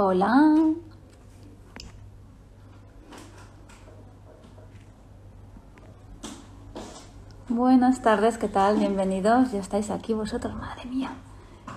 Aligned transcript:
Hola. 0.00 0.74
Buenas 7.48 8.00
tardes, 8.00 8.38
¿qué 8.38 8.46
tal? 8.46 8.76
Bienvenidos. 8.76 9.50
Ya 9.50 9.58
estáis 9.58 9.90
aquí 9.90 10.14
vosotros, 10.14 10.54
madre 10.54 10.84
mía. 10.84 11.10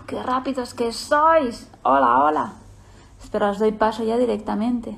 ¡Qué 0.05 0.21
rápidos 0.21 0.75
que 0.75 0.93
sois! 0.93 1.67
Hola, 1.81 2.23
hola. 2.23 2.53
Espero 3.19 3.49
os 3.49 3.57
doy 3.57 3.71
paso 3.71 4.03
ya 4.03 4.17
directamente. 4.19 4.95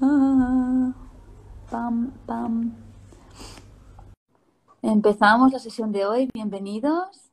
Ah, 0.00 0.92
pam, 1.70 2.10
pam. 2.26 2.72
Empezamos 4.82 5.52
la 5.52 5.60
sesión 5.60 5.92
de 5.92 6.06
hoy. 6.06 6.28
Bienvenidos. 6.34 7.30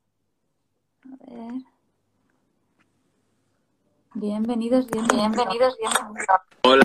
A 1.04 1.34
ver. 1.34 1.79
Bienvenidos, 4.20 4.86
bienvenidos. 4.88 5.32
Bienvenidos, 5.32 5.78
bienvenidos. 5.78 6.28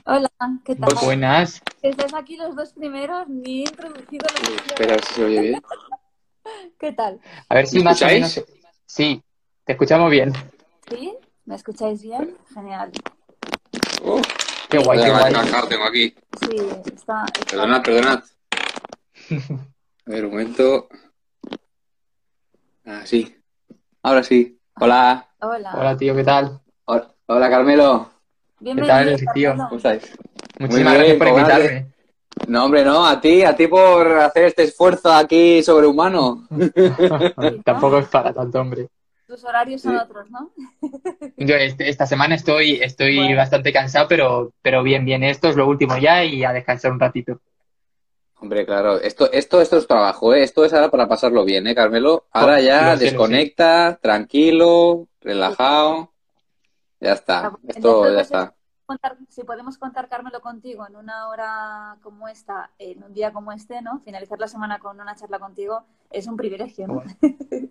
Hola, 0.06 0.30
¿qué 0.64 0.76
tal? 0.76 0.94
Muy 0.94 1.04
buenas. 1.04 1.60
Estáis 1.82 2.14
aquí 2.14 2.36
los 2.36 2.54
dos 2.54 2.72
primeros, 2.72 3.28
ni 3.28 3.58
he 3.60 3.68
introducido 3.68 4.24
sesión. 4.28 4.58
Espera, 4.68 4.92
a 4.92 4.96
ver 4.96 5.04
si 5.04 5.14
se 5.14 5.24
oye 5.24 5.40
bien. 5.40 5.62
¿Qué 6.78 6.92
tal? 6.92 7.20
A 7.48 7.54
ver 7.56 7.66
si 7.66 7.78
¿Me 7.78 7.84
más 7.84 8.00
o 8.00 8.06
escucháis? 8.06 8.36
menos. 8.36 8.50
Sí, 8.86 9.22
te 9.64 9.72
escuchamos 9.72 10.10
bien. 10.12 10.32
¿Sí? 10.88 11.16
¿Me 11.44 11.56
escucháis 11.56 12.02
bien? 12.02 12.36
Genial. 12.54 12.92
Oh, 14.04 14.20
Qué 14.70 14.78
guay, 14.78 15.00
qué 15.02 15.10
guay. 15.10 15.32
tengo 15.68 15.84
aquí. 15.84 16.14
Sí, 16.40 16.56
está. 16.86 17.24
está- 17.24 17.26
Perdonad, 17.50 17.82
perdonad. 17.82 18.22
A 20.06 20.10
ver, 20.10 20.24
un 20.26 20.30
momento. 20.30 20.88
Ah, 22.86 23.02
sí. 23.04 23.36
Ahora 24.02 24.22
sí. 24.22 24.60
Hola. 24.78 25.28
Hola. 25.40 25.72
Hola, 25.74 25.96
tío, 25.96 26.14
¿qué 26.14 26.22
tal? 26.24 26.60
Hola, 26.84 27.13
Hola, 27.26 27.48
Carmelo. 27.48 28.10
Bienvenido, 28.60 28.94
tal, 28.94 29.16
tío? 29.34 29.54
¿Cómo 29.56 29.76
estáis? 29.76 30.12
Muchísimas 30.58 30.92
bien, 30.94 31.16
gracias 31.16 31.18
por 31.18 31.28
invitarme. 31.28 31.86
No, 32.48 32.64
hombre, 32.64 32.84
no. 32.84 33.06
A 33.06 33.20
ti, 33.20 33.42
a 33.42 33.56
ti 33.56 33.66
por 33.66 34.06
hacer 34.18 34.44
este 34.44 34.64
esfuerzo 34.64 35.12
aquí 35.12 35.62
sobrehumano. 35.62 36.46
Tampoco 37.64 37.98
es 37.98 38.08
para 38.08 38.32
tanto, 38.32 38.60
hombre. 38.60 38.88
Tus 39.26 39.42
horarios 39.44 39.80
son 39.80 39.92
Sí. 39.92 39.98
otros, 40.04 40.30
¿no? 40.30 40.50
Yo 41.38 41.54
este- 41.56 41.88
esta 41.88 42.06
semana 42.06 42.34
estoy, 42.34 42.74
estoy 42.82 43.16
Bueno. 43.16 43.36
bastante 43.36 43.72
cansado, 43.72 44.06
pero, 44.06 44.52
pero 44.60 44.82
bien, 44.82 45.04
bien. 45.04 45.22
Esto 45.24 45.48
es 45.48 45.56
lo 45.56 45.66
último 45.66 45.96
ya 45.96 46.22
y 46.24 46.44
a 46.44 46.52
descansar 46.52 46.92
un 46.92 47.00
ratito. 47.00 47.40
Hombre, 48.38 48.66
claro. 48.66 49.00
Esto, 49.00 49.32
esto, 49.32 49.62
esto 49.62 49.78
es 49.78 49.86
trabajo, 49.86 50.34
¿eh? 50.34 50.42
Esto 50.42 50.64
es 50.66 50.74
ahora 50.74 50.90
para 50.90 51.08
pasarlo 51.08 51.44
bien, 51.46 51.66
¿eh, 51.66 51.74
Carmelo? 51.74 52.26
Ahora 52.32 52.60
ya 52.60 52.94
desconecta, 52.96 53.98
tranquilo, 54.02 55.08
relajado. 55.22 56.10
Ya 57.04 57.12
está. 57.12 57.52
Esto 57.68 58.10
ya 58.10 58.20
está. 58.22 58.54
Contar- 58.86 59.18
si 59.28 59.44
podemos 59.44 59.76
contar, 59.78 60.08
Carmelo, 60.08 60.40
contigo 60.40 60.86
en 60.86 60.96
una 60.96 61.28
hora 61.28 61.96
como 62.02 62.28
esta, 62.28 62.70
en 62.78 63.02
un 63.02 63.12
día 63.12 63.30
como 63.32 63.52
este, 63.52 63.82
¿no? 63.82 64.00
Finalizar 64.00 64.38
la 64.38 64.48
semana 64.48 64.78
con 64.78 64.98
una 65.00 65.14
charla 65.14 65.38
contigo 65.38 65.84
es 66.10 66.26
un 66.26 66.36
privilegio, 66.36 66.86
¿no? 66.86 67.02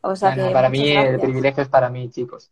o 0.00 0.14
sea 0.16 0.34
que 0.34 0.50
para 0.50 0.68
mí 0.68 0.90
el 0.90 1.18
privilegio 1.20 1.62
es 1.64 1.68
para 1.68 1.90
mí, 1.90 2.08
chicos. 2.10 2.50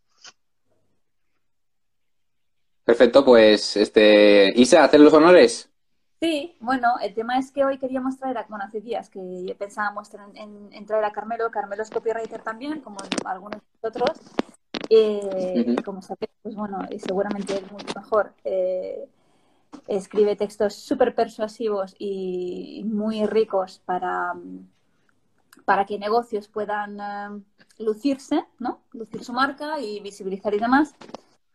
Perfecto, 2.83 3.23
pues, 3.23 3.77
este, 3.77 4.51
Isa, 4.59 4.83
¿hacer 4.83 4.99
los 4.99 5.13
honores? 5.13 5.69
Sí, 6.21 6.57
bueno, 6.59 6.95
el 7.01 7.13
tema 7.13 7.37
es 7.37 7.51
que 7.51 7.63
hoy 7.65 7.77
queríamos 7.77 8.17
traer, 8.17 8.37
a, 8.37 8.43
bueno, 8.49 8.65
hace 8.65 8.81
días 8.81 9.09
que 9.09 9.55
pensábamos 9.57 10.13
en, 10.13 10.35
en- 10.37 10.73
en 10.73 10.85
traer 10.85 11.03
a 11.05 11.11
Carmelo. 11.13 11.49
Carmelo 11.51 11.83
es 11.83 11.89
copywriter 11.89 12.41
también, 12.41 12.81
como 12.81 12.97
algunos 13.25 13.59
de 13.61 13.67
nosotros. 13.81 14.19
Eh. 14.89 15.75
Como 15.83 16.01
sabéis, 16.01 16.31
pues 16.41 16.55
bueno, 16.55 16.79
y 16.89 16.99
seguramente 16.99 17.57
él 17.57 17.65
mucho 17.71 17.93
mejor. 17.95 18.33
eh, 18.43 19.07
escribe 19.87 20.35
textos 20.35 20.75
súper 20.75 21.15
persuasivos 21.15 21.95
y 21.97 22.83
muy 22.85 23.25
ricos 23.25 23.81
para, 23.85 24.33
para 25.65 25.85
que 25.85 25.97
negocios 25.99 26.47
puedan 26.47 26.99
eh, 26.99 27.43
lucirse, 27.79 28.45
¿no? 28.59 28.81
Lucir 28.91 29.23
su 29.23 29.33
marca 29.33 29.79
y 29.79 29.99
visibilizar 29.99 30.53
y 30.53 30.59
demás. 30.59 30.93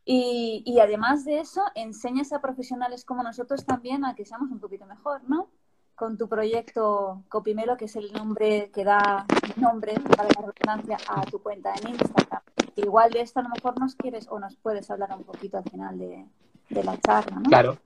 Y, 0.04 0.62
y 0.64 0.80
además 0.80 1.24
de 1.24 1.40
eso, 1.40 1.62
enseñas 1.74 2.32
a 2.32 2.40
profesionales 2.40 3.04
como 3.04 3.22
nosotros 3.22 3.64
también 3.64 4.04
a 4.04 4.14
que 4.14 4.24
seamos 4.24 4.50
un 4.50 4.58
poquito 4.58 4.86
mejor, 4.86 5.22
¿no? 5.28 5.48
Con 5.94 6.16
tu 6.16 6.28
proyecto 6.28 7.24
Copimelo, 7.28 7.76
que 7.76 7.86
es 7.86 7.96
el 7.96 8.12
nombre 8.12 8.70
que 8.72 8.84
da 8.84 9.26
nombre 9.56 9.94
para 10.16 10.28
la 10.28 10.52
redundancia 10.52 10.96
a 11.08 11.22
tu 11.22 11.42
cuenta 11.42 11.74
en 11.74 11.90
Instagram. 11.90 12.42
Igual 12.78 13.10
de 13.10 13.20
esto 13.22 13.40
a 13.40 13.42
lo 13.42 13.48
mejor 13.48 13.78
nos 13.80 13.94
quieres 13.96 14.28
o 14.30 14.38
nos 14.38 14.54
puedes 14.56 14.88
hablar 14.90 15.10
un 15.16 15.24
poquito 15.24 15.58
al 15.58 15.64
final 15.64 15.98
de, 15.98 16.24
de 16.70 16.84
la 16.84 16.96
charla, 16.98 17.36
¿no? 17.40 17.48
Claro. 17.48 17.76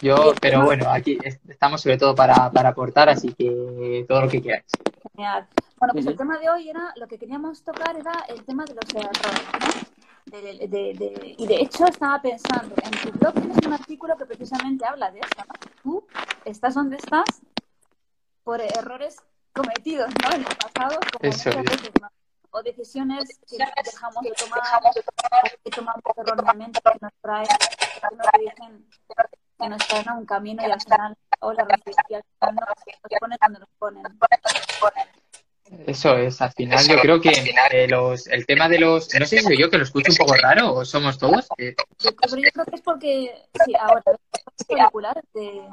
Yo, 0.00 0.32
pero 0.40 0.64
bueno, 0.64 0.88
aquí 0.90 1.18
es- 1.22 1.38
estamos 1.48 1.82
sobre 1.82 1.98
todo 1.98 2.14
para, 2.14 2.50
para 2.50 2.70
aportar, 2.70 3.08
así 3.10 3.34
que 3.34 4.04
todo 4.08 4.22
lo 4.22 4.28
que 4.28 4.40
quieras. 4.40 4.64
Genial. 5.14 5.46
Bueno, 5.78 5.92
pues 5.92 6.06
el 6.06 6.16
tema 6.16 6.38
de 6.38 6.48
hoy 6.48 6.70
era, 6.70 6.92
lo 6.96 7.06
que 7.06 7.18
queríamos 7.18 7.62
tocar 7.62 7.96
era 7.96 8.12
el 8.28 8.42
tema 8.44 8.64
de 8.64 8.74
los 8.74 8.94
errores, 8.94 9.20
¿no? 9.60 10.38
De- 10.38 10.68
de- 10.68 11.34
y 11.36 11.46
de 11.46 11.56
hecho 11.60 11.86
estaba 11.86 12.22
pensando, 12.22 12.74
en 12.82 12.90
tu 13.12 13.18
blog 13.18 13.34
tienes 13.34 13.56
un 13.66 13.72
artículo 13.72 14.16
que 14.16 14.24
precisamente 14.26 14.84
habla 14.86 15.10
de 15.10 15.18
eso, 15.20 15.44
¿no? 15.46 15.54
Tú 15.82 16.06
estás 16.44 16.74
donde 16.74 16.96
estás 16.96 17.24
por 18.44 18.60
errores 18.60 19.16
cometidos, 19.52 20.08
¿no? 20.22 20.34
En 20.34 20.40
el 20.40 20.46
pasado, 20.56 20.98
como 21.12 21.30
Eso 21.32 21.50
muchas 21.50 21.64
veces, 21.64 21.90
¿no? 22.00 22.08
O 22.52 22.62
decisiones 22.62 23.38
que 23.48 23.58
dejamos 23.58 24.22
de 24.22 24.32
tomar, 24.32 24.62
que 25.64 25.70
tomamos 25.70 26.02
erróneamente, 26.16 26.80
que 26.82 26.98
nos 27.00 27.12
traen, 27.22 27.46
que 27.46 28.16
nos 28.16 28.26
dicen, 28.38 28.86
que 29.58 29.68
nos 29.68 29.86
traen 29.86 30.08
a 30.08 30.14
un 30.14 30.26
camino 30.26 30.62
y 30.66 30.70
al 30.70 30.80
final, 30.80 31.16
o 31.40 31.52
la 31.52 31.64
final 31.64 32.24
nos, 32.40 32.52
nos 32.52 33.20
ponen 33.20 33.38
donde 33.40 33.58
nos 33.60 33.68
ponen. 33.78 34.02
Eso 35.86 36.16
es, 36.16 36.42
al 36.42 36.50
final 36.52 36.84
yo 36.88 36.98
creo 37.00 37.20
que 37.20 37.30
eh, 37.70 37.86
los, 37.88 38.26
el 38.26 38.44
tema 38.44 38.68
de 38.68 38.80
los, 38.80 39.14
no 39.14 39.24
sé 39.26 39.38
si 39.38 39.44
soy 39.44 39.56
yo 39.60 39.70
que 39.70 39.78
lo 39.78 39.84
escucho 39.84 40.10
un 40.10 40.16
poco 40.16 40.34
raro 40.34 40.74
o 40.74 40.84
somos 40.84 41.16
todos. 41.18 41.46
eh, 41.58 41.76
Yo, 42.00 42.10
pero 42.16 42.36
yo 42.36 42.50
creo 42.52 42.64
que 42.66 42.74
es 42.74 42.82
porque, 42.82 43.44
sí, 43.64 43.74
ahora, 43.78 44.02
los 44.06 44.68
auriculares 44.80 45.22
de... 45.34 45.68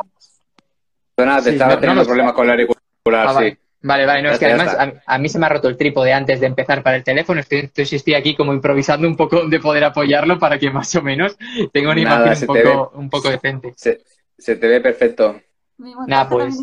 Te 1.15 1.41
Sí, 1.41 1.49
estaba 1.49 1.73
no- 1.73 1.79
teniendo 1.79 2.03
no 2.03 2.07
problemas 2.07 2.33
con 2.33 2.45
el 2.45 2.51
auricular, 2.51 3.27
ah, 3.27 3.33
vale. 3.33 3.49
sí. 3.49 3.57
Vale, 3.57 3.66
vale, 3.81 4.21
no, 4.21 4.29
Ya 4.29 4.33
es 4.33 4.39
que 4.39 4.45
además 4.45 4.75
a, 4.75 4.93
a 5.05 5.17
mí 5.17 5.29
se 5.29 5.39
me 5.39 5.45
ha 5.45 5.49
roto 5.49 5.67
el 5.67 5.77
trípode 5.77 6.13
antes 6.13 6.39
de 6.39 6.47
empezar 6.47 6.83
para 6.83 6.97
el 6.97 7.03
teléfono, 7.03 7.39
estoy, 7.39 7.59
entonces 7.59 7.93
estoy 7.93 8.15
aquí 8.15 8.35
como 8.35 8.53
improvisando 8.53 9.07
un 9.07 9.15
poco 9.15 9.47
de 9.47 9.59
poder 9.59 9.83
apoyarlo 9.83 10.39
para 10.39 10.57
que 10.59 10.69
más 10.69 10.93
o 10.95 11.01
menos 11.01 11.38
tenga 11.71 11.91
una 11.91 12.01
Nada, 12.01 12.25
imagen 12.27 12.49
un 12.49 12.55
poco, 12.55 12.91
un 12.95 13.09
poco 13.09 13.29
decente. 13.29 13.73
Se, 13.75 14.01
se 14.38 14.55
te 14.55 14.67
ve 14.67 14.81
perfecto. 14.81 15.41
Montaje 15.77 16.29
pues. 16.29 16.57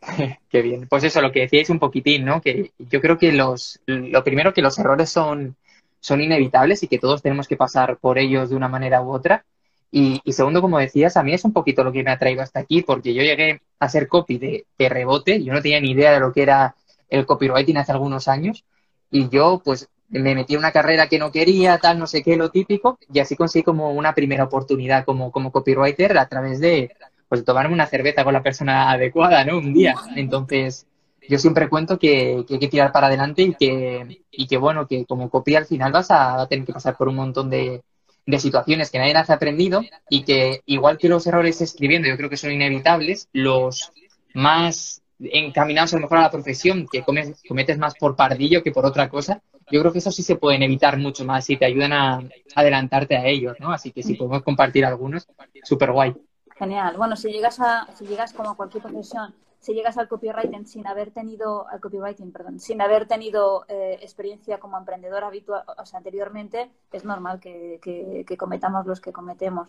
Qué 0.48 0.62
bien. 0.62 0.86
Pues 0.88 1.04
eso, 1.04 1.20
lo 1.20 1.32
que 1.32 1.40
decíais 1.40 1.70
un 1.70 1.78
poquitín, 1.78 2.24
¿no? 2.24 2.40
Que 2.40 2.72
yo 2.78 3.00
creo 3.00 3.18
que 3.18 3.32
los, 3.32 3.80
lo 3.86 4.24
primero 4.24 4.52
que 4.54 4.62
los 4.62 4.78
errores 4.78 5.10
son, 5.10 5.56
son 6.00 6.20
inevitables 6.20 6.82
y 6.82 6.88
que 6.88 6.98
todos 6.98 7.22
tenemos 7.22 7.46
que 7.46 7.56
pasar 7.56 7.98
por 7.98 8.18
ellos 8.18 8.50
de 8.50 8.56
una 8.56 8.68
manera 8.68 9.02
u 9.02 9.12
otra. 9.12 9.44
Y, 9.92 10.20
segundo, 10.32 10.60
como 10.60 10.78
decías, 10.78 11.16
a 11.16 11.22
mí 11.22 11.32
es 11.32 11.44
un 11.44 11.52
poquito 11.52 11.82
lo 11.82 11.90
que 11.90 12.04
me 12.04 12.12
ha 12.12 12.18
traído 12.18 12.42
hasta 12.42 12.60
aquí, 12.60 12.82
porque 12.82 13.12
yo 13.12 13.22
llegué 13.22 13.60
a 13.80 13.88
ser 13.88 14.06
copy 14.06 14.38
de, 14.38 14.66
rebote, 14.78 15.42
yo 15.42 15.52
no 15.52 15.60
tenía 15.60 15.80
ni 15.80 15.90
idea 15.90 16.12
de 16.12 16.20
lo 16.20 16.32
que 16.32 16.42
era 16.42 16.76
el 17.08 17.26
copywriting 17.26 17.76
hace 17.76 17.90
algunos 17.90 18.28
años, 18.28 18.64
y 19.10 19.28
yo 19.28 19.60
pues 19.64 19.88
me 20.08 20.34
metí 20.34 20.54
en 20.54 20.60
una 20.60 20.70
carrera 20.70 21.08
que 21.08 21.18
no 21.18 21.32
quería, 21.32 21.78
tal, 21.78 21.98
no 21.98 22.06
sé 22.06 22.22
qué, 22.22 22.36
lo 22.36 22.50
típico, 22.50 22.98
y 23.12 23.18
así 23.18 23.34
conseguí 23.34 23.64
como 23.64 23.90
una 23.90 24.14
primera 24.14 24.44
oportunidad 24.44 25.04
como, 25.04 25.32
como 25.32 25.50
copywriter 25.50 26.16
a 26.18 26.28
través 26.28 26.60
de 26.60 26.92
pues 27.28 27.44
tomarme 27.44 27.74
una 27.74 27.86
cerveza 27.86 28.24
con 28.24 28.32
la 28.32 28.42
persona 28.42 28.90
adecuada, 28.90 29.44
¿no? 29.44 29.58
Un 29.58 29.72
día. 29.72 29.94
Entonces, 30.16 30.86
yo 31.28 31.38
siempre 31.38 31.68
cuento 31.68 31.96
que, 31.96 32.44
que 32.46 32.54
hay 32.54 32.60
que 32.60 32.68
tirar 32.68 32.90
para 32.90 33.06
adelante 33.06 33.42
y 33.42 33.54
que, 33.54 34.24
y 34.32 34.48
que 34.48 34.56
bueno, 34.56 34.88
que 34.88 35.06
como 35.06 35.30
copia 35.30 35.58
al 35.58 35.66
final 35.66 35.92
vas 35.92 36.10
a, 36.10 36.44
tener 36.48 36.66
que 36.66 36.72
pasar 36.72 36.96
por 36.96 37.06
un 37.06 37.14
montón 37.14 37.48
de, 37.48 37.82
de 38.30 38.38
situaciones 38.38 38.90
que 38.90 38.98
nadie 38.98 39.14
las 39.14 39.30
ha 39.30 39.34
aprendido 39.34 39.82
y 40.08 40.22
que 40.24 40.62
igual 40.66 40.98
que 40.98 41.08
los 41.08 41.26
errores 41.26 41.60
escribiendo 41.60 42.08
yo 42.08 42.16
creo 42.16 42.30
que 42.30 42.36
son 42.36 42.52
inevitables, 42.52 43.28
los 43.32 43.92
más 44.34 45.02
encaminados 45.18 45.92
a 45.92 45.96
lo 45.96 46.02
mejor 46.02 46.18
a 46.18 46.22
la 46.22 46.30
profesión, 46.30 46.86
que 46.90 47.02
comes- 47.02 47.42
cometes 47.46 47.76
más 47.78 47.94
por 47.94 48.16
pardillo 48.16 48.62
que 48.62 48.72
por 48.72 48.86
otra 48.86 49.08
cosa, 49.08 49.42
yo 49.70 49.80
creo 49.80 49.92
que 49.92 49.98
eso 49.98 50.10
sí 50.10 50.22
se 50.22 50.36
pueden 50.36 50.62
evitar 50.62 50.96
mucho 50.96 51.24
más 51.24 51.48
y 51.50 51.56
te 51.56 51.64
ayudan 51.66 51.92
a 51.92 52.22
adelantarte 52.54 53.16
a 53.16 53.26
ellos, 53.26 53.56
¿no? 53.60 53.70
Así 53.70 53.92
que 53.92 54.02
si 54.02 54.14
podemos 54.14 54.42
compartir 54.42 54.84
algunos, 54.84 55.28
súper 55.62 55.92
guay. 55.92 56.14
Genial. 56.58 56.96
Bueno, 56.96 57.16
si 57.16 57.30
llegas 57.30 57.60
a, 57.60 57.86
si 57.96 58.06
llegas 58.06 58.32
como 58.32 58.50
a 58.50 58.56
cualquier 58.56 58.82
profesión, 58.82 59.34
si 59.60 59.74
llegas 59.74 59.98
al 59.98 60.08
copywriting 60.08 60.66
sin 60.66 60.86
haber 60.86 61.10
tenido, 61.12 61.68
al 61.68 61.80
copywriting, 61.80 62.32
perdón, 62.32 62.60
sin 62.60 62.80
haber 62.82 63.06
tenido 63.06 63.64
eh, 63.68 63.98
experiencia 64.02 64.58
como 64.58 64.78
emprendedor 64.78 65.24
habitual, 65.24 65.64
o 65.78 65.86
sea, 65.86 65.98
anteriormente, 65.98 66.70
es 66.92 67.04
normal 67.04 67.40
que, 67.40 67.78
que- 67.82 68.24
que 68.26 68.36
cometamos 68.36 68.86
los 68.86 69.00
que 69.00 69.12
cometemos. 69.12 69.68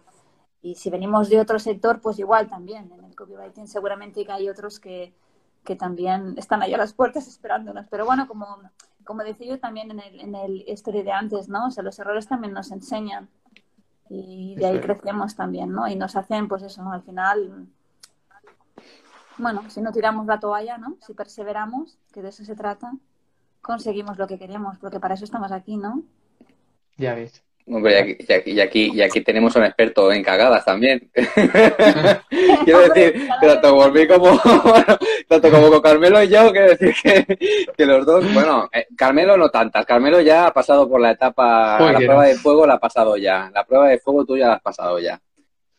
Y 0.62 0.76
si 0.76 0.90
venimos 0.90 1.30
de 1.30 1.40
otro 1.40 1.60
sector, 1.60 2.02
pues 2.02 2.20
igual 2.20 2.48
también. 2.50 2.92
En 2.92 3.04
el 3.04 3.16
copywriting 3.16 3.68
seguramente 3.68 4.26
que 4.26 4.32
hay 4.32 4.48
otros 4.50 4.80
que, 4.80 5.14
que 5.64 5.76
también 5.76 6.36
están 6.38 6.62
ahí 6.62 6.74
a 6.74 6.78
las 6.78 6.94
puertas 6.94 7.28
esperándonos. 7.28 7.88
Pero 7.90 8.06
bueno, 8.06 8.28
como 8.28 8.46
como 9.04 9.24
decía 9.24 9.48
yo 9.48 9.60
también 9.60 9.90
en 9.92 10.00
el, 10.00 10.20
en 10.22 10.36
el 10.36 10.64
story 10.70 11.02
de 11.04 11.12
antes, 11.12 11.50
¿no? 11.50 11.68
O 11.68 11.72
sea, 11.72 11.84
los 11.84 11.98
errores 12.00 12.28
también 12.28 12.54
nos 12.54 12.72
enseñan 12.72 13.30
y 14.10 14.56
de 14.58 14.66
ahí 14.68 14.80
crecemos 14.80 15.36
también, 15.36 15.72
¿no? 15.74 15.88
Y 15.88 15.96
nos 15.96 16.16
hacen, 16.16 16.48
pues 16.48 16.64
eso, 16.64 16.84
al 16.92 17.04
final, 17.04 17.68
bueno, 19.42 19.70
si 19.70 19.82
no 19.82 19.92
tiramos 19.92 20.26
la 20.28 20.40
toalla, 20.40 20.78
¿no? 20.78 20.98
Si 21.06 21.14
perseveramos, 21.14 21.98
que 22.14 22.22
de 22.22 22.30
eso 22.30 22.46
se 22.46 22.56
trata, 22.56 22.94
conseguimos 23.62 24.18
lo 24.18 24.28
que 24.28 24.38
queremos, 24.38 24.78
porque 24.78 25.00
para 25.00 25.16
eso 25.16 25.26
estamos 25.26 25.52
aquí, 25.52 25.78
¿no? 25.78 26.04
Ya 26.98 27.16
ves. 27.16 27.44
Hombre, 27.68 28.18
y 28.20 28.34
aquí, 28.34 28.52
y 28.52 28.60
aquí, 28.60 28.92
y 28.94 29.02
aquí 29.02 29.22
tenemos 29.22 29.56
un 29.56 29.64
experto 29.64 30.12
en 30.12 30.24
cagadas 30.24 30.66
también. 30.66 31.10
quiero 32.66 32.90
decir, 32.90 33.28
tanto 33.40 33.76
por 33.76 33.94
mí 33.94 34.08
como, 34.08 34.32
bueno, 34.64 34.98
tanto 35.28 35.52
como 35.52 35.70
con 35.70 35.82
Carmelo 35.82 36.22
y 36.24 36.28
yo, 36.30 36.52
quiero 36.52 36.70
decir 36.76 36.94
que, 37.02 37.38
que 37.78 37.86
los 37.86 38.06
dos, 38.06 38.34
bueno, 38.34 38.68
eh, 38.74 38.88
Carmelo 38.98 39.38
no 39.38 39.50
tantas, 39.50 39.86
Carmelo 39.86 40.22
ya 40.22 40.48
ha 40.48 40.54
pasado 40.54 40.90
por 40.90 41.00
la 41.00 41.12
etapa, 41.12 41.78
Joder. 41.78 41.94
la 41.94 42.00
prueba 42.00 42.26
de 42.26 42.36
fuego 42.36 42.66
la 42.66 42.74
ha 42.74 42.80
pasado 42.80 43.16
ya, 43.16 43.52
la 43.54 43.64
prueba 43.64 43.88
de 43.88 44.00
fuego 44.00 44.26
tú 44.26 44.38
ya 44.38 44.48
la 44.48 44.56
has 44.56 44.62
pasado 44.62 45.00
ya. 45.00 45.22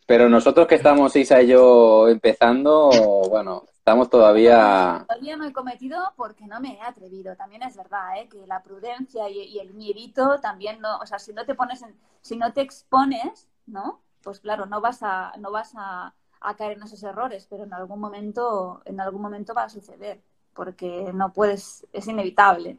Pero 0.06 0.28
nosotros 0.28 0.66
que 0.66 0.74
estamos, 0.74 1.14
Isa 1.16 1.42
y 1.42 1.48
yo, 1.48 2.08
empezando, 2.08 2.90
bueno, 3.30 3.64
estamos 3.72 4.10
todavía... 4.10 5.04
Todavía 5.08 5.36
no 5.36 5.44
he 5.44 5.52
cometido 5.52 6.12
porque 6.16 6.46
no 6.46 6.60
me 6.60 6.74
he 6.74 6.80
atrevido. 6.80 7.36
También 7.36 7.62
es 7.62 7.76
verdad, 7.76 8.18
¿eh? 8.18 8.28
Que 8.28 8.46
la 8.46 8.62
prudencia 8.62 9.28
y, 9.28 9.38
y 9.40 9.58
el 9.60 9.74
miedito 9.74 10.40
también 10.40 10.80
no, 10.80 10.98
o 10.98 11.06
sea, 11.06 11.18
si 11.18 11.32
no 11.32 11.44
te 11.44 11.54
pones, 11.54 11.82
en, 11.82 11.94
si 12.20 12.36
no 12.36 12.52
te 12.52 12.60
expones, 12.60 13.48
¿no? 13.66 14.00
Pues 14.22 14.40
claro, 14.40 14.66
no 14.66 14.80
vas 14.80 15.02
a, 15.02 15.32
no 15.38 15.50
vas 15.50 15.72
a, 15.76 16.14
a 16.40 16.56
caer 16.56 16.72
en 16.72 16.82
esos 16.82 17.02
errores, 17.02 17.46
pero 17.48 17.64
en 17.64 17.72
algún 17.72 18.00
momento, 18.00 18.82
en 18.84 19.00
algún 19.00 19.22
momento 19.22 19.54
va 19.54 19.64
a 19.64 19.68
suceder, 19.68 20.20
porque 20.54 21.10
no 21.14 21.32
puedes, 21.32 21.86
es 21.92 22.06
inevitable. 22.06 22.78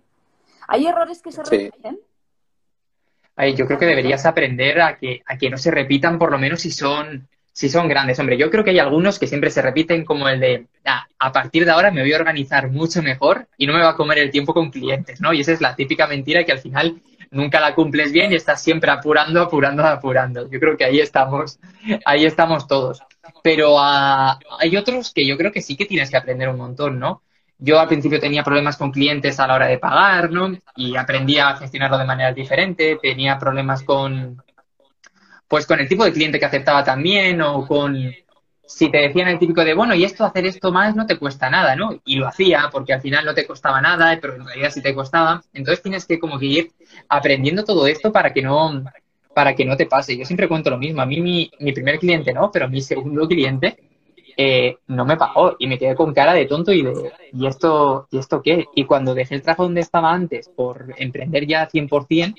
¿Hay 0.68 0.86
errores 0.88 1.22
que 1.22 1.32
se 1.32 1.44
Sí. 1.46 1.72
Ay, 3.36 3.56
yo 3.56 3.66
creo 3.66 3.80
que 3.80 3.86
deberías 3.86 4.26
aprender 4.26 4.80
a 4.82 4.98
que, 4.98 5.22
a 5.26 5.38
que 5.38 5.50
no 5.50 5.58
se 5.58 5.72
repitan, 5.72 6.20
por 6.20 6.32
lo 6.32 6.38
menos 6.38 6.62
si 6.62 6.72
son, 6.72 7.28
si 7.52 7.68
son 7.68 7.88
grandes. 7.88 8.20
Hombre, 8.20 8.38
yo 8.38 8.52
creo 8.52 8.64
que 8.64 8.70
hay 8.70 8.80
algunos 8.80 9.18
que 9.18 9.26
siempre 9.28 9.50
se 9.50 9.62
repiten, 9.62 10.06
como 10.06 10.30
el 10.30 10.40
de, 10.40 10.68
"Ah, 10.86 11.08
a 11.18 11.32
partir 11.32 11.66
de 11.66 11.72
ahora 11.72 11.90
me 11.92 12.02
voy 12.02 12.14
a 12.14 12.18
organizar 12.18 12.70
mucho 12.70 13.02
mejor 13.02 13.48
y 13.58 13.66
no 13.66 13.74
me 13.74 13.82
va 13.82 13.90
a 13.90 13.96
comer 13.96 14.20
el 14.20 14.30
tiempo 14.32 14.54
con 14.54 14.70
clientes, 14.70 15.20
¿no? 15.20 15.34
Y 15.34 15.42
esa 15.42 15.52
es 15.52 15.62
la 15.62 15.76
típica 15.76 16.06
mentira 16.08 16.44
que 16.44 16.52
al 16.52 16.60
final 16.60 17.02
nunca 17.32 17.60
la 17.60 17.74
cumples 17.74 18.12
bien 18.12 18.32
y 18.32 18.36
estás 18.36 18.62
siempre 18.62 18.92
apurando, 18.92 19.42
apurando, 19.42 19.84
apurando. 19.84 20.48
Yo 20.52 20.60
creo 20.60 20.78
que 20.78 20.86
ahí 20.86 21.00
estamos, 21.00 21.60
ahí 22.06 22.26
estamos 22.26 22.68
todos. 22.68 23.02
Pero 23.42 23.76
ah, 23.80 24.38
hay 24.60 24.78
otros 24.78 25.12
que 25.12 25.26
yo 25.26 25.38
creo 25.38 25.52
que 25.52 25.62
sí 25.62 25.76
que 25.76 25.86
tienes 25.86 26.10
que 26.12 26.18
aprender 26.18 26.50
un 26.50 26.58
montón, 26.58 27.00
¿no? 27.00 27.24
Yo 27.66 27.80
al 27.80 27.88
principio 27.88 28.20
tenía 28.20 28.44
problemas 28.44 28.76
con 28.76 28.92
clientes 28.92 29.40
a 29.40 29.48
la 29.48 29.56
hora 29.56 29.68
de 29.68 29.78
pagar, 29.78 30.30
¿no? 30.32 30.52
Y 30.76 30.98
aprendí 30.98 31.38
a 31.38 31.56
gestionarlo 31.56 31.98
de 31.98 32.04
manera 32.04 32.34
diferente. 32.34 33.00
Tenía 33.02 33.40
problemas 33.40 33.84
con, 33.84 34.44
pues 35.48 35.66
con 35.66 35.80
el 35.80 35.88
tipo 35.88 36.04
de 36.04 36.12
cliente 36.12 36.40
que 36.40 36.46
aceptaba 36.46 36.84
también 36.84 37.42
o 37.42 37.66
con 37.66 38.14
si 38.66 38.92
te 38.92 38.98
decían 38.98 39.30
el 39.30 39.40
típico 39.40 39.64
de, 39.64 39.74
bueno, 39.76 39.96
y 39.96 40.04
esto, 40.04 40.26
hacer 40.26 40.46
esto 40.46 40.74
más 40.74 40.94
no 40.94 41.06
te 41.06 41.18
cuesta 41.18 41.50
nada, 41.50 41.74
¿no? 41.78 42.02
Y 42.04 42.18
lo 42.18 42.28
hacía 42.28 42.70
porque 42.70 42.92
al 42.92 43.02
final 43.02 43.24
no 43.24 43.34
te 43.34 43.48
costaba 43.48 43.80
nada, 43.80 44.18
pero 44.20 44.36
en 44.36 44.46
realidad 44.46 44.72
sí 44.72 44.82
te 44.82 44.94
costaba. 44.94 45.42
Entonces 45.54 45.82
tienes 45.82 46.06
que 46.06 46.20
como 46.20 46.38
que 46.38 46.46
ir 46.48 46.72
aprendiendo 47.08 47.64
todo 47.64 47.88
esto 47.88 48.12
para 48.12 48.34
que 48.34 48.42
no, 48.42 48.84
para 49.34 49.56
que 49.56 49.64
no 49.64 49.78
te 49.78 49.86
pase. 49.86 50.18
Yo 50.18 50.26
siempre 50.26 50.50
cuento 50.50 50.70
lo 50.70 50.78
mismo. 50.78 51.02
A 51.02 51.06
mí 51.06 51.22
mi, 51.22 51.50
mi 51.62 51.72
primer 51.72 51.98
cliente 51.98 52.34
no, 52.34 52.52
pero 52.52 52.68
mi 52.68 52.82
segundo 52.82 53.26
cliente 53.26 53.93
eh, 54.38 54.78
no 54.88 55.06
me 55.06 55.18
pagó 55.18 55.56
y 55.60 55.68
me 55.68 55.78
quedé 55.78 55.96
con 55.96 56.14
cara 56.14 56.34
de 56.34 56.46
tonto 56.46 56.72
y 56.72 56.82
de, 56.82 57.12
¿y 57.32 57.48
esto, 57.48 58.08
¿y 58.12 58.18
esto 58.18 58.42
qué? 58.42 58.66
Y 58.76 58.86
cuando 58.86 59.14
dejé 59.14 59.36
el 59.36 59.42
trabajo 59.42 59.64
donde 59.64 59.82
estaba 59.82 60.12
antes 60.12 60.50
por 60.50 60.94
emprender 60.98 61.46
ya 61.46 61.70
100%, 61.70 62.36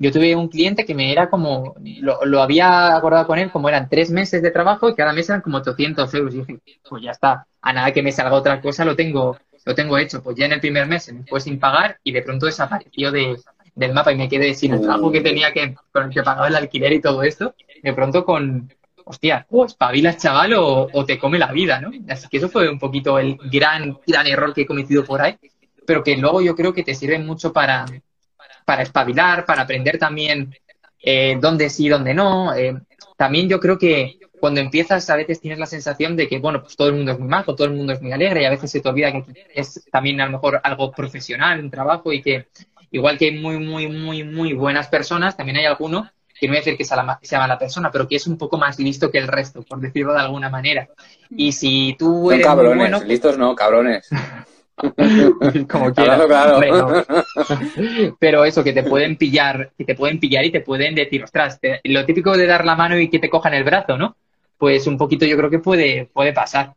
yo 0.00 0.12
tuve 0.12 0.36
un 0.36 0.48
cliente 0.48 0.84
que 0.84 0.94
me 0.94 1.10
era 1.10 1.28
como, 1.28 1.74
lo, 2.00 2.24
lo 2.24 2.40
había 2.40 2.96
acordado 2.96 3.26
con 3.26 3.38
él 3.38 3.50
como 3.50 3.68
eran 3.68 3.88
tres 3.88 4.10
meses 4.10 4.42
de 4.42 4.52
trabajo 4.52 4.88
y 4.88 4.94
cada 4.94 5.12
mes 5.12 5.28
eran 5.28 5.40
como 5.40 5.58
800 5.58 6.14
euros. 6.14 6.34
Y 6.34 6.38
dije, 6.38 6.58
pues 6.88 7.02
ya 7.02 7.10
está, 7.10 7.46
a 7.60 7.72
nada 7.72 7.92
que 7.92 8.02
me 8.02 8.12
salga 8.12 8.36
otra 8.36 8.60
cosa 8.60 8.84
lo 8.84 8.94
tengo, 8.94 9.36
lo 9.64 9.74
tengo 9.74 9.98
hecho. 9.98 10.22
Pues 10.22 10.36
ya 10.36 10.46
en 10.46 10.52
el 10.52 10.60
primer 10.60 10.86
mes 10.86 11.04
se 11.04 11.12
me 11.12 11.24
fue 11.24 11.40
sin 11.40 11.58
pagar 11.58 11.98
y 12.04 12.12
de 12.12 12.22
pronto 12.22 12.46
desapareció 12.46 13.10
de, 13.10 13.38
del 13.74 13.92
mapa 13.92 14.12
y 14.12 14.16
me 14.16 14.28
quedé 14.28 14.54
sin 14.54 14.74
el 14.74 14.82
trabajo 14.82 15.10
que 15.10 15.20
tenía 15.20 15.52
que, 15.52 15.74
con 15.92 16.04
el 16.04 16.10
que 16.10 16.22
pagaba 16.22 16.48
el 16.48 16.56
alquiler 16.56 16.92
y 16.92 17.00
todo 17.00 17.24
esto. 17.24 17.54
De 17.82 17.92
pronto 17.92 18.24
con, 18.24 18.72
hostia, 19.08 19.46
o 19.50 19.64
espabilas 19.64 20.18
chaval 20.18 20.52
o, 20.56 21.04
te 21.06 21.18
come 21.18 21.38
la 21.38 21.50
vida, 21.50 21.80
¿no? 21.80 21.90
Así 22.08 22.28
que 22.28 22.36
eso 22.36 22.48
fue 22.50 22.68
un 22.68 22.78
poquito 22.78 23.18
el 23.18 23.38
gran, 23.50 23.98
gran 24.06 24.26
error 24.26 24.52
que 24.52 24.62
he 24.62 24.66
cometido 24.66 25.04
por 25.04 25.22
ahí, 25.22 25.36
pero 25.86 26.04
que 26.04 26.16
luego 26.16 26.42
yo 26.42 26.54
creo 26.54 26.74
que 26.74 26.84
te 26.84 26.94
sirve 26.94 27.18
mucho 27.18 27.50
para, 27.50 27.86
para 28.66 28.82
espabilar, 28.82 29.46
para 29.46 29.62
aprender 29.62 29.98
también 29.98 30.54
eh, 31.02 31.38
dónde 31.40 31.70
sí, 31.70 31.88
dónde 31.88 32.12
no. 32.12 32.54
Eh, 32.54 32.74
también 33.16 33.48
yo 33.48 33.58
creo 33.58 33.78
que 33.78 34.18
cuando 34.38 34.60
empiezas 34.60 35.08
a 35.08 35.16
veces 35.16 35.40
tienes 35.40 35.58
la 35.58 35.66
sensación 35.66 36.14
de 36.14 36.28
que, 36.28 36.38
bueno, 36.38 36.60
pues 36.62 36.76
todo 36.76 36.88
el 36.88 36.94
mundo 36.94 37.12
es 37.12 37.18
muy 37.18 37.28
majo, 37.28 37.54
todo 37.54 37.66
el 37.66 37.72
mundo 37.72 37.94
es 37.94 38.02
muy 38.02 38.12
alegre 38.12 38.42
y 38.42 38.44
a 38.44 38.50
veces 38.50 38.70
se 38.70 38.80
te 38.80 38.88
olvida 38.90 39.10
que 39.10 39.24
es 39.54 39.86
también 39.90 40.20
a 40.20 40.26
lo 40.26 40.32
mejor 40.32 40.60
algo 40.62 40.92
profesional, 40.92 41.60
un 41.60 41.70
trabajo 41.70 42.12
y 42.12 42.20
que 42.20 42.48
igual 42.90 43.16
que 43.16 43.26
hay 43.26 43.38
muy, 43.38 43.58
muy, 43.58 43.88
muy, 43.88 44.22
muy 44.22 44.52
buenas 44.52 44.88
personas, 44.88 45.34
también 45.34 45.56
hay 45.56 45.64
alguno 45.64 46.10
que 46.40 46.46
no 46.46 46.52
voy 46.52 46.58
a 46.58 46.60
decir 46.60 46.76
que 46.76 46.84
sea, 46.84 47.02
la, 47.02 47.18
sea 47.22 47.38
mala 47.40 47.58
persona, 47.58 47.90
pero 47.90 48.06
que 48.08 48.16
es 48.16 48.26
un 48.26 48.36
poco 48.38 48.58
más 48.58 48.78
listo 48.78 49.10
que 49.10 49.18
el 49.18 49.28
resto, 49.28 49.62
por 49.62 49.80
decirlo 49.80 50.12
de 50.12 50.20
alguna 50.20 50.48
manera. 50.50 50.88
Y 51.30 51.52
si 51.52 51.96
tú 51.98 52.24
Son 52.30 52.32
eres 52.34 52.46
muy 52.46 52.56
cabrones, 52.56 52.90
bueno, 52.90 53.04
listos 53.04 53.36
no, 53.38 53.54
cabrones. 53.54 54.08
como 55.68 55.92
quieras. 55.92 56.22
Claro. 56.26 56.54
Hombre, 56.54 56.70
no. 56.70 58.14
Pero 58.18 58.44
eso, 58.44 58.62
que 58.62 58.72
te 58.72 58.82
pueden 58.84 59.16
pillar, 59.16 59.72
que 59.76 59.84
te 59.84 59.94
pueden 59.94 60.20
pillar 60.20 60.44
y 60.44 60.52
te 60.52 60.60
pueden 60.60 60.94
decir, 60.94 61.24
ostras, 61.24 61.58
te- 61.60 61.80
lo 61.84 62.04
típico 62.04 62.36
de 62.36 62.46
dar 62.46 62.64
la 62.64 62.76
mano 62.76 62.98
y 62.98 63.08
que 63.10 63.18
te 63.18 63.28
cojan 63.30 63.54
el 63.54 63.64
brazo, 63.64 63.96
¿no? 63.98 64.16
Pues 64.56 64.86
un 64.86 64.96
poquito 64.96 65.24
yo 65.26 65.36
creo 65.36 65.50
que 65.50 65.58
puede, 65.58 66.08
puede 66.12 66.32
pasar. 66.32 66.74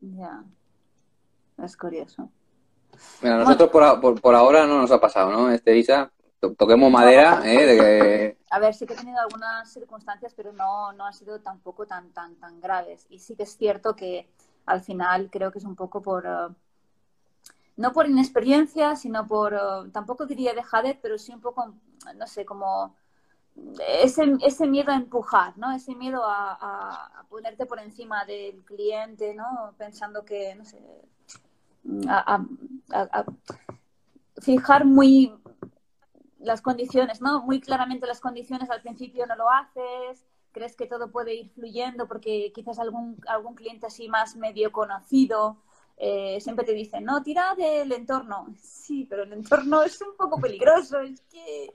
Ya. 0.00 0.42
Es 1.64 1.76
curioso. 1.76 2.28
Mira, 3.22 3.38
nosotros 3.38 3.68
por, 3.70 3.82
a- 3.82 4.00
por, 4.00 4.20
por 4.20 4.34
ahora 4.34 4.66
no 4.66 4.80
nos 4.80 4.90
ha 4.90 5.00
pasado, 5.00 5.30
¿no? 5.30 5.50
Este 5.50 5.76
Isa, 5.76 6.10
to- 6.40 6.54
toquemos 6.54 6.90
madera, 6.90 7.42
¿eh? 7.44 7.66
De 7.66 7.76
que... 7.78 8.36
A 8.54 8.60
ver, 8.60 8.72
sí 8.72 8.86
que 8.86 8.94
he 8.94 8.96
tenido 8.96 9.18
algunas 9.18 9.68
circunstancias, 9.72 10.32
pero 10.32 10.52
no, 10.52 10.92
no 10.92 11.06
han 11.06 11.12
sido 11.12 11.40
tampoco 11.40 11.86
tan, 11.86 12.12
tan, 12.12 12.36
tan 12.36 12.60
graves. 12.60 13.04
Y 13.10 13.18
sí 13.18 13.34
que 13.34 13.42
es 13.42 13.56
cierto 13.56 13.96
que 13.96 14.28
al 14.64 14.80
final 14.80 15.28
creo 15.28 15.50
que 15.50 15.58
es 15.58 15.64
un 15.64 15.74
poco 15.74 16.00
por, 16.00 16.24
eh, 16.24 16.54
no 17.76 17.92
por 17.92 18.06
inexperiencia, 18.06 18.94
sino 18.94 19.26
por, 19.26 19.54
eh, 19.54 19.90
tampoco 19.92 20.24
diría 20.24 20.54
dejadez, 20.54 20.96
pero 21.02 21.18
sí 21.18 21.32
un 21.32 21.40
poco, 21.40 21.74
no 22.14 22.26
sé, 22.28 22.44
como 22.44 22.94
ese, 23.88 24.36
ese 24.40 24.68
miedo 24.68 24.92
a 24.92 24.96
empujar, 24.96 25.58
¿no? 25.58 25.72
Ese 25.72 25.96
miedo 25.96 26.22
a, 26.24 27.26
ponerte 27.28 27.66
por 27.66 27.80
encima 27.80 28.24
del 28.24 28.62
cliente, 28.64 29.34
¿no? 29.34 29.74
Pensando 29.76 30.24
que, 30.24 30.54
no 30.54 30.64
sé, 30.64 30.80
a 32.06 33.24
fijar 34.40 34.84
muy 34.84 35.34
las 36.44 36.60
condiciones, 36.62 37.20
¿no? 37.20 37.42
Muy 37.42 37.60
claramente 37.60 38.06
las 38.06 38.20
condiciones 38.20 38.70
al 38.70 38.82
principio 38.82 39.26
no 39.26 39.34
lo 39.34 39.50
haces, 39.50 40.24
crees 40.52 40.76
que 40.76 40.86
todo 40.86 41.10
puede 41.10 41.34
ir 41.34 41.50
fluyendo 41.50 42.06
porque 42.06 42.52
quizás 42.54 42.78
algún, 42.78 43.18
algún 43.26 43.54
cliente 43.54 43.86
así 43.86 44.08
más 44.08 44.36
medio 44.36 44.70
conocido 44.70 45.58
eh, 45.96 46.38
siempre 46.40 46.64
te 46.64 46.72
dice, 46.72 47.00
no, 47.00 47.22
tira 47.22 47.54
del 47.54 47.92
entorno. 47.92 48.46
Sí, 48.60 49.06
pero 49.08 49.24
el 49.24 49.32
entorno 49.32 49.82
es 49.82 50.00
un 50.00 50.16
poco 50.16 50.40
peligroso, 50.40 51.00
es 51.00 51.20
que 51.30 51.74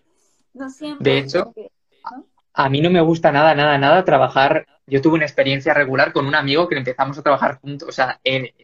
no 0.53 0.69
siempre. 0.69 1.11
De 1.11 1.17
hecho. 1.19 1.53
A 2.53 2.67
mí 2.67 2.81
no 2.81 2.89
me 2.89 3.01
gusta 3.01 3.31
nada, 3.31 3.55
nada, 3.55 3.77
nada 3.77 4.03
trabajar. 4.03 4.67
Yo 4.85 5.01
tuve 5.01 5.15
una 5.15 5.25
experiencia 5.25 5.73
regular 5.73 6.11
con 6.11 6.25
un 6.25 6.35
amigo 6.35 6.67
que 6.67 6.75
empezamos 6.75 7.17
a 7.17 7.23
trabajar 7.23 7.59
juntos, 7.61 7.87
o 7.87 7.91
sea, 7.91 8.19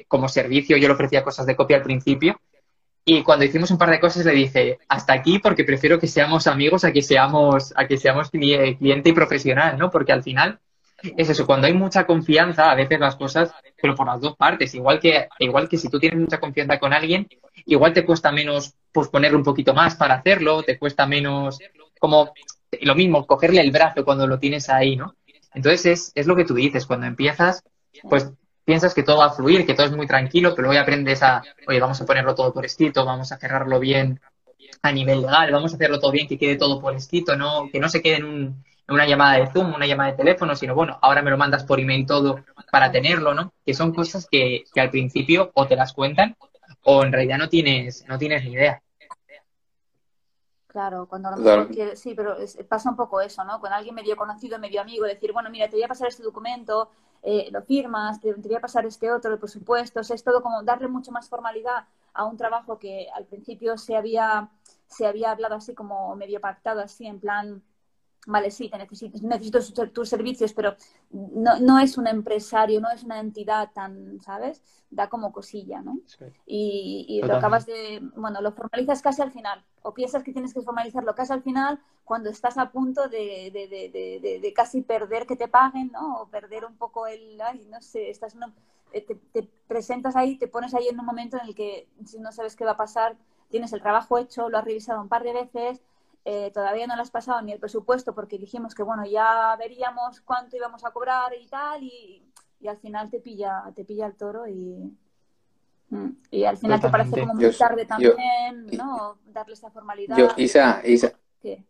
como 0.07 0.27
servicio 0.27 0.75
yo 0.75 0.87
le 0.87 0.95
ofrecía 0.95 1.23
cosas 1.23 1.45
de 1.45 1.55
copia 1.55 1.77
al 1.77 1.83
principio 1.83 2.39
y 3.05 3.23
cuando 3.23 3.45
hicimos 3.45 3.69
un 3.71 3.77
par 3.77 3.91
de 3.91 3.99
cosas 3.99 4.25
le 4.25 4.33
dije, 4.33 4.79
hasta 4.89 5.13
aquí 5.13 5.39
porque 5.39 5.63
prefiero 5.63 5.99
que 5.99 6.07
seamos 6.07 6.47
amigos 6.47 6.83
a 6.83 6.91
que 6.91 7.01
seamos, 7.03 7.73
a 7.75 7.87
que 7.87 7.97
seamos 7.97 8.31
cli- 8.31 8.77
cliente 8.77 9.09
y 9.09 9.13
profesional, 9.13 9.77
¿no? 9.77 9.91
Porque 9.91 10.11
al 10.11 10.23
final 10.23 10.59
es 11.03 11.29
eso, 11.29 11.45
cuando 11.45 11.67
hay 11.67 11.73
mucha 11.73 12.05
confianza, 12.05 12.71
a 12.71 12.75
veces 12.75 12.99
las 12.99 13.15
cosas, 13.15 13.51
pero 13.79 13.93
por 13.95 14.07
las 14.07 14.21
dos 14.21 14.35
partes, 14.35 14.73
igual 14.73 14.99
que, 14.99 15.27
igual 15.39 15.69
que 15.69 15.77
si 15.77 15.87
tú 15.89 15.99
tienes 15.99 16.19
mucha 16.19 16.39
confianza 16.39 16.79
con 16.79 16.93
alguien, 16.93 17.27
igual 17.65 17.93
te 17.93 18.05
cuesta 18.05 18.31
menos 18.31 18.73
ponerle 19.11 19.37
un 19.37 19.43
poquito 19.43 19.73
más 19.73 19.95
para 19.95 20.15
hacerlo, 20.15 20.63
te 20.63 20.79
cuesta 20.79 21.05
menos 21.05 21.59
como 21.99 22.33
lo 22.81 22.95
mismo, 22.95 23.25
cogerle 23.27 23.61
el 23.61 23.71
brazo 23.71 24.03
cuando 24.03 24.25
lo 24.25 24.39
tienes 24.39 24.69
ahí, 24.69 24.95
¿no? 24.95 25.15
Entonces 25.53 25.85
es, 25.85 26.11
es 26.15 26.27
lo 26.27 26.35
que 26.35 26.45
tú 26.45 26.53
dices, 26.55 26.85
cuando 26.85 27.05
empiezas, 27.05 27.63
pues 28.09 28.31
piensas 28.65 28.93
que 28.93 29.03
todo 29.03 29.19
va 29.19 29.27
a 29.27 29.29
fluir, 29.29 29.65
que 29.65 29.75
todo 29.75 29.85
es 29.85 29.95
muy 29.95 30.07
tranquilo, 30.07 30.53
pero 30.55 30.67
luego 30.67 30.81
aprendes 30.81 31.21
a, 31.23 31.41
oye, 31.67 31.79
vamos 31.79 32.01
a 32.01 32.05
ponerlo 32.05 32.35
todo 32.35 32.51
por 32.51 32.65
escrito, 32.65 33.05
vamos 33.05 33.31
a 33.31 33.37
cerrarlo 33.37 33.79
bien 33.79 34.19
a 34.81 34.91
nivel 34.91 35.21
legal, 35.21 35.51
vamos 35.51 35.71
a 35.71 35.75
hacerlo 35.75 35.99
todo 35.99 36.11
bien, 36.11 36.27
que 36.27 36.37
quede 36.37 36.57
todo 36.57 36.81
por 36.81 36.95
escrito, 36.95 37.37
no, 37.37 37.69
que 37.71 37.79
no 37.79 37.87
se 37.87 38.01
quede 38.01 38.17
en, 38.17 38.25
un, 38.25 38.65
en 38.87 38.93
una 38.93 39.05
llamada 39.05 39.37
de 39.37 39.47
Zoom, 39.47 39.73
una 39.73 39.85
llamada 39.85 40.11
de 40.11 40.17
teléfono, 40.17 40.55
sino 40.55 40.75
bueno, 40.75 40.97
ahora 41.01 41.21
me 41.21 41.31
lo 41.31 41.37
mandas 41.37 41.63
por 41.63 41.79
email 41.79 42.05
todo 42.05 42.43
para 42.71 42.91
tenerlo, 42.91 43.33
¿no? 43.33 43.53
Que 43.65 43.73
son 43.73 43.93
cosas 43.93 44.27
que, 44.29 44.63
que 44.73 44.81
al 44.81 44.89
principio 44.89 45.51
o 45.53 45.67
te 45.67 45.75
las 45.75 45.93
cuentan 45.93 46.35
o 46.83 47.03
en 47.03 47.11
realidad 47.11 47.37
no 47.37 47.49
tienes, 47.49 48.05
no 48.07 48.17
tienes 48.17 48.43
ni 48.43 48.53
idea. 48.53 48.81
Claro, 50.67 51.07
cuando 51.07 51.29
a 51.29 51.31
lo 51.31 51.37
mejor 51.37 51.67
quiere, 51.69 51.95
sí, 51.95 52.13
pero 52.15 52.35
pasa 52.67 52.89
un 52.89 52.97
poco 52.97 53.21
eso, 53.21 53.45
¿no? 53.45 53.61
Con 53.61 53.71
alguien 53.71 53.95
medio 53.95 54.17
conocido, 54.17 54.59
medio 54.59 54.81
amigo, 54.81 55.05
decir, 55.05 55.31
bueno, 55.31 55.49
mira, 55.49 55.69
te 55.69 55.77
voy 55.77 55.83
a 55.83 55.87
pasar 55.87 56.09
este 56.09 56.21
documento, 56.21 56.89
eh, 57.25 57.49
lo 57.51 57.63
firmas, 57.63 58.21
te, 58.21 58.33
voy 58.33 58.55
a 58.55 58.61
pasar 58.61 58.85
este 58.85 59.11
otro, 59.11 59.33
el 59.33 59.39
presupuesto, 59.39 59.99
es 59.99 60.23
todo 60.23 60.43
como 60.43 60.61
darle 60.61 60.87
mucho 60.87 61.11
más 61.11 61.27
formalidad 61.27 61.87
a 62.13 62.23
un 62.23 62.37
trabajo 62.37 62.77
que 62.77 63.07
al 63.15 63.25
principio 63.25 63.77
se 63.79 63.95
había, 63.97 64.51
se 64.87 65.07
había 65.07 65.31
hablado 65.31 65.55
así 65.55 65.73
como 65.73 66.15
medio 66.15 66.39
pactado, 66.39 66.81
así 66.81 67.07
en 67.07 67.19
plan, 67.19 67.63
vale, 68.25 68.51
sí, 68.51 68.69
te 68.69 68.77
necesito, 68.77 69.17
necesito 69.21 69.59
tus 69.91 70.09
servicios, 70.09 70.53
pero 70.53 70.75
no, 71.11 71.59
no, 71.59 71.79
es 71.79 71.97
un 71.97 72.07
empresario, 72.07 72.81
no 72.81 72.89
es 72.89 73.03
una 73.03 73.19
entidad 73.19 73.71
tan, 73.73 74.19
¿sabes? 74.21 74.61
Da 74.89 75.09
como 75.09 75.31
cosilla, 75.31 75.81
¿no? 75.81 75.99
Y, 76.45 77.05
y 77.07 77.21
lo 77.21 77.35
acabas 77.35 77.65
de, 77.65 78.01
bueno, 78.15 78.41
lo 78.41 78.51
formalizas 78.51 79.01
casi 79.01 79.21
al 79.21 79.31
final, 79.31 79.63
o 79.81 79.93
piensas 79.93 80.23
que 80.23 80.33
tienes 80.33 80.53
que 80.53 80.61
formalizarlo 80.61 81.15
casi 81.15 81.33
al 81.33 81.43
final 81.43 81.79
cuando 82.03 82.29
estás 82.29 82.57
a 82.57 82.71
punto 82.71 83.07
de, 83.09 83.49
de, 83.53 83.67
de, 83.67 84.39
de 84.39 84.53
casi 84.53 84.81
perder 84.81 85.25
que 85.25 85.35
te 85.35 85.47
paguen, 85.47 85.91
¿no? 85.91 86.21
O 86.21 86.27
perder 86.29 86.65
un 86.65 86.77
poco 86.77 87.07
el, 87.07 87.39
ay, 87.41 87.67
no 87.69 87.81
sé, 87.81 88.09
estás 88.09 88.35
eh, 88.91 89.01
te, 89.01 89.15
te 89.15 89.43
presentas 89.67 90.15
ahí, 90.15 90.37
te 90.37 90.47
pones 90.47 90.73
ahí 90.73 90.87
en 90.87 90.99
un 90.99 91.05
momento 91.05 91.37
en 91.37 91.47
el 91.47 91.55
que 91.55 91.87
si 92.05 92.19
no 92.19 92.31
sabes 92.31 92.55
qué 92.55 92.65
va 92.65 92.71
a 92.71 92.77
pasar, 92.77 93.17
tienes 93.49 93.73
el 93.73 93.81
trabajo 93.81 94.17
hecho, 94.17 94.49
lo 94.49 94.57
has 94.57 94.65
revisado 94.65 95.01
un 95.01 95.09
par 95.09 95.23
de 95.23 95.33
veces, 95.33 95.81
eh, 96.27 96.49
todavía 96.51 96.87
no 96.87 96.95
le 96.95 97.03
has 97.03 97.11
pasado 97.11 97.39
ni 97.43 97.51
el 97.51 97.59
presupuesto 97.59 98.15
porque 98.15 98.39
dijimos 98.39 98.73
que 98.73 98.81
bueno 98.81 99.05
ya 99.05 99.55
veríamos 99.59 100.21
cuánto 100.21 100.57
íbamos 100.57 100.83
a 100.83 100.89
cobrar 100.89 101.31
y 101.39 101.47
tal 101.47 101.83
y, 101.83 102.23
al 102.67 102.77
final 102.77 103.11
te 103.11 103.19
pilla 103.19 103.71
te 103.75 103.85
pilla 103.85 104.07
el 104.07 104.15
toro 104.15 104.47
y 104.47 104.91
mm, 105.89 106.09
y 106.31 106.45
al 106.45 106.57
final 106.57 106.81
te 106.81 106.89
parece 106.89 107.19
como 107.19 107.35
muy 107.35 107.51
tarde 107.51 107.85
también 107.85 108.65
no 108.75 109.19
darle 109.27 109.53
esa 109.53 109.69
formalidad. 109.69 110.17
yo, 110.17 110.29
Isa 110.35 110.81
Isa, 110.83 111.13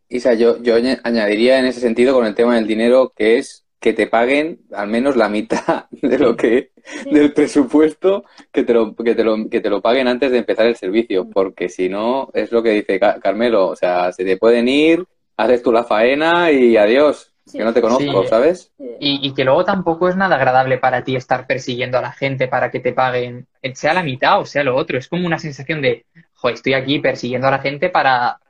Isa 0.08 0.32
yo, 0.32 0.56
yo 0.62 0.74
añadiría 1.04 1.58
en 1.58 1.66
ese 1.66 1.80
sentido 1.80 2.14
con 2.14 2.24
el 2.24 2.34
tema 2.34 2.54
del 2.54 2.66
dinero 2.66 3.12
que 3.14 3.36
es 3.36 3.65
que 3.86 3.92
te 3.92 4.08
paguen 4.08 4.58
al 4.74 4.88
menos 4.88 5.14
la 5.14 5.28
mitad 5.28 5.84
de 5.92 6.18
lo 6.18 6.34
que 6.34 6.72
del 7.08 7.32
presupuesto 7.32 8.24
que 8.50 8.64
te 8.64 8.74
lo 8.74 8.96
que 8.96 9.14
te 9.14 9.22
lo 9.22 9.48
que 9.48 9.60
te 9.60 9.70
lo 9.70 9.80
paguen 9.80 10.08
antes 10.08 10.32
de 10.32 10.38
empezar 10.38 10.66
el 10.66 10.74
servicio 10.74 11.30
porque 11.30 11.68
si 11.68 11.88
no 11.88 12.28
es 12.34 12.50
lo 12.50 12.64
que 12.64 12.70
dice 12.70 12.98
Carmelo 12.98 13.68
o 13.68 13.76
sea 13.76 14.10
se 14.10 14.24
te 14.24 14.38
pueden 14.38 14.66
ir 14.66 15.06
haces 15.36 15.62
tú 15.62 15.70
la 15.70 15.84
faena 15.84 16.50
y 16.50 16.76
adiós 16.76 17.32
que 17.52 17.62
no 17.62 17.72
te 17.72 17.80
conozco 17.80 18.26
sabes 18.26 18.72
y, 18.98 19.32
que 19.34 19.44
luego 19.44 19.64
tampoco 19.64 20.08
es 20.08 20.16
nada 20.16 20.34
agradable 20.34 20.78
para 20.78 21.04
ti 21.04 21.14
estar 21.14 21.46
persiguiendo 21.46 21.98
a 21.98 22.02
la 22.02 22.10
gente 22.10 22.48
para 22.48 22.72
que 22.72 22.80
te 22.80 22.92
paguen 22.92 23.46
sea 23.74 23.94
la 23.94 24.02
mitad 24.02 24.40
o 24.40 24.46
sea 24.46 24.64
lo 24.64 24.74
otro 24.74 24.98
es 24.98 25.06
como 25.06 25.28
una 25.28 25.38
sensación 25.38 25.80
de 25.80 26.06
joder 26.34 26.54
estoy 26.54 26.74
aquí 26.74 26.98
persiguiendo 26.98 27.46
a 27.46 27.52
la 27.52 27.60
gente 27.60 27.88
para 27.88 28.40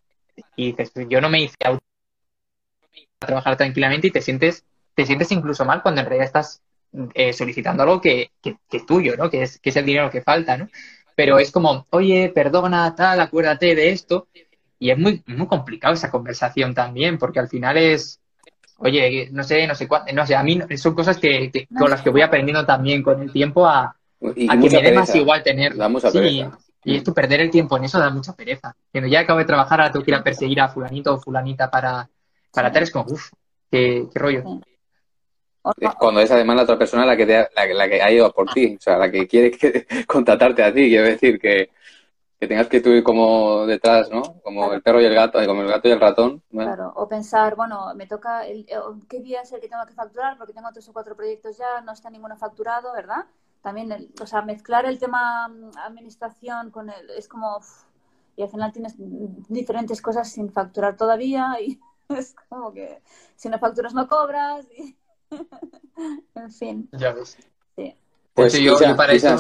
y 0.57 0.73
dices 0.73 0.93
yo 1.11 1.21
no 1.21 1.29
me 1.29 1.43
hice 1.43 1.57
a 1.63 1.77
trabajar 3.19 3.59
tranquilamente 3.59 4.07
y 4.07 4.11
te 4.11 4.23
sientes 4.23 4.65
te 4.97 5.05
sientes 5.05 5.31
incluso 5.31 5.65
mal 5.65 5.83
cuando 5.83 6.01
en 6.01 6.07
realidad 6.07 6.27
estás 6.27 6.63
eh, 7.15 7.33
solicitando 7.35 7.83
algo 7.83 8.01
que, 8.01 8.31
que, 8.43 8.57
es 8.73 8.87
tuyo, 8.87 9.15
¿no? 9.17 9.29
Que 9.29 9.43
es, 9.43 9.59
que 9.61 9.69
es 9.69 9.77
el 9.77 9.85
dinero 9.85 10.11
que 10.11 10.23
falta, 10.23 10.57
¿no? 10.57 10.69
Pero 11.15 11.39
es 11.39 11.53
como, 11.53 11.87
oye, 11.91 12.33
perdona, 12.35 12.95
tal, 12.95 13.21
acuérdate 13.21 13.75
de 13.75 13.91
esto. 13.91 14.29
Y 14.79 14.91
es 14.91 14.99
muy, 14.99 15.23
muy 15.27 15.47
complicado 15.47 15.95
esa 15.95 16.11
conversación 16.11 16.75
también, 16.75 17.19
porque 17.19 17.41
al 17.41 17.49
final 17.49 17.77
es, 17.77 18.21
oye, 18.79 19.29
no 19.33 19.43
sé, 19.45 19.67
no 19.67 19.75
sé 19.75 19.87
cuánto, 19.87 20.13
no 20.15 20.27
sé, 20.27 20.35
a 20.35 20.43
mí 20.43 20.59
son 20.77 20.95
cosas 20.95 21.19
que, 21.19 21.69
con 21.79 21.91
las 21.91 22.01
que 22.01 22.11
voy 22.11 22.23
aprendiendo 22.23 22.65
también 22.65 23.03
con 23.03 23.21
el 23.21 23.33
tiempo 23.33 23.67
a, 23.67 23.85
a 23.85 24.61
que 24.61 24.71
me 24.71 24.83
dé 24.83 24.93
más 24.93 25.15
igual 25.15 25.43
tener. 25.43 25.75
sí, 26.11 26.45
y 26.85 26.97
esto, 26.97 27.13
perder 27.13 27.41
el 27.41 27.51
tiempo 27.51 27.77
en 27.77 27.85
eso 27.85 27.99
da 27.99 28.11
mucha 28.11 28.35
pereza. 28.35 28.75
Cuando 28.93 29.09
ya 29.09 29.21
acabo 29.21 29.41
de 29.41 29.45
trabajar, 29.45 29.81
ahora 29.81 29.93
tengo 29.93 30.05
que 30.05 30.13
ir 30.13 30.17
a 30.17 30.25
perseguir 30.25 30.61
a 30.61 30.69
fulanito 30.69 31.15
o 31.15 31.19
fulanita 31.19 31.71
para, 31.71 32.09
para 32.53 32.73
tal, 32.73 32.85
es 32.85 32.91
como, 32.91 33.07
uff, 33.11 33.33
qué, 33.71 34.07
qué 34.11 34.19
rollo. 34.19 34.61
Cuando 35.99 36.21
es 36.21 36.31
además 36.31 36.57
la 36.57 36.63
otra 36.63 36.79
persona 36.79 37.05
la 37.05 37.17
que, 37.17 37.27
la, 37.27 37.89
que 37.89 38.03
ha 38.03 38.11
ido 38.11 38.33
por 38.33 38.53
ti, 38.53 38.77
o 38.77 38.81
sea, 38.81 38.99
la 38.99 39.11
que 39.11 39.27
quiere 39.27 39.51
que, 39.51 39.87
contratarte 40.07 40.63
a 40.63 40.73
ti, 40.73 40.89
quiero 40.89 41.07
decir 41.07 41.39
que, 41.41 41.71
que 42.39 42.47
tengas 42.47 42.69
que 42.69 42.81
tú 42.81 42.91
ir 42.91 43.03
como 43.03 43.67
detrás, 43.67 44.11
¿no? 44.11 44.41
Como 44.43 44.73
el 44.73 44.83
perro 44.83 45.01
y 45.01 45.07
el 45.07 45.15
gato, 45.15 45.45
como 45.47 45.63
el 45.63 45.69
gato 45.69 45.89
y 45.89 45.93
el 45.93 46.01
ratón. 46.01 46.43
Claro, 46.51 46.93
o 46.95 47.09
pensar, 47.09 47.57
bueno, 47.57 47.93
me 47.95 48.07
toca, 48.07 48.47
el, 48.47 48.61
eh, 48.69 48.77
¿qué 49.09 49.21
día 49.21 49.41
es 49.43 49.53
el 49.53 49.61
que 49.61 49.69
tengo 49.69 49.87
que 49.87 49.95
facturar? 49.95 50.37
Porque 50.39 50.53
tengo 50.53 50.71
tres 50.73 50.89
o 50.89 50.93
cuatro 50.93 51.17
proyectos 51.17 51.57
ya, 51.57 51.81
no 51.81 51.93
está 51.93 52.11
ninguno 52.11 52.37
facturado, 52.37 52.93
¿verdad? 52.93 53.25
También, 53.63 53.91
el, 53.91 54.11
o 54.21 54.27
sea, 54.27 54.43
mezclar 54.43 54.85
el 54.85 54.99
tema 54.99 55.49
mm, 55.49 55.71
administración 55.85 56.71
con 56.71 56.91
el, 56.91 57.11
es 57.11 57.27
como, 57.27 57.61
y 58.37 58.43
al 58.43 58.49
final 58.49 58.73
tienes 58.73 58.95
diferentes 59.49 60.01
cosas 60.01 60.31
sin 60.31 60.53
facturar 60.53 60.97
todavía 60.97 61.57
y 61.61 61.81
es 62.11 62.37
como 62.49 62.73
que 62.73 63.03
si 63.35 63.49
no 63.49 63.59
facturas 63.59 63.95
no 63.95 64.07
cobras 64.07 64.67
y 64.79 64.97
en 66.35 66.51
fin. 66.53 66.89
Ya 66.93 67.13
ves. 67.13 67.37
Sí. 67.77 67.95
Pues 68.35 68.53
yo, 68.61 68.77
para 68.97 69.13
eso... 69.13 69.37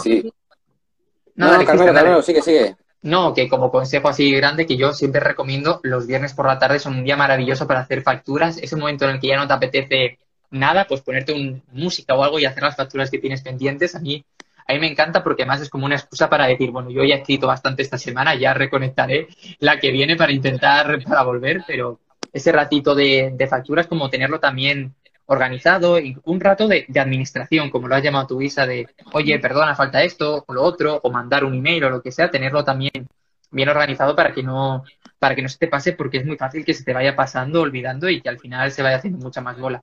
No, 1.34 1.58
no, 1.58 1.64
Carmelo, 1.64 2.22
sigue, 2.22 2.42
sigue. 2.42 2.76
No, 3.02 3.34
que 3.34 3.48
como 3.48 3.70
consejo 3.70 4.08
así 4.08 4.32
grande 4.32 4.66
que 4.66 4.76
yo 4.76 4.92
siempre 4.92 5.20
recomiendo, 5.20 5.80
los 5.84 6.06
viernes 6.06 6.32
por 6.32 6.46
la 6.46 6.58
tarde 6.58 6.78
son 6.78 6.96
un 6.96 7.04
día 7.04 7.16
maravilloso 7.16 7.66
para 7.66 7.80
hacer 7.80 8.02
facturas. 8.02 8.58
Ese 8.58 8.74
momento 8.74 9.04
en 9.04 9.12
el 9.12 9.20
que 9.20 9.28
ya 9.28 9.36
no 9.36 9.46
te 9.46 9.52
apetece 9.52 10.18
nada, 10.50 10.86
pues 10.88 11.02
ponerte 11.02 11.32
un, 11.32 11.62
música 11.72 12.14
o 12.14 12.24
algo 12.24 12.38
y 12.38 12.46
hacer 12.46 12.62
las 12.62 12.76
facturas 12.76 13.10
que 13.10 13.18
tienes 13.18 13.42
pendientes. 13.42 13.94
A 13.94 14.00
mí, 14.00 14.24
a 14.66 14.72
mí 14.72 14.80
me 14.80 14.90
encanta 14.90 15.22
porque 15.22 15.42
además 15.42 15.60
es 15.60 15.70
como 15.70 15.86
una 15.86 15.94
excusa 15.94 16.28
para 16.28 16.46
decir, 16.46 16.70
bueno, 16.70 16.90
yo 16.90 17.04
ya 17.04 17.16
he 17.16 17.18
escrito 17.18 17.46
bastante 17.46 17.82
esta 17.82 17.98
semana, 17.98 18.34
ya 18.34 18.54
reconectaré 18.54 19.28
la 19.60 19.78
que 19.78 19.92
viene 19.92 20.16
para 20.16 20.32
intentar, 20.32 21.02
para 21.04 21.22
volver, 21.22 21.62
pero 21.66 22.00
ese 22.32 22.50
ratito 22.50 22.94
de, 22.94 23.32
de 23.34 23.46
facturas 23.46 23.86
como 23.86 24.10
tenerlo 24.10 24.40
también 24.40 24.94
organizado 25.26 25.98
y 25.98 26.16
un 26.24 26.40
rato 26.40 26.68
de, 26.68 26.86
administración, 26.96 27.70
como 27.70 27.88
lo 27.88 27.94
has 27.94 28.02
llamado 28.02 28.28
tu 28.28 28.40
Isa, 28.40 28.66
de, 28.66 28.88
oye, 29.12 29.38
perdona, 29.38 29.74
falta 29.74 30.02
esto 30.02 30.44
o 30.46 30.54
lo 30.54 30.62
otro, 30.62 31.00
o 31.02 31.10
mandar 31.10 31.44
un 31.44 31.54
email 31.54 31.84
o 31.84 31.90
lo 31.90 32.02
que 32.02 32.12
sea, 32.12 32.30
tenerlo 32.30 32.64
también 32.64 33.08
bien 33.50 33.68
organizado 33.68 34.16
para 34.16 34.32
que 34.32 34.42
no 34.42 34.84
para 35.18 35.34
que 35.34 35.42
no 35.42 35.48
se 35.48 35.58
te 35.58 35.68
pase 35.68 35.92
porque 35.92 36.18
es 36.18 36.26
muy 36.26 36.36
fácil 36.36 36.64
que 36.64 36.74
se 36.74 36.84
te 36.84 36.92
vaya 36.92 37.16
pasando, 37.16 37.62
olvidando 37.62 38.08
y 38.10 38.20
que 38.20 38.28
al 38.28 38.38
final 38.38 38.70
se 38.70 38.82
vaya 38.82 38.96
haciendo 38.96 39.18
mucha 39.18 39.40
más 39.40 39.58
bola. 39.58 39.82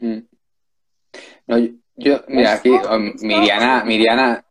Mm. 0.00 0.18
No, 1.46 1.58
yo, 1.96 2.24
mira, 2.28 2.54
aquí 2.54 2.70
um, 2.70 3.12
Miriana, 3.20 3.84
Miriana, 3.84 4.44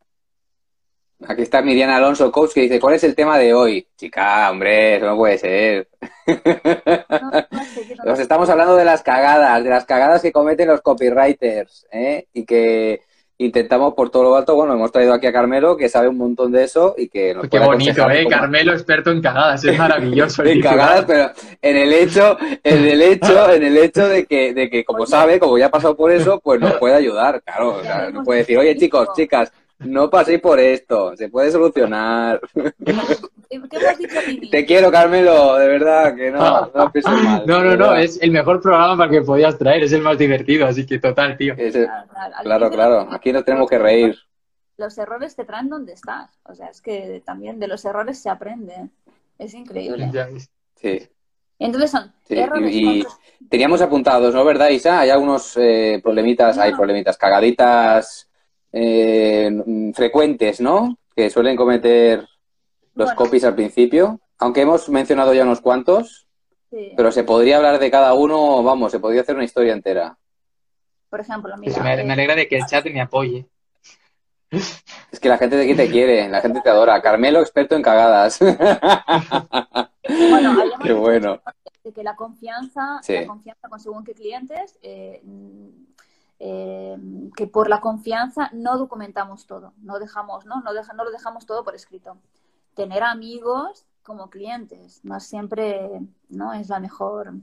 Aquí 1.26 1.42
está 1.42 1.64
Miriam 1.64 1.90
Alonso, 1.90 2.32
coach, 2.32 2.54
que 2.54 2.62
dice, 2.62 2.80
¿cuál 2.80 2.94
es 2.94 3.04
el 3.04 3.16
tema 3.16 3.40
de 3.40 3.52
hoy? 3.52 3.88
Chica, 3.98 4.52
hombre, 4.52 4.98
eso 4.98 5.08
no 5.08 5.18
puede 5.18 5.40
ser. 5.40 5.88
Nos 8.06 8.20
estamos 8.20 8.48
hablando 8.50 8.76
de 8.76 8.86
las 8.86 9.02
cagadas, 9.02 9.64
de 9.64 9.70
las 9.70 9.86
cagadas 9.86 10.22
que 10.22 10.32
cometen 10.32 10.68
los 10.68 10.82
copywriters, 10.82 11.88
¿eh? 11.92 12.28
Y 12.34 12.46
que 12.46 13.02
intentamos 13.40 13.96
por 13.96 14.12
todo 14.12 14.24
lo 14.24 14.36
alto, 14.36 14.56
bueno, 14.56 14.74
hemos 14.74 14.92
traído 14.92 15.14
aquí 15.14 15.26
a 15.26 15.34
Carmelo, 15.34 15.76
que 15.76 15.90
sabe 15.90 16.08
un 16.08 16.18
montón 16.18 16.52
de 16.52 16.64
eso 16.64 16.94
y 16.98 17.08
que 17.08 17.34
nos 17.34 17.48
Qué 17.48 17.60
bonito, 17.60 18.10
¿eh? 18.12 18.28
Carmelo 18.28 18.74
experto 18.74 19.10
en 19.10 19.22
cagadas, 19.22 19.64
es 19.64 19.78
maravilloso. 19.78 20.44
en 20.46 20.62
cagadas, 20.62 21.06
pero 21.06 21.32
en 21.62 21.78
el 21.78 21.94
hecho, 21.94 22.38
en 22.64 22.86
el 22.86 23.02
hecho, 23.02 23.52
en 23.52 23.64
el 23.64 23.78
hecho 23.78 24.08
de 24.08 24.26
que, 24.26 24.54
de 24.54 24.70
que 24.70 24.86
como 24.86 25.08
sabe, 25.08 25.40
como 25.40 25.58
ya 25.58 25.68
ha 25.68 25.72
pasado 25.72 25.96
por 25.96 26.12
eso, 26.12 26.40
pues 26.40 26.60
nos 26.60 26.74
puede 26.80 26.94
ayudar, 26.96 27.42
claro. 27.44 27.78
O 27.78 27.82
sea, 27.82 28.12
nos 28.12 28.24
puede 28.24 28.40
decir, 28.40 28.58
oye 28.58 28.76
chicos, 28.76 29.10
chicas, 29.16 29.52
no 29.80 30.10
paséis 30.10 30.40
por 30.40 30.60
esto, 30.60 31.16
se 31.16 31.30
puede 31.30 31.52
solucionar. 31.52 32.42
Te 34.52 34.66
quiero, 34.66 34.92
Carmelo, 34.92 35.56
de 35.56 35.68
verdad, 35.68 36.16
que 36.16 36.32
no, 36.32 36.72
no 36.74 36.92
mal. 37.04 37.44
No, 37.46 37.64
no, 37.64 37.76
no, 37.76 37.96
es 37.96 38.20
el 38.22 38.32
mejor 38.32 38.62
programa 38.62 38.98
para 38.98 39.12
que 39.12 39.22
podías 39.22 39.58
traer, 39.58 39.84
es 39.84 39.94
el 39.94 40.02
más 40.02 40.18
divertido, 40.18 40.66
así 40.66 40.86
que 40.86 41.00
total, 41.00 41.38
tío. 41.38 41.56
claro, 42.44 42.72
claro, 42.72 43.08
aquí 43.12 43.32
nos 43.32 43.46
tenemos 43.46 43.70
que 43.70 43.78
reír. 43.78 44.18
Los 44.78 44.98
errores 44.98 45.36
te 45.36 45.46
traen 45.46 45.70
donde 45.70 45.94
estás, 45.94 46.30
o 46.44 46.54
sea, 46.54 46.68
es 46.68 46.82
que 46.82 47.22
también 47.26 47.60
de 47.60 47.68
los 47.68 47.86
errores 47.86 48.20
se 48.20 48.30
aprende, 48.30 48.90
es 49.38 49.54
increíble. 49.54 50.12
Sí. 50.76 51.08
Entonces 51.60 51.90
son 51.90 52.14
errores. 52.30 52.72
Y, 52.72 53.06
teníamos 53.50 53.82
apuntados, 53.82 54.34
¿no? 54.34 54.46
¿Verdad, 54.46 54.70
Isa? 54.70 55.00
Hay 55.00 55.10
algunos 55.10 55.58
eh, 55.58 56.00
problemitas, 56.04 56.58
hay 56.58 56.74
problemitas, 56.74 57.18
cagaditas 57.18 58.27
eh, 58.80 59.92
frecuentes, 59.94 60.62
¿no? 60.62 60.98
Que 61.16 61.30
suelen 61.30 61.56
cometer 61.56 62.28
los 62.94 63.12
copies 63.14 63.44
al 63.44 63.56
principio, 63.56 64.20
aunque 64.38 64.62
hemos 64.62 64.90
mencionado 64.90 65.34
ya 65.34 65.44
unos 65.44 65.62
cuantos, 65.62 66.28
pero 66.96 67.12
se 67.12 67.24
podría 67.24 67.58
hablar 67.58 67.80
de 67.80 67.90
cada 67.90 68.14
uno, 68.14 68.62
vamos, 68.64 68.92
se 68.92 69.00
podría 69.00 69.22
hacer 69.22 69.36
una 69.36 69.46
historia 69.46 69.74
entera. 69.74 70.18
Por 71.10 71.22
ejemplo, 71.22 71.56
mira, 71.58 71.82
me, 71.82 72.04
me, 72.04 72.14
alegra 72.14 72.36
de 72.36 72.48
que 72.48 72.58
el 72.58 72.66
chat 72.66 72.86
me 72.86 73.02
apoye. 73.02 73.48
Es 74.50 75.20
que 75.20 75.30
la 75.30 75.38
gente 75.38 75.56
de 75.56 75.64
aquí 75.64 75.76
te 75.76 75.90
quiere, 75.90 76.30
la 76.30 76.42
gente 76.42 76.62
te 76.62 76.70
adora. 76.70 77.02
Carmelo, 77.02 77.40
experto 77.40 77.76
en 77.76 77.82
cagadas. 77.82 78.40
Bueno, 78.40 79.90
Qué 80.84 80.94
bueno. 80.94 81.42
De 81.84 81.94
que 81.94 82.04
la 82.04 82.16
confianza, 82.16 83.02
la 83.08 83.28
confianza 83.28 83.70
con 83.70 83.80
según 83.80 84.04
qué 84.04 84.14
clientes, 84.14 84.78
eh, 84.82 85.22
eh, 86.40 86.98
que 87.36 87.48
por 87.48 87.70
la 87.70 87.82
confianza 87.82 88.50
no 88.54 88.78
documentamos 88.78 89.48
todo, 89.48 89.74
no 89.78 90.00
dejamos, 90.00 90.46
¿no? 90.46 90.62
No, 90.62 90.72
no 90.74 91.04
lo 91.04 91.12
dejamos 91.12 91.46
todo 91.46 91.64
por 91.64 91.76
escrito. 91.76 92.18
Tener 92.76 93.04
amigos 93.04 93.86
como 94.04 94.30
clientes. 94.30 95.02
No 95.04 95.20
siempre 95.20 96.02
no 96.30 96.54
es 96.54 96.70
la 96.70 96.80
mejor, 96.80 97.34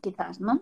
quizás, 0.00 0.40
¿no? 0.40 0.60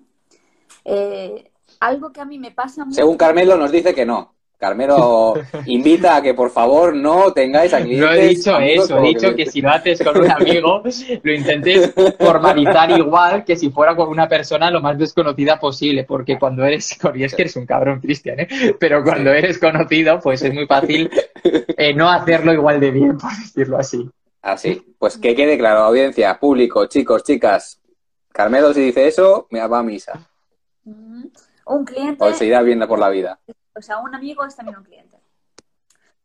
Eh, 0.84 1.50
algo 1.80 2.12
que 2.12 2.20
a 2.20 2.24
mí 2.24 2.38
me 2.38 2.52
pasa 2.52 2.84
mucho... 2.84 2.94
Según 2.94 3.16
Carmelo 3.16 3.56
nos 3.56 3.72
dice 3.72 3.94
que 3.94 4.06
no. 4.06 4.34
Carmelo 4.58 5.34
invita 5.66 6.16
a 6.16 6.22
que 6.22 6.34
por 6.34 6.50
favor 6.50 6.92
no 6.92 7.32
tengáis 7.32 7.72
a. 7.72 7.78
No 7.78 8.12
he 8.12 8.28
dicho 8.28 8.58
eso, 8.58 8.98
he 8.98 9.02
dicho 9.08 9.34
que, 9.36 9.46
si 9.46 9.60
lo 9.60 9.70
haces 9.70 10.02
con 10.02 10.18
un 10.18 10.30
amigo, 10.30 10.82
lo 11.22 11.32
intentes 11.32 11.94
formalizar 12.18 12.90
igual 12.90 13.44
que 13.44 13.54
si 13.54 13.70
fuera 13.70 13.94
con 13.94 14.08
una 14.08 14.28
persona 14.28 14.68
lo 14.70 14.80
más 14.80 14.98
desconocida 14.98 15.60
posible, 15.60 16.02
porque 16.02 16.38
cuando 16.38 16.64
eres, 16.64 16.98
y 17.14 17.22
es 17.22 17.34
que 17.34 17.42
eres 17.42 17.54
un 17.54 17.66
cabrón, 17.66 18.00
Cristian, 18.00 18.40
¿eh? 18.40 18.48
pero 18.80 19.04
cuando 19.04 19.32
eres 19.32 19.58
conocido, 19.58 20.18
pues 20.18 20.42
es 20.42 20.52
muy 20.52 20.66
fácil 20.66 21.08
eh, 21.44 21.94
no 21.94 22.10
hacerlo 22.10 22.52
igual 22.52 22.80
de 22.80 22.90
bien, 22.90 23.16
por 23.16 23.30
decirlo 23.30 23.78
así. 23.78 24.10
Así, 24.42 24.82
pues 24.98 25.18
que 25.18 25.36
quede 25.36 25.56
claro, 25.56 25.80
audiencia, 25.80 26.38
público, 26.38 26.86
chicos, 26.86 27.22
chicas. 27.22 27.80
Carmelo 28.32 28.74
si 28.74 28.80
dice 28.80 29.06
eso, 29.06 29.46
me 29.50 29.64
va 29.66 29.80
a 29.80 29.82
misa. 29.82 30.28
Mm, 30.84 31.24
un 31.66 31.84
cliente... 31.84 32.24
O 32.24 32.32
se 32.32 32.46
irá 32.46 32.62
viendo 32.62 32.88
por 32.88 32.98
la 32.98 33.08
vida 33.08 33.38
o 33.78 33.82
sea, 33.82 33.98
un 33.98 34.14
amigo 34.14 34.44
es 34.44 34.56
también 34.56 34.78
un 34.78 34.84
cliente. 34.84 35.20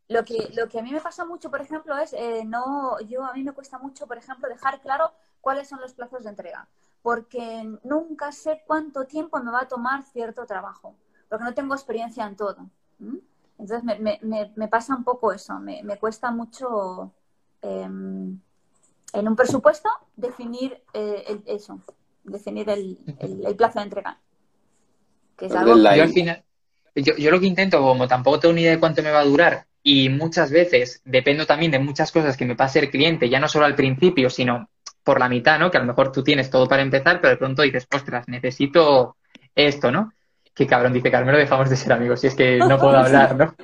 Lo 0.10 0.26
que, 0.26 0.52
lo 0.54 0.68
que 0.68 0.80
a 0.80 0.84
mí 0.84 0.92
me 0.92 1.02
pasa 1.02 1.26
mucho, 1.26 1.50
por 1.50 1.62
ejemplo, 1.62 1.98
es, 1.98 2.14
eh, 2.14 2.44
no, 2.46 3.00
yo 3.02 3.24
a 3.24 3.34
mí 3.34 3.44
me 3.44 3.54
cuesta 3.54 3.80
mucho, 3.80 4.06
por 4.06 4.18
ejemplo, 4.18 4.50
dejar 4.50 4.82
claro 4.82 5.12
cuáles 5.40 5.68
son 5.68 5.80
los 5.80 5.94
plazos 5.94 6.24
de 6.24 6.30
entrega, 6.30 6.68
porque 7.02 7.78
nunca 7.84 8.32
sé 8.32 8.64
cuánto 8.68 9.06
tiempo 9.06 9.40
me 9.42 9.52
va 9.52 9.62
a 9.62 9.68
tomar 9.68 10.04
cierto 10.04 10.46
trabajo, 10.46 10.96
porque 11.30 11.44
no 11.44 11.54
tengo 11.54 11.74
experiencia 11.74 12.26
en 12.26 12.36
todo. 12.36 12.70
Entonces 13.58 13.84
me, 13.84 14.20
me, 14.22 14.52
me, 14.56 14.68
pasa 14.68 14.96
un 14.96 15.04
poco 15.04 15.32
eso, 15.32 15.58
me, 15.60 15.98
cuesta 15.98 16.32
mucho 16.32 17.12
em, 17.62 18.40
en 19.14 19.28
un 19.28 19.36
presupuesto 19.36 19.90
definir 20.16 20.82
eh, 20.94 21.42
eso, 21.46 21.80
definir 22.24 22.70
el, 22.70 23.00
el, 23.20 23.56
plazo 23.56 23.80
de 23.80 23.86
entrega. 23.86 24.20
Que 25.38 25.46
es 25.46 25.56
algo 25.56 25.76
que... 25.76 26.02
al 26.02 26.10
final, 26.10 26.44
yo, 26.96 27.16
yo 27.18 27.32
lo 27.32 27.40
que 27.40 27.48
intento, 27.48 27.80
como 27.82 28.08
tampoco 28.08 28.40
tengo 28.40 28.54
ni 28.54 28.62
idea 28.62 28.72
de 28.72 28.80
cuánto 28.80 29.02
me 29.02 29.12
va 29.12 29.20
a 29.20 29.26
durar, 29.26 29.66
y 29.84 30.10
muchas 30.10 30.50
veces 30.50 31.02
dependo 31.04 31.46
también 31.46 31.72
de 31.72 31.80
muchas 31.80 32.12
cosas 32.12 32.38
que 32.38 32.46
me 32.46 32.56
pase 32.56 32.80
el 32.80 32.90
cliente, 32.90 33.30
ya 33.30 33.40
no 33.40 33.50
solo 33.50 33.66
al 33.66 33.76
principio, 33.76 34.30
sino 34.30 34.70
por 35.04 35.20
la 35.20 35.28
mitad, 35.28 35.60
¿no? 35.60 35.70
Que 35.70 35.78
a 35.78 35.82
lo 35.82 35.88
mejor 35.88 36.12
tú 36.12 36.24
tienes 36.24 36.50
todo 36.50 36.68
para 36.68 36.82
empezar, 36.82 37.20
pero 37.20 37.32
de 37.32 37.38
pronto 37.38 37.62
dices, 37.62 37.88
ostras, 37.94 38.28
necesito 38.28 39.18
esto, 39.54 39.92
¿no? 39.92 40.14
Que 40.56 40.68
cabrón, 40.68 40.94
dice 40.94 41.12
Carmelo, 41.12 41.38
dejamos 41.38 41.70
de 41.70 41.76
ser 41.76 41.92
amigos, 41.92 42.22
si 42.22 42.28
es 42.28 42.36
que 42.36 42.60
no 42.60 42.78
puedo 42.80 42.98
hablar, 42.98 43.36
¿no? 43.36 43.56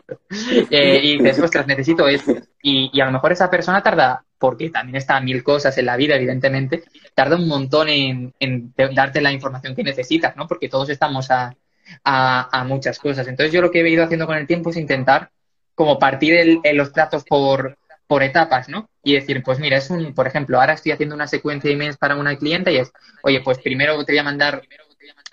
Eh, 0.70 1.00
y 1.04 1.18
dices, 1.18 1.40
ostras, 1.40 1.66
necesito 1.66 2.08
esto. 2.08 2.34
Y, 2.62 2.92
y, 2.94 3.02
a 3.02 3.06
lo 3.06 3.12
mejor 3.12 3.32
esa 3.32 3.50
persona 3.50 3.82
tarda, 3.82 4.24
porque 4.38 4.70
también 4.70 4.98
está 4.98 5.20
mil 5.22 5.44
cosas 5.44 5.78
en 5.78 5.86
la 5.86 5.98
vida, 5.98 6.16
evidentemente, 6.16 6.84
tarda 7.16 7.36
un 7.36 7.48
montón 7.48 7.90
en, 7.90 8.34
en 8.40 8.74
darte 8.94 9.22
la 9.22 9.32
información 9.32 9.76
que 9.76 9.84
necesitas, 9.84 10.36
¿no? 10.36 10.48
Porque 10.48 10.70
todos 10.70 10.90
estamos 10.90 11.32
a, 11.32 11.56
a, 12.04 12.64
muchas 12.68 13.00
cosas. 13.00 13.28
Entonces 13.28 13.54
yo 13.54 13.62
lo 13.62 13.72
que 13.72 13.82
he 13.82 13.90
ido 13.90 14.04
haciendo 14.04 14.28
con 14.28 14.38
el 14.38 14.48
tiempo 14.48 14.70
es 14.70 14.78
intentar 14.78 15.32
como 15.76 16.00
partir 16.00 16.34
el, 16.36 16.62
los 16.76 16.90
platos 16.90 17.24
por, 17.24 17.78
por 18.08 18.24
etapas, 18.24 18.70
¿no? 18.70 18.90
Y 19.04 19.14
decir, 19.14 19.42
pues 19.44 19.60
mira, 19.60 19.78
es 19.78 19.90
un, 19.90 20.14
por 20.14 20.28
ejemplo, 20.28 20.60
ahora 20.60 20.74
estoy 20.74 20.92
haciendo 20.92 21.16
una 21.16 21.28
secuencia 21.28 21.70
de 21.70 21.76
emails 21.76 21.98
para 21.98 22.16
una 22.16 22.36
cliente 22.38 22.74
y 22.74 22.78
es, 22.78 22.92
oye, 23.24 23.42
pues 23.42 23.60
primero 23.60 24.04
te 24.04 24.14
voy 24.14 24.20
a 24.20 24.24
mandar 24.24 24.62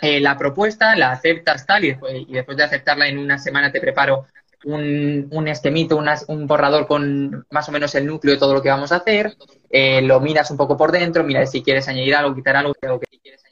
eh, 0.01 0.21
la 0.21 0.37
propuesta, 0.37 0.95
la 0.95 1.13
aceptas 1.13 1.67
tal, 1.67 1.85
y 1.85 1.89
después, 1.89 2.15
y 2.29 2.33
después, 2.33 2.57
de 2.57 2.65
aceptarla 2.65 3.09
en 3.09 3.19
una 3.19 3.38
semana 3.38 3.73
te 3.73 3.81
preparo 3.81 4.27
un, 4.64 5.29
un 5.31 5.49
esquemito, 5.49 6.03
un 6.29 6.47
borrador 6.47 6.87
con 6.87 7.47
más 7.51 7.69
o 7.69 7.73
menos 7.73 7.95
el 7.95 8.07
núcleo 8.07 8.35
de 8.35 8.40
todo 8.40 8.53
lo 8.55 8.62
que 8.62 8.69
vamos 8.69 8.92
a 8.92 8.97
hacer, 8.97 9.37
eh, 9.71 10.03
lo 10.03 10.21
miras 10.21 10.51
un 10.51 10.57
poco 10.57 10.77
por 10.77 10.92
dentro, 10.92 11.25
mira 11.25 11.47
si 11.47 11.62
quieres 11.62 11.88
añadir 11.88 12.14
algo, 12.14 12.35
quitar 12.35 12.57
algo, 12.57 12.75
algo 12.83 13.01
que 13.01 13.19
quieres. 13.19 13.42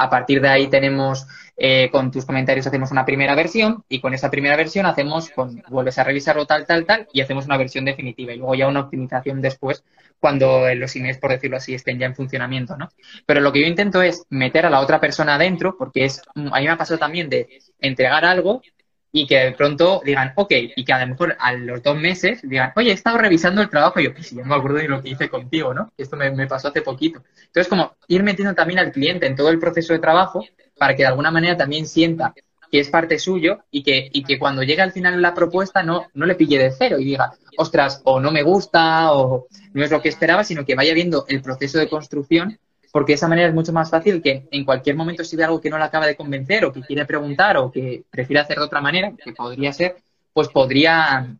A 0.00 0.08
partir 0.08 0.40
de 0.40 0.48
ahí 0.48 0.68
tenemos 0.68 1.26
eh, 1.56 1.88
con 1.90 2.12
tus 2.12 2.24
comentarios 2.24 2.68
hacemos 2.68 2.92
una 2.92 3.04
primera 3.04 3.34
versión 3.34 3.84
y 3.88 4.00
con 4.00 4.14
esa 4.14 4.30
primera 4.30 4.54
versión 4.54 4.86
hacemos, 4.86 5.28
con, 5.30 5.60
vuelves 5.68 5.98
a 5.98 6.04
revisarlo 6.04 6.46
tal, 6.46 6.64
tal, 6.66 6.86
tal 6.86 7.08
y 7.12 7.20
hacemos 7.20 7.46
una 7.46 7.56
versión 7.56 7.84
definitiva 7.84 8.32
y 8.32 8.36
luego 8.36 8.54
ya 8.54 8.68
una 8.68 8.80
optimización 8.80 9.42
después 9.42 9.82
cuando 10.20 10.72
los 10.74 10.94
emails, 10.94 11.18
por 11.18 11.32
decirlo 11.32 11.56
así, 11.56 11.74
estén 11.74 11.98
ya 11.98 12.06
en 12.06 12.14
funcionamiento, 12.14 12.76
¿no? 12.76 12.88
Pero 13.26 13.40
lo 13.40 13.52
que 13.52 13.60
yo 13.60 13.66
intento 13.66 14.00
es 14.00 14.24
meter 14.30 14.66
a 14.66 14.70
la 14.70 14.80
otra 14.80 15.00
persona 15.00 15.34
adentro 15.34 15.76
porque 15.76 16.04
es, 16.04 16.22
a 16.34 16.40
mí 16.40 16.64
me 16.64 16.70
ha 16.70 16.78
pasado 16.78 16.98
también 16.98 17.28
de 17.28 17.48
entregar 17.80 18.24
algo 18.24 18.62
y 19.10 19.26
que 19.26 19.38
de 19.38 19.52
pronto 19.52 20.02
digan, 20.04 20.32
ok, 20.36 20.52
y 20.76 20.84
que 20.84 20.92
a 20.92 21.00
lo 21.00 21.06
mejor 21.08 21.36
a 21.38 21.52
los 21.52 21.82
dos 21.82 21.96
meses 21.96 22.40
digan, 22.42 22.72
oye, 22.76 22.90
he 22.90 22.94
estado 22.94 23.18
revisando 23.18 23.62
el 23.62 23.70
trabajo 23.70 24.00
y 24.00 24.04
yo, 24.04 24.14
pues 24.14 24.30
ya 24.30 24.42
no 24.42 24.48
me 24.48 24.54
acuerdo 24.56 24.78
de 24.78 24.88
lo 24.88 25.02
que 25.02 25.10
hice 25.10 25.28
contigo, 25.28 25.72
¿no? 25.72 25.92
Esto 25.96 26.16
me, 26.16 26.30
me 26.30 26.46
pasó 26.46 26.68
hace 26.68 26.82
poquito. 26.82 27.22
Entonces, 27.46 27.68
como 27.68 27.96
ir 28.08 28.22
metiendo 28.22 28.54
también 28.54 28.78
al 28.78 28.92
cliente 28.92 29.26
en 29.26 29.36
todo 29.36 29.50
el 29.50 29.58
proceso 29.58 29.92
de 29.92 29.98
trabajo 29.98 30.44
para 30.76 30.94
que 30.94 31.02
de 31.02 31.08
alguna 31.08 31.30
manera 31.30 31.56
también 31.56 31.86
sienta 31.86 32.34
que 32.70 32.80
es 32.80 32.90
parte 32.90 33.18
suyo 33.18 33.60
y 33.70 33.82
que, 33.82 34.10
y 34.12 34.22
que 34.24 34.38
cuando 34.38 34.62
llegue 34.62 34.82
al 34.82 34.92
final 34.92 35.20
la 35.20 35.34
propuesta 35.34 35.82
no, 35.82 36.06
no 36.14 36.26
le 36.26 36.34
pille 36.34 36.58
de 36.58 36.70
cero 36.70 36.98
y 36.98 37.04
diga, 37.04 37.32
ostras, 37.56 38.02
o 38.04 38.20
no 38.20 38.30
me 38.30 38.42
gusta, 38.42 39.12
o 39.12 39.46
no 39.72 39.84
es 39.84 39.90
lo 39.90 40.02
que 40.02 40.08
esperaba, 40.08 40.44
sino 40.44 40.64
que 40.64 40.74
vaya 40.74 40.94
viendo 40.94 41.24
el 41.28 41.42
proceso 41.42 41.78
de 41.78 41.88
construcción, 41.88 42.58
porque 42.92 43.12
de 43.12 43.16
esa 43.16 43.28
manera 43.28 43.48
es 43.48 43.54
mucho 43.54 43.72
más 43.72 43.90
fácil 43.90 44.22
que 44.22 44.48
en 44.50 44.64
cualquier 44.64 44.96
momento 44.96 45.24
si 45.24 45.36
ve 45.36 45.44
algo 45.44 45.60
que 45.60 45.70
no 45.70 45.78
le 45.78 45.84
acaba 45.84 46.06
de 46.06 46.16
convencer 46.16 46.64
o 46.64 46.72
que 46.72 46.80
quiere 46.80 47.04
preguntar 47.04 47.56
o 47.56 47.70
que 47.70 48.04
prefiere 48.10 48.40
hacer 48.40 48.58
de 48.58 48.64
otra 48.64 48.80
manera, 48.80 49.12
que 49.22 49.32
podría 49.32 49.72
ser, 49.72 49.96
pues 50.32 50.48
podría, 50.48 51.36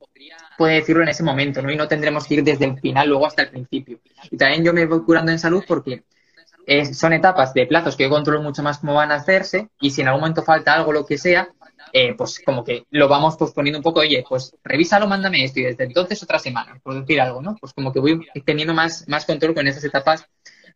puede 0.56 0.74
decirlo 0.74 1.02
en 1.02 1.08
ese 1.08 1.22
momento, 1.22 1.62
¿no? 1.62 1.70
Y 1.70 1.76
no 1.76 1.88
tendremos 1.88 2.26
que 2.26 2.34
ir 2.34 2.44
desde 2.44 2.66
el 2.66 2.78
final 2.78 3.08
luego 3.08 3.26
hasta 3.26 3.42
el 3.42 3.50
principio. 3.50 4.00
Y 4.30 4.36
también 4.36 4.64
yo 4.64 4.72
me 4.72 4.86
voy 4.86 5.02
curando 5.02 5.32
en 5.32 5.38
salud 5.38 5.64
porque 5.66 6.02
son 6.92 7.12
etapas 7.12 7.54
de 7.54 7.66
plazos 7.66 7.96
que 7.96 8.04
yo 8.04 8.10
controlo 8.10 8.42
mucho 8.42 8.62
más 8.62 8.78
cómo 8.78 8.94
van 8.94 9.10
a 9.10 9.16
hacerse 9.16 9.68
y 9.80 9.90
si 9.90 10.02
en 10.02 10.08
algún 10.08 10.20
momento 10.20 10.42
falta 10.42 10.74
algo, 10.74 10.92
lo 10.92 11.06
que 11.06 11.16
sea, 11.16 11.48
eh, 11.92 12.14
pues 12.14 12.40
como 12.44 12.62
que 12.64 12.84
lo 12.90 13.08
vamos 13.08 13.36
posponiendo 13.36 13.78
un 13.78 13.82
poco, 13.82 14.00
oye, 14.00 14.24
pues 14.28 14.54
revísalo, 14.62 15.06
mándame 15.06 15.44
esto 15.44 15.60
y 15.60 15.64
desde 15.64 15.84
entonces 15.84 16.22
otra 16.22 16.38
semana, 16.38 16.78
por 16.82 17.00
decir 17.00 17.20
algo, 17.20 17.40
¿no? 17.40 17.56
Pues 17.58 17.72
como 17.72 17.92
que 17.92 18.00
voy 18.00 18.26
teniendo 18.44 18.74
más, 18.74 19.08
más 19.08 19.24
control 19.24 19.54
con 19.54 19.66
esas 19.66 19.84
etapas 19.84 20.26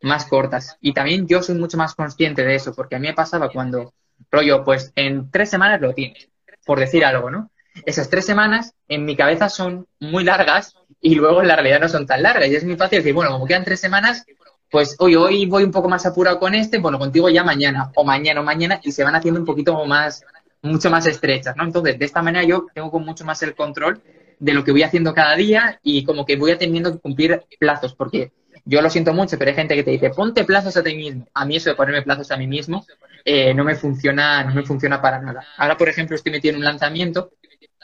más 0.03 0.27
cortas. 0.27 0.77
Y 0.81 0.93
también 0.93 1.27
yo 1.27 1.43
soy 1.43 1.57
mucho 1.57 1.77
más 1.77 1.95
consciente 1.95 2.45
de 2.45 2.55
eso, 2.55 2.75
porque 2.75 2.97
a 2.97 2.99
mí 2.99 3.09
me 3.09 3.15
pasaba 3.15 3.51
cuando, 3.51 3.95
rollo, 4.31 4.65
pues 4.65 4.93
en 4.97 5.31
tres 5.31 5.51
semanas 5.51 5.81
lo 5.81 5.95
tienes, 5.95 6.29
por 6.65 6.79
decir 6.79 7.05
algo, 7.05 7.31
¿no? 7.31 7.51
Esas 7.87 8.11
tres 8.11 8.27
semanas 8.27 8.75
en 8.89 9.05
mi 9.05 9.17
cabeza 9.17 9.49
son 9.49 9.87
muy 9.99 10.25
largas 10.25 10.77
y 11.01 11.15
luego 11.15 11.41
en 11.41 11.49
la 11.49 11.57
realidad 11.57 11.81
no 11.81 11.89
son 11.89 12.07
tan 12.07 12.23
largas. 12.23 12.49
Y 12.49 12.57
es 12.57 12.65
muy 12.65 12.77
fácil 12.77 12.99
decir, 12.99 13.15
bueno, 13.15 13.33
como 13.33 13.47
quedan 13.47 13.65
tres 13.65 13.81
semanas, 13.81 14.27
pues 14.71 14.97
hoy, 14.99 15.17
hoy 15.17 15.47
voy 15.47 15.65
un 15.65 15.71
poco 15.71 15.89
más 15.89 16.05
apurado 16.07 16.39
con 16.39 16.55
este, 16.55 16.79
bueno, 16.79 16.99
contigo 16.99 17.29
ya 17.29 17.45
mañana, 17.45 17.91
o 17.95 18.05
mañana 18.05 18.41
o 18.41 18.45
mañana, 18.45 18.81
y 18.83 18.93
se 18.93 19.05
van 19.05 19.15
haciendo 19.15 19.41
un 19.41 19.47
poquito 19.47 19.85
más, 19.87 20.25
mucho 20.63 20.91
más 20.91 21.07
estrechas, 21.07 21.57
¿no? 21.57 21.65
Entonces, 21.65 21.99
de 21.99 22.05
esta 22.05 22.23
manera 22.23 22.45
yo 22.45 22.67
tengo 22.75 22.91
con 22.91 23.05
mucho 23.05 23.25
más 23.25 23.43
el 23.43 23.55
control 23.55 24.03
de 24.39 24.53
lo 24.53 24.65
que 24.65 24.73
voy 24.73 24.83
haciendo 24.83 25.15
cada 25.15 25.37
día 25.37 25.79
y 25.83 26.05
como 26.05 26.25
que 26.25 26.37
voy 26.37 26.57
teniendo 26.57 26.93
que 26.93 26.99
cumplir 26.99 27.43
plazos, 27.59 27.95
porque 27.95 28.33
yo 28.65 28.81
lo 28.81 28.91
siento 28.91 29.13
mucho, 29.13 29.39
pero 29.39 29.51
hay 29.51 29.57
gente 29.57 29.75
que 29.75 29.83
te 29.83 29.91
dice, 29.91 30.11
ponte 30.11 30.45
plazos 30.45 30.77
a 30.77 30.83
ti 30.83 30.95
mismo. 30.95 31.27
A 31.35 31.45
mí 31.45 31.57
eso 31.57 31.71
de 31.71 31.77
ponerme 31.77 32.03
plazos 32.03 32.31
a 32.31 32.37
mí 32.37 32.47
mismo 32.47 32.87
eh, 33.25 33.55
no 33.55 33.65
me 33.65 33.75
funciona, 33.75 34.45
no 34.45 34.55
me 34.55 34.63
funciona 34.63 35.01
para 35.01 35.21
nada. 35.21 35.45
Ahora, 35.57 35.77
por 35.77 35.89
ejemplo, 35.89 36.17
estoy 36.17 36.33
metido 36.33 36.53
en 36.53 36.59
un 36.59 36.65
lanzamiento 36.65 37.33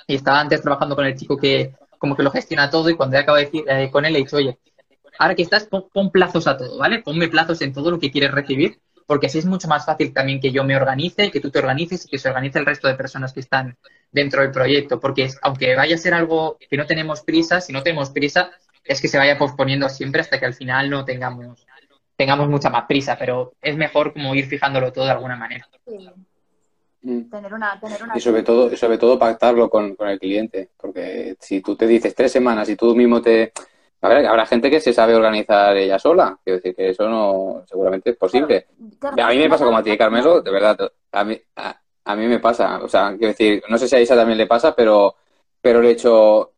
y 0.06 0.14
estaba 0.14 0.40
antes 0.40 0.62
trabajando 0.62 0.96
con 0.96 1.06
el 1.06 1.16
chico 1.16 1.36
que 1.36 1.74
como 1.98 2.16
que 2.16 2.22
lo 2.22 2.30
gestiona 2.30 2.70
todo 2.70 2.88
y 2.90 2.94
cuando 2.94 3.16
he 3.16 3.20
acabado 3.20 3.38
de 3.38 3.44
decir 3.46 3.64
eh, 3.68 3.90
con 3.90 4.04
él 4.04 4.14
he 4.14 4.20
dicho, 4.20 4.36
oye, 4.36 4.58
ahora 5.18 5.34
que 5.34 5.42
estás, 5.42 5.66
pon, 5.66 6.10
plazos 6.10 6.46
a 6.46 6.56
todo, 6.56 6.78
¿vale? 6.78 7.00
Ponme 7.02 7.28
plazos 7.28 7.60
en 7.60 7.72
todo 7.72 7.90
lo 7.90 7.98
que 7.98 8.10
quieres 8.10 8.30
recibir, 8.30 8.78
porque 9.06 9.26
así 9.26 9.38
es 9.38 9.46
mucho 9.46 9.68
más 9.68 9.84
fácil 9.84 10.12
también 10.12 10.40
que 10.40 10.52
yo 10.52 10.64
me 10.64 10.76
organice, 10.76 11.30
que 11.30 11.40
tú 11.40 11.50
te 11.50 11.58
organices 11.58 12.06
y 12.06 12.08
que 12.08 12.18
se 12.18 12.28
organice 12.28 12.58
el 12.58 12.66
resto 12.66 12.88
de 12.88 12.94
personas 12.94 13.32
que 13.32 13.40
están 13.40 13.76
dentro 14.12 14.42
del 14.42 14.52
proyecto, 14.52 15.00
porque 15.00 15.28
aunque 15.42 15.74
vaya 15.74 15.96
a 15.96 15.98
ser 15.98 16.14
algo 16.14 16.56
que 16.70 16.76
no 16.76 16.86
tenemos 16.86 17.22
prisa, 17.22 17.60
si 17.60 17.72
no 17.72 17.82
tenemos 17.82 18.10
prisa, 18.10 18.50
es 18.88 19.00
que 19.00 19.08
se 19.08 19.18
vaya 19.18 19.38
posponiendo 19.38 19.88
siempre 19.88 20.20
hasta 20.20 20.40
que 20.40 20.46
al 20.46 20.54
final 20.54 20.90
no 20.90 21.04
tengamos 21.04 21.66
tengamos 22.16 22.48
mucha 22.48 22.68
más 22.68 22.86
prisa, 22.86 23.16
pero 23.16 23.52
es 23.62 23.76
mejor 23.76 24.12
como 24.12 24.34
ir 24.34 24.46
fijándolo 24.46 24.92
todo 24.92 25.04
de 25.04 25.12
alguna 25.12 25.36
manera. 25.36 25.68
Mm. 27.02 27.30
Tener 27.30 27.54
una, 27.54 27.78
tener 27.78 28.02
una... 28.02 28.18
Y 28.18 28.20
sobre 28.20 28.42
todo, 28.42 28.76
sobre 28.76 28.98
todo 28.98 29.16
pactarlo 29.16 29.70
con, 29.70 29.94
con 29.94 30.08
el 30.08 30.18
cliente, 30.18 30.70
porque 30.76 31.36
si 31.38 31.60
tú 31.60 31.76
te 31.76 31.86
dices 31.86 32.16
tres 32.16 32.32
semanas 32.32 32.68
y 32.68 32.74
tú 32.74 32.96
mismo 32.96 33.22
te, 33.22 33.52
a 34.00 34.08
ver, 34.08 34.26
habrá 34.26 34.46
gente 34.46 34.70
que 34.70 34.80
se 34.80 34.92
sabe 34.92 35.14
organizar 35.14 35.76
ella 35.76 35.98
sola. 35.98 36.38
Quiero 36.44 36.58
decir 36.58 36.74
que 36.74 36.90
eso 36.90 37.08
no 37.08 37.64
seguramente 37.66 38.10
es 38.10 38.16
posible. 38.16 38.66
A 39.02 39.28
mí 39.30 39.38
me 39.38 39.48
pasa 39.48 39.64
como 39.64 39.78
a 39.78 39.82
ti, 39.82 39.96
Carmelo, 39.98 40.40
de 40.40 40.50
verdad. 40.50 40.92
A 41.12 41.24
mí, 41.24 41.40
a, 41.56 42.16
mí 42.16 42.26
me 42.26 42.38
pasa. 42.38 42.78
O 42.78 42.88
sea, 42.88 43.10
quiero 43.10 43.28
decir, 43.28 43.62
no 43.68 43.76
sé 43.76 43.88
si 43.88 43.96
a 43.96 44.00
Isa 44.00 44.14
también 44.14 44.38
le 44.38 44.46
pasa, 44.46 44.74
pero, 44.74 45.16
pero 45.60 45.80
el 45.80 45.86
hecho, 45.86 46.52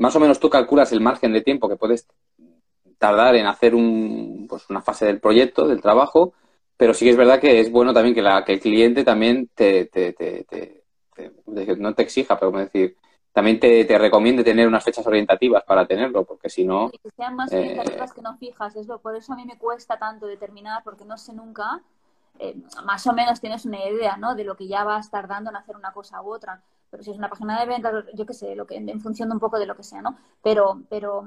más 0.00 0.16
o 0.16 0.20
menos 0.20 0.40
tú 0.40 0.48
calculas 0.48 0.92
el 0.92 1.00
margen 1.00 1.32
de 1.32 1.42
tiempo 1.42 1.68
que 1.68 1.76
puedes 1.76 2.06
tardar 2.96 3.34
en 3.36 3.46
hacer 3.46 3.74
un, 3.74 4.46
pues 4.48 4.68
una 4.70 4.80
fase 4.80 5.04
del 5.04 5.20
proyecto, 5.20 5.68
del 5.68 5.82
trabajo, 5.82 6.32
pero 6.76 6.94
sí 6.94 7.04
que 7.04 7.10
es 7.10 7.16
verdad 7.18 7.38
que 7.38 7.60
es 7.60 7.70
bueno 7.70 7.92
también 7.92 8.14
que, 8.14 8.22
la, 8.22 8.42
que 8.42 8.54
el 8.54 8.60
cliente 8.60 9.04
también 9.04 9.50
te, 9.54 9.84
te, 9.86 10.14
te, 10.14 10.44
te 10.44 10.82
no 11.76 11.94
te 11.94 12.02
exija, 12.02 12.38
pero 12.38 12.50
como 12.50 12.64
decir, 12.64 12.96
también 13.30 13.60
te, 13.60 13.84
te 13.84 13.98
recomiende 13.98 14.42
tener 14.42 14.66
unas 14.66 14.82
fechas 14.82 15.06
orientativas 15.06 15.64
para 15.64 15.86
tenerlo, 15.86 16.24
porque 16.24 16.48
si 16.48 16.64
no... 16.64 16.90
que 16.90 17.10
sean 17.10 17.36
más 17.36 17.52
orientativas 17.52 18.14
que 18.14 18.22
no 18.22 18.38
fijas, 18.38 18.76
es 18.76 18.86
lo, 18.86 19.00
por 19.00 19.14
eso 19.14 19.34
a 19.34 19.36
mí 19.36 19.44
me 19.44 19.58
cuesta 19.58 19.98
tanto 19.98 20.26
determinar, 20.26 20.82
porque 20.82 21.04
no 21.04 21.18
sé 21.18 21.34
nunca, 21.34 21.82
eh, 22.38 22.56
más 22.86 23.06
o 23.06 23.12
menos 23.12 23.38
tienes 23.38 23.66
una 23.66 23.86
idea, 23.86 24.16
¿no? 24.16 24.34
De 24.34 24.44
lo 24.44 24.56
que 24.56 24.66
ya 24.66 24.82
vas 24.82 25.10
tardando 25.10 25.50
en 25.50 25.56
hacer 25.56 25.76
una 25.76 25.92
cosa 25.92 26.22
u 26.22 26.32
otra, 26.32 26.62
pero 26.90 27.02
si 27.02 27.10
es 27.10 27.18
una 27.18 27.30
página 27.30 27.60
de 27.60 27.66
ventas, 27.66 28.04
yo 28.14 28.26
qué 28.26 28.34
sé, 28.34 28.54
lo 28.56 28.66
que, 28.66 28.76
en 28.76 29.00
función 29.00 29.28
de 29.28 29.34
un 29.34 29.40
poco 29.40 29.58
de 29.58 29.66
lo 29.66 29.76
que 29.76 29.82
sea, 29.82 30.02
¿no? 30.02 30.18
Pero, 30.42 30.82
pero 30.88 31.24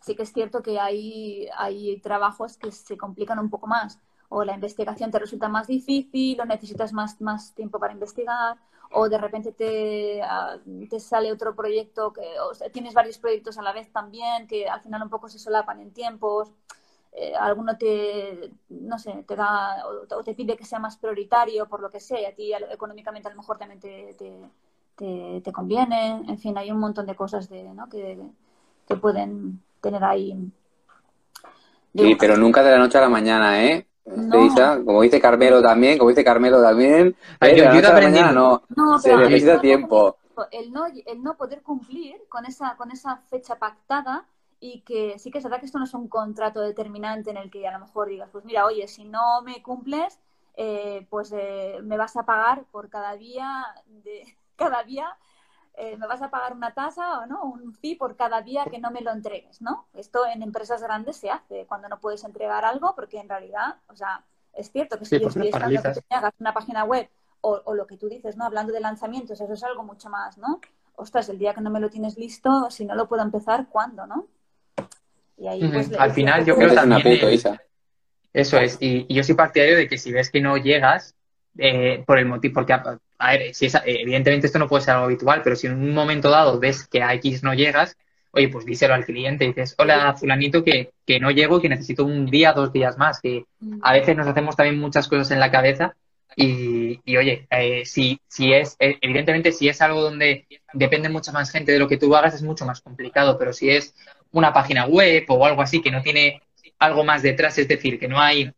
sí 0.00 0.14
que 0.14 0.22
es 0.22 0.32
cierto 0.32 0.62
que 0.62 0.80
hay, 0.80 1.48
hay 1.56 2.00
trabajos 2.00 2.56
que 2.56 2.72
se 2.72 2.96
complican 2.96 3.38
un 3.38 3.50
poco 3.50 3.66
más, 3.66 3.98
o 4.28 4.44
la 4.44 4.54
investigación 4.54 5.10
te 5.10 5.18
resulta 5.18 5.48
más 5.48 5.66
difícil, 5.66 6.40
o 6.40 6.44
necesitas 6.44 6.92
más, 6.92 7.20
más 7.20 7.54
tiempo 7.54 7.78
para 7.78 7.92
investigar, 7.92 8.56
o 8.92 9.08
de 9.08 9.18
repente 9.18 9.52
te, 9.52 10.22
ah, 10.22 10.58
te 10.88 11.00
sale 11.00 11.32
otro 11.32 11.54
proyecto, 11.54 12.12
que 12.12 12.22
o 12.40 12.52
tienes 12.70 12.94
varios 12.94 13.18
proyectos 13.18 13.58
a 13.58 13.62
la 13.62 13.72
vez 13.72 13.92
también, 13.92 14.46
que 14.46 14.68
al 14.68 14.80
final 14.80 15.02
un 15.02 15.10
poco 15.10 15.28
se 15.28 15.38
solapan 15.38 15.80
en 15.80 15.92
tiempos. 15.92 16.50
Eh, 17.12 17.34
alguno 17.34 17.76
te, 17.76 18.52
no 18.68 18.98
sé, 18.98 19.24
te 19.26 19.34
da 19.34 19.84
o, 19.86 20.22
te 20.22 20.34
pide 20.34 20.56
que 20.56 20.64
sea 20.64 20.78
más 20.78 20.96
prioritario 20.96 21.68
por 21.68 21.80
lo 21.80 21.90
que 21.90 22.00
sea, 22.00 22.20
y 22.20 22.24
a 22.24 22.34
ti 22.34 22.52
económicamente 22.70 23.28
a 23.28 23.32
lo 23.32 23.38
mejor 23.38 23.58
también 23.58 23.80
te, 23.80 24.14
te, 25.00 25.52
conviene. 25.52 26.22
En 26.28 26.38
fin, 26.38 26.56
hay 26.58 26.70
un 26.70 26.78
montón 26.78 27.06
de 27.06 27.14
cosas 27.14 27.48
de, 27.48 27.64
¿no? 27.64 27.88
que, 27.88 28.18
que 28.86 28.96
pueden 28.96 29.60
tener 29.80 30.04
ahí. 30.04 30.36
Sí, 31.94 32.16
pero 32.18 32.36
nunca 32.36 32.62
de 32.62 32.70
la 32.70 32.78
noche 32.78 32.98
a 32.98 33.02
la 33.02 33.08
mañana, 33.08 33.64
¿eh? 33.64 33.86
como 34.84 35.02
dice 35.02 35.20
Carmelo 35.20 35.62
también, 35.62 35.98
como 35.98 36.10
dice 36.10 36.24
Carmelo 36.24 36.60
también, 36.60 37.14
Ay, 37.38 37.56
yo, 37.56 37.64
yo 37.64 37.92
mañana 37.92 38.32
no, 38.32 38.62
no 38.74 38.98
se 38.98 39.16
necesita 39.16 39.60
tiempo. 39.60 40.16
El 40.50 40.72
no, 40.72 40.86
el 40.86 41.22
no 41.22 41.36
poder 41.36 41.62
cumplir 41.62 42.16
con 42.28 42.46
esa, 42.46 42.76
con 42.76 42.90
esa 42.90 43.16
fecha 43.28 43.56
pactada 43.56 44.24
y 44.58 44.80
que 44.80 45.18
sí 45.18 45.30
que 45.30 45.38
es 45.38 45.44
verdad 45.44 45.60
que 45.60 45.66
esto 45.66 45.78
no 45.78 45.84
es 45.84 45.94
un 45.94 46.08
contrato 46.08 46.60
determinante 46.60 47.30
en 47.30 47.36
el 47.36 47.50
que 47.50 47.68
a 47.68 47.72
lo 47.72 47.84
mejor 47.84 48.08
digas, 48.08 48.30
pues 48.32 48.44
mira, 48.44 48.64
oye, 48.66 48.88
si 48.88 49.04
no 49.04 49.42
me 49.42 49.62
cumples, 49.62 50.18
eh, 50.56 51.06
pues 51.10 51.32
eh, 51.32 51.78
me 51.82 51.96
vas 51.96 52.16
a 52.16 52.24
pagar 52.24 52.64
por 52.70 52.88
cada 52.88 53.16
día 53.16 53.66
de 53.86 54.24
cada 54.60 54.84
día 54.84 55.08
eh, 55.74 55.96
me 55.96 56.06
vas 56.06 56.20
a 56.20 56.30
pagar 56.30 56.52
una 56.52 56.72
tasa 56.72 57.20
o 57.20 57.26
no, 57.26 57.42
un 57.44 57.72
fee 57.72 57.96
por 57.96 58.14
cada 58.14 58.42
día 58.42 58.64
que 58.70 58.78
no 58.78 58.90
me 58.90 59.00
lo 59.00 59.10
entregues, 59.10 59.62
¿no? 59.62 59.86
Esto 59.94 60.26
en 60.26 60.42
empresas 60.42 60.82
grandes 60.82 61.16
se 61.16 61.30
hace 61.30 61.64
cuando 61.66 61.88
no 61.88 61.98
puedes 61.98 62.22
entregar 62.24 62.64
algo 62.64 62.94
porque 62.94 63.18
en 63.18 63.28
realidad, 63.28 63.76
o 63.88 63.96
sea, 63.96 64.22
es 64.52 64.70
cierto 64.70 64.98
que 64.98 65.06
si 65.06 65.18
yo 65.18 65.28
estoy 65.28 65.48
esperando 65.48 65.82
que 65.82 66.02
te 66.06 66.14
hagas 66.14 66.34
una 66.38 66.52
página 66.52 66.84
web 66.84 67.08
o, 67.42 67.74
lo 67.74 67.86
que 67.86 67.96
tú 67.96 68.10
dices, 68.10 68.36
¿no? 68.36 68.44
Hablando 68.44 68.70
de 68.72 68.80
lanzamientos, 68.80 69.40
eso 69.40 69.52
es 69.54 69.64
algo 69.64 69.82
mucho 69.82 70.10
más, 70.10 70.36
¿no? 70.36 70.60
Ostras, 70.96 71.30
el 71.30 71.38
día 71.38 71.54
que 71.54 71.62
no 71.62 71.70
me 71.70 71.80
lo 71.80 71.88
tienes 71.88 72.18
listo, 72.18 72.70
si 72.70 72.84
no 72.84 72.94
lo 72.94 73.08
puedo 73.08 73.22
empezar, 73.22 73.68
¿cuándo, 73.70 74.06
no? 74.06 74.26
Y 75.38 75.48
ahí, 75.48 75.66
pues, 75.72 75.90
Al 75.98 76.12
final, 76.12 76.44
yo 76.44 76.54
creo 76.56 76.74
también... 76.74 77.40
Eso 78.32 78.58
es, 78.58 78.76
y, 78.78 79.06
y, 79.08 79.14
yo 79.14 79.24
soy 79.24 79.34
partidario 79.34 79.76
de 79.76 79.88
que 79.88 79.98
si 79.98 80.12
ves 80.12 80.30
que 80.30 80.40
no 80.40 80.56
llegas, 80.56 81.16
eh, 81.58 82.04
por 82.06 82.18
el 82.18 82.26
motivo, 82.26 82.54
porque 82.54 82.74
a 83.20 83.32
ver, 83.32 83.54
si 83.54 83.68
evidentemente 83.84 84.46
esto 84.46 84.58
no 84.58 84.66
puede 84.66 84.82
ser 84.82 84.94
algo 84.94 85.04
habitual, 85.04 85.42
pero 85.44 85.54
si 85.54 85.66
en 85.66 85.74
un 85.74 85.92
momento 85.92 86.30
dado 86.30 86.58
ves 86.58 86.88
que 86.88 87.02
a 87.02 87.12
X 87.14 87.42
no 87.42 87.52
llegas, 87.52 87.96
oye, 88.32 88.48
pues 88.48 88.64
díselo 88.64 88.94
al 88.94 89.04
cliente, 89.04 89.44
dices, 89.44 89.74
hola, 89.76 90.14
fulanito, 90.16 90.64
que, 90.64 90.90
que 91.04 91.20
no 91.20 91.30
llego 91.30 91.58
y 91.58 91.62
que 91.62 91.68
necesito 91.68 92.04
un 92.04 92.26
día, 92.26 92.54
dos 92.54 92.72
días 92.72 92.96
más, 92.96 93.20
que 93.20 93.44
mm. 93.60 93.80
a 93.82 93.92
veces 93.92 94.16
nos 94.16 94.26
hacemos 94.26 94.56
también 94.56 94.78
muchas 94.78 95.06
cosas 95.06 95.30
en 95.32 95.40
la 95.40 95.50
cabeza 95.50 95.94
y, 96.34 96.98
y 97.04 97.16
oye, 97.18 97.46
eh, 97.50 97.84
si, 97.84 98.18
si 98.26 98.54
es, 98.54 98.76
eh, 98.78 98.96
evidentemente 99.02 99.52
si 99.52 99.68
es 99.68 99.82
algo 99.82 100.00
donde 100.00 100.46
depende 100.72 101.10
mucha 101.10 101.30
más 101.30 101.50
gente 101.50 101.72
de 101.72 101.78
lo 101.78 101.88
que 101.88 101.98
tú 101.98 102.16
hagas, 102.16 102.34
es 102.34 102.42
mucho 102.42 102.64
más 102.64 102.80
complicado, 102.80 103.36
pero 103.38 103.52
si 103.52 103.68
es 103.68 103.94
una 104.32 104.52
página 104.52 104.86
web 104.86 105.24
o 105.28 105.44
algo 105.44 105.60
así 105.60 105.82
que 105.82 105.90
no 105.90 106.00
tiene 106.00 106.40
algo 106.78 107.04
más 107.04 107.22
detrás, 107.22 107.58
es 107.58 107.68
decir, 107.68 107.98
que 107.98 108.08
no 108.08 108.18
hay, 108.18 108.50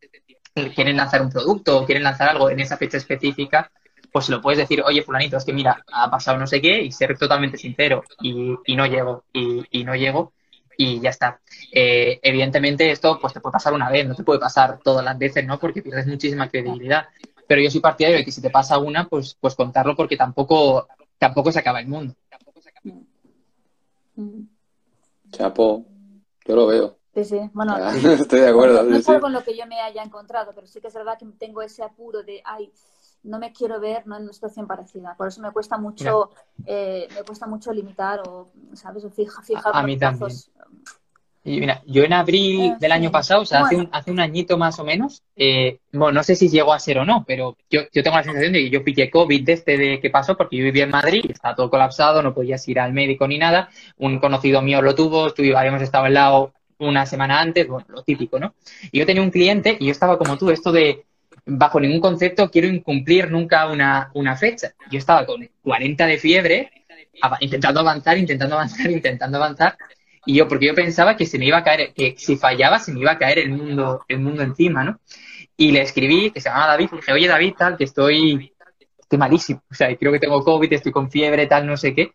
quieren 0.74 0.96
lanzar 0.96 1.20
un 1.20 1.30
producto 1.30 1.78
o 1.78 1.84
quieren 1.84 2.04
lanzar 2.04 2.28
algo 2.28 2.48
en 2.48 2.60
esa 2.60 2.76
fecha 2.76 2.98
específica, 2.98 3.72
pues 4.12 4.28
lo 4.28 4.42
puedes 4.42 4.58
decir, 4.58 4.82
oye, 4.82 5.02
fulanito, 5.02 5.38
es 5.38 5.44
que 5.44 5.54
mira, 5.54 5.82
ha 5.90 6.10
pasado 6.10 6.38
no 6.38 6.46
sé 6.46 6.60
qué 6.60 6.82
y 6.82 6.92
ser 6.92 7.16
totalmente 7.16 7.56
sincero 7.56 8.04
y, 8.20 8.56
no 8.76 8.86
llego, 8.86 9.24
y, 9.32 9.84
no 9.84 9.96
llego 9.96 10.32
y 10.76 11.00
ya 11.00 11.10
está. 11.10 11.40
Eh, 11.72 12.20
evidentemente 12.22 12.90
esto 12.90 13.18
pues 13.18 13.32
te 13.32 13.40
puede 13.40 13.54
pasar 13.54 13.72
una 13.72 13.88
vez, 13.88 14.06
no 14.06 14.14
te 14.14 14.22
puede 14.22 14.38
pasar 14.38 14.80
todas 14.84 15.04
las 15.04 15.18
veces, 15.18 15.46
¿no? 15.46 15.58
Porque 15.58 15.82
pierdes 15.82 16.06
muchísima 16.06 16.50
credibilidad. 16.50 17.06
Pero 17.48 17.62
yo 17.62 17.70
soy 17.70 17.80
partidario 17.80 18.18
de 18.18 18.24
que 18.24 18.32
si 18.32 18.42
te 18.42 18.50
pasa 18.50 18.78
una, 18.78 19.08
pues, 19.08 19.36
pues 19.40 19.54
contarlo 19.54 19.96
porque 19.96 20.16
tampoco, 20.16 20.86
tampoco 21.18 21.50
se 21.50 21.58
acaba 21.58 21.80
el 21.80 21.88
mundo. 21.88 22.14
Chapo, 25.30 25.86
yo 26.46 26.54
lo 26.54 26.66
veo. 26.66 26.98
Sí, 27.14 27.24
sí. 27.24 27.40
Bueno, 27.52 27.76
estoy 27.88 28.40
de 28.40 28.48
acuerdo. 28.48 28.82
No, 28.82 28.96
es 28.96 29.08
algo 29.08 29.22
con 29.22 29.32
lo 29.32 29.42
que 29.42 29.56
yo 29.56 29.66
me 29.66 29.80
haya 29.80 30.02
encontrado, 30.02 30.52
pero 30.54 30.66
sí 30.66 30.80
que 30.80 30.88
es 30.88 30.94
verdad 30.94 31.18
que 31.18 31.26
tengo 31.38 31.62
ese 31.62 31.82
apuro 31.82 32.22
de, 32.22 32.42
ay, 32.44 32.70
no 33.24 33.38
me 33.38 33.52
quiero 33.52 33.80
ver 33.80 34.06
¿no? 34.06 34.16
en 34.16 34.24
una 34.24 34.32
situación 34.32 34.66
parecida. 34.66 35.14
Por 35.16 35.28
eso 35.28 35.40
me 35.40 35.50
cuesta 35.50 35.78
mucho, 35.78 36.30
eh, 36.66 37.08
me 37.14 37.22
cuesta 37.22 37.46
mucho 37.46 37.72
limitar 37.72 38.20
o, 38.26 38.50
¿sabes? 38.74 39.04
O 39.04 39.10
fija, 39.10 39.42
fijar 39.42 39.72
a, 39.74 39.82
mí 39.82 39.96
también. 39.96 40.30
Y 41.44 41.58
mira, 41.58 41.82
yo 41.86 42.04
en 42.04 42.12
abril 42.12 42.60
eh, 42.60 42.76
del 42.78 42.92
año 42.92 43.10
pasado, 43.10 43.42
o 43.42 43.44
sea, 43.44 43.64
hace, 43.64 43.76
un, 43.76 43.88
hace 43.90 44.12
un 44.12 44.20
añito 44.20 44.56
más 44.56 44.78
o 44.78 44.84
menos, 44.84 45.22
eh, 45.34 45.80
bueno, 45.92 46.12
no 46.12 46.22
sé 46.22 46.36
si 46.36 46.48
llegó 46.48 46.72
a 46.72 46.78
ser 46.78 46.98
o 46.98 47.04
no, 47.04 47.24
pero 47.26 47.56
yo, 47.68 47.80
yo 47.92 48.02
tengo 48.04 48.16
la 48.16 48.22
sensación 48.22 48.52
de 48.52 48.60
que 48.60 48.70
yo 48.70 48.84
pillé 48.84 49.10
COVID 49.10 49.44
desde 49.44 49.76
de 49.76 50.00
que 50.00 50.08
pasó, 50.08 50.36
porque 50.36 50.56
yo 50.56 50.64
vivía 50.64 50.84
en 50.84 50.90
Madrid, 50.90 51.24
estaba 51.28 51.56
todo 51.56 51.68
colapsado, 51.68 52.22
no 52.22 52.32
podías 52.32 52.66
ir 52.68 52.78
al 52.78 52.92
médico 52.92 53.26
ni 53.26 53.38
nada. 53.38 53.70
Un 53.98 54.20
conocido 54.20 54.62
mío 54.62 54.82
lo 54.82 54.94
tuvo, 54.94 55.28
estuvimos, 55.28 55.58
habíamos 55.58 55.82
estado 55.82 56.04
al 56.04 56.14
lado 56.14 56.52
una 56.78 57.06
semana 57.06 57.40
antes, 57.40 57.66
bueno, 57.66 57.86
lo 57.88 58.04
típico, 58.04 58.38
¿no? 58.38 58.54
Y 58.92 59.00
yo 59.00 59.06
tenía 59.06 59.22
un 59.22 59.30
cliente 59.30 59.76
y 59.80 59.86
yo 59.86 59.92
estaba 59.92 60.18
como 60.18 60.38
tú, 60.38 60.50
esto 60.50 60.70
de 60.70 61.04
bajo 61.44 61.80
ningún 61.80 62.00
concepto 62.00 62.50
quiero 62.50 62.68
incumplir 62.68 63.30
nunca 63.30 63.66
una, 63.66 64.10
una 64.14 64.36
fecha. 64.36 64.72
Yo 64.90 64.98
estaba 64.98 65.26
con 65.26 65.48
40 65.62 66.06
de 66.06 66.18
fiebre, 66.18 66.70
intentando 67.40 67.80
avanzar, 67.80 68.18
intentando 68.18 68.54
avanzar, 68.54 68.90
intentando 68.90 69.38
avanzar, 69.38 69.76
y 70.24 70.34
yo, 70.34 70.46
porque 70.46 70.66
yo 70.66 70.74
pensaba 70.74 71.16
que 71.16 71.26
se 71.26 71.38
me 71.38 71.46
iba 71.46 71.58
a 71.58 71.64
caer, 71.64 71.92
que 71.94 72.14
si 72.16 72.36
fallaba 72.36 72.78
se 72.78 72.92
me 72.92 73.00
iba 73.00 73.12
a 73.12 73.18
caer 73.18 73.40
el 73.40 73.50
mundo, 73.50 74.04
el 74.08 74.20
mundo 74.20 74.42
encima, 74.42 74.84
¿no? 74.84 75.00
Y 75.56 75.72
le 75.72 75.82
escribí, 75.82 76.30
que 76.30 76.40
se 76.40 76.48
llama 76.48 76.68
David, 76.68 76.88
y 76.92 76.96
dije, 76.96 77.12
oye 77.12 77.28
David, 77.28 77.54
tal, 77.58 77.76
que 77.76 77.84
estoy, 77.84 78.52
estoy 78.98 79.18
malísimo, 79.18 79.62
o 79.70 79.74
sea, 79.74 79.94
creo 79.96 80.12
que 80.12 80.20
tengo 80.20 80.42
COVID, 80.42 80.72
estoy 80.72 80.92
con 80.92 81.10
fiebre, 81.10 81.46
tal, 81.46 81.66
no 81.66 81.76
sé 81.76 81.94
qué, 81.94 82.12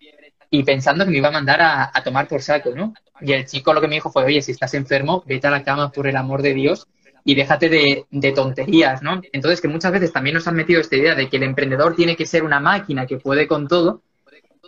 y 0.50 0.64
pensando 0.64 1.04
que 1.04 1.12
me 1.12 1.18
iba 1.18 1.28
a 1.28 1.32
mandar 1.32 1.62
a, 1.62 1.92
a 1.94 2.04
tomar 2.04 2.28
por 2.28 2.42
saco, 2.42 2.72
¿no? 2.74 2.94
Y 3.20 3.34
el 3.34 3.46
chico 3.46 3.74
lo 3.74 3.82
que 3.82 3.88
me 3.88 3.96
dijo 3.96 4.10
fue, 4.10 4.24
oye, 4.24 4.42
si 4.42 4.54
estás 4.54 4.74
enfermo, 4.74 5.24
vete 5.28 5.48
a 5.48 5.52
la 5.52 5.64
cama 5.64 5.92
por 5.92 6.08
el 6.08 6.16
amor 6.16 6.42
de 6.42 6.54
Dios 6.54 6.88
y 7.28 7.36
déjate 7.36 7.68
de, 7.68 8.32
tonterías, 8.32 9.04
¿no? 9.04 9.22
Entonces, 9.34 9.60
que 9.60 9.68
muchas 9.68 9.92
veces 9.92 10.14
también 10.14 10.36
nos 10.36 10.48
han 10.48 10.56
metido 10.56 10.80
esta 10.80 10.96
idea 10.96 11.14
de 11.14 11.28
que 11.28 11.36
el 11.36 11.44
emprendedor 11.44 11.94
tiene 11.94 12.16
que 12.16 12.26
ser 12.26 12.42
una 12.42 12.62
máquina 12.62 13.06
que 13.06 13.18
puede 13.18 13.50
con 13.50 13.68
todo, 13.68 14.02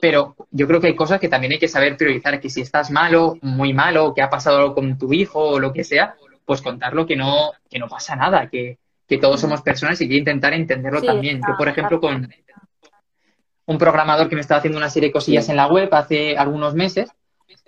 pero 0.01 0.35
yo 0.51 0.67
creo 0.67 0.81
que 0.81 0.87
hay 0.87 0.95
cosas 0.95 1.21
que 1.21 1.29
también 1.29 1.53
hay 1.53 1.59
que 1.59 1.69
saber 1.69 1.95
priorizar, 1.95 2.37
que 2.41 2.49
si 2.49 2.59
estás 2.59 2.91
malo, 2.91 3.37
muy 3.41 3.71
malo, 3.71 4.13
que 4.13 4.21
ha 4.21 4.29
pasado 4.29 4.75
con 4.75 4.97
tu 4.97 5.13
hijo 5.13 5.39
o 5.39 5.57
lo 5.57 5.71
que 5.71 5.85
sea, 5.85 6.15
pues 6.43 6.61
contarlo 6.61 7.05
que 7.05 7.15
no, 7.15 7.53
que 7.69 7.79
no 7.79 7.87
pasa 7.87 8.17
nada, 8.17 8.49
que, 8.49 8.77
todos 9.21 9.39
somos 9.39 9.61
personas 9.61 10.01
y 10.01 10.09
que 10.09 10.17
intentar 10.17 10.53
entenderlo 10.53 11.01
también. 11.01 11.39
Yo, 11.47 11.55
por 11.57 11.69
ejemplo, 11.69 12.01
con 12.01 12.29
un 13.67 13.77
programador 13.77 14.27
que 14.27 14.35
me 14.35 14.41
estaba 14.41 14.59
haciendo 14.59 14.77
una 14.77 14.89
serie 14.89 15.07
de 15.07 15.13
cosillas 15.13 15.47
en 15.47 15.55
la 15.55 15.67
web 15.67 15.87
hace 15.93 16.37
algunos 16.37 16.75
meses, 16.75 17.09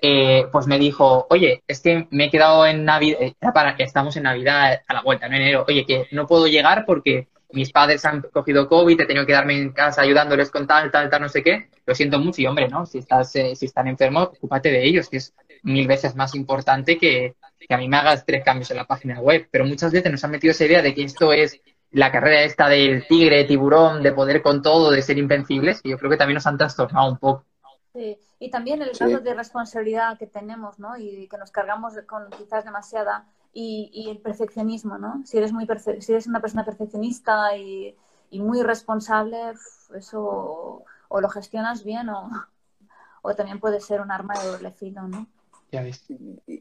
eh, 0.01 0.47
pues 0.51 0.67
me 0.67 0.79
dijo, 0.79 1.27
oye, 1.29 1.63
es 1.67 1.81
que 1.81 2.07
me 2.11 2.25
he 2.25 2.29
quedado 2.29 2.65
en 2.65 2.85
Navidad, 2.85 3.21
eh, 3.21 3.35
para 3.53 3.75
que 3.75 3.83
estamos 3.83 4.15
en 4.17 4.23
Navidad 4.23 4.81
a 4.87 4.93
la 4.93 5.01
vuelta, 5.01 5.27
en 5.27 5.33
enero, 5.33 5.65
oye, 5.67 5.85
que 5.85 6.07
no 6.11 6.27
puedo 6.27 6.47
llegar 6.47 6.85
porque 6.85 7.27
mis 7.53 7.71
padres 7.71 8.03
han 8.05 8.21
cogido 8.21 8.67
COVID, 8.67 9.01
he 9.01 9.05
tenido 9.05 9.25
que 9.25 9.31
quedarme 9.31 9.57
en 9.57 9.71
casa 9.71 10.01
ayudándoles 10.01 10.49
con 10.49 10.67
tal, 10.67 10.89
tal, 10.91 11.09
tal, 11.09 11.21
no 11.21 11.29
sé 11.29 11.43
qué. 11.43 11.69
Lo 11.85 11.95
siento 11.95 12.19
mucho 12.19 12.41
y, 12.41 12.47
hombre, 12.47 12.67
¿no? 12.67 12.85
Si, 12.85 12.99
estás, 12.99 13.35
eh, 13.35 13.55
si 13.55 13.65
están 13.65 13.87
enfermos, 13.87 14.29
ocúpate 14.29 14.71
de 14.71 14.85
ellos, 14.85 15.09
que 15.09 15.17
es 15.17 15.33
mil 15.63 15.87
veces 15.87 16.15
más 16.15 16.33
importante 16.35 16.97
que, 16.97 17.35
que 17.59 17.73
a 17.73 17.77
mí 17.77 17.87
me 17.87 17.97
hagas 17.97 18.25
tres 18.25 18.43
cambios 18.43 18.71
en 18.71 18.77
la 18.77 18.85
página 18.85 19.19
web. 19.19 19.47
Pero 19.51 19.65
muchas 19.65 19.91
veces 19.91 20.11
nos 20.11 20.23
han 20.23 20.31
metido 20.31 20.51
esa 20.51 20.65
idea 20.65 20.81
de 20.81 20.93
que 20.93 21.03
esto 21.03 21.33
es 21.33 21.61
la 21.91 22.11
carrera 22.11 22.43
esta 22.43 22.69
del 22.69 23.05
tigre, 23.07 23.43
tiburón, 23.43 24.01
de 24.01 24.13
poder 24.13 24.41
con 24.41 24.61
todo, 24.61 24.91
de 24.91 25.01
ser 25.01 25.17
invencibles, 25.17 25.81
y 25.83 25.89
yo 25.89 25.97
creo 25.97 26.09
que 26.09 26.17
también 26.17 26.35
nos 26.35 26.47
han 26.47 26.57
trastornado 26.57 27.11
un 27.11 27.17
poco. 27.17 27.45
Sí. 27.93 28.17
Y 28.39 28.49
también 28.49 28.81
el 28.81 28.91
grado 28.91 29.19
de 29.19 29.33
responsabilidad 29.33 30.17
que 30.17 30.27
tenemos, 30.27 30.79
¿no? 30.79 30.97
Y 30.97 31.27
que 31.27 31.37
nos 31.37 31.51
cargamos 31.51 31.93
con 32.07 32.29
quizás 32.29 32.63
demasiada. 32.63 33.25
Y, 33.53 34.09
el 34.09 34.19
perfeccionismo, 34.19 34.97
¿no? 34.97 35.21
Si 35.25 35.37
eres, 35.37 35.51
muy 35.51 35.67
si 35.99 36.11
eres 36.13 36.27
una 36.27 36.39
persona 36.39 36.63
perfeccionista 36.63 37.55
y, 37.57 37.97
muy 38.31 38.61
responsable, 38.63 39.53
eso 39.93 40.85
o 41.09 41.19
lo 41.19 41.29
gestionas 41.29 41.83
bien 41.83 42.07
o, 42.09 42.29
o, 43.21 43.35
también 43.35 43.59
puede 43.59 43.81
ser 43.81 43.99
un 43.99 44.11
arma 44.11 44.35
de 44.39 44.47
doble 44.47 44.71
filo, 44.71 45.07
¿no? 45.07 45.27
Ya 45.71 45.81
ves. 45.81 46.03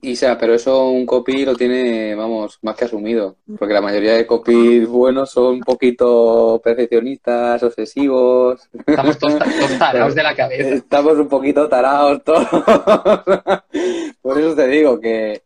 Isa, 0.03 0.39
pero 0.39 0.55
eso 0.55 0.89
un 0.89 1.05
copy 1.05 1.45
lo 1.45 1.57
tiene, 1.57 2.15
vamos, 2.15 2.61
más 2.63 2.77
que 2.77 2.85
asumido. 2.85 3.37
Porque 3.59 3.75
la 3.75 3.81
mayoría 3.81 4.15
de 4.15 4.25
copies 4.25 4.87
buenos 4.87 5.33
son 5.33 5.55
un 5.55 5.61
poquito 5.61 6.61
perfeccionistas, 6.63 7.61
obsesivos. 7.65 8.71
Estamos 8.87 9.19
todos, 9.19 9.39
todos 9.59 9.79
tarados 9.79 10.15
de 10.15 10.23
la 10.23 10.37
cabeza. 10.37 10.75
Estamos 10.77 11.19
un 11.19 11.29
poquito 11.29 11.69
tarados 11.69 12.23
todos. 12.23 12.47
Por 14.23 14.39
eso 14.39 14.55
te 14.55 14.69
digo 14.69 15.01
que, 15.01 15.43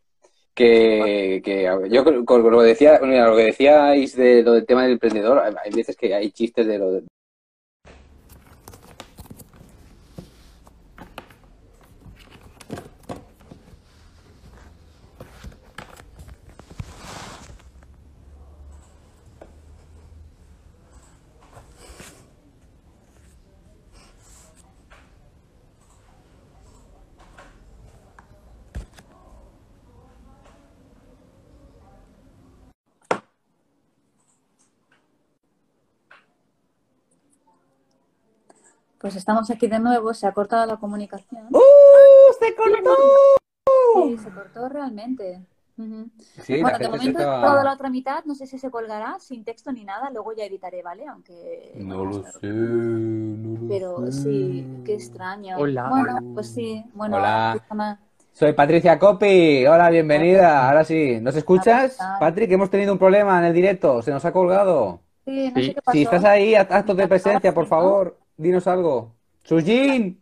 que, 0.55 1.41
que 1.43 1.63
yo 1.91 2.05
con 2.27 2.43
lo 2.43 2.61
que 2.61 2.67
decía, 2.67 3.01
mira, 3.03 3.29
lo 3.29 3.37
que 3.37 3.45
decíais 3.45 4.15
de 4.15 4.43
lo 4.43 4.53
del 4.53 4.67
tema 4.67 4.83
del 4.83 4.93
emprendedor, 4.93 5.39
hay 5.39 5.55
hay 5.65 5.71
veces 5.73 5.97
que 5.97 6.15
hay 6.15 6.31
chistes 6.33 6.67
de 6.67 6.79
lo 6.79 6.93
de, 6.93 7.03
Pues 39.05 39.17
estamos 39.17 39.51
aquí 39.51 39.67
de 39.67 39.79
nuevo, 39.79 40.15
se 40.15 40.27
ha 40.27 40.33
cortado 40.33 40.65
la 40.65 40.79
comunicación. 40.79 41.49
¡Uh! 41.51 41.59
¡Se 42.41 42.55
cortó! 42.55 42.97
Sí, 44.03 44.17
se 44.17 44.31
cortó 44.31 44.67
realmente. 44.71 45.43
Sí, 46.43 46.63
bueno, 46.63 46.79
de 46.79 46.89
momento 46.89 47.19
he 47.19 47.23
estaba- 47.23 47.39
grabado 47.41 47.65
la 47.65 47.75
otra 47.75 47.91
mitad, 47.91 48.25
no 48.25 48.35
sé 48.35 48.47
si 48.47 48.59
se 48.59 48.71
colgará 48.71 49.19
sin 49.21 49.45
texto 49.45 49.71
ni 49.73 49.85
nada, 49.85 50.09
luego 50.09 50.33
ya 50.33 50.47
editaré, 50.47 50.83
¿vale? 50.83 51.07
Aunque... 51.07 51.75
No 51.77 52.07
lo 52.07 52.23
sé, 52.23 52.47
no 52.49 53.61
lo 53.61 53.69
Pero 53.69 54.07
sé. 54.07 54.13
sí, 54.23 54.67
qué 54.87 54.95
extraño. 54.95 55.59
Hola. 55.59 55.91
Bueno, 55.91 56.21
pues 56.33 56.55
sí, 56.55 56.83
bueno, 56.95 57.19
Hola. 57.19 57.61
Soy 58.33 58.55
Patricia 58.55 58.99
Copi. 58.99 59.67
Hola, 59.67 59.91
bienvenida. 59.91 60.67
Ahora 60.67 60.83
sí. 60.83 61.19
¿Nos 61.21 61.37
escuchas? 61.37 61.99
Patrick, 62.19 62.51
hemos 62.53 62.71
tenido 62.71 62.91
un 62.95 62.99
problema 62.99 63.39
en 63.41 63.45
el 63.45 63.53
directo. 63.53 64.01
Se 64.01 64.11
nos 64.13 64.25
ha 64.25 64.33
colgado. 64.33 65.01
Sí, 65.27 65.51
no 65.51 65.61
Sí. 65.61 65.67
sé 65.67 65.75
qué 65.75 65.83
pasó. 65.83 65.93
Si 65.93 66.03
estás 66.05 66.25
ahí, 66.25 66.55
actos 66.55 66.97
de 66.97 67.07
presencia, 67.07 67.53
por 67.53 67.65
¿no? 67.65 67.69
favor. 67.69 68.17
Dinos 68.37 68.67
algo. 68.67 69.15
Sujin, 69.45 70.19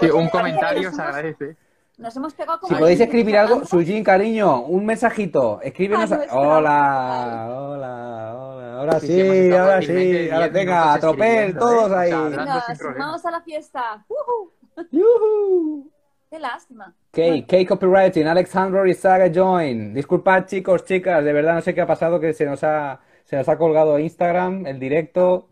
Sí, 0.00 0.06
un 0.10 0.28
comentario 0.28 0.92
se 0.92 1.02
agradece. 1.02 1.56
Nos 1.96 2.14
hemos 2.16 2.32
pegado 2.32 2.60
como... 2.60 2.72
si 2.72 2.80
podéis 2.80 3.00
escribir 3.00 3.36
algo. 3.36 3.64
Sujin, 3.64 4.04
cariño, 4.04 4.62
un 4.62 4.86
mensajito. 4.86 5.60
Escríbenos. 5.62 6.12
A 6.12 6.14
a- 6.16 6.34
Hola, 6.36 7.48
hola, 7.50 8.34
hola. 8.36 8.78
Ahora 8.78 9.00
Sí, 9.00 9.50
ahora 9.52 9.82
sí. 9.82 10.30
Ahora 10.30 10.48
venga, 10.48 10.74
minutos 10.76 10.96
a 10.96 11.00
tropel, 11.00 11.26
escribiendo, 11.26 11.58
todos 11.60 11.90
¿eh? 11.90 11.94
O 11.94 11.98
ahí. 11.98 12.12
Venga, 12.12 12.64
vamos 12.98 13.26
a 13.26 13.30
la 13.32 13.40
fiesta. 13.40 14.04
Yujú. 14.92 15.90
Qué 16.30 16.38
lástima. 16.38 16.94
K, 17.10 17.22
K 17.48 17.56
Copywriting, 17.66 18.26
Alexandro 18.28 18.84
Rizaga 18.84 19.28
Join. 19.34 19.94
Disculpad, 19.94 20.44
chicos, 20.46 20.84
chicas, 20.84 21.24
de 21.24 21.32
verdad 21.32 21.54
no 21.54 21.62
sé 21.62 21.74
qué 21.74 21.80
ha 21.80 21.86
pasado, 21.86 22.20
que 22.20 22.34
se 22.34 22.44
nos 22.46 22.62
ha, 22.62 23.00
se 23.24 23.36
nos 23.36 23.48
ha 23.48 23.56
colgado 23.58 23.98
Instagram, 23.98 24.66
el 24.66 24.78
directo. 24.78 25.48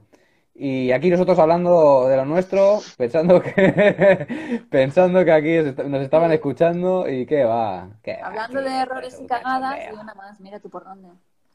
Y 0.58 0.90
aquí 0.92 1.10
nosotros 1.10 1.38
hablando 1.38 2.08
de 2.08 2.16
lo 2.16 2.24
nuestro, 2.24 2.80
pensando 2.96 3.42
que, 3.42 4.64
pensando 4.70 5.24
que 5.24 5.32
aquí 5.32 5.56
nos 5.58 5.66
est- 5.66 5.84
nos 5.84 6.02
estaban 6.02 6.32
escuchando 6.32 7.08
y 7.08 7.26
qué 7.26 7.44
va. 7.44 7.90
qué 8.02 8.18
Hablando 8.22 8.62
de 8.62 8.70
errores 8.70 9.18
y 9.20 9.26
cagadas, 9.26 9.78
y 9.90 9.94
una 9.94 10.14
más, 10.14 10.40
mira 10.40 10.58
tú 10.58 10.70
por 10.70 10.84
dónde. 10.84 11.08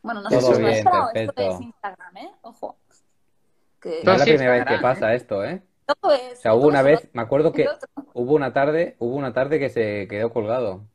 Bueno, 0.03 0.21
no 0.21 0.29
Todo 0.29 0.39
sé 0.41 0.45
si 0.47 0.51
es 0.53 0.59
nuestra 0.59 1.05
o 1.05 1.09
esto 1.13 1.41
es 1.41 1.61
Instagram, 1.61 2.17
¿eh? 2.17 2.31
Ojo. 2.41 2.75
Que 3.81 4.01
No 4.03 4.11
es 4.13 4.19
la 4.19 4.25
primera 4.25 4.51
vez 4.53 4.65
que 4.65 4.77
pasa 4.77 5.13
esto, 5.15 5.43
¿eh? 5.43 5.63
todo 5.85 6.13
es. 6.13 6.37
O 6.37 6.41
sea, 6.41 6.53
hubo 6.53 6.61
todo 6.61 6.69
una 6.69 6.81
vez, 6.83 7.09
me 7.13 7.21
acuerdo 7.23 7.51
que 7.51 7.67
hubo 8.13 8.33
una 8.35 8.53
tarde, 8.53 8.95
hubo 8.99 9.15
una 9.15 9.33
tarde 9.33 9.57
que 9.59 9.69
se 9.69 10.07
quedó 10.07 10.31
colgado. 10.31 10.85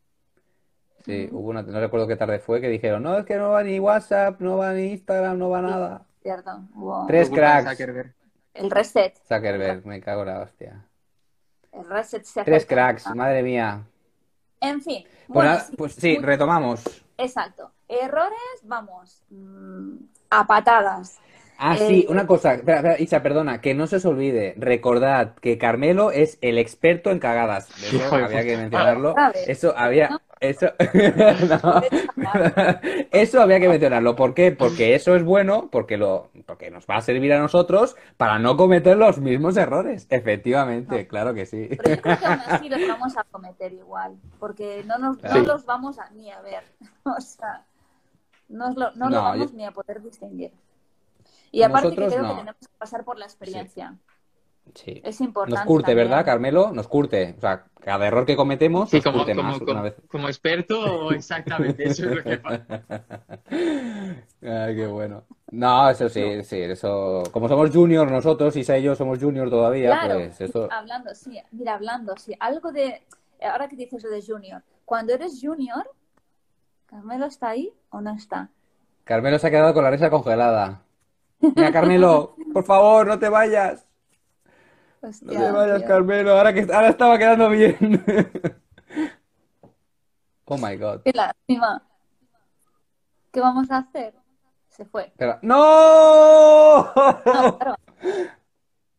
Sí, 1.04 1.28
hubo 1.32 1.50
una, 1.50 1.62
no 1.62 1.80
recuerdo 1.80 2.06
qué 2.06 2.16
tarde 2.16 2.38
fue, 2.38 2.60
que 2.60 2.68
dijeron, 2.68 3.02
no, 3.02 3.18
es 3.18 3.24
que 3.24 3.36
no 3.36 3.50
va 3.50 3.62
ni 3.62 3.78
WhatsApp, 3.78 4.40
no 4.40 4.56
va 4.58 4.72
ni 4.72 4.92
Instagram, 4.92 5.38
no 5.38 5.50
va 5.50 5.62
nada. 5.62 6.05
Cierto. 6.26 6.60
hubo 6.74 7.06
Tres 7.06 7.30
cracks. 7.30 7.80
El 8.52 8.68
reset. 8.68 9.16
Zuckerberg, 9.28 9.86
me 9.86 10.00
cago 10.00 10.22
en 10.22 10.28
la 10.28 10.40
hostia. 10.40 10.84
El 11.70 11.88
reset 11.88 12.24
se 12.24 12.42
Tres 12.42 12.66
cracks, 12.66 13.06
madre 13.14 13.44
mía. 13.44 13.84
En 14.60 14.82
fin. 14.82 15.04
Pues, 15.04 15.28
Bueno, 15.28 15.56
pues 15.78 15.94
sí, 15.94 16.14
muy- 16.16 16.24
retomamos. 16.24 16.82
Exacto. 17.16 17.70
Errores, 17.86 18.60
vamos, 18.64 19.22
mm, 19.30 19.94
a 20.30 20.44
patadas. 20.48 21.20
Ah, 21.58 21.74
Eh, 21.76 21.86
sí, 21.88 22.06
una 22.08 22.26
cosa, 22.26 22.54
espera, 22.54 22.78
espera, 22.78 22.98
Isa, 23.00 23.22
perdona, 23.22 23.60
que 23.60 23.74
no 23.74 23.86
se 23.86 23.96
os 23.96 24.04
olvide, 24.04 24.54
recordad 24.58 25.34
que 25.36 25.58
Carmelo 25.58 26.10
es 26.10 26.38
el 26.42 26.58
experto 26.58 27.10
en 27.10 27.18
cagadas. 27.18 27.68
Eso 27.82 27.96
Hijo 27.96 28.16
de 28.18 28.24
había 28.24 28.42
que 28.44 28.56
mencionarlo. 28.56 29.14
Eso 29.46 29.72
había, 29.76 30.10
¿No? 30.10 30.20
eso, 30.40 30.66
no, 31.36 31.82
eso 33.10 33.40
había 33.40 33.60
que 33.60 33.68
mencionarlo. 33.68 34.16
¿Por 34.16 34.34
qué? 34.34 34.52
Porque 34.52 34.94
eso 34.94 35.16
es 35.16 35.24
bueno, 35.24 35.68
porque 35.70 35.96
lo, 35.96 36.30
porque 36.46 36.70
nos 36.70 36.86
va 36.86 36.96
a 36.96 37.00
servir 37.00 37.32
a 37.32 37.38
nosotros 37.38 37.96
para 38.16 38.38
no 38.38 38.56
cometer 38.56 38.96
los 38.96 39.18
mismos 39.18 39.56
errores. 39.56 40.06
Efectivamente, 40.10 41.06
claro 41.06 41.34
que 41.34 41.46
sí. 41.46 41.68
Pero 41.82 41.96
yo 41.96 42.02
creo 42.02 42.18
que 42.18 42.26
aún 42.26 42.40
así 42.46 42.68
los 42.68 42.86
vamos 42.88 43.16
a 43.16 43.24
cometer 43.24 43.72
igual, 43.72 44.16
porque 44.38 44.84
no, 44.86 44.98
nos, 44.98 45.22
no 45.22 45.32
Sí. 45.32 45.46
los 45.46 45.64
vamos 45.66 45.98
a, 45.98 46.10
ni 46.10 46.30
a 46.30 46.40
ver. 46.42 46.64
O 47.04 47.20
sea, 47.20 47.64
no, 48.48 48.70
lo, 48.74 48.90
no 48.92 49.08
lo 49.10 49.22
vamos 49.22 49.50
yo- 49.52 49.56
ni 49.56 49.64
a 49.64 49.70
poder 49.70 50.02
distinguir. 50.02 50.50
Y 51.52 51.62
aparte 51.62 51.90
que 51.90 51.94
creo 51.96 52.22
no. 52.22 52.28
que 52.30 52.34
tenemos 52.40 52.56
que 52.60 52.66
pasar 52.78 53.04
por 53.04 53.18
la 53.18 53.24
experiencia. 53.24 53.96
Sí. 54.74 55.00
Es 55.04 55.20
importante. 55.20 55.54
Nos 55.60 55.64
curte, 55.66 55.92
también. 55.92 56.08
¿verdad, 56.08 56.24
Carmelo? 56.24 56.72
Nos 56.72 56.88
curte. 56.88 57.34
O 57.38 57.40
sea, 57.40 57.66
cada 57.80 58.06
error 58.06 58.26
que 58.26 58.34
cometemos 58.34 58.90
Sí, 58.90 58.96
nos 58.96 59.04
como, 59.04 59.18
curte 59.18 59.34
como, 59.36 59.48
más 59.48 59.58
como, 59.60 59.70
una 59.70 59.82
vez. 59.82 59.94
como 60.08 60.28
experto, 60.28 61.12
exactamente, 61.12 61.84
eso 61.84 62.04
es 62.10 62.16
lo 62.16 62.22
que 62.24 62.38
pasa. 62.38 62.82
Ay, 64.42 64.76
qué 64.76 64.86
bueno. 64.88 65.24
No, 65.52 65.88
eso 65.88 66.08
sí, 66.08 66.42
sí, 66.42 66.58
eso. 66.60 67.22
Como 67.32 67.48
somos 67.48 67.70
juniors 67.70 68.10
nosotros, 68.10 68.56
Isa 68.56 68.76
y 68.78 68.82
yo 68.82 68.96
somos 68.96 69.20
juniors 69.20 69.50
todavía, 69.50 69.90
Claro, 69.90 70.14
pues 70.16 70.40
eso. 70.40 70.68
hablando, 70.70 71.14
sí, 71.14 71.40
mira, 71.52 71.74
hablando, 71.74 72.16
sí, 72.16 72.34
algo 72.40 72.72
de, 72.72 73.06
ahora 73.40 73.68
que 73.68 73.76
dices 73.76 74.02
lo 74.02 74.10
de 74.10 74.20
junior, 74.20 74.62
cuando 74.84 75.14
eres 75.14 75.38
junior, 75.40 75.88
¿Carmelo 76.86 77.26
está 77.26 77.50
ahí 77.50 77.72
o 77.90 78.00
no 78.00 78.12
está? 78.14 78.50
Carmelo 79.04 79.38
se 79.38 79.46
ha 79.46 79.50
quedado 79.50 79.74
con 79.74 79.84
la 79.84 79.90
risa 79.90 80.10
congelada. 80.10 80.82
Mira, 81.40 81.72
Carmelo, 81.72 82.36
por 82.52 82.64
favor, 82.64 83.06
no 83.06 83.18
te 83.18 83.28
vayas. 83.28 83.86
No 85.02 85.32
te 85.32 85.50
vayas, 85.52 85.78
tío. 85.78 85.88
Carmelo. 85.88 86.32
Ahora 86.32 86.52
que 86.52 86.62
ahora 86.72 86.88
estaba 86.88 87.18
quedando 87.18 87.48
bien. 87.48 87.76
Oh 90.48 90.56
my 90.56 90.76
God. 90.76 91.00
Qué 91.04 91.10
lástima. 91.12 91.82
¿Qué 93.32 93.40
vamos 93.40 93.68
a 93.70 93.78
hacer? 93.78 94.14
Se 94.68 94.84
fue. 94.84 95.06
Espera. 95.06 95.40
¡No! 95.42 96.84
No, 96.84 96.92
claro. 97.58 97.74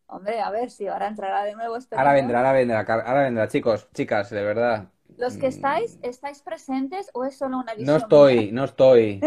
Hombre, 0.07 0.41
a 0.41 0.49
ver 0.51 0.69
si 0.69 0.87
ahora 0.87 1.07
entrará 1.07 1.43
de 1.43 1.55
nuevo. 1.55 1.77
esperemos. 1.77 2.05
Ahora 2.05 2.19
vendrá, 2.19 2.39
ahora 2.39 2.51
vendrá, 2.53 2.79
ahora 2.79 3.23
vendrá, 3.23 3.47
chicos, 3.47 3.87
chicas, 3.93 4.29
de 4.29 4.43
verdad. 4.43 4.89
Los 5.17 5.37
que 5.37 5.47
estáis, 5.47 5.99
¿estáis 6.01 6.41
presentes 6.41 7.09
o 7.13 7.25
es 7.25 7.37
solo 7.37 7.59
una 7.59 7.73
visión? 7.73 7.87
No 7.87 7.97
estoy, 7.97 8.51
no 8.51 8.63
estoy. 8.65 9.21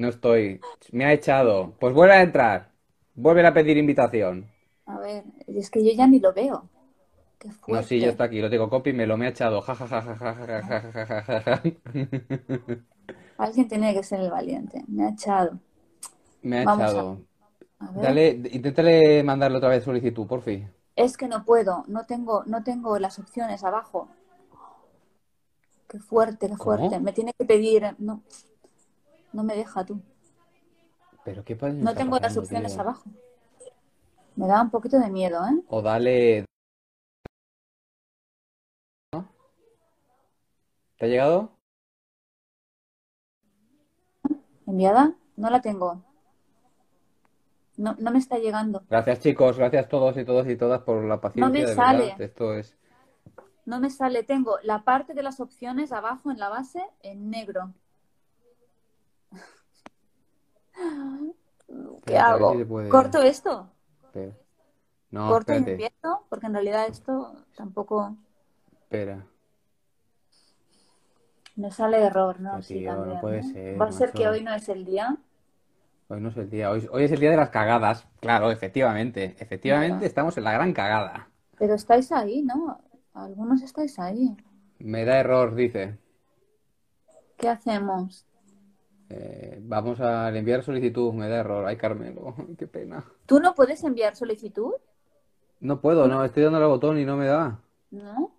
No 0.00 0.08
estoy. 0.08 0.60
Me 0.92 1.04
ha 1.04 1.12
echado. 1.12 1.76
Pues 1.78 1.92
vuelve 1.94 2.14
a 2.14 2.22
entrar. 2.22 2.72
Vuelve 3.14 3.46
a 3.46 3.52
pedir 3.54 3.76
invitación. 3.76 4.50
A 4.86 4.98
ver, 4.98 5.24
es 5.46 5.70
que 5.70 5.84
yo 5.84 5.92
ya 5.92 6.06
ni 6.06 6.18
lo 6.20 6.32
veo. 6.32 6.68
Qué 7.38 7.48
No, 7.68 7.82
sí, 7.82 8.00
ya 8.00 8.08
está 8.08 8.24
aquí. 8.24 8.40
Lo 8.40 8.50
tengo 8.50 8.68
copy, 8.68 8.92
me 8.92 9.06
lo 9.06 9.16
me 9.16 9.26
ha 9.26 9.30
echado. 9.30 9.60
Ja, 9.62 9.74
ja, 9.74 9.86
ja, 9.86 10.02
ja, 10.02 10.16
ja, 10.16 10.34
ja, 10.34 10.62
ja, 10.62 10.92
ja, 10.92 11.22
ja, 11.22 11.22
ja, 11.22 11.40
ja. 11.42 11.62
Alguien 13.38 13.68
tiene 13.68 13.94
que 13.94 14.02
ser 14.02 14.20
el 14.20 14.30
valiente. 14.30 14.84
Me 14.88 15.04
ha 15.04 15.08
echado. 15.10 15.58
Me 16.42 16.58
ha 16.58 16.62
Vamos 16.64 16.84
a- 16.84 16.90
echado. 16.90 17.26
A 17.78 17.90
ver. 17.92 18.02
Dale, 18.02 18.28
inténtale 18.52 19.22
mandarle 19.22 19.56
otra 19.58 19.70
vez 19.70 19.84
solicitud, 19.84 20.26
por 20.26 20.42
fin. 20.42 20.68
Es 20.94 21.16
que 21.16 21.26
no 21.26 21.44
puedo, 21.44 21.84
no 21.88 22.04
tengo, 22.06 22.44
no 22.46 22.62
tengo 22.62 22.96
las 23.00 23.18
opciones 23.18 23.64
abajo. 23.64 24.08
Qué 25.88 25.98
fuerte, 25.98 26.48
qué 26.48 26.56
¿Cómo? 26.56 26.74
fuerte. 26.76 27.00
Me 27.00 27.12
tiene 27.12 27.32
que 27.36 27.44
pedir, 27.44 27.96
no, 27.98 28.22
no 29.32 29.42
me 29.42 29.54
deja 29.56 29.84
tú. 29.84 30.00
Pero 31.24 31.44
qué 31.44 31.56
pasa 31.56 31.74
No 31.74 31.94
tengo 31.94 32.18
las 32.18 32.36
opciones 32.36 32.76
abajo. 32.78 33.04
Me 34.36 34.46
da 34.46 34.62
un 34.62 34.70
poquito 34.70 34.98
de 34.98 35.10
miedo, 35.10 35.44
¿eh? 35.46 35.62
O 35.68 35.82
dale. 35.82 36.46
¿No? 39.12 39.28
¿Te 40.96 41.06
ha 41.06 41.08
llegado? 41.08 41.52
¿Enviada? 44.66 45.14
No 45.36 45.50
la 45.50 45.60
tengo. 45.60 46.02
No, 47.76 47.96
no 47.98 48.10
me 48.10 48.18
está 48.18 48.38
llegando. 48.38 48.82
Gracias, 48.88 49.20
chicos. 49.20 49.58
Gracias 49.58 49.88
todos 49.88 50.16
y 50.16 50.24
todos 50.24 50.46
y 50.48 50.56
todas 50.56 50.82
por 50.82 51.02
la 51.04 51.20
paciencia, 51.20 51.52
me 51.52 51.66
de 51.66 51.74
sale. 51.74 51.98
verdad. 51.98 52.20
Esto 52.20 52.54
es. 52.54 52.76
No 53.66 53.80
me 53.80 53.90
sale, 53.90 54.22
tengo 54.22 54.58
la 54.62 54.84
parte 54.84 55.14
de 55.14 55.22
las 55.22 55.40
opciones 55.40 55.92
abajo 55.92 56.30
en 56.30 56.38
la 56.38 56.48
base 56.48 56.82
en 57.02 57.30
negro. 57.30 57.72
¿Qué 62.04 62.18
hago? 62.18 62.52
si 62.52 62.58
se 62.58 62.66
puede- 62.66 62.88
¿Corto 62.88 63.22
esto? 63.22 63.68
Espera. 64.06 64.34
No, 65.10 65.28
¿Corto 65.28 65.52
y 65.52 65.56
espérate. 65.56 65.72
empiezo? 65.72 66.26
Porque 66.28 66.46
en 66.46 66.54
realidad 66.54 66.86
esto 66.86 67.34
tampoco 67.56 68.16
Espera. 68.82 69.26
me 71.56 71.70
sale 71.70 71.98
error, 72.04 72.40
¿no? 72.40 72.56
No, 72.56 72.62
Sí, 72.62 72.74
tío, 72.74 72.92
no 72.92 72.96
también, 73.02 73.20
puede 73.20 73.38
¿eh? 73.40 73.42
ser, 73.42 73.80
Va 73.80 73.86
a 73.86 73.92
ser 73.92 74.12
que 74.12 74.28
hoy 74.28 74.42
no 74.42 74.54
es 74.54 74.68
el 74.68 74.84
día. 74.84 75.16
Hoy 76.08 76.20
no 76.20 76.28
es 76.30 76.36
el 76.36 76.50
día. 76.50 76.70
Hoy, 76.70 76.88
hoy 76.90 77.04
es 77.04 77.12
el 77.12 77.20
día 77.20 77.30
de 77.30 77.36
las 77.36 77.50
cagadas. 77.50 78.06
Claro, 78.20 78.50
efectivamente. 78.50 79.36
Efectivamente, 79.38 80.06
estamos 80.06 80.36
en 80.38 80.44
la 80.44 80.52
gran 80.52 80.72
cagada. 80.72 81.28
Pero 81.58 81.74
estáis 81.74 82.10
ahí, 82.12 82.42
¿no? 82.42 82.80
Algunos 83.14 83.62
estáis 83.62 83.98
ahí. 83.98 84.36
Me 84.80 85.04
da 85.04 85.18
error, 85.20 85.54
dice. 85.54 85.98
¿Qué 87.36 87.48
hacemos? 87.48 88.26
Eh, 89.12 89.58
vamos 89.62 90.00
a 90.00 90.28
enviar 90.36 90.62
solicitud. 90.62 91.12
Me 91.12 91.28
da 91.28 91.38
error. 91.38 91.66
Ay, 91.66 91.76
Carmelo. 91.76 92.34
Qué 92.58 92.66
pena. 92.66 93.04
¿Tú 93.26 93.40
no 93.40 93.54
puedes 93.54 93.82
enviar 93.84 94.14
solicitud? 94.14 94.74
No 95.60 95.80
puedo, 95.80 96.06
no. 96.08 96.24
Estoy 96.24 96.44
dando 96.44 96.58
al 96.58 96.68
botón 96.68 96.98
y 96.98 97.04
no 97.04 97.16
me 97.16 97.26
da. 97.26 97.60
¿No? 97.90 98.32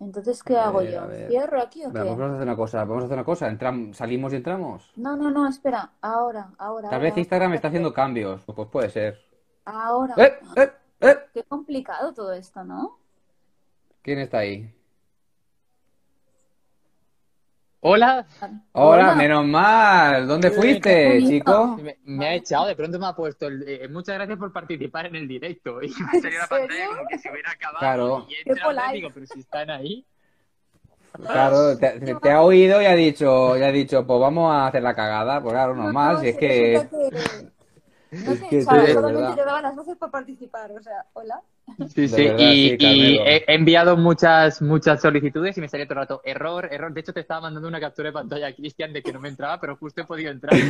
Entonces, 0.00 0.42
¿qué 0.44 0.56
hago 0.56 0.78
ver, 0.78 0.92
yo? 0.92 1.28
¿Cierro 1.28 1.60
aquí 1.60 1.84
o 1.84 1.92
qué? 1.92 1.98
vamos 1.98 2.20
a 2.20 2.26
hacer 2.34 2.42
una 2.42 2.56
cosa. 2.56 2.84
Vamos 2.84 3.02
a 3.02 3.06
hacer 3.06 3.16
una 3.16 3.24
cosa. 3.24 3.50
Entram- 3.50 3.92
salimos 3.92 4.32
y 4.32 4.36
entramos. 4.36 4.92
No, 4.96 5.16
no, 5.16 5.30
no, 5.30 5.48
espera. 5.48 5.92
Ahora, 6.00 6.50
ahora. 6.58 6.88
Tal 6.90 7.00
vez 7.00 7.10
ahora. 7.12 7.20
Instagram 7.20 7.54
está 7.54 7.68
haciendo 7.68 7.92
cambios. 7.92 8.42
Pues, 8.44 8.54
pues 8.56 8.68
puede 8.68 8.90
ser. 8.90 9.18
Ahora. 9.64 10.14
¡Eh! 10.16 10.34
¡Eh! 10.56 10.70
¡Eh! 11.00 11.16
Qué 11.34 11.42
complicado 11.44 12.12
todo 12.14 12.32
esto, 12.32 12.62
¿no? 12.64 12.98
¿Quién 14.02 14.20
está 14.20 14.38
ahí? 14.38 14.72
Hola, 17.90 18.26
Hola, 18.72 19.02
Hola. 19.04 19.14
menos 19.14 19.46
mal. 19.46 20.28
¿Dónde 20.28 20.48
Eh, 20.48 20.52
fuiste, 20.52 21.22
chico? 21.26 21.76
me, 21.82 21.96
me 22.04 22.26
ha 22.28 22.34
echado, 22.34 22.66
de 22.66 22.76
pronto 22.76 22.98
me 22.98 23.06
ha 23.06 23.14
puesto 23.16 23.46
el, 23.46 23.62
eh, 23.66 23.88
muchas 23.88 24.16
gracias 24.16 24.38
por 24.38 24.52
participar 24.52 25.06
en 25.06 25.16
el 25.16 25.26
directo. 25.26 25.82
Y 25.82 25.88
me 25.88 26.18
ha 26.18 26.20
salido 26.20 26.40
la 26.42 26.46
pantalla 26.48 26.86
como 26.88 27.08
que 27.08 27.18
se 27.18 27.30
hubiera 27.30 27.50
acabado. 27.52 27.78
Claro. 27.80 28.26
Y 28.28 28.34
he 28.34 28.42
Qué 28.44 28.50
entrado 28.50 28.72
y 28.72 28.76
polite. 28.76 28.96
digo, 28.96 29.10
pero 29.14 29.26
si 29.26 29.40
están 29.40 29.70
ahí. 29.70 30.04
Claro, 31.12 31.78
te, 31.78 32.00
te- 32.00 32.14
te 32.14 32.30
ha 32.30 32.42
oído 32.42 32.82
y 32.82 32.84
ha 32.86 32.94
dicho, 32.94 33.56
y 33.56 33.62
ha 33.62 33.72
dicho, 33.72 34.06
pues 34.06 34.20
vamos 34.20 34.52
a 34.52 34.66
hacer 34.66 34.82
la 34.82 34.94
cagada. 34.94 35.40
Pues 35.40 35.52
claro, 35.54 35.74
No, 35.74 35.84
normal, 35.84 36.16
no, 36.16 36.20
si 36.20 36.28
es 36.28 36.36
que... 36.36 36.88
No 38.10 38.32
Es 38.32 38.40
que, 38.40 38.56
de 38.56 38.62
solamente 38.92 39.34
te 39.34 39.44
daba 39.44 39.62
las 39.62 39.76
voces 39.76 39.96
para 39.96 40.12
participar. 40.12 40.72
O 40.72 40.82
sea, 40.82 41.06
hola. 41.14 41.42
Sí, 41.94 42.02
De 42.02 42.08
sí, 42.08 42.24
verdad, 42.24 42.38
y, 42.38 42.54
sí, 42.70 42.74
y 42.74 42.78
Carmelo. 42.78 43.22
he 43.26 43.44
enviado 43.54 43.96
muchas, 43.96 44.60
muchas 44.60 45.00
solicitudes 45.00 45.56
y 45.56 45.60
me 45.60 45.68
salía 45.68 45.86
todo 45.86 45.94
el 45.94 46.00
rato 46.00 46.20
error, 46.24 46.68
error. 46.72 46.92
De 46.92 47.00
hecho, 47.00 47.12
te 47.12 47.20
estaba 47.20 47.42
mandando 47.42 47.68
una 47.68 47.78
captura 47.78 48.08
de 48.08 48.12
pantalla, 48.14 48.52
Cristian, 48.54 48.92
de 48.92 49.00
que 49.02 49.12
no 49.12 49.20
me 49.20 49.28
entraba, 49.28 49.60
pero 49.60 49.76
justo 49.76 50.00
he 50.00 50.04
podido 50.04 50.30
entrar. 50.32 50.54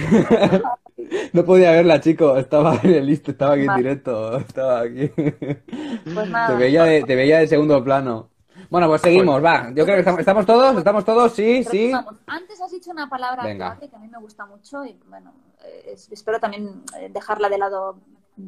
No 1.33 1.45
podía 1.45 1.71
verla, 1.73 2.01
chico. 2.01 2.37
Estaba 2.37 2.79
en 2.83 2.91
el 2.95 3.07
listo, 3.07 3.31
estaba 3.31 3.55
aquí 3.55 3.65
en 3.67 3.77
directo. 3.77 4.37
Estaba 4.39 4.81
aquí. 4.81 5.09
Pues 5.09 6.29
nada. 6.29 6.49
Te 6.49 6.55
veía 6.57 6.85
de, 6.85 7.03
te 7.05 7.17
veía 7.17 7.39
de 7.39 7.47
segundo 7.47 7.83
plano. 7.83 8.31
Bueno, 8.71 8.89
pues 8.89 9.01
seguimos, 9.01 9.43
va. 9.43 9.69
Yo 9.75 9.85
creo 9.85 9.97
que 9.97 10.01
estamos, 10.01 10.21
¿estamos 10.21 10.45
todos, 10.45 10.77
estamos 10.77 11.05
todos, 11.05 11.33
sí, 11.33 11.65
sí. 11.65 11.91
Antes 12.27 12.61
has 12.61 12.71
dicho 12.73 12.91
una 12.91 13.09
palabra 13.09 13.45
Venga. 13.45 13.73
clave 13.77 13.89
que 13.89 13.97
a 13.97 13.99
mí 13.99 14.09
me 14.09 14.19
gusta 14.19 14.45
mucho 14.45 14.85
y 14.85 14.99
bueno, 15.09 15.33
eh, 15.65 15.93
es- 15.93 16.11
espero 16.13 16.39
también 16.41 16.83
eh, 17.01 17.09
dejarla 17.11 17.49
de 17.49 17.59
lado 17.59 17.99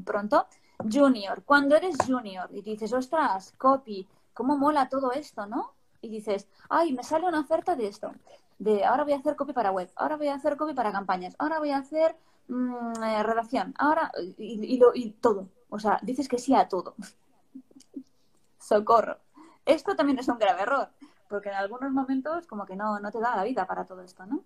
pronto. 0.05 0.47
Junior. 0.91 1.43
Cuando 1.45 1.77
eres 1.77 1.97
junior 2.07 2.49
y 2.53 2.63
dices, 2.63 2.93
ostras, 2.93 3.53
copy, 3.59 4.07
cómo 4.35 4.57
mola 4.57 4.89
todo 4.89 5.13
esto, 5.13 5.47
¿no? 5.47 5.73
Y 6.01 6.09
dices, 6.09 6.47
ay, 6.69 6.93
me 6.93 7.03
sale 7.03 7.27
una 7.27 7.41
oferta 7.41 7.75
de 7.77 7.89
esto. 7.89 8.13
De 8.59 8.85
ahora 8.85 9.05
voy 9.05 9.13
a 9.15 9.17
hacer 9.19 9.37
copy 9.37 9.53
para 9.53 9.71
web, 9.73 9.91
ahora 9.97 10.17
voy 10.17 10.29
a 10.29 10.35
hacer 10.35 10.57
copy 10.57 10.75
para 10.75 10.93
campañas, 10.93 11.35
ahora 11.39 11.59
voy 11.59 11.71
a 11.71 11.79
hacer 11.79 12.17
mm, 12.49 13.03
eh, 13.03 13.23
redacción, 13.23 13.75
ahora 13.79 14.13
y, 14.39 14.75
y 14.75 14.79
lo- 14.79 14.95
y 14.95 15.11
todo. 15.13 15.49
O 15.71 15.79
sea, 15.79 15.99
dices 16.03 16.29
que 16.29 16.39
sí 16.39 16.55
a 16.55 16.69
todo. 16.69 16.95
Socorro. 18.59 19.19
Esto 19.65 19.95
también 19.97 20.19
es 20.19 20.29
un 20.29 20.39
grave 20.39 20.63
error, 20.63 20.89
porque 21.29 21.49
en 21.49 21.55
algunos 21.57 21.93
momentos 21.93 22.47
como 22.47 22.67
que 22.67 22.77
no, 22.77 22.99
no 23.01 23.11
te 23.11 23.21
da 23.21 23.37
la 23.37 23.45
vida 23.45 23.67
para 23.67 23.85
todo 23.85 24.03
esto, 24.03 24.27
¿no? 24.27 24.43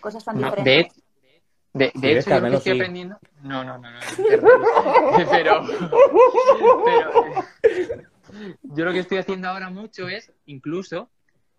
Cosas 0.00 0.24
tan 0.24 0.38
No, 0.38 0.48
diferentes. 0.50 0.94
de, 0.96 1.02
de, 1.72 1.92
de 1.94 2.18
hecho, 2.18 2.30
yo 2.30 2.40
que 2.42 2.56
estoy 2.56 2.72
sí. 2.72 2.78
aprendiendo. 2.80 3.18
No, 3.42 3.64
no, 3.64 3.78
no, 3.78 3.90
no. 3.90 3.98
pero, 5.30 5.64
pero 6.84 7.24
yo 8.62 8.84
lo 8.84 8.92
que 8.92 8.98
estoy 9.00 9.18
haciendo 9.18 9.48
ahora 9.48 9.70
mucho 9.70 10.08
es 10.08 10.32
incluso 10.46 11.10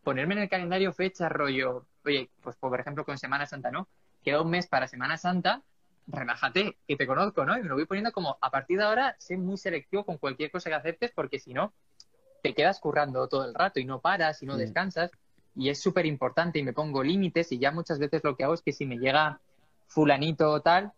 ponerme 0.04 0.36
en 0.36 0.41
el 0.41 0.50
calendario 0.50 0.93
fecha 0.93 1.30
rollo. 1.30 1.86
Oye, 2.06 2.30
pues 2.41 2.56
por 2.58 2.80
ejemplo 2.80 3.06
con 3.06 3.17
Semana 3.17 3.45
Santa, 3.45 3.71
¿no? 3.71 3.88
Queda 4.24 4.41
un 4.41 4.50
mes 4.50 4.67
para 4.67 4.88
Semana 4.88 5.17
Santa, 5.17 5.62
relájate, 6.08 6.78
que 6.88 6.95
te 6.95 7.08
conozco, 7.08 7.45
¿no? 7.45 7.58
Y 7.58 7.62
me 7.63 7.69
lo 7.69 7.76
voy 7.76 7.86
poniendo 7.86 8.12
como 8.12 8.38
a 8.41 8.50
partir 8.50 8.78
de 8.78 8.84
ahora, 8.86 9.15
sé 9.19 9.38
muy 9.38 9.58
selectivo 9.58 10.04
con 10.06 10.17
cualquier 10.17 10.52
cosa 10.52 10.69
que 10.69 10.76
aceptes, 10.76 11.12
porque 11.13 11.39
si 11.39 11.54
no, 11.54 11.74
te 12.43 12.54
quedas 12.54 12.80
currando 12.80 13.28
todo 13.28 13.45
el 13.45 13.54
rato 13.54 13.80
y 13.80 13.86
no 13.86 14.00
paras 14.02 14.41
y 14.41 14.45
no 14.45 14.56
Mm. 14.56 14.60
descansas. 14.60 15.12
Y 15.56 15.69
es 15.69 15.82
súper 15.82 16.06
importante 16.06 16.60
y 16.60 16.63
me 16.63 16.74
pongo 16.74 17.04
límites 17.04 17.52
y 17.52 17.60
ya 17.60 17.71
muchas 17.71 18.00
veces 18.00 18.24
lo 18.24 18.36
que 18.36 18.43
hago 18.45 18.54
es 18.54 18.62
que 18.62 18.71
si 18.71 18.86
me 18.86 18.97
llega 18.97 19.39
fulanito 19.93 20.51
o 20.51 20.62
tal, 20.62 20.93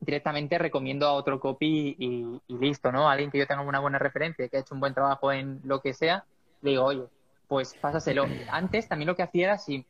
directamente 0.00 0.58
recomiendo 0.58 1.06
a 1.06 1.12
otro 1.12 1.40
copy 1.40 1.96
y, 1.98 2.24
listo, 2.48 2.92
¿no? 2.92 3.08
Alguien 3.10 3.30
que 3.30 3.38
yo 3.38 3.46
tenga 3.46 3.62
una 3.62 3.80
buena 3.80 3.98
referencia, 3.98 4.48
que 4.48 4.56
ha 4.58 4.60
hecho 4.60 4.74
un 4.74 4.80
buen 4.80 4.94
trabajo 4.94 5.32
en 5.32 5.60
lo 5.64 5.80
que 5.80 5.94
sea, 5.94 6.26
le 6.60 6.70
digo, 6.70 6.84
oye, 6.84 7.04
pues 7.46 7.76
pásaselo. 7.80 8.36
Antes 8.46 8.88
también 8.88 9.08
lo 9.08 9.16
que 9.16 9.22
hacía 9.22 9.46
era, 9.46 9.58
si, 9.58 9.86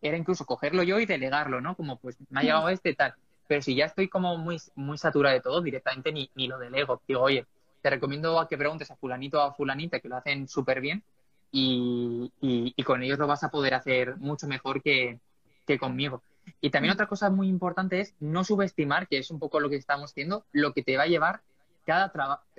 era 0.00 0.16
incluso 0.16 0.44
cogerlo 0.46 0.82
yo 0.82 0.98
y 1.00 1.06
delegarlo, 1.06 1.60
¿no? 1.60 1.76
Como, 1.76 1.98
pues 1.98 2.16
me 2.30 2.40
ha 2.40 2.42
llegado 2.42 2.68
este 2.68 2.94
tal. 2.94 3.14
Pero 3.46 3.62
si 3.62 3.74
ya 3.74 3.86
estoy 3.86 4.08
como 4.08 4.36
muy, 4.38 4.58
muy 4.74 4.98
saturado 4.98 5.34
de 5.34 5.40
todo, 5.42 5.60
directamente 5.62 6.12
ni, 6.12 6.30
ni 6.34 6.48
lo 6.48 6.58
delego. 6.58 7.02
Digo, 7.06 7.20
oye, 7.22 7.46
te 7.80 7.90
recomiendo 7.90 8.38
a 8.40 8.48
que 8.48 8.58
preguntes 8.58 8.90
a 8.90 8.96
fulanito 8.96 9.38
o 9.38 9.42
a 9.42 9.54
fulanita 9.54 10.00
que 10.00 10.08
lo 10.08 10.16
hacen 10.16 10.48
súper 10.48 10.80
bien 10.80 11.04
y, 11.50 12.32
y- 12.40 12.72
y 12.76 12.82
con 12.84 13.02
ellos 13.02 13.18
lo 13.18 13.26
vas 13.26 13.44
a 13.44 13.50
poder 13.50 13.74
hacer 13.74 14.16
mucho 14.18 14.46
mejor 14.48 14.82
que, 14.82 15.20
que 15.66 15.78
conmigo. 15.78 16.22
Y 16.60 16.70
también 16.70 16.92
otra 16.94 17.06
cosa 17.06 17.30
muy 17.30 17.48
importante 17.48 18.00
es 18.00 18.14
no 18.20 18.44
subestimar, 18.44 19.08
que 19.08 19.18
es 19.18 19.30
un 19.30 19.38
poco 19.38 19.60
lo 19.60 19.68
que 19.70 19.76
estamos 19.76 20.10
haciendo, 20.10 20.44
lo 20.52 20.72
que 20.72 20.82
te 20.82 20.96
va 20.96 21.04
a 21.04 21.06
llevar 21.06 21.42
cada, 21.84 22.10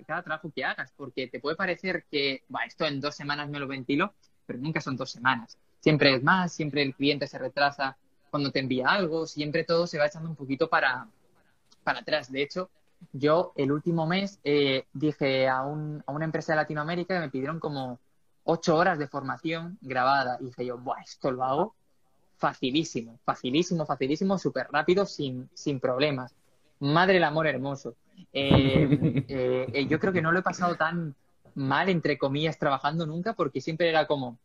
cada 0.05 0.23
trabajo 0.23 0.51
que 0.53 0.65
hagas, 0.65 0.91
porque 0.95 1.27
te 1.27 1.39
puede 1.39 1.55
parecer 1.55 2.05
que 2.11 2.43
"Buah, 2.49 2.65
esto 2.65 2.85
en 2.85 2.99
dos 3.01 3.15
semanas 3.15 3.49
me 3.49 3.59
lo 3.59 3.67
ventilo, 3.67 4.13
pero 4.45 4.59
nunca 4.59 4.81
son 4.81 4.97
dos 4.97 5.11
semanas. 5.11 5.57
Siempre 5.79 6.15
es 6.15 6.23
más, 6.23 6.53
siempre 6.53 6.81
el 6.81 6.93
cliente 6.95 7.27
se 7.27 7.37
retrasa 7.39 7.97
cuando 8.29 8.51
te 8.51 8.59
envía 8.59 8.87
algo, 8.89 9.25
siempre 9.27 9.63
todo 9.63 9.87
se 9.87 9.97
va 9.99 10.07
echando 10.07 10.29
un 10.29 10.35
poquito 10.35 10.67
para, 10.69 11.07
para 11.83 11.99
atrás. 11.99 12.31
De 12.31 12.41
hecho, 12.41 12.69
yo 13.11 13.53
el 13.55 13.71
último 13.71 14.05
mes 14.07 14.39
eh, 14.43 14.85
dije 14.93 15.47
a, 15.47 15.63
un- 15.63 16.03
a 16.05 16.11
una 16.11 16.25
empresa 16.25 16.53
de 16.53 16.57
Latinoamérica 16.57 17.15
que 17.15 17.19
me 17.21 17.29
pidieron 17.29 17.59
como 17.59 17.99
ocho 18.43 18.75
horas 18.77 18.97
de 18.99 19.07
formación 19.07 19.77
grabada. 19.81 20.37
Y 20.41 20.45
dije 20.45 20.65
yo, 20.65 20.77
Buah, 20.77 21.01
esto 21.01 21.31
lo 21.31 21.43
hago 21.43 21.75
facilísimo, 22.43 23.17
facilísimo, 23.23 23.85
facilísimo, 23.85 24.37
súper 24.37 24.67
rápido, 24.69 25.05
sin, 25.05 25.49
sin 25.53 25.79
problemas. 25.79 26.35
Madre 26.79 27.15
el 27.15 27.23
amor 27.23 27.47
hermoso. 27.47 27.95
Eh, 28.33 29.23
eh, 29.29 29.67
eh, 29.71 29.87
yo 29.87 29.97
creo 29.97 30.11
que 30.11 30.21
no 30.21 30.33
lo 30.33 30.39
he 30.39 30.41
pasado 30.41 30.75
tan 30.75 31.15
mal, 31.55 31.87
entre 31.87 32.17
comillas, 32.17 32.59
trabajando 32.59 33.07
nunca, 33.07 33.31
porque 33.31 33.61
siempre 33.61 33.87
era 33.87 34.07
como, 34.07 34.37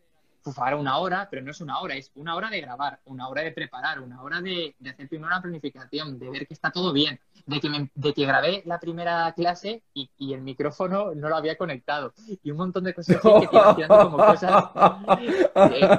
"Uf, 0.48 0.58
ahora 0.58 0.76
una 0.76 0.98
hora, 0.98 1.28
pero 1.30 1.42
no 1.42 1.50
es 1.50 1.60
una 1.60 1.78
hora, 1.80 1.94
es 1.96 2.10
una 2.14 2.34
hora 2.36 2.50
de 2.50 2.60
grabar, 2.60 3.00
una 3.04 3.28
hora 3.28 3.42
de 3.42 3.52
preparar, 3.52 4.00
una 4.00 4.22
hora 4.22 4.40
de, 4.40 4.74
de 4.78 4.90
hacer 4.90 5.08
primero 5.08 5.28
una 5.28 5.42
planificación, 5.42 6.18
de 6.18 6.30
ver 6.30 6.46
que 6.46 6.54
está 6.54 6.70
todo 6.70 6.92
bien, 6.92 7.20
de 7.46 7.60
que, 7.60 7.70
me- 7.70 7.90
de 7.94 8.14
que 8.14 8.26
grabé 8.26 8.62
la 8.66 8.78
primera 8.80 9.32
clase 9.34 9.82
y, 9.94 10.10
y 10.18 10.32
el 10.34 10.42
micrófono 10.42 11.14
no 11.14 11.28
lo 11.28 11.36
había 11.36 11.56
conectado, 11.56 12.14
y 12.42 12.50
un 12.50 12.56
montón 12.58 12.84
de 12.84 12.94
cosas 12.94 13.16
así 13.18 13.34
que 13.34 13.48
te 13.48 13.60
tirando 13.74 14.00
como 14.00 14.22
cosas 14.24 14.58
eh, 15.16 15.92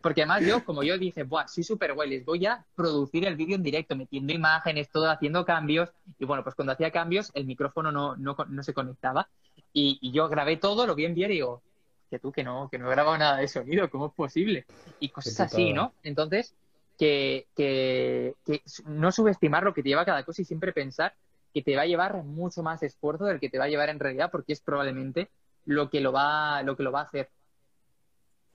porque 0.00 0.22
además 0.22 0.44
yo, 0.44 0.64
como 0.64 0.82
yo 0.82 0.98
dije, 0.98 1.22
Buah, 1.22 1.46
soy 1.46 1.62
súper 1.62 1.94
guay, 1.94 2.10
les 2.10 2.24
voy 2.24 2.44
a 2.46 2.64
producir 2.74 3.24
el 3.24 3.36
vídeo 3.36 3.54
en 3.56 3.62
directo, 3.62 3.94
metiendo 3.94 4.32
imágenes, 4.32 4.90
todo, 4.90 5.08
haciendo 5.08 5.44
cambios. 5.44 5.90
Y 6.18 6.24
bueno, 6.24 6.42
pues 6.42 6.56
cuando 6.56 6.72
hacía 6.72 6.90
cambios, 6.90 7.30
el 7.34 7.44
micrófono 7.46 7.92
no, 7.92 8.16
no, 8.16 8.34
no 8.48 8.62
se 8.64 8.74
conectaba. 8.74 9.28
Y, 9.72 9.98
y 10.02 10.10
yo 10.12 10.28
grabé 10.28 10.56
todo, 10.56 10.86
lo 10.86 10.94
vi 10.96 11.04
enviar 11.04 11.30
y 11.30 11.34
digo, 11.34 11.62
que 12.12 12.18
tú, 12.18 12.30
que 12.30 12.44
no, 12.44 12.68
que 12.70 12.78
no 12.78 12.88
he 12.88 12.90
grabado 12.94 13.16
nada 13.16 13.38
de 13.38 13.48
sonido, 13.48 13.88
¿cómo 13.88 14.08
es 14.08 14.12
posible? 14.12 14.66
Y 15.00 15.08
cosas 15.08 15.40
así. 15.40 15.72
¿no? 15.72 15.94
Entonces, 16.02 16.54
que, 16.98 17.46
que, 17.56 18.34
que 18.44 18.60
no 18.84 19.10
subestimar 19.10 19.62
lo 19.62 19.72
que 19.72 19.82
te 19.82 19.88
lleva 19.88 20.04
cada 20.04 20.22
cosa 20.22 20.42
y 20.42 20.44
siempre 20.44 20.74
pensar 20.74 21.14
que 21.54 21.62
te 21.62 21.74
va 21.74 21.82
a 21.82 21.86
llevar 21.86 22.22
mucho 22.22 22.62
más 22.62 22.82
esfuerzo 22.82 23.24
del 23.24 23.40
que 23.40 23.48
te 23.48 23.58
va 23.58 23.64
a 23.64 23.68
llevar 23.68 23.88
en 23.88 23.98
realidad, 23.98 24.30
porque 24.30 24.52
es 24.52 24.60
probablemente 24.60 25.30
lo 25.64 25.88
que 25.88 26.02
lo 26.02 26.12
va, 26.12 26.62
lo 26.62 26.76
que 26.76 26.82
lo 26.82 26.92
va 26.92 27.00
a 27.00 27.04
hacer. 27.04 27.30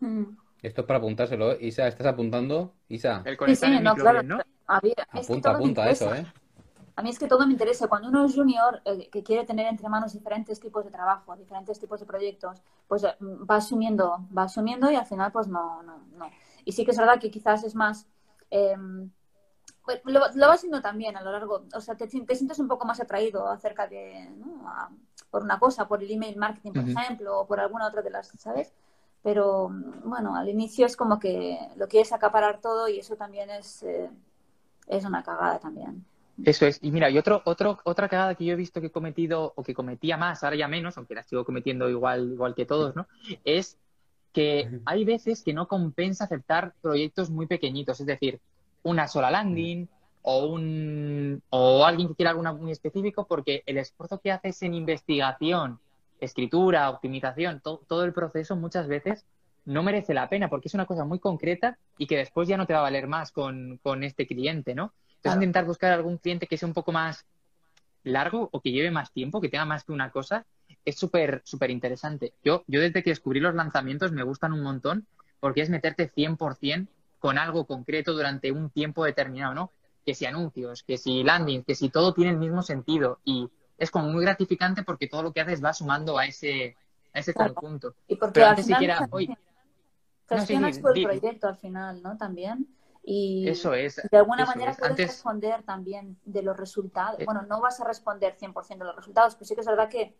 Mm. 0.01 0.37
Esto 0.61 0.81
es 0.81 0.87
para 0.87 0.99
apuntárselo, 0.99 1.53
¿eh? 1.53 1.57
Isa, 1.61 1.87
¿estás 1.87 2.05
apuntando? 2.05 2.75
Isa, 2.89 3.23
El 3.25 3.33
Sí, 3.33 3.37
conectar 3.37 3.69
sí, 3.71 3.75
el 3.77 3.83
no, 3.83 3.91
micro 3.91 4.03
claro. 4.03 4.19
bien, 4.19 4.27
¿no? 4.27 4.39
Había- 4.67 4.93
es 4.97 5.07
que 5.11 5.19
apunta, 5.19 5.51
apunta 5.51 5.89
eso, 5.89 6.13
¿eh? 6.13 6.25
A 6.97 7.01
mí 7.01 7.09
es 7.09 7.19
que 7.19 7.27
todo 7.27 7.45
me 7.45 7.53
interesa. 7.53 7.87
Cuando 7.87 8.09
uno 8.09 8.25
es 8.25 8.35
junior, 8.35 8.81
eh, 8.83 9.09
que 9.09 9.23
quiere 9.23 9.45
tener 9.45 9.67
entre 9.67 9.87
manos 9.87 10.13
diferentes 10.13 10.59
tipos 10.59 10.83
de 10.83 10.91
trabajo, 10.91 11.35
diferentes 11.37 11.79
tipos 11.79 11.99
de 12.01 12.05
proyectos, 12.05 12.61
pues 12.87 13.03
eh, 13.03 13.15
va 13.21 13.55
asumiendo, 13.55 14.27
va 14.37 14.43
asumiendo 14.43 14.91
y 14.91 14.95
al 14.95 15.05
final 15.05 15.31
pues 15.31 15.47
no, 15.47 15.81
no, 15.83 15.99
no. 16.17 16.29
Y 16.65 16.73
sí 16.73 16.83
que 16.83 16.91
es 16.91 16.97
verdad 16.97 17.19
que 17.19 17.31
quizás 17.31 17.63
es 17.63 17.75
más... 17.75 18.07
Pues, 19.87 20.01
lo, 20.03 20.19
lo 20.35 20.47
vas 20.47 20.59
siendo 20.59 20.81
también 20.81 21.15
a 21.15 21.21
lo 21.21 21.31
largo, 21.31 21.63
o 21.73 21.79
sea, 21.81 21.95
te, 21.95 22.07
te 22.07 22.35
sientes 22.35 22.59
un 22.59 22.67
poco 22.67 22.85
más 22.85 22.99
atraído 22.99 23.47
acerca 23.47 23.87
de, 23.87 24.29
¿no? 24.35 24.67
A, 24.67 24.89
por 25.29 25.43
una 25.43 25.59
cosa, 25.59 25.87
por 25.87 26.03
el 26.03 26.11
email 26.11 26.35
marketing, 26.35 26.73
por 26.73 26.89
ejemplo, 26.89 27.39
o 27.39 27.47
por 27.47 27.59
alguna 27.61 27.87
otra 27.87 28.01
de 28.01 28.09
las, 28.09 28.27
¿sabes? 28.37 28.73
Pero 29.23 29.69
bueno, 30.03 30.35
al 30.35 30.49
inicio 30.49 30.85
es 30.85 30.97
como 30.97 31.19
que 31.19 31.57
lo 31.77 31.87
quieres 31.87 32.11
acaparar 32.11 32.59
todo 32.59 32.87
y 32.89 32.99
eso 32.99 33.15
también 33.15 33.49
es, 33.49 33.83
eh, 33.83 34.09
es 34.87 35.05
una 35.05 35.23
cagada 35.23 35.59
también. 35.59 36.05
Eso 36.43 36.65
es. 36.65 36.79
Y 36.81 36.91
mira, 36.91 37.09
y 37.09 37.17
otro, 37.17 37.41
otro, 37.45 37.79
otra 37.83 38.07
cagada 38.07 38.35
que 38.35 38.45
yo 38.45 38.53
he 38.53 38.55
visto 38.55 38.79
que 38.79 38.87
he 38.87 38.91
cometido, 38.91 39.53
o 39.55 39.63
que 39.63 39.73
cometía 39.73 40.17
más, 40.17 40.43
ahora 40.43 40.55
ya 40.55 40.67
menos, 40.67 40.97
aunque 40.97 41.15
la 41.15 41.23
sigo 41.23 41.43
cometiendo 41.43 41.89
igual, 41.89 42.31
igual 42.33 42.55
que 42.55 42.65
todos, 42.65 42.95
¿no? 42.95 43.07
Es 43.43 43.77
que 44.33 44.69
hay 44.85 45.03
veces 45.03 45.41
que 45.43 45.53
no 45.53 45.67
compensa 45.67 46.25
aceptar 46.25 46.73
proyectos 46.81 47.29
muy 47.31 47.47
pequeñitos, 47.47 47.99
es 47.99 48.05
decir, 48.05 48.39
una 48.83 49.07
sola 49.07 49.31
landing 49.31 49.87
o, 50.21 50.45
un, 50.45 51.41
o 51.49 51.85
alguien 51.85 52.09
que 52.09 52.15
quiera 52.15 52.31
algo 52.31 52.43
muy 52.55 52.71
específico, 52.71 53.25
porque 53.25 53.63
el 53.65 53.77
esfuerzo 53.77 54.19
que 54.19 54.31
haces 54.31 54.61
en 54.61 54.75
investigación, 54.75 55.79
escritura, 56.19 56.89
optimización, 56.89 57.61
todo 57.61 58.03
el 58.03 58.13
proceso 58.13 58.55
muchas 58.55 58.87
veces 58.87 59.25
no 59.65 59.83
merece 59.83 60.13
la 60.13 60.29
pena 60.29 60.49
porque 60.49 60.67
es 60.69 60.73
una 60.73 60.85
cosa 60.85 61.03
muy 61.03 61.19
concreta 61.19 61.77
y 61.97 62.07
que 62.07 62.17
después 62.17 62.47
ya 62.47 62.57
no 62.57 62.65
te 62.65 62.73
va 62.73 62.79
a 62.79 62.83
valer 62.83 63.07
más 63.07 63.31
con, 63.31 63.79
con 63.83 64.03
este 64.03 64.25
cliente, 64.27 64.75
¿no? 64.75 64.93
Entonces, 65.17 65.35
intentar 65.35 65.65
buscar 65.65 65.91
algún 65.93 66.17
cliente 66.17 66.47
que 66.47 66.57
sea 66.57 66.67
un 66.67 66.73
poco 66.73 66.91
más 66.91 67.25
largo 68.03 68.49
o 68.51 68.61
que 68.61 68.71
lleve 68.71 68.91
más 68.91 69.11
tiempo, 69.11 69.41
que 69.41 69.49
tenga 69.49 69.65
más 69.65 69.83
que 69.83 69.91
una 69.91 70.11
cosa, 70.11 70.45
es 70.85 70.97
súper, 70.97 71.41
súper 71.43 71.69
interesante. 71.69 72.33
Yo, 72.43 72.63
yo 72.67 72.79
desde 72.79 73.03
que 73.03 73.09
descubrí 73.09 73.39
los 73.39 73.55
lanzamientos 73.55 74.11
me 74.11 74.23
gustan 74.23 74.53
un 74.53 74.63
montón 74.63 75.05
porque 75.39 75.61
es 75.61 75.69
meterte 75.69 76.09
100% 76.09 76.87
con 77.19 77.37
algo 77.37 77.65
concreto 77.65 78.13
durante 78.13 78.51
un 78.51 78.69
tiempo 78.69 79.03
determinado, 79.03 79.53
¿no? 79.53 79.71
Que 80.05 80.15
si 80.15 80.25
anuncios, 80.25 80.83
que 80.83 80.97
si 80.97 81.23
landing, 81.23 81.63
que 81.63 81.75
si 81.75 81.89
todo 81.89 82.13
tiene 82.13 82.31
el 82.31 82.37
mismo 82.37 82.61
sentido 82.61 83.19
y 83.25 83.49
es 83.77 83.91
como 83.91 84.07
muy 84.09 84.23
gratificante 84.23 84.83
porque 84.83 85.07
todo 85.07 85.23
lo 85.23 85.33
que 85.33 85.41
haces 85.41 85.63
va 85.63 85.73
sumando 85.73 86.17
a 86.17 86.25
ese, 86.25 86.75
a 87.13 87.19
ese 87.19 87.33
conjunto. 87.33 87.95
Y 88.07 88.15
porque 88.15 88.43
al 88.43 88.55
final 88.55 88.79
siquiera, 88.79 89.07
hoy, 89.11 89.35
gestionas 90.29 90.77
el 90.77 91.03
proyecto 91.03 91.47
al 91.47 91.57
final, 91.57 92.01
¿no? 92.01 92.17
También. 92.17 92.67
Y 93.09 93.47
eso 93.47 93.73
es. 93.73 94.01
De 94.11 94.17
alguna 94.17 94.45
manera 94.45 94.75
puedes 94.77 94.97
responder 94.97 95.63
también 95.63 96.17
de 96.25 96.41
los 96.41 96.57
resultados. 96.57 97.17
Eh. 97.21 97.23
Bueno, 97.23 97.43
no 97.43 97.61
vas 97.61 97.79
a 97.79 97.85
responder 97.85 98.35
100% 98.37 98.79
de 98.79 98.83
los 98.83 98.97
resultados, 98.97 99.35
pero 99.35 99.45
sí 99.45 99.55
que 99.55 99.61
es 99.61 99.67
verdad 99.67 99.87
que, 99.87 100.17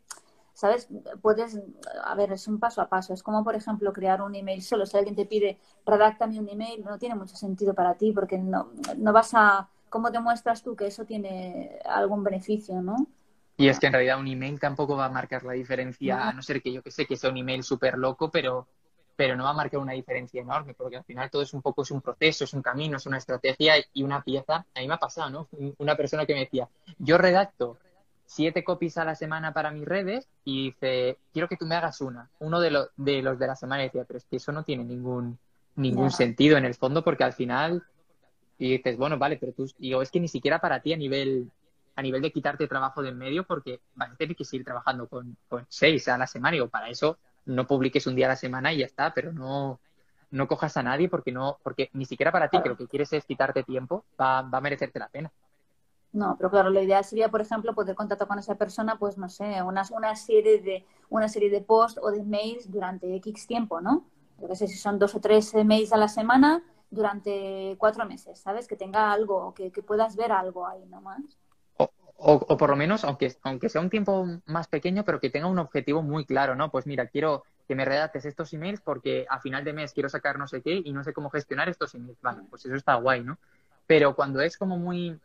¿sabes? 0.54 0.88
Puedes, 1.22 1.60
a 2.02 2.16
ver, 2.16 2.32
es 2.32 2.48
un 2.48 2.62
paso 2.62 2.82
a 2.82 2.88
paso. 2.88 3.14
Es 3.14 3.24
como, 3.24 3.44
por 3.44 3.56
ejemplo, 3.56 3.92
crear 3.92 4.22
un 4.22 4.36
email 4.36 4.62
solo. 4.62 4.86
Si 4.86 4.96
alguien 4.96 5.18
te 5.18 5.26
pide, 5.26 5.60
redáctame 5.86 6.40
un 6.40 6.48
email, 6.48 6.82
no 6.86 6.98
tiene 6.98 7.16
mucho 7.16 7.36
sentido 7.36 7.74
para 7.74 7.96
ti 7.96 8.14
porque 8.14 8.38
no, 8.38 8.72
no 8.96 9.12
vas 9.12 9.34
a... 9.34 9.68
¿Cómo 9.90 10.10
demuestras 10.10 10.64
tú 10.64 10.74
que 10.74 10.88
eso 10.88 11.04
tiene 11.04 11.80
algún 11.84 12.24
beneficio, 12.24 12.82
no? 12.82 13.06
Y 13.58 13.68
es 13.68 13.80
que 13.80 13.88
en 13.88 13.94
realidad 13.94 14.18
un 14.18 14.28
email 14.28 14.62
tampoco 14.62 14.96
va 14.96 15.08
a 15.08 15.10
marcar 15.10 15.44
la 15.44 15.54
diferencia, 15.54 16.30
a 16.30 16.32
no 16.32 16.42
ser 16.42 16.62
que 16.62 16.72
yo 16.72 16.82
que 16.82 16.92
sé 16.92 17.06
que 17.06 17.18
sea 17.18 17.32
un 17.32 17.38
email 17.38 17.64
súper 17.64 17.98
loco, 17.98 18.32
pero 18.32 18.68
pero 19.18 19.36
no 19.36 19.44
va 19.44 19.50
a 19.50 19.54
marcar 19.54 19.80
una 19.80 19.94
diferencia 19.94 20.40
enorme, 20.42 20.76
porque 20.76 20.96
al 20.96 21.04
final 21.04 21.30
todo 21.32 21.42
es 21.42 21.52
un 21.52 21.64
poco, 21.64 21.82
es 21.82 21.90
un 21.90 22.02
proceso, 22.02 22.44
es 22.44 22.54
un 22.54 22.62
camino, 22.62 22.98
es 22.98 23.06
una 23.08 23.18
estrategia 23.18 23.74
y 23.92 24.04
una 24.04 24.22
pieza. 24.22 24.66
A 24.76 24.80
mí 24.80 24.88
me 24.88 24.94
ha 24.94 25.00
pasado, 25.00 25.30
¿no? 25.32 25.48
Una 25.80 25.98
persona 25.98 26.28
que 26.28 26.36
me 26.36 26.42
decía, 26.42 26.70
yo 27.00 27.18
redacto 27.18 27.78
siete 28.28 28.64
copies 28.64 28.98
a 29.00 29.06
la 29.06 29.16
semana 29.16 29.54
para 29.54 29.72
mis 29.72 29.86
redes 29.86 30.28
y 30.46 30.66
dice, 30.66 31.18
quiero 31.34 31.48
que 31.48 31.58
tú 31.58 31.66
me 31.66 31.76
hagas 31.76 32.00
una, 32.00 32.30
uno 32.40 32.60
de, 32.60 32.70
los 32.70 32.90
de 32.96 33.24
los 33.24 33.40
de 33.40 33.48
la 33.48 33.56
semana. 33.56 33.82
Decía, 33.82 34.04
pero 34.06 34.20
es 34.20 34.26
que 34.26 34.36
eso 34.36 34.52
no 34.52 34.64
tiene 34.64 34.84
ningún, 34.84 35.40
ningún 35.76 36.12
sentido 36.12 36.56
en 36.56 36.66
el 36.66 36.76
fondo, 36.76 37.04
porque 37.04 37.24
al 37.24 37.34
final, 37.34 37.84
y 38.60 38.78
dices, 38.78 38.98
bueno, 38.98 39.18
vale, 39.18 39.38
pero 39.38 39.52
tú, 39.52 39.66
digo, 39.80 40.04
es 40.04 40.12
que 40.12 40.20
ni 40.20 40.28
siquiera 40.28 40.60
para 40.60 40.80
ti 40.80 40.94
a 40.94 40.98
nivel 40.98 41.50
a 41.96 42.04
nivel 42.04 42.22
de 42.22 42.32
quitarte 42.32 42.68
trabajo 42.68 43.02
de 43.02 43.10
en 43.10 43.18
medio, 43.18 43.44
porque 43.44 43.80
vas 43.96 44.12
a 44.12 44.16
tener 44.16 44.36
que 44.36 44.46
seguir 44.46 44.64
trabajando 44.64 45.08
con, 45.08 45.36
con 45.50 45.66
seis 45.68 46.08
a 46.08 46.20
la 46.20 46.28
semana. 46.28 46.56
Y 46.56 46.60
digo, 46.60 46.70
para 46.70 46.90
eso 46.90 47.18
no 47.48 47.68
publiques 47.68 48.08
un 48.08 48.16
día 48.16 48.28
a 48.28 48.30
la 48.30 48.36
semana 48.36 48.74
y 48.74 48.80
ya 48.80 48.86
está, 48.86 49.14
pero 49.14 49.34
no, 49.34 49.82
no 50.32 50.48
cojas 50.48 50.78
a 50.78 50.84
nadie 50.84 51.10
porque 51.10 51.32
no, 51.32 51.60
porque 51.64 51.90
ni 51.94 52.06
siquiera 52.06 52.32
para 52.32 52.50
ti, 52.50 52.62
que 52.62 52.70
lo 52.70 52.78
que 52.78 52.88
quieres 52.88 53.14
es 53.14 53.26
quitarte 53.26 53.64
tiempo, 53.64 54.06
va, 54.20 54.44
va 54.44 54.60
a 54.60 54.62
merecerte 54.62 55.00
la 55.00 55.10
pena. 55.10 55.32
No, 56.14 56.36
pero 56.38 56.50
claro, 56.50 56.70
la 56.70 56.82
idea 56.82 57.04
sería, 57.04 57.30
por 57.30 57.42
ejemplo, 57.42 57.76
poder 57.76 57.96
contactar 57.96 58.28
con 58.28 58.40
esa 58.40 58.56
persona, 58.56 58.98
pues 58.98 59.18
no 59.18 59.30
sé, 59.30 59.62
una, 59.62 59.84
una 59.92 60.16
serie 60.16 60.62
de 60.62 60.86
una 61.10 61.28
serie 61.30 61.50
de 61.50 61.62
posts 61.62 62.00
o 62.02 62.12
de 62.12 62.24
mails 62.24 62.72
durante 62.72 63.14
X 63.18 63.46
tiempo, 63.48 63.82
¿no? 63.82 64.06
Yo 64.40 64.48
qué 64.48 64.56
sé, 64.56 64.68
si 64.68 64.78
son 64.78 65.00
dos 65.00 65.16
o 65.16 65.20
tres 65.22 65.54
mails 65.66 65.94
a 65.94 65.98
la 65.98 66.08
semana 66.08 66.64
durante 66.90 67.76
cuatro 67.78 68.06
meses, 68.06 68.40
¿sabes? 68.40 68.68
Que 68.68 68.76
tenga 68.76 69.12
algo, 69.12 69.54
que, 69.54 69.72
que 69.72 69.84
puedas 69.84 70.16
ver 70.16 70.32
algo 70.32 70.66
ahí 70.66 70.86
nomás. 70.88 71.22
O, 72.20 72.58
por 72.58 72.72
lo 72.72 72.76
menos, 72.76 73.04
aunque, 73.04 73.36
aunque 73.44 73.70
sea 73.70 73.80
un 73.80 73.92
tiempo 73.92 74.26
más 74.46 74.68
pequeño, 74.68 75.06
pero 75.06 75.20
que 75.20 75.30
tenga 75.30 75.46
un 75.46 75.60
objetivo 75.60 76.02
muy 76.02 76.26
claro, 76.26 76.56
¿no? 76.56 76.72
Pues 76.72 76.88
mira, 76.88 77.06
quiero 77.08 77.44
que 77.68 77.76
me 77.76 77.86
redactes 77.86 78.26
estos 78.26 78.52
emails 78.54 78.82
porque 78.82 79.28
a 79.30 79.40
final 79.40 79.64
de 79.64 79.74
mes 79.74 79.94
quiero 79.94 80.10
sacar 80.10 80.40
no 80.40 80.48
sé 80.48 80.64
qué 80.64 80.82
y 80.84 80.92
no 80.94 81.04
sé 81.04 81.14
cómo 81.14 81.30
gestionar 81.30 81.70
estos 81.70 81.94
emails. 81.94 82.18
Vale, 82.22 82.42
pues 82.50 82.66
eso 82.66 82.76
está 82.76 82.96
guay, 82.96 83.24
¿no? 83.24 83.38
Pero 83.86 84.16
cuando 84.16 84.42
es 84.42 84.58
como 84.58 84.78
muy, 84.78 85.20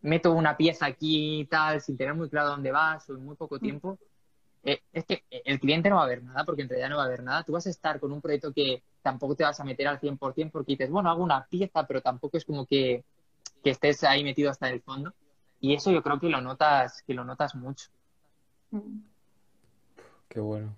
meto 0.00 0.32
una 0.32 0.56
pieza 0.56 0.86
aquí 0.86 1.40
y 1.40 1.44
tal, 1.46 1.80
sin 1.80 1.96
tener 1.96 2.14
muy 2.14 2.28
claro 2.28 2.48
dónde 2.48 2.72
vas 2.72 3.08
o 3.08 3.14
en 3.14 3.24
muy 3.24 3.36
poco 3.36 3.56
mm. 3.56 3.60
tiempo, 3.60 3.98
eh, 4.64 4.80
es 4.92 5.04
que 5.04 5.24
el 5.30 5.60
cliente 5.60 5.90
no 5.90 5.96
va 5.96 6.04
a 6.04 6.08
ver 6.08 6.22
nada 6.22 6.44
porque 6.44 6.62
en 6.62 6.68
realidad 6.68 6.90
no 6.90 6.96
va 6.96 7.04
a 7.04 7.08
ver 7.08 7.22
nada. 7.22 7.44
Tú 7.44 7.52
vas 7.52 7.66
a 7.66 7.70
estar 7.70 8.00
con 8.00 8.10
un 8.10 8.20
proyecto 8.20 8.52
que 8.52 8.82
tampoco 9.00 9.36
te 9.36 9.44
vas 9.44 9.60
a 9.60 9.64
meter 9.64 9.86
al 9.86 10.00
100% 10.00 10.50
porque 10.50 10.72
dices, 10.72 10.90
bueno, 10.90 11.08
hago 11.08 11.22
una 11.22 11.44
pieza, 11.46 11.86
pero 11.86 12.00
tampoco 12.00 12.36
es 12.36 12.44
como 12.44 12.66
que, 12.66 13.04
que 13.62 13.70
estés 13.70 14.02
ahí 14.04 14.24
metido 14.24 14.50
hasta 14.50 14.68
el 14.68 14.80
fondo. 14.82 15.12
Y 15.62 15.74
eso 15.74 15.92
yo 15.92 16.02
creo 16.02 16.18
que 16.18 16.28
lo 16.28 16.40
notas, 16.40 17.02
que 17.06 17.14
lo 17.14 17.24
notas 17.24 17.54
mucho. 17.54 17.88
Qué 20.28 20.40
bueno. 20.40 20.76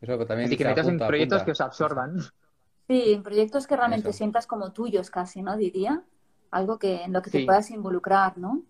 Eso 0.00 0.18
que 0.18 0.26
también 0.26 0.48
Así 0.48 0.56
que 0.56 0.64
metas 0.64 0.88
en 0.88 0.98
proyectos 0.98 1.44
que 1.44 1.52
os 1.52 1.60
absorban. 1.60 2.20
Sí, 2.88 3.12
en 3.12 3.22
proyectos 3.22 3.68
que 3.68 3.76
realmente 3.76 4.12
sientas 4.12 4.48
como 4.48 4.72
tuyos 4.72 5.08
casi, 5.08 5.40
¿no? 5.40 5.56
Diría. 5.56 6.02
Algo 6.50 6.80
que 6.80 7.04
en 7.04 7.12
lo 7.12 7.22
que 7.22 7.30
te 7.30 7.44
puedas 7.44 7.70
involucrar, 7.70 8.36
¿no? 8.38 8.62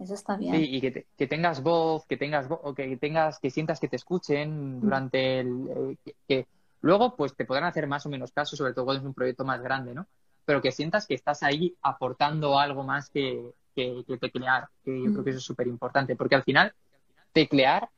Eso 0.00 0.14
está 0.14 0.36
bien. 0.36 0.56
Sí, 0.56 0.76
y 0.76 0.80
que, 0.80 1.06
que 1.16 1.26
tengas 1.28 1.62
voz, 1.62 2.04
que 2.06 2.16
tengas 2.16 2.48
o 2.50 2.74
que 2.74 2.96
tengas, 2.96 3.38
que 3.38 3.50
sientas 3.50 3.78
que 3.78 3.88
te 3.88 3.96
escuchen 3.96 4.80
durante 4.80 5.38
el 5.38 5.96
eh, 6.04 6.14
que, 6.26 6.48
luego 6.80 7.14
pues 7.14 7.36
te 7.36 7.44
podrán 7.44 7.64
hacer 7.64 7.86
más 7.86 8.04
o 8.06 8.08
menos 8.08 8.32
caso, 8.32 8.56
sobre 8.56 8.74
todo 8.74 8.86
cuando 8.86 9.02
es 9.02 9.06
un 9.06 9.14
proyecto 9.14 9.44
más 9.44 9.62
grande, 9.62 9.94
¿no? 9.94 10.08
Pero 10.44 10.60
que 10.60 10.72
sientas 10.72 11.06
que 11.06 11.14
estás 11.14 11.44
ahí 11.44 11.76
aportando 11.80 12.58
algo 12.58 12.82
más 12.82 13.08
que, 13.08 13.54
que, 13.76 14.18
teclear, 14.18 14.68
que 14.82 15.04
yo 15.04 15.12
creo 15.12 15.24
que 15.24 15.30
eso 15.30 15.38
es 15.38 15.44
súper 15.44 15.68
importante, 15.68 16.16
porque 16.16 16.34
al 16.34 16.42
final 16.42 16.72
teclear 17.32 17.88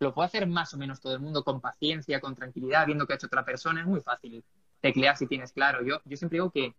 lo 0.00 0.14
puede 0.14 0.26
hacer 0.26 0.46
más 0.46 0.72
o 0.74 0.78
menos 0.78 1.00
todo 1.00 1.14
el 1.14 1.20
mundo 1.20 1.44
con 1.44 1.60
paciencia, 1.60 2.20
con 2.20 2.34
tranquilidad, 2.34 2.86
viendo 2.86 3.06
que 3.06 3.12
ha 3.12 3.16
hecho 3.16 3.26
otra 3.26 3.44
persona, 3.44 3.80
es 3.80 3.86
muy 3.86 4.00
fácil 4.00 4.42
teclear 4.80 5.16
si 5.16 5.26
tienes 5.26 5.52
claro. 5.52 5.84
Yo, 5.84 6.00
yo 6.04 6.16
siempre 6.16 6.36
digo 6.36 6.50
que, 6.50 6.74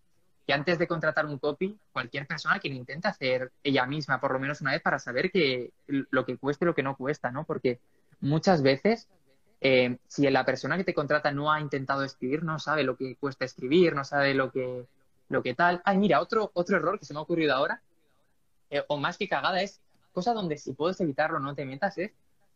que 0.47 0.53
antes 0.53 0.79
de 0.79 0.87
contratar 0.87 1.25
un 1.25 1.37
copy, 1.37 1.77
cualquier 1.91 2.25
persona 2.25 2.59
que 2.59 2.69
lo 2.69 2.75
intente 2.75 3.07
hacer 3.07 3.51
ella 3.61 3.85
misma 3.85 4.19
por 4.19 4.33
lo 4.33 4.39
menos 4.39 4.61
una 4.61 4.71
vez 4.71 4.81
para 4.81 4.97
saber 4.97 5.31
que 5.31 5.71
lo 5.87 6.25
que 6.25 6.37
cuesta 6.37 6.65
y 6.65 6.67
lo 6.67 6.75
que 6.75 6.83
no 6.83 6.95
cuesta, 6.95 7.29
¿no? 7.29 7.43
Porque 7.43 7.79
muchas 8.21 8.63
veces 8.63 9.07
eh, 9.61 9.97
si 10.07 10.29
la 10.29 10.45
persona 10.45 10.77
que 10.77 10.85
te 10.85 10.93
contrata 10.93 11.31
no 11.31 11.51
ha 11.51 11.59
intentado 11.59 12.03
escribir, 12.03 12.43
no 12.43 12.57
sabe 12.57 12.83
lo 12.83 12.95
que 12.95 13.15
cuesta 13.17 13.45
escribir, 13.45 13.93
no 13.93 14.05
sabe 14.05 14.33
lo 14.33 14.51
que, 14.51 14.85
lo 15.27 15.43
que 15.43 15.53
tal. 15.53 15.81
Ay, 15.83 15.97
mira, 15.97 16.21
otro, 16.21 16.51
otro 16.53 16.77
error 16.77 16.97
que 16.97 17.05
se 17.05 17.13
me 17.13 17.19
ha 17.19 17.23
ocurrido 17.23 17.53
ahora 17.53 17.81
eh, 18.69 18.83
o 18.87 18.97
más 18.97 19.17
que 19.17 19.27
cagada, 19.27 19.61
es 19.61 19.81
cosa 20.13 20.33
donde 20.33 20.57
si 20.57 20.73
puedes 20.73 20.99
evitarlo 21.01 21.39
no 21.39 21.55
te 21.55 21.65
metas, 21.65 21.97
es 21.97 22.11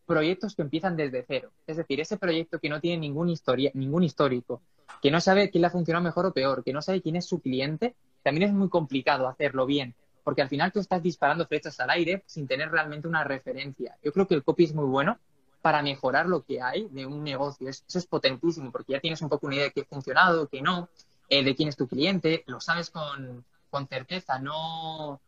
proyectos 0.05 0.55
que 0.55 0.61
empiezan 0.61 0.95
desde 0.95 1.23
cero. 1.27 1.51
Es 1.65 1.77
decir, 1.77 1.99
ese 1.99 2.17
proyecto 2.17 2.59
que 2.59 2.69
no 2.69 2.79
tiene 2.81 2.97
ningún, 2.99 3.29
historia, 3.29 3.71
ningún 3.73 4.03
histórico, 4.03 4.61
que 5.01 5.11
no 5.11 5.21
sabe 5.21 5.49
quién 5.49 5.61
le 5.61 5.67
ha 5.67 5.71
funcionado 5.71 6.03
mejor 6.03 6.25
o 6.25 6.33
peor, 6.33 6.63
que 6.63 6.73
no 6.73 6.81
sabe 6.81 7.01
quién 7.01 7.15
es 7.15 7.25
su 7.25 7.39
cliente, 7.39 7.95
también 8.21 8.49
es 8.49 8.53
muy 8.53 8.69
complicado 8.69 9.27
hacerlo 9.27 9.65
bien, 9.65 9.95
porque 10.23 10.41
al 10.41 10.49
final 10.49 10.71
tú 10.71 10.79
estás 10.79 11.01
disparando 11.01 11.45
flechas 11.47 11.79
al 11.79 11.89
aire 11.89 12.23
sin 12.25 12.47
tener 12.47 12.69
realmente 12.69 13.07
una 13.07 13.23
referencia. 13.23 13.97
Yo 14.03 14.11
creo 14.11 14.27
que 14.27 14.35
el 14.35 14.43
copy 14.43 14.65
es 14.65 14.73
muy 14.73 14.85
bueno 14.85 15.17
para 15.61 15.81
mejorar 15.81 16.25
lo 16.27 16.43
que 16.43 16.61
hay 16.61 16.87
de 16.89 17.05
un 17.05 17.23
negocio. 17.23 17.69
eso 17.69 17.83
es 17.87 18.05
potentísimo, 18.05 18.71
porque 18.71 18.93
ya 18.93 18.99
tienes 18.99 19.21
un 19.21 19.29
poco 19.29 19.47
una 19.47 19.55
idea 19.55 19.65
de 19.65 19.71
qué 19.71 19.81
ha 19.81 19.85
funcionado, 19.85 20.47
qué 20.47 20.61
no, 20.61 20.89
eh, 21.29 21.43
de 21.43 21.55
quién 21.55 21.69
es 21.69 21.77
tu 21.77 21.87
cliente, 21.87 22.43
lo 22.47 22.59
sabes 22.59 22.89
con, 22.89 23.45
con 23.69 23.87
certeza, 23.87 24.39
no 24.39 25.21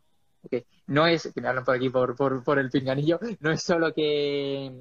que 0.50 0.66
no 0.88 1.08
es, 1.08 1.32
que 1.34 1.42
me 1.42 1.48
hablan 1.48 1.64
por 1.64 1.76
aquí 1.76 1.90
por, 1.90 2.16
por, 2.16 2.60
el 2.60 2.70
pinganillo, 2.70 3.20
no 3.40 3.52
es 3.52 3.62
solo 3.62 3.94
que, 3.94 4.72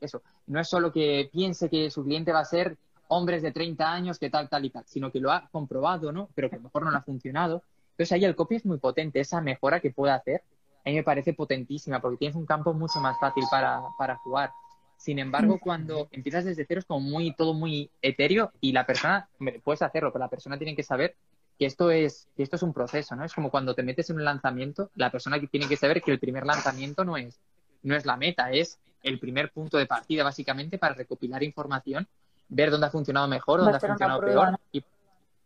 eso, 0.00 0.22
no 0.46 0.60
es 0.60 0.68
solo 0.68 0.92
que 0.92 1.28
piense 1.32 1.68
que 1.68 1.90
su 1.90 2.04
cliente 2.04 2.32
va 2.32 2.40
a 2.40 2.44
ser 2.44 2.76
hombres 3.08 3.42
de 3.42 3.52
30 3.52 3.90
años, 3.90 4.18
que 4.18 4.30
tal, 4.30 4.48
tal 4.48 4.64
y 4.64 4.70
tal, 4.70 4.84
sino 4.86 5.10
que 5.10 5.20
lo 5.20 5.32
ha 5.32 5.48
comprobado, 5.50 6.12
¿no? 6.12 6.28
Pero 6.34 6.50
que 6.50 6.56
a 6.56 6.58
lo 6.58 6.64
mejor 6.64 6.84
no 6.84 6.90
le 6.90 6.98
ha 6.98 7.02
funcionado 7.02 7.62
Entonces 7.92 8.12
ahí 8.12 8.24
el 8.24 8.36
copy 8.36 8.56
es 8.56 8.66
muy 8.66 8.78
potente, 8.78 9.20
esa 9.20 9.40
mejora 9.40 9.80
que 9.80 9.90
puede 9.90 10.12
hacer, 10.12 10.42
a 10.84 10.90
mí 10.90 10.96
me 10.96 11.02
parece 11.02 11.32
potentísima 11.32 12.00
porque 12.00 12.18
tienes 12.18 12.36
un 12.36 12.46
campo 12.46 12.72
mucho 12.74 13.00
más 13.00 13.18
fácil 13.18 13.44
para, 13.50 13.80
para 13.98 14.16
jugar. 14.16 14.50
Sin 14.98 15.20
embargo, 15.20 15.60
cuando 15.60 16.08
empiezas 16.10 16.44
desde 16.44 16.64
cero 16.66 16.80
es 16.80 16.84
como 16.84 17.00
muy, 17.00 17.32
todo 17.32 17.54
muy 17.54 17.88
etéreo 18.02 18.52
y 18.60 18.72
la 18.72 18.84
persona, 18.84 19.28
puedes 19.62 19.80
hacerlo, 19.80 20.12
pero 20.12 20.24
la 20.24 20.28
persona 20.28 20.58
tiene 20.58 20.74
que 20.74 20.82
saber 20.82 21.14
que 21.58 21.66
esto 21.66 21.90
es, 21.90 22.28
que 22.36 22.42
esto 22.42 22.56
es 22.56 22.62
un 22.62 22.72
proceso, 22.72 23.16
¿no? 23.16 23.24
Es 23.24 23.34
como 23.34 23.50
cuando 23.50 23.74
te 23.74 23.82
metes 23.82 24.08
en 24.10 24.16
un 24.16 24.24
lanzamiento, 24.24 24.90
la 24.94 25.10
persona 25.10 25.40
que 25.40 25.48
tiene 25.48 25.66
que 25.66 25.76
saber 25.76 26.00
que 26.00 26.12
el 26.12 26.20
primer 26.20 26.46
lanzamiento 26.46 27.04
no 27.04 27.16
es, 27.16 27.40
no 27.82 27.96
es 27.96 28.06
la 28.06 28.16
meta, 28.16 28.50
es 28.52 28.78
el 29.02 29.18
primer 29.18 29.50
punto 29.50 29.76
de 29.76 29.86
partida, 29.86 30.22
básicamente, 30.22 30.78
para 30.78 30.94
recopilar 30.94 31.42
información, 31.42 32.06
ver 32.48 32.70
dónde 32.70 32.86
ha 32.86 32.90
funcionado 32.90 33.26
mejor, 33.26 33.60
dónde 33.60 33.76
ha 33.76 33.80
funcionado 33.80 34.20
peor 34.20 34.58
y, 34.70 34.84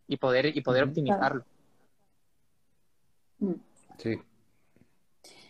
y, 0.06 0.16
poder, 0.18 0.54
y 0.54 0.60
poder 0.60 0.84
optimizarlo. 0.84 1.44
Mm. 3.38 3.54
Sí. 3.96 4.20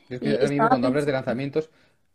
Es 0.08 0.20
que 0.20 0.30
ahora 0.30 0.48
mismo 0.48 0.68
cuando 0.68 0.88
hablas 0.88 1.06
de 1.06 1.12
lanzamientos, 1.12 1.70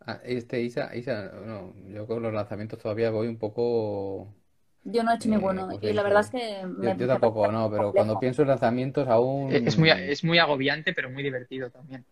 ah, 0.05 0.19
este 0.23 0.61
Isa, 0.61 0.95
Isa, 0.95 1.31
no, 1.45 1.73
yo 1.89 2.07
con 2.07 2.21
los 2.21 2.33
lanzamientos 2.33 2.79
todavía 2.79 3.09
voy 3.09 3.27
un 3.27 3.37
poco 3.37 4.33
yo 4.89 5.03
no 5.03 5.11
he 5.11 5.15
hecho 5.15 5.29
ninguno 5.29 5.69
y 5.81 5.93
la 5.93 6.03
verdad 6.03 6.21
es 6.21 6.29
que... 6.29 6.65
yo, 6.97 7.07
tampoco, 7.07 7.51
no, 7.51 7.69
pero 7.69 7.91
cuando 7.91 8.19
pienso 8.19 8.41
en 8.41 8.47
lanzamientos 8.47 9.07
aún... 9.07 9.51
Es 9.51 9.77
muy, 9.77 9.89
es 9.89 10.23
muy 10.23 10.39
agobiante, 10.39 10.93
pero 10.93 11.09
muy 11.09 11.23
divertido 11.23 11.69
también. 11.69 12.05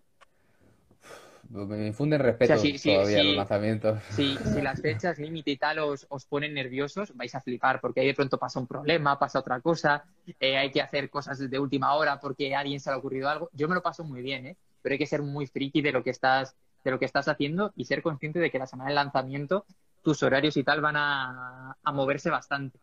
Me 1.50 1.88
infunden 1.88 2.20
respeto 2.20 2.56
todavía 2.56 3.24
los 3.24 3.36
lanzamientos. 3.36 4.02
Sí, 4.10 4.38
si 4.54 4.62
las 4.62 4.82
fechas 4.82 5.20
límite 5.20 5.52
y 5.52 5.58
tal 5.58 5.80
os, 5.80 6.06
os, 6.10 6.26
ponen 6.26 6.54
nerviosos, 6.54 7.16
vais 7.16 7.34
a 7.36 7.40
flipar, 7.40 7.80
porque 7.80 8.02
ahí 8.02 8.08
de 8.08 8.14
pronto 8.14 8.38
pasa 8.38 8.60
un 8.60 8.68
problema, 8.68 9.18
pasa 9.18 9.40
otra 9.40 9.62
cosa, 9.62 10.04
eh, 10.40 10.58
hay 10.58 10.72
que 10.72 10.82
hacer 10.82 11.10
cosas 11.10 11.50
de 11.50 11.60
última 11.60 11.94
hora 11.94 12.20
porque 12.20 12.56
a 12.56 12.60
alguien 12.60 12.80
se 12.80 12.90
le 12.90 12.96
ha 12.96 12.98
ocurrido 12.98 13.30
algo. 13.30 13.50
Yo 13.54 13.70
me 13.70 13.76
lo 13.76 13.82
paso 13.82 14.04
muy 14.04 14.22
bien, 14.22 14.48
¿eh? 14.48 14.58
pero 14.82 14.94
hay 14.94 15.00
que 15.00 15.06
ser 15.06 15.22
muy 15.22 15.48
friki 15.48 15.82
de 15.82 15.92
lo 15.92 16.04
que 16.04 16.10
estás, 16.10 16.56
de 16.84 16.92
lo 16.92 17.00
que 17.00 17.06
estás 17.06 17.28
haciendo 17.28 17.72
y 17.76 17.86
ser 17.86 18.02
consciente 18.02 18.40
de 18.40 18.52
que 18.52 18.60
la 18.60 18.68
semana 18.68 18.90
del 18.90 18.96
lanzamiento 18.96 19.66
tus 20.06 20.24
horarios 20.24 20.56
y 20.56 20.64
tal 20.64 20.80
van 20.80 20.96
a, 20.96 21.76
moverse 21.92 22.30
bastante. 22.30 22.80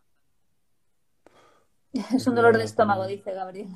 Es 2.15 2.27
un 2.27 2.35
dolor 2.35 2.57
de 2.57 2.65
estómago, 2.65 3.07
dice 3.07 3.33
Gabriel 3.33 3.69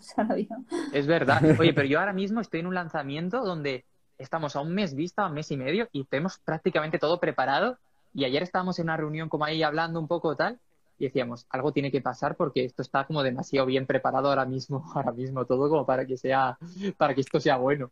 Es 0.93 1.07
verdad. 1.07 1.41
Oye, 1.61 1.73
pero 1.73 1.87
yo 1.87 2.01
ahora 2.01 2.13
mismo 2.13 2.41
estoy 2.41 2.61
en 2.61 2.67
un 2.67 2.75
lanzamiento 2.75 3.45
donde 3.45 3.85
estamos 4.19 4.57
a 4.57 4.61
un 4.61 4.75
mes 4.75 4.95
vista, 4.95 5.23
a 5.23 5.29
un 5.29 5.35
mes 5.35 5.51
y 5.51 5.57
medio, 5.57 5.89
y 5.93 6.05
tenemos 6.05 6.39
prácticamente 6.39 6.99
todo 6.99 7.21
preparado. 7.21 7.79
Y 8.15 8.25
ayer 8.25 8.43
estábamos 8.43 8.79
en 8.79 8.87
una 8.87 8.97
reunión 8.97 9.29
como 9.29 9.45
ahí 9.45 9.63
hablando 9.63 10.01
un 10.01 10.09
poco 10.09 10.35
tal, 10.35 10.59
y 10.99 11.05
decíamos, 11.05 11.47
algo 11.51 11.73
tiene 11.73 11.93
que 11.93 12.01
pasar 12.01 12.37
porque 12.37 12.65
esto 12.65 12.81
está 12.81 13.05
como 13.05 13.23
demasiado 13.23 13.67
bien 13.67 13.87
preparado 13.87 14.29
ahora 14.29 14.47
mismo, 14.47 14.83
ahora 14.95 15.13
mismo 15.13 15.45
todo 15.45 15.69
como 15.69 15.87
para 15.87 16.07
que 16.07 16.17
sea, 16.17 16.59
para 16.97 17.15
que 17.15 17.21
esto 17.21 17.39
sea 17.39 17.59
bueno. 17.59 17.91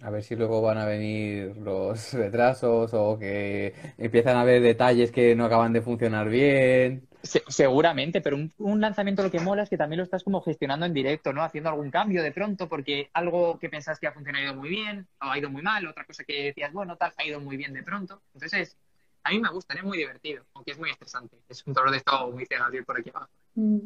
A 0.00 0.10
ver 0.10 0.22
si 0.22 0.36
luego 0.36 0.60
van 0.60 0.78
a 0.78 0.84
venir 0.84 1.56
los 1.56 2.12
retrasos 2.14 2.92
o 2.92 3.18
que 3.18 3.74
empiezan 3.96 4.36
a 4.36 4.42
haber 4.42 4.62
detalles 4.62 5.10
que 5.10 5.34
no 5.34 5.46
acaban 5.46 5.72
de 5.72 5.80
funcionar 5.80 6.28
bien. 6.28 7.08
seguramente, 7.22 8.20
pero 8.20 8.36
un, 8.58 8.80
lanzamiento 8.80 9.22
lo 9.22 9.30
que 9.30 9.40
mola 9.40 9.62
es 9.62 9.70
que 9.70 9.78
también 9.78 9.98
lo 9.98 10.04
estás 10.04 10.22
como 10.22 10.42
gestionando 10.42 10.86
en 10.86 10.92
directo, 10.92 11.32
¿no? 11.32 11.42
Haciendo 11.42 11.70
algún 11.70 11.90
cambio 11.90 12.22
de 12.22 12.32
pronto 12.32 12.68
porque 12.68 13.08
algo 13.14 13.58
que 13.58 13.70
pensás 13.70 13.98
que 13.98 14.06
ha 14.06 14.12
funcionado 14.12 14.54
muy 14.54 14.68
bien 14.68 15.06
o 15.22 15.26
ha 15.26 15.38
ido 15.38 15.50
muy 15.50 15.62
mal, 15.62 15.86
otra 15.86 16.04
cosa 16.04 16.24
que 16.24 16.44
decías, 16.44 16.72
bueno, 16.72 16.96
tal, 16.96 17.12
ha 17.16 17.24
ido 17.24 17.40
muy 17.40 17.56
bien 17.56 17.72
de 17.72 17.82
pronto. 17.82 18.20
Entonces, 18.34 18.76
a 19.24 19.30
mí 19.30 19.40
me 19.40 19.50
gusta, 19.50 19.74
es 19.74 19.82
muy 19.82 19.98
divertido, 19.98 20.44
aunque 20.54 20.72
es 20.72 20.78
muy 20.78 20.90
estresante. 20.90 21.36
Es 21.48 21.66
un 21.66 21.72
dolor 21.72 21.90
de 21.90 21.96
estado 21.96 22.30
muy 22.30 22.46
cegado 22.46 22.74
ir 22.74 22.84
por 22.84 23.00
aquí 23.00 23.10
abajo. 23.10 23.30
Mm. 23.54 23.78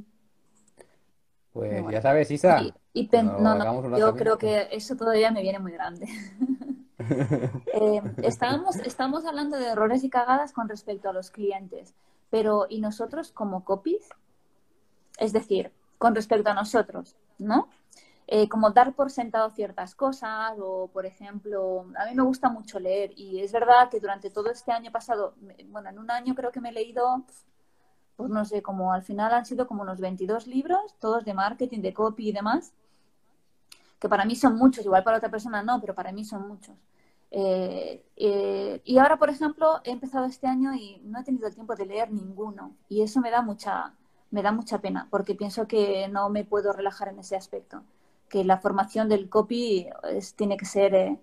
Pues 1.53 1.85
ya 1.91 2.01
sabes, 2.01 2.31
Isa. 2.31 2.61
no, 3.23 3.55
no, 3.55 3.99
yo 3.99 4.15
creo 4.15 4.39
que 4.39 4.69
eso 4.71 4.97
todavía 4.97 5.31
me 5.31 5.43
viene 5.43 5.59
muy 5.59 5.73
grande. 5.73 6.07
eh, 7.73 8.03
estábamos, 8.23 8.77
estamos 8.77 9.25
hablando 9.25 9.57
de 9.57 9.69
errores 9.69 10.05
y 10.05 10.11
cagadas 10.11 10.53
con 10.53 10.69
respecto 10.69 11.09
a 11.09 11.13
los 11.13 11.31
clientes, 11.31 11.95
pero 12.31 12.67
¿y 12.69 12.81
nosotros 12.81 13.33
como 13.33 13.65
copies? 13.65 14.09
Es 15.19 15.33
decir, 15.33 15.73
con 15.99 16.15
respecto 16.15 16.51
a 16.51 16.55
nosotros, 16.55 17.17
¿no? 17.39 17.69
Eh, 18.33 18.49
como 18.49 18.71
dar 18.71 18.95
por 18.95 19.11
sentado 19.11 19.51
ciertas 19.51 19.97
cosas 19.97 20.53
o, 20.61 20.89
por 20.93 21.05
ejemplo, 21.05 21.87
a 21.99 22.07
mí 22.07 22.15
me 22.15 22.23
gusta 22.23 22.49
mucho 22.49 22.79
leer 22.79 23.11
y 23.17 23.41
es 23.41 23.51
verdad 23.51 23.91
que 23.91 23.99
durante 23.99 24.31
todo 24.31 24.51
este 24.53 24.71
año 24.71 24.93
pasado, 24.93 25.35
bueno, 25.67 25.89
en 25.89 25.99
un 25.99 26.13
año 26.13 26.37
creo 26.37 26.53
que 26.53 26.61
me 26.61 26.69
he 26.69 26.73
leído 26.73 27.25
pues 28.17 28.31
no 28.31 28.45
sé, 28.45 28.63
como 28.63 28.93
al 28.93 29.03
final 29.03 29.33
han 29.33 29.47
sido 29.47 29.67
como 29.67 29.83
unos 29.83 30.01
22 30.01 30.47
libros, 30.47 30.97
todos 30.99 31.25
de 31.25 31.35
marketing, 31.35 31.81
de 31.81 31.95
copy 31.95 32.29
y 32.29 32.33
demás, 32.33 32.73
que 33.99 34.09
para 34.09 34.25
mí 34.25 34.35
son 34.35 34.57
muchos, 34.57 34.85
igual 34.85 35.05
para 35.05 35.19
otra 35.19 35.31
persona 35.31 35.63
no, 35.63 35.81
pero 35.81 35.95
para 35.95 36.13
mí 36.13 36.25
son 36.25 36.49
muchos. 36.49 36.77
Eh, 37.31 38.05
eh, 38.17 38.81
y 38.85 38.99
ahora, 38.99 39.17
por 39.19 39.31
ejemplo, 39.31 39.81
he 39.85 39.93
empezado 39.93 40.27
este 40.27 40.47
año 40.49 40.75
y 40.75 41.01
no 41.05 41.21
he 41.21 41.25
tenido 41.25 41.47
el 41.47 41.55
tiempo 41.55 41.77
de 41.77 41.87
leer 41.87 42.11
ninguno 42.11 42.75
y 42.89 43.03
eso 43.03 43.21
me 43.21 43.31
da 43.31 43.41
mucha, 43.43 43.95
me 44.31 44.43
da 44.43 44.51
mucha 44.53 44.81
pena 44.81 45.07
porque 45.11 45.35
pienso 45.37 45.69
que 45.69 46.09
no 46.09 46.29
me 46.31 46.45
puedo 46.45 46.73
relajar 46.73 47.09
en 47.09 47.21
ese 47.21 47.37
aspecto, 47.37 47.85
que 48.29 48.45
la 48.45 48.59
formación 48.59 49.09
del 49.09 49.29
copy 49.29 49.89
tiene 50.37 50.57
que 50.57 50.65
ser, 50.65 50.95
eh, 50.95 51.21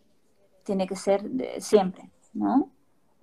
tiene 0.63 0.87
que 0.87 0.95
ser 0.95 1.29
siempre, 1.59 2.09
¿no? 2.33 2.71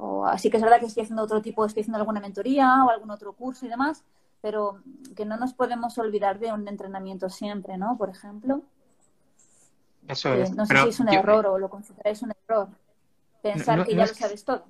O, 0.05 0.27
así 0.27 0.51
que 0.51 0.59
es 0.59 0.63
verdad 0.63 0.81
que 0.81 0.87
estoy 0.87 1.03
haciendo 1.03 1.23
otro 1.23 1.41
tipo, 1.41 1.65
estoy 1.65 1.81
haciendo 1.81 1.99
alguna 1.99 2.21
mentoría 2.21 2.85
o 2.85 2.91
algún 2.91 3.11
otro 3.11 3.33
curso 3.33 3.65
y 3.65 3.71
demás, 3.71 4.05
pero 4.43 4.83
que 5.17 5.25
no 5.25 5.39
nos 5.39 5.55
podemos 5.55 5.97
olvidar 5.97 6.39
de 6.39 6.53
un 6.53 6.69
entrenamiento 6.69 7.31
siempre, 7.31 7.79
¿no? 7.79 7.97
Por 7.97 8.11
ejemplo. 8.11 8.63
Eso 10.07 10.35
es. 10.35 10.55
no 10.55 10.67
sé 10.67 10.77
si 10.83 10.89
es 10.91 11.01
un 11.01 11.09
error 11.09 11.47
o 11.47 11.59
lo 11.59 11.71
consideráis 11.71 12.21
un 12.23 12.33
error. 12.47 12.69
Pensar 13.43 13.87
que 13.87 13.95
ya 13.95 14.07
lo 14.07 14.15
sabes 14.15 14.45
todo. 14.45 14.67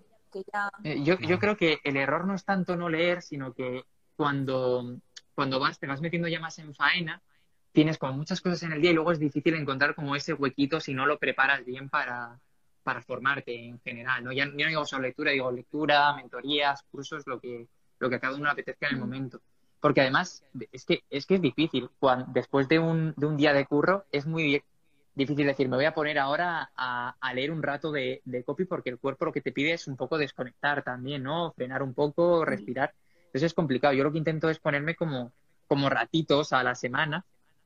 Eh, 0.83 1.03
yo, 1.03 1.19
yo 1.19 1.39
creo 1.39 1.57
que 1.57 1.79
el 1.85 1.97
error 1.97 2.27
no 2.27 2.35
es 2.35 2.45
tanto 2.45 2.77
no 2.77 2.89
leer, 2.89 3.23
sino 3.23 3.53
que 3.53 3.85
cuando, 4.17 4.99
cuando 5.35 5.61
vas, 5.61 5.79
te 5.79 5.87
vas 5.87 6.01
metiendo 6.01 6.29
ya 6.29 6.41
más 6.41 6.59
en 6.59 6.75
faena, 6.75 7.23
tienes 7.73 7.99
como 7.99 8.15
muchas 8.15 8.41
cosas 8.41 8.63
en 8.63 8.73
el 8.73 8.81
día 8.81 8.93
y 8.93 8.95
luego 8.95 9.13
es 9.13 9.19
difícil 9.19 9.55
encontrar 9.55 9.95
como 9.95 10.15
ese 10.15 10.33
huequito 10.33 10.81
si 10.81 10.95
no 10.95 11.07
lo 11.07 11.19
preparas 11.19 11.65
bien 11.65 11.89
para, 11.89 12.41
para 12.85 13.03
formarte 13.03 13.65
en 13.67 13.81
general, 13.81 14.23
¿no? 14.23 14.33
Ya, 14.33 14.47
no 14.47 14.53
digo 14.55 14.85
solo 14.85 15.03
lectura, 15.03 15.33
digo 15.33 15.51
lectura, 15.51 16.15
mentorías, 16.15 16.83
cursos, 16.91 17.27
lo 17.27 17.41
que, 17.41 17.67
lo 17.99 18.09
que 18.09 18.17
a 18.17 18.21
cada 18.21 18.37
uno 18.37 18.45
le 18.45 18.51
apetezca 18.51 18.87
en 18.87 18.95
el 18.95 19.01
momento. 19.01 19.41
Porque 19.81 20.03
además 20.03 20.45
es 20.71 20.85
que 20.85 21.03
es, 21.11 21.27
que 21.27 21.35
es 21.37 21.43
difícil, 21.43 21.91
cuando, 21.99 22.27
después 22.33 22.69
de 22.69 22.79
un, 22.79 23.15
de 23.17 23.27
un 23.27 23.37
día 23.37 23.53
de 23.53 23.67
curro, 23.67 24.05
es 24.13 24.27
muy 24.27 24.63
difícil 25.15 25.47
decir, 25.47 25.69
me 25.69 25.77
voy 25.77 25.87
a 25.87 25.95
poner 25.95 26.19
ahora 26.19 26.71
a, 26.77 27.17
a 27.21 27.35
leer 27.35 27.51
un 27.51 27.63
rato 27.63 27.91
de, 27.91 28.21
de, 28.25 28.45
copy 28.45 28.65
porque 28.65 28.91
el 28.91 28.99
cuerpo 28.99 29.25
lo 29.25 29.33
que 29.33 29.41
te 29.41 29.53
pide 29.53 29.73
es 29.73 29.89
un 29.89 29.97
poco 29.97 30.19
desconectar 30.19 30.83
también, 30.83 31.23
¿no? 31.23 31.53
Frenar 31.53 31.83
un 31.83 31.95
poco, 31.95 32.45
respirar. 32.45 32.95
Entonces 33.27 33.45
es 33.45 33.55
complicado. 33.55 33.95
Yo 33.95 34.05
lo 34.05 34.13
que 34.13 34.19
intento 34.19 34.49
es 34.51 34.59
ponerme 34.59 34.95
como, 34.95 35.33
como 35.67 35.89
ratitos 35.89 36.53
a 36.53 36.63
la 36.63 36.75
semana, 36.75 37.25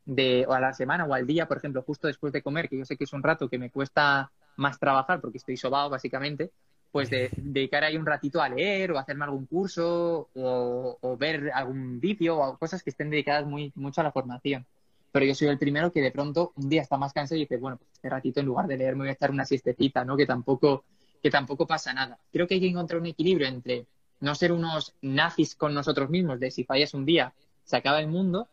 de, 0.09 0.47
o 0.49 0.55
a 0.55 0.61
la 0.61 0.73
semana 0.73 1.05
o 1.05 1.13
al 1.13 1.27
día, 1.27 1.47
por 1.47 1.59
ejemplo, 1.59 1.83
justo 1.83 2.07
después 2.07 2.33
de 2.33 2.43
comer, 2.43 2.69
que 2.69 2.79
yo 2.79 2.85
sé 2.85 2.97
que 2.97 3.05
es 3.05 3.13
un 3.13 3.23
rato 3.23 3.49
que 3.49 3.59
me 3.59 3.71
cuesta 3.71 4.31
más 4.59 4.79
trabajar 4.79 5.21
porque 5.21 5.39
estoy 5.39 5.57
sobado 5.57 5.89
básicamente, 5.89 6.51
pues 6.93 7.11
de, 7.11 7.31
dedicar 7.37 7.85
ahí 7.85 7.97
un 7.97 8.07
ratito 8.07 8.43
a 8.43 8.49
leer 8.49 8.93
o 8.93 8.99
hacerme 8.99 9.25
algún 9.25 9.47
curso 9.47 10.29
o, 10.35 11.17
ver 11.19 11.51
algún 11.55 12.01
vídeo 12.01 12.39
o 12.39 12.59
cosas 12.59 12.83
que 12.83 12.91
estén 12.91 13.11
dedicadas 13.11 13.47
muy 13.47 13.73
mucho 13.75 14.01
a 14.01 14.05
la 14.05 14.13
formación. 14.13 14.67
Pero 15.11 15.25
yo 15.25 15.35
soy 15.35 15.49
el 15.49 15.59
primero 15.59 15.93
que 15.93 16.03
de 16.03 16.11
pronto 16.11 16.53
un 16.57 16.69
día 16.69 16.83
está 16.83 16.97
más 16.99 17.13
cansado 17.13 17.37
y 17.37 17.41
dice, 17.41 17.57
bueno, 17.57 17.79
pues 17.79 17.91
este 17.95 18.11
ratito 18.11 18.41
en 18.41 18.47
lugar 18.47 18.67
de 18.67 18.77
leer 18.77 18.95
me 18.95 19.03
voy 19.03 19.09
a 19.09 19.13
echar 19.13 19.31
una 19.31 19.47
siestecita, 19.47 20.05
¿no? 20.05 20.17
Que 20.17 20.27
tampoco, 20.27 20.85
que 21.23 21.31
tampoco 21.31 21.67
pasa 21.67 21.93
nada. 21.95 22.19
Creo 22.31 22.47
que 22.47 22.55
hay 22.55 22.61
que 22.61 22.69
encontrar 22.69 23.01
un 23.01 23.07
equilibrio 23.07 23.47
entre 23.47 23.87
no 24.21 24.35
ser 24.35 24.53
unos 24.53 24.95
nazis 25.01 25.55
con 25.55 25.75
nosotros 25.75 26.11
mismos, 26.11 26.41
de 26.41 26.51
si 26.51 26.65
fallas 26.65 26.93
un 26.95 27.07
día, 27.07 27.33
se 27.65 27.77
acaba 27.77 28.01
el 28.01 28.09
mundo, 28.09 28.49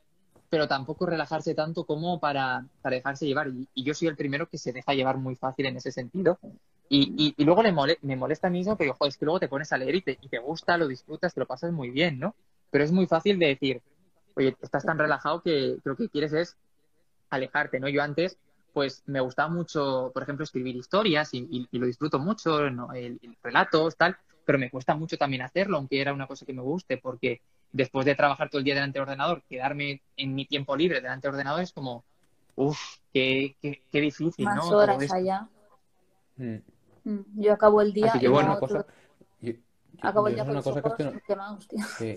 pero 0.55 0.69
tampoco 0.69 1.05
relajarse 1.05 1.53
tanto 1.53 1.83
como 1.83 2.17
para, 2.17 2.65
para 2.81 2.95
dejarse 2.95 3.25
llevar. 3.25 3.49
Y, 3.73 3.83
yo 3.83 3.93
soy 3.93 4.07
el 4.07 4.15
primero 4.15 4.47
que 4.47 4.57
se 4.57 4.71
deja 4.71 4.93
llevar 4.93 5.17
muy 5.17 5.35
fácil 5.35 5.65
en 5.65 5.75
ese 5.75 5.91
sentido. 5.91 6.39
Y, 6.87 7.35
y, 7.37 7.43
luego 7.43 7.61
le 7.61 7.73
me 8.03 8.15
molesta 8.15 8.49
mismo, 8.49 8.77
pero 8.77 8.93
joder, 8.93 9.09
es 9.09 9.17
que 9.17 9.25
luego 9.25 9.41
te 9.41 9.49
pones 9.49 9.73
a 9.73 9.77
leer 9.77 9.95
y 9.95 10.01
te, 10.01 10.17
y 10.21 10.29
te 10.29 10.39
gusta, 10.39 10.77
lo 10.77 10.87
disfrutas, 10.87 11.33
te 11.33 11.41
lo 11.41 11.45
pasas 11.45 11.73
muy 11.73 11.89
bien, 11.89 12.19
¿no? 12.19 12.35
Pero 12.71 12.85
es 12.85 12.93
muy 12.93 13.05
fácil 13.05 13.37
de 13.37 13.47
decir, 13.47 13.81
oye, 14.35 14.55
estás 14.61 14.85
tan 14.85 14.97
relajado 14.97 15.41
que 15.41 15.75
lo 15.83 15.97
que 15.97 16.07
quieres 16.07 16.31
es 16.31 16.55
alejarte, 17.31 17.81
¿no? 17.81 17.89
Yo 17.89 18.01
antes, 18.01 18.37
pues 18.71 19.03
me 19.07 19.19
gustaba 19.19 19.49
mucho, 19.49 20.11
por 20.13 20.23
ejemplo, 20.23 20.45
escribir 20.45 20.77
historias 20.77 21.33
y, 21.33 21.67
lo 21.73 21.85
disfruto 21.85 22.17
mucho, 22.17 22.69
¿no? 22.69 22.93
el, 22.93 23.19
el, 23.21 23.35
relatos, 23.43 23.97
tal, 23.97 24.15
pero 24.45 24.57
me 24.57 24.69
cuesta 24.69 24.95
mucho 24.95 25.17
también 25.17 25.41
hacerlo, 25.41 25.75
aunque 25.75 25.99
era 25.99 26.13
una 26.13 26.27
cosa 26.27 26.45
que 26.45 26.53
me 26.53 26.61
guste, 26.61 26.97
porque 26.97 27.41
después 27.75 28.05
de 28.05 28.15
trabajar 28.15 28.49
todo 28.49 28.59
el 28.59 28.63
día 28.63 28.73
delante 28.73 28.97
del 28.97 29.03
ordenador, 29.03 29.43
quedarme 29.49 30.01
en 30.15 30.33
mi 30.33 30.45
tiempo 30.45 30.77
libre 30.77 31.01
delante 31.01 31.27
del 31.27 31.35
ordenador 31.35 31.61
es 31.61 31.73
como, 31.73 32.05
uff, 32.55 32.79
qué, 33.13 33.57
qué, 33.61 33.81
qué, 33.91 33.99
difícil, 33.99 34.45
Más 34.45 34.71
horas 34.71 35.11
allá. 35.11 35.49
Mm. 36.37 36.55
Mm, 37.03 37.19
yo 37.35 37.51
acabo 37.51 37.81
el 37.81 37.91
día. 37.91 38.07
Así 38.07 38.19
que 38.19 38.29
bueno, 38.29 38.57
cosa, 38.59 38.85
acabo 40.01 40.29
el 40.29 40.35
día 40.35 40.45
con 40.45 40.53
los 40.53 40.65
ojos, 40.65 40.93
sí, 41.97 42.15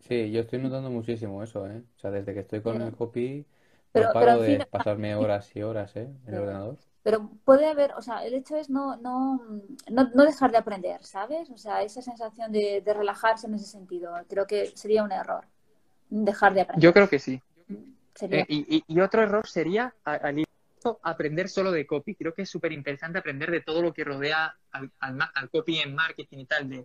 sí, 0.00 0.32
yo 0.32 0.40
estoy 0.40 0.58
notando 0.58 0.90
muchísimo 0.90 1.44
eso, 1.44 1.64
¿eh? 1.68 1.80
O 1.96 2.00
sea, 2.00 2.10
desde 2.10 2.34
que 2.34 2.40
estoy 2.40 2.60
con 2.60 2.82
el 2.82 2.92
copy, 2.92 3.46
Pero, 3.92 4.08
No 4.08 4.12
pero 4.12 4.26
paro 4.26 4.40
de 4.42 4.56
fin, 4.58 4.66
pasarme 4.68 5.14
horas 5.14 5.54
y 5.54 5.62
horas, 5.62 5.94
¿eh? 5.94 6.10
En 6.26 6.34
el 6.34 6.40
ordenador. 6.40 6.76
Pero 7.02 7.30
puede 7.44 7.66
haber, 7.66 7.92
o 7.94 8.02
sea, 8.02 8.24
el 8.24 8.34
hecho 8.34 8.56
es 8.56 8.68
no, 8.70 8.96
no, 8.96 9.40
no, 9.90 10.10
no 10.14 10.24
dejar 10.24 10.50
de 10.50 10.58
aprender, 10.58 11.04
¿sabes? 11.04 11.48
O 11.50 11.56
sea, 11.56 11.82
esa 11.82 12.02
sensación 12.02 12.52
de, 12.52 12.82
de 12.84 12.94
relajarse 12.94 13.46
en 13.46 13.54
ese 13.54 13.66
sentido, 13.66 14.12
creo 14.28 14.46
que 14.46 14.66
sería 14.76 15.02
un 15.04 15.12
error, 15.12 15.44
dejar 16.10 16.54
de 16.54 16.62
aprender. 16.62 16.82
Yo 16.82 16.92
creo 16.92 17.08
que 17.08 17.18
sí. 17.18 17.40
Eh, 18.20 18.44
y, 18.48 18.84
y- 18.88 19.00
otro 19.00 19.22
error 19.22 19.46
sería 19.46 19.94
al 20.04 20.44
aprender 21.02 21.48
solo 21.48 21.70
de 21.70 21.86
copy. 21.86 22.16
Creo 22.16 22.34
que 22.34 22.42
es 22.42 22.50
súper 22.50 22.72
interesante 22.72 23.18
aprender 23.18 23.50
de 23.50 23.60
todo 23.60 23.80
lo 23.80 23.92
que 23.92 24.02
rodea 24.04 24.56
al, 24.72 24.90
al 25.00 25.50
copy 25.50 25.78
en 25.78 25.94
marketing 25.94 26.38
y 26.38 26.46
tal, 26.46 26.68
de 26.68 26.84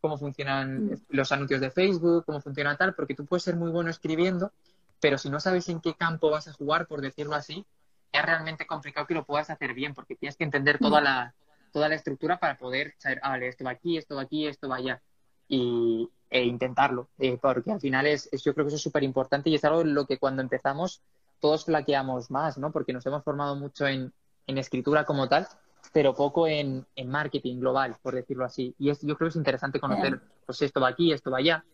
cómo 0.00 0.18
funcionan 0.18 0.86
Mm. 0.86 0.94
los 1.10 1.30
anuncios 1.30 1.60
de 1.60 1.70
Facebook, 1.70 2.24
cómo 2.26 2.40
funciona 2.40 2.76
tal, 2.76 2.94
porque 2.94 3.14
tú 3.14 3.24
puedes 3.26 3.44
ser 3.44 3.54
muy 3.54 3.70
bueno 3.70 3.90
escribiendo, 3.90 4.52
pero 5.00 5.18
si 5.18 5.30
no 5.30 5.38
sabes 5.38 5.68
en 5.68 5.80
qué 5.80 5.94
campo 5.94 6.30
vas 6.30 6.48
a 6.48 6.52
jugar, 6.52 6.88
por 6.88 7.00
decirlo 7.00 7.36
así, 7.36 7.64
es 8.12 8.22
realmente 8.24 8.66
complicado 8.66 9.06
que 9.06 9.14
lo 9.14 9.24
puedas 9.24 9.50
hacer 9.50 9.74
bien, 9.74 9.94
porque 9.94 10.16
tienes 10.16 10.36
que 10.36 10.44
entender 10.44 10.78
toda 10.78 11.00
la, 11.00 11.34
toda 11.72 11.88
la 11.88 11.94
estructura 11.96 12.38
para 12.38 12.56
poder 12.58 12.94
saber, 12.98 13.20
ah, 13.22 13.30
vale, 13.30 13.48
esto 13.48 13.64
va 13.64 13.70
aquí, 13.72 13.96
esto 13.96 14.16
va 14.16 14.22
aquí, 14.22 14.46
esto 14.46 14.68
va 14.68 14.76
allá. 14.76 15.02
Y, 15.48 16.10
e 16.30 16.44
intentarlo, 16.44 17.10
eh, 17.18 17.38
porque 17.40 17.72
al 17.72 17.80
final 17.80 18.06
es, 18.06 18.28
es- 18.32 18.42
yo 18.44 18.54
creo 18.54 18.64
que 18.64 18.68
eso 18.68 18.76
es 18.76 18.82
súper 18.82 19.02
importante 19.02 19.50
y 19.50 19.54
es 19.54 19.64
algo 19.64 19.82
en 19.82 19.94
lo 19.94 20.06
que 20.06 20.18
cuando 20.18 20.40
empezamos 20.42 21.02
todos 21.40 21.64
flaqueamos 21.66 22.30
más, 22.30 22.56
¿no? 22.58 22.72
Porque 22.72 22.92
nos 22.92 23.04
hemos 23.06 23.22
formado 23.24 23.54
mucho 23.56 23.86
en, 23.86 24.12
en 24.46 24.58
escritura 24.58 25.04
como 25.04 25.28
tal, 25.28 25.46
pero 25.92 26.14
poco 26.14 26.46
en, 26.46 26.86
en 26.96 27.08
marketing 27.10 27.60
global, 27.60 27.96
por 28.02 28.14
decirlo 28.14 28.44
así. 28.44 28.74
Y 28.78 28.90
es, 28.90 29.00
yo 29.02 29.16
creo 29.16 29.26
que 29.28 29.30
es 29.30 29.36
interesante 29.36 29.80
conocer, 29.80 30.20
pues 30.46 30.62
esto 30.62 30.80
va 30.80 30.88
aquí, 30.88 31.12
esto 31.12 31.30
va 31.30 31.38
allá. 31.38 31.64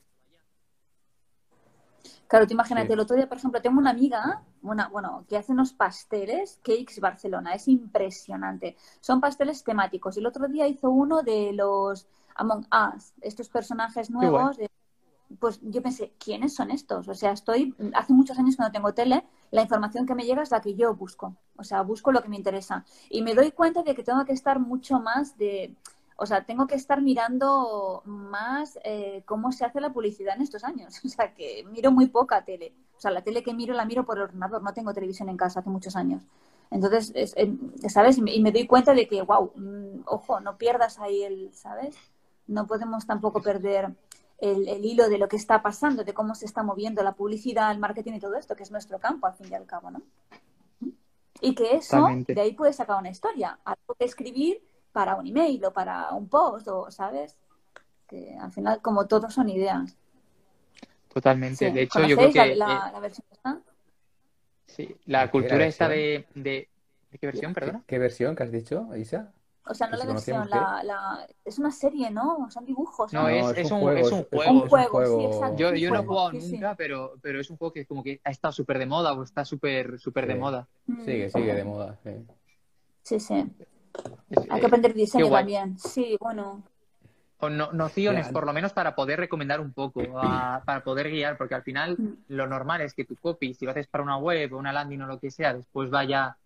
Claro, 2.28 2.46
tú 2.46 2.52
imagínate, 2.52 2.88
Sí. 2.88 2.92
el 2.92 3.00
otro 3.00 3.16
día, 3.16 3.28
por 3.28 3.38
ejemplo, 3.38 3.60
tengo 3.62 3.78
una 3.78 3.90
amiga, 3.90 4.42
una, 4.62 4.88
bueno, 4.88 5.24
que 5.28 5.36
hace 5.38 5.52
unos 5.52 5.72
pasteles, 5.72 6.60
Cakes 6.62 7.00
Barcelona, 7.00 7.54
es 7.54 7.66
impresionante. 7.68 8.76
Son 9.00 9.20
pasteles 9.20 9.64
temáticos. 9.64 10.16
Y 10.16 10.20
el 10.20 10.26
otro 10.26 10.46
día 10.46 10.66
hizo 10.68 10.90
uno 10.90 11.22
de 11.22 11.52
los 11.54 12.06
Among 12.36 12.66
Us, 12.94 13.14
estos 13.22 13.48
personajes 13.48 14.10
nuevos. 14.10 14.56
de- 14.58 14.68
pues 15.40 15.58
yo 15.62 15.82
pensé, 15.82 16.14
¿quiénes 16.18 16.54
son 16.54 16.70
estos? 16.70 17.06
O 17.08 17.14
sea, 17.14 17.32
estoy, 17.32 17.74
hace 17.94 18.12
muchos 18.14 18.38
años 18.38 18.56
que 18.56 18.62
no 18.62 18.72
tengo 18.72 18.94
tele, 18.94 19.26
la 19.50 19.60
información 19.62 20.06
que 20.06 20.14
me 20.14 20.24
llega 20.24 20.42
es 20.42 20.50
la 20.50 20.60
que 20.62 20.74
yo 20.74 20.94
busco. 20.94 21.34
O 21.56 21.64
sea, 21.64 21.82
busco 21.82 22.12
lo 22.12 22.22
que 22.22 22.28
me 22.30 22.36
interesa. 22.36 22.84
Y 23.10 23.20
me 23.22 23.34
doy 23.34 23.52
cuenta 23.52 23.82
de 23.82 23.94
que 23.94 24.02
tengo 24.02 24.24
que 24.24 24.32
estar 24.32 24.58
mucho 24.58 25.00
más 25.00 25.36
de, 25.36 25.74
o 26.20 26.26
sea, 26.26 26.44
tengo 26.44 26.66
que 26.66 26.74
estar 26.74 27.00
mirando 27.00 28.02
más 28.04 28.76
eh, 28.82 29.22
cómo 29.24 29.52
se 29.52 29.64
hace 29.64 29.80
la 29.80 29.92
publicidad 29.92 30.34
en 30.34 30.42
estos 30.42 30.64
años. 30.64 31.00
O 31.04 31.08
sea, 31.08 31.32
que 31.32 31.64
miro 31.70 31.92
muy 31.92 32.08
poca 32.08 32.44
tele. 32.44 32.72
O 32.96 33.00
sea, 33.00 33.12
la 33.12 33.22
tele 33.22 33.44
que 33.44 33.54
miro 33.54 33.72
la 33.72 33.84
miro 33.84 34.04
por 34.04 34.18
ordenador. 34.18 34.60
No 34.62 34.74
tengo 34.74 34.92
televisión 34.92 35.28
en 35.28 35.36
casa 35.36 35.60
hace 35.60 35.70
muchos 35.70 35.94
años. 35.94 36.22
Entonces, 36.72 37.12
es- 37.14 37.34
eh, 37.36 37.52
¿sabes? 37.88 38.18
Y 38.18 38.40
me, 38.42 38.50
doy 38.50 38.66
cuenta 38.66 38.94
de 38.94 39.06
que, 39.06 39.22
wow, 39.22 39.52
ojo, 40.06 40.40
no 40.40 40.58
pierdas 40.58 40.98
ahí 40.98 41.22
el, 41.22 41.54
¿sabes? 41.54 41.96
No 42.48 42.66
podemos 42.66 43.06
tampoco 43.06 43.40
perder 43.40 43.94
el, 44.38 44.66
el 44.68 44.84
hilo 44.84 45.08
de 45.08 45.18
lo 45.18 45.28
que 45.28 45.36
está 45.36 45.62
pasando, 45.62 46.02
de 46.02 46.14
cómo 46.14 46.34
se 46.34 46.46
está 46.46 46.64
moviendo 46.64 47.02
la 47.04 47.12
publicidad, 47.12 47.70
el 47.70 47.78
marketing 47.78 48.14
y 48.14 48.20
todo 48.20 48.34
esto, 48.34 48.56
que 48.56 48.64
es 48.64 48.72
nuestro 48.72 48.98
campo, 48.98 49.28
al 49.28 49.34
fin 49.34 49.46
y 49.50 49.54
al 49.54 49.66
cabo, 49.66 49.90
¿no? 49.92 50.02
Y 51.40 51.54
que 51.54 51.76
eso, 51.76 51.96
de 52.34 52.40
ahí 52.40 52.52
puedes 52.54 52.74
sacar 52.76 52.98
una 52.98 53.10
historia, 53.10 53.60
algo 53.64 53.94
que 53.96 54.04
escribir 54.04 54.60
para 54.92 55.16
un 55.16 55.26
email 55.26 55.64
o 55.66 55.72
para 55.72 56.12
un 56.14 56.28
post, 56.28 56.68
o, 56.68 56.90
¿sabes? 56.90 57.36
Que 58.08 58.36
al 58.40 58.52
final, 58.52 58.80
como 58.82 59.06
todo, 59.06 59.30
son 59.30 59.48
ideas. 59.50 59.96
Totalmente. 61.12 61.66
Sí. 61.66 61.72
De 61.72 61.82
hecho, 61.82 62.00
yo 62.04 62.16
creo 62.16 62.30
¿Conocéis 62.30 62.34
que 62.34 62.56
la, 62.56 62.74
eh, 62.74 62.92
la- 62.92 63.00
versión 63.00 63.26
esta? 63.30 63.60
sí, 64.66 64.96
la 65.06 65.22
¿De 65.22 65.30
qué 65.30 65.30
cultura 65.30 65.66
esta 65.66 65.88
de, 65.88 66.26
de... 66.34 66.68
¿De 67.10 67.18
qué 67.18 67.26
versión, 67.26 67.52
¿Qué, 67.54 67.60
perdona? 67.60 67.82
qué 67.86 67.98
versión 67.98 68.36
que 68.36 68.42
has 68.42 68.52
dicho, 68.52 68.94
Isa? 68.94 69.32
O 69.64 69.74
sea, 69.74 69.86
no 69.88 69.96
la 69.96 70.04
si 70.04 70.12
versión, 70.12 70.48
la, 70.50 70.82
la... 70.82 71.26
es 71.44 71.58
una 71.58 71.70
serie, 71.70 72.10
¿no? 72.10 72.50
Son 72.50 72.64
dibujos, 72.64 73.12
¿no? 73.12 73.22
No, 73.22 73.28
es- 73.28 73.58
es 73.58 73.70
un- 73.70 73.96
es 73.96 74.12
un 74.12 74.24
juego. 74.24 74.52
Un 74.52 74.68
juego, 74.68 75.04
sí, 75.04 75.24
exacto. 75.24 75.58
Yo, 75.58 75.74
yo 75.74 75.90
no 75.90 75.96
he 75.96 75.98
juego, 75.98 76.04
jugado 76.04 76.32
sí, 76.32 76.40
sí. 76.40 76.52
nunca, 76.52 76.74
pero, 76.74 77.14
pero 77.22 77.40
es 77.40 77.50
un 77.50 77.56
juego 77.58 77.72
que 77.72 77.86
como 77.86 78.02
que 78.02 78.20
ha 78.24 78.30
estado 78.30 78.52
súper 78.52 78.78
de 78.78 78.86
moda 78.86 79.12
o 79.12 79.22
está 79.22 79.44
súper 79.44 79.98
súper 79.98 80.26
de 80.26 80.36
moda. 80.36 80.68
Mm. 80.86 81.04
Sigue, 81.04 81.30
sigue 81.30 81.54
de 81.54 81.64
moda. 81.64 81.98
sí. 82.02 82.10
Sí, 83.02 83.18
sí. 83.20 83.44
Hay 84.50 84.58
eh, 84.58 84.60
que 84.60 84.66
aprender 84.66 84.94
diseño 84.94 85.28
también. 85.30 85.78
Sí, 85.78 86.16
bueno. 86.20 86.62
o 87.40 87.48
no, 87.48 87.70
nociones, 87.72 88.26
Ya. 88.26 88.32
por 88.32 88.44
lo 88.46 88.52
menos 88.52 88.72
para 88.72 88.96
poder 88.96 89.20
recomendar 89.20 89.60
un 89.60 89.72
poco, 89.72 90.00
a- 90.20 90.60
para 90.66 90.82
poder 90.82 91.08
guiar, 91.08 91.36
porque 91.38 91.54
al 91.54 91.62
final 91.62 91.94
Mm. 91.96 92.12
lo 92.34 92.48
normal 92.48 92.80
es 92.80 92.94
que 92.94 93.04
tu 93.04 93.14
copy, 93.14 93.54
si 93.54 93.64
lo 93.64 93.70
haces 93.70 93.86
para 93.86 94.02
una 94.02 94.16
web 94.16 94.52
o 94.54 94.58
una 94.58 94.72
landing 94.72 95.02
o 95.02 95.06
lo 95.06 95.20
que 95.20 95.30
sea, 95.30 95.54
después 95.54 95.88
vaya 95.88 96.36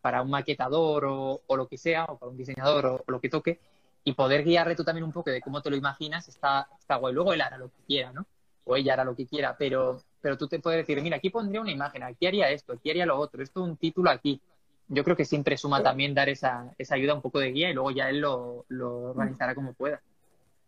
para 0.00 0.22
un 0.22 0.30
maquetador 0.30 1.04
o, 1.06 1.40
o 1.44 1.56
lo 1.56 1.66
que 1.66 1.76
sea, 1.78 2.04
o 2.04 2.16
para 2.16 2.30
un 2.30 2.36
diseñador 2.36 2.86
o, 2.86 2.94
o 3.04 3.10
lo 3.10 3.20
que 3.20 3.28
toque, 3.28 3.58
y 4.04 4.12
poder 4.12 4.44
guiarle 4.44 4.76
tú 4.76 4.84
también 4.84 5.02
un 5.02 5.10
poco 5.10 5.30
de 5.30 5.40
cómo 5.40 5.60
te 5.60 5.68
lo 5.68 5.74
imaginas, 5.74 6.28
está, 6.28 6.68
está 6.78 6.94
guay. 6.94 7.12
Luego 7.12 7.32
él 7.32 7.40
hará 7.40 7.58
lo 7.58 7.66
que 7.68 7.82
quiera, 7.84 8.12
¿no? 8.12 8.24
O 8.66 8.76
ella 8.76 8.92
hará 8.92 9.02
lo 9.04 9.16
que 9.16 9.26
quiera, 9.26 9.56
pero, 9.58 10.00
pero 10.20 10.38
tú 10.38 10.46
te 10.46 10.60
puedes 10.60 10.78
decir, 10.86 11.02
mira, 11.02 11.16
aquí 11.16 11.28
pondría 11.30 11.60
una 11.60 11.72
imagen, 11.72 12.04
aquí 12.04 12.24
haría 12.24 12.50
esto, 12.50 12.74
aquí 12.74 12.90
haría 12.90 13.04
lo 13.04 13.18
otro, 13.18 13.42
esto 13.42 13.64
un 13.64 13.76
título 13.76 14.10
aquí. 14.10 14.40
Yo 14.88 15.02
creo 15.02 15.16
que 15.16 15.24
siempre 15.24 15.56
suma 15.56 15.82
también 15.82 16.14
dar 16.14 16.28
esa, 16.28 16.72
esa 16.78 16.94
ayuda, 16.94 17.14
un 17.14 17.22
poco 17.22 17.40
de 17.40 17.50
guía, 17.50 17.70
y 17.70 17.74
luego 17.74 17.90
ya 17.90 18.08
él 18.08 18.20
lo, 18.20 18.64
lo 18.68 19.10
organizará 19.10 19.54
como 19.54 19.72
pueda. 19.72 20.00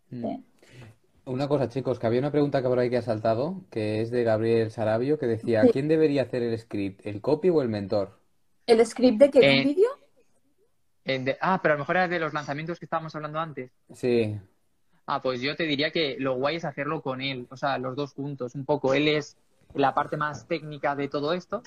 Mm. 0.09 0.37
Una 1.25 1.47
cosa, 1.47 1.69
chicos, 1.69 1.99
que 1.99 2.07
había 2.07 2.19
una 2.19 2.31
pregunta 2.31 2.61
que 2.61 2.67
por 2.67 2.79
ahí 2.79 2.89
que 2.89 2.97
ha 2.97 3.01
saltado, 3.01 3.61
que 3.69 4.01
es 4.01 4.09
de 4.11 4.23
Gabriel 4.23 4.71
Sarabio, 4.71 5.19
que 5.19 5.27
decía, 5.27 5.63
Sí. 5.63 5.69
¿quién 5.71 5.87
debería 5.87 6.23
hacer 6.23 6.43
el 6.43 6.57
script, 6.57 7.05
el 7.05 7.21
copy 7.21 7.49
o 7.49 7.61
el 7.61 7.69
mentor? 7.69 8.19
¿El 8.65 8.85
script 8.85 9.19
de 9.19 9.29
qué? 9.29 9.39
¿De 9.39 9.47
Eh, 9.47 9.57
un 9.59 9.63
vídeo? 9.65 9.89
De- 11.05 11.37
ah, 11.41 11.59
pero 11.61 11.73
a 11.73 11.77
lo 11.77 11.81
mejor 11.83 11.95
era 11.97 12.07
de 12.07 12.19
los 12.19 12.33
lanzamientos 12.33 12.77
que 12.79 12.85
estábamos 12.85 13.15
hablando 13.15 13.39
antes. 13.39 13.71
Sí, 13.93 14.37
Ah, 15.05 15.21
pues 15.21 15.41
yo 15.41 15.55
te 15.55 15.63
diría 15.63 15.91
que 15.91 16.17
lo 16.19 16.35
guay 16.35 16.57
es 16.57 16.65
hacerlo 16.65 17.01
con 17.01 17.19
él, 17.19 17.47
o 17.49 17.57
sea, 17.57 17.79
los 17.79 17.95
dos 17.95 18.13
juntos, 18.13 18.53
un 18.53 18.63
poco. 18.63 18.93
Él 18.93 19.07
es 19.07 19.37
la 19.73 19.93
parte 19.95 20.17
más 20.17 20.47
técnica 20.47 20.95
de 20.95 21.07
todo 21.07 21.33
esto 21.33 21.63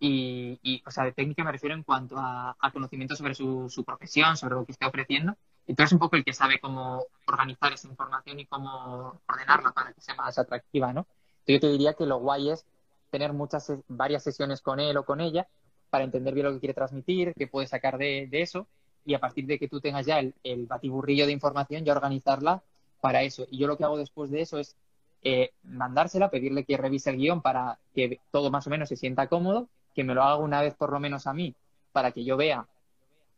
y, 0.00 0.82
o 0.86 0.90
sea, 0.90 1.04
de 1.04 1.12
técnica 1.12 1.44
me 1.44 1.52
refiero 1.52 1.74
en 1.74 1.82
cuanto 1.82 2.18
a, 2.18 2.56
a 2.58 2.70
conocimiento 2.70 3.16
sobre 3.16 3.34
su, 3.34 3.68
su 3.70 3.84
profesión, 3.84 4.36
sobre 4.36 4.54
lo 4.54 4.64
que 4.64 4.72
esté 4.72 4.86
ofreciendo. 4.86 5.36
Y 5.66 5.74
tú 5.74 5.82
un 5.92 5.98
poco 5.98 6.16
el 6.16 6.24
que 6.24 6.32
sabe 6.32 6.60
cómo 6.60 7.04
organizar 7.26 7.72
esa 7.72 7.88
información 7.88 8.38
y 8.38 8.46
cómo 8.46 9.18
ordenarla 9.26 9.72
para 9.72 9.92
que 9.92 10.00
sea 10.00 10.14
más 10.14 10.38
atractiva, 10.38 10.92
¿no? 10.92 11.06
Entonces 11.40 11.54
yo 11.54 11.60
te 11.60 11.72
diría 11.72 11.94
que 11.94 12.06
lo 12.06 12.18
guay 12.18 12.50
es 12.50 12.66
tener 13.10 13.32
muchas, 13.32 13.72
varias 13.88 14.22
sesiones 14.22 14.60
con 14.60 14.80
él 14.80 14.96
o 14.96 15.04
con 15.04 15.20
ella 15.20 15.46
para 15.88 16.04
entender 16.04 16.34
bien 16.34 16.46
lo 16.46 16.52
que 16.52 16.60
quiere 16.60 16.74
transmitir, 16.74 17.32
qué 17.34 17.46
puede 17.46 17.66
sacar 17.66 17.96
de, 17.96 18.28
eso 18.32 18.66
y 19.06 19.14
a 19.14 19.20
partir 19.20 19.46
de 19.46 19.58
que 19.58 19.68
tú 19.68 19.80
tengas 19.80 20.04
ya 20.04 20.18
el, 20.18 20.34
el 20.42 20.66
batiburrillo 20.66 21.26
de 21.26 21.32
información, 21.32 21.84
ya 21.84 21.92
organizarla 21.92 22.62
para 23.00 23.22
eso. 23.22 23.46
Y 23.50 23.58
yo 23.58 23.66
lo 23.66 23.76
que 23.78 23.84
hago 23.84 23.96
después 23.96 24.30
de 24.30 24.40
eso 24.40 24.58
es 24.58 24.76
eh, 25.22 25.52
mandársela, 25.62 26.30
pedirle 26.30 26.64
que 26.64 26.76
revise 26.76 27.08
el 27.10 27.16
guion 27.16 27.40
para 27.40 27.78
que 27.94 28.20
todo 28.30 28.50
más 28.50 28.66
o 28.66 28.70
menos 28.70 28.90
se 28.90 28.96
sienta 28.96 29.26
cómodo, 29.26 29.68
que 29.94 30.04
me 30.04 30.14
lo 30.14 30.22
haga 30.22 30.36
una 30.36 30.62
vez 30.62 30.74
por 30.74 30.92
lo 30.92 31.00
menos 31.00 31.26
a 31.26 31.34
mí, 31.34 31.54
para 31.92 32.12
que 32.12 32.24
yo 32.24 32.36
vea, 32.36 32.66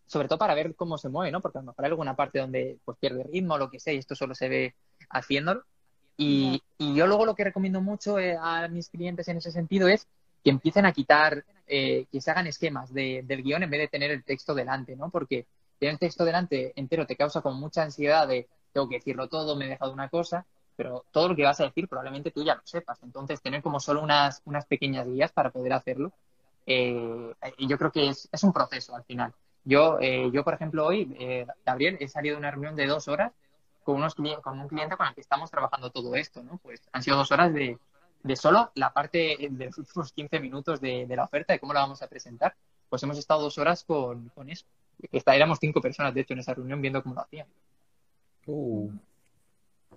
sobre 0.06 0.28
todo 0.28 0.38
para 0.38 0.54
ver 0.54 0.74
cómo 0.76 0.98
se 0.98 1.08
mueve, 1.08 1.32
¿no? 1.32 1.40
Porque 1.40 1.58
a 1.58 1.62
lo 1.62 1.66
mejor 1.68 1.84
hay 1.84 1.90
alguna 1.90 2.16
parte 2.16 2.38
donde 2.38 2.78
pues 2.84 2.98
pierde 2.98 3.24
ritmo 3.24 3.54
o 3.54 3.58
lo 3.58 3.70
que 3.70 3.80
sea, 3.80 3.92
y 3.92 3.98
esto 3.98 4.14
solo 4.14 4.34
se 4.34 4.48
ve 4.48 4.74
haciéndolo. 5.10 5.64
Y, 6.16 6.62
y 6.78 6.94
yo 6.94 7.06
luego 7.06 7.26
lo 7.26 7.34
que 7.34 7.44
recomiendo 7.44 7.80
mucho 7.82 8.18
eh, 8.18 8.36
a 8.40 8.68
mis 8.68 8.88
clientes 8.88 9.28
en 9.28 9.36
ese 9.38 9.50
sentido 9.52 9.88
es 9.88 10.06
que 10.42 10.50
empiecen 10.50 10.86
a 10.86 10.92
quitar, 10.92 11.44
eh, 11.66 12.06
que 12.10 12.20
se 12.20 12.30
hagan 12.30 12.46
esquemas 12.46 12.92
de- 12.94 13.22
del 13.24 13.42
guion 13.42 13.62
en 13.64 13.70
vez 13.70 13.80
de 13.80 13.88
tener 13.88 14.10
el 14.10 14.24
texto 14.24 14.54
delante, 14.54 14.96
¿no? 14.96 15.10
Porque 15.10 15.46
tener 15.78 15.94
el 15.94 15.98
texto 15.98 16.24
delante 16.24 16.72
entero 16.76 17.06
te 17.06 17.16
causa 17.16 17.42
como 17.42 17.56
mucha 17.60 17.82
ansiedad 17.82 18.26
de 18.28 18.48
tengo 18.72 18.88
que 18.88 18.96
decirlo 18.96 19.28
todo, 19.28 19.56
me 19.56 19.66
he 19.66 19.68
dejado 19.70 19.92
una 19.92 20.08
cosa, 20.08 20.46
pero 20.76 21.04
todo 21.10 21.28
lo 21.30 21.36
que 21.36 21.44
vas 21.44 21.60
a 21.60 21.64
decir 21.64 21.88
probablemente 21.88 22.30
tú 22.30 22.44
ya 22.44 22.54
lo 22.54 22.60
sepas. 22.64 23.02
Entonces, 23.02 23.40
tener 23.42 23.62
como 23.62 23.80
solo 23.80 24.02
unas, 24.02 24.42
unas 24.44 24.66
pequeñas 24.66 25.06
guías 25.08 25.32
para 25.32 25.50
poder 25.50 25.72
hacerlo, 25.72 26.12
eh, 26.66 27.34
yo 27.58 27.78
creo 27.78 27.92
que 27.92 28.08
es, 28.08 28.28
es 28.30 28.42
un 28.42 28.52
proceso 28.52 28.94
al 28.94 29.04
final. 29.04 29.32
Yo, 29.64 29.98
eh, 30.00 30.30
yo 30.32 30.44
por 30.44 30.54
ejemplo, 30.54 30.86
hoy, 30.86 31.14
eh, 31.18 31.46
Gabriel, 31.64 31.96
he 32.00 32.08
salido 32.08 32.34
de 32.34 32.40
una 32.40 32.50
reunión 32.50 32.76
de 32.76 32.86
dos 32.86 33.08
horas 33.08 33.32
con, 33.82 33.96
unos 33.96 34.14
con 34.14 34.60
un 34.60 34.68
cliente 34.68 34.96
con 34.96 35.06
el 35.06 35.14
que 35.14 35.20
estamos 35.20 35.50
trabajando 35.50 35.90
todo 35.90 36.14
esto, 36.16 36.42
¿no? 36.42 36.58
Pues 36.58 36.82
han 36.92 37.02
sido 37.02 37.16
dos 37.16 37.30
horas 37.32 37.52
de, 37.54 37.78
de 38.22 38.36
solo 38.36 38.70
la 38.74 38.92
parte 38.92 39.36
de 39.50 39.66
los 39.66 39.78
últimos 39.78 40.12
15 40.12 40.40
minutos 40.40 40.80
de, 40.80 41.06
de 41.06 41.16
la 41.16 41.24
oferta, 41.24 41.52
de 41.52 41.60
cómo 41.60 41.72
la 41.72 41.80
vamos 41.80 42.02
a 42.02 42.08
presentar. 42.08 42.54
Pues 42.88 43.02
hemos 43.02 43.18
estado 43.18 43.42
dos 43.42 43.58
horas 43.58 43.84
con, 43.84 44.28
con 44.30 44.50
eso. 44.50 44.66
Está, 45.12 45.34
éramos 45.34 45.58
cinco 45.60 45.80
personas, 45.80 46.14
de 46.14 46.20
hecho, 46.20 46.34
en 46.34 46.40
esa 46.40 46.54
reunión 46.54 46.80
viendo 46.80 47.02
cómo 47.02 47.14
lo 47.14 47.22
hacían. 47.22 47.46
Uh, 48.46 48.90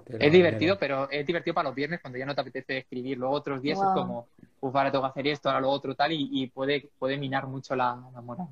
Es 0.08 0.32
divertido, 0.32 0.78
pero 0.80 1.10
es 1.10 1.26
divertido 1.26 1.54
para 1.54 1.70
los 1.70 1.76
viernes 1.76 2.00
cuando 2.02 2.18
ya 2.18 2.26
no 2.26 2.34
te 2.34 2.42
apetece 2.42 2.80
escribir. 2.80 3.18
Luego 3.18 3.36
otros 3.36 3.62
días 3.62 3.78
Wow. 3.78 3.88
es 3.88 3.94
como, 3.94 4.28
uff, 4.62 4.76
ahora 4.76 4.92
tengo 4.92 5.04
que 5.04 5.10
hacer 5.10 5.28
esto, 5.28 5.50
ahora 5.50 5.62
lo 5.62 5.70
otro 5.70 5.94
tal, 5.96 6.12
y, 6.12 6.30
y 6.32 6.48
puede, 6.48 6.90
puede 6.98 7.18
minar 7.18 7.48
mucho 7.48 7.76
la, 7.76 8.00
la 8.14 8.22
moral. 8.22 8.48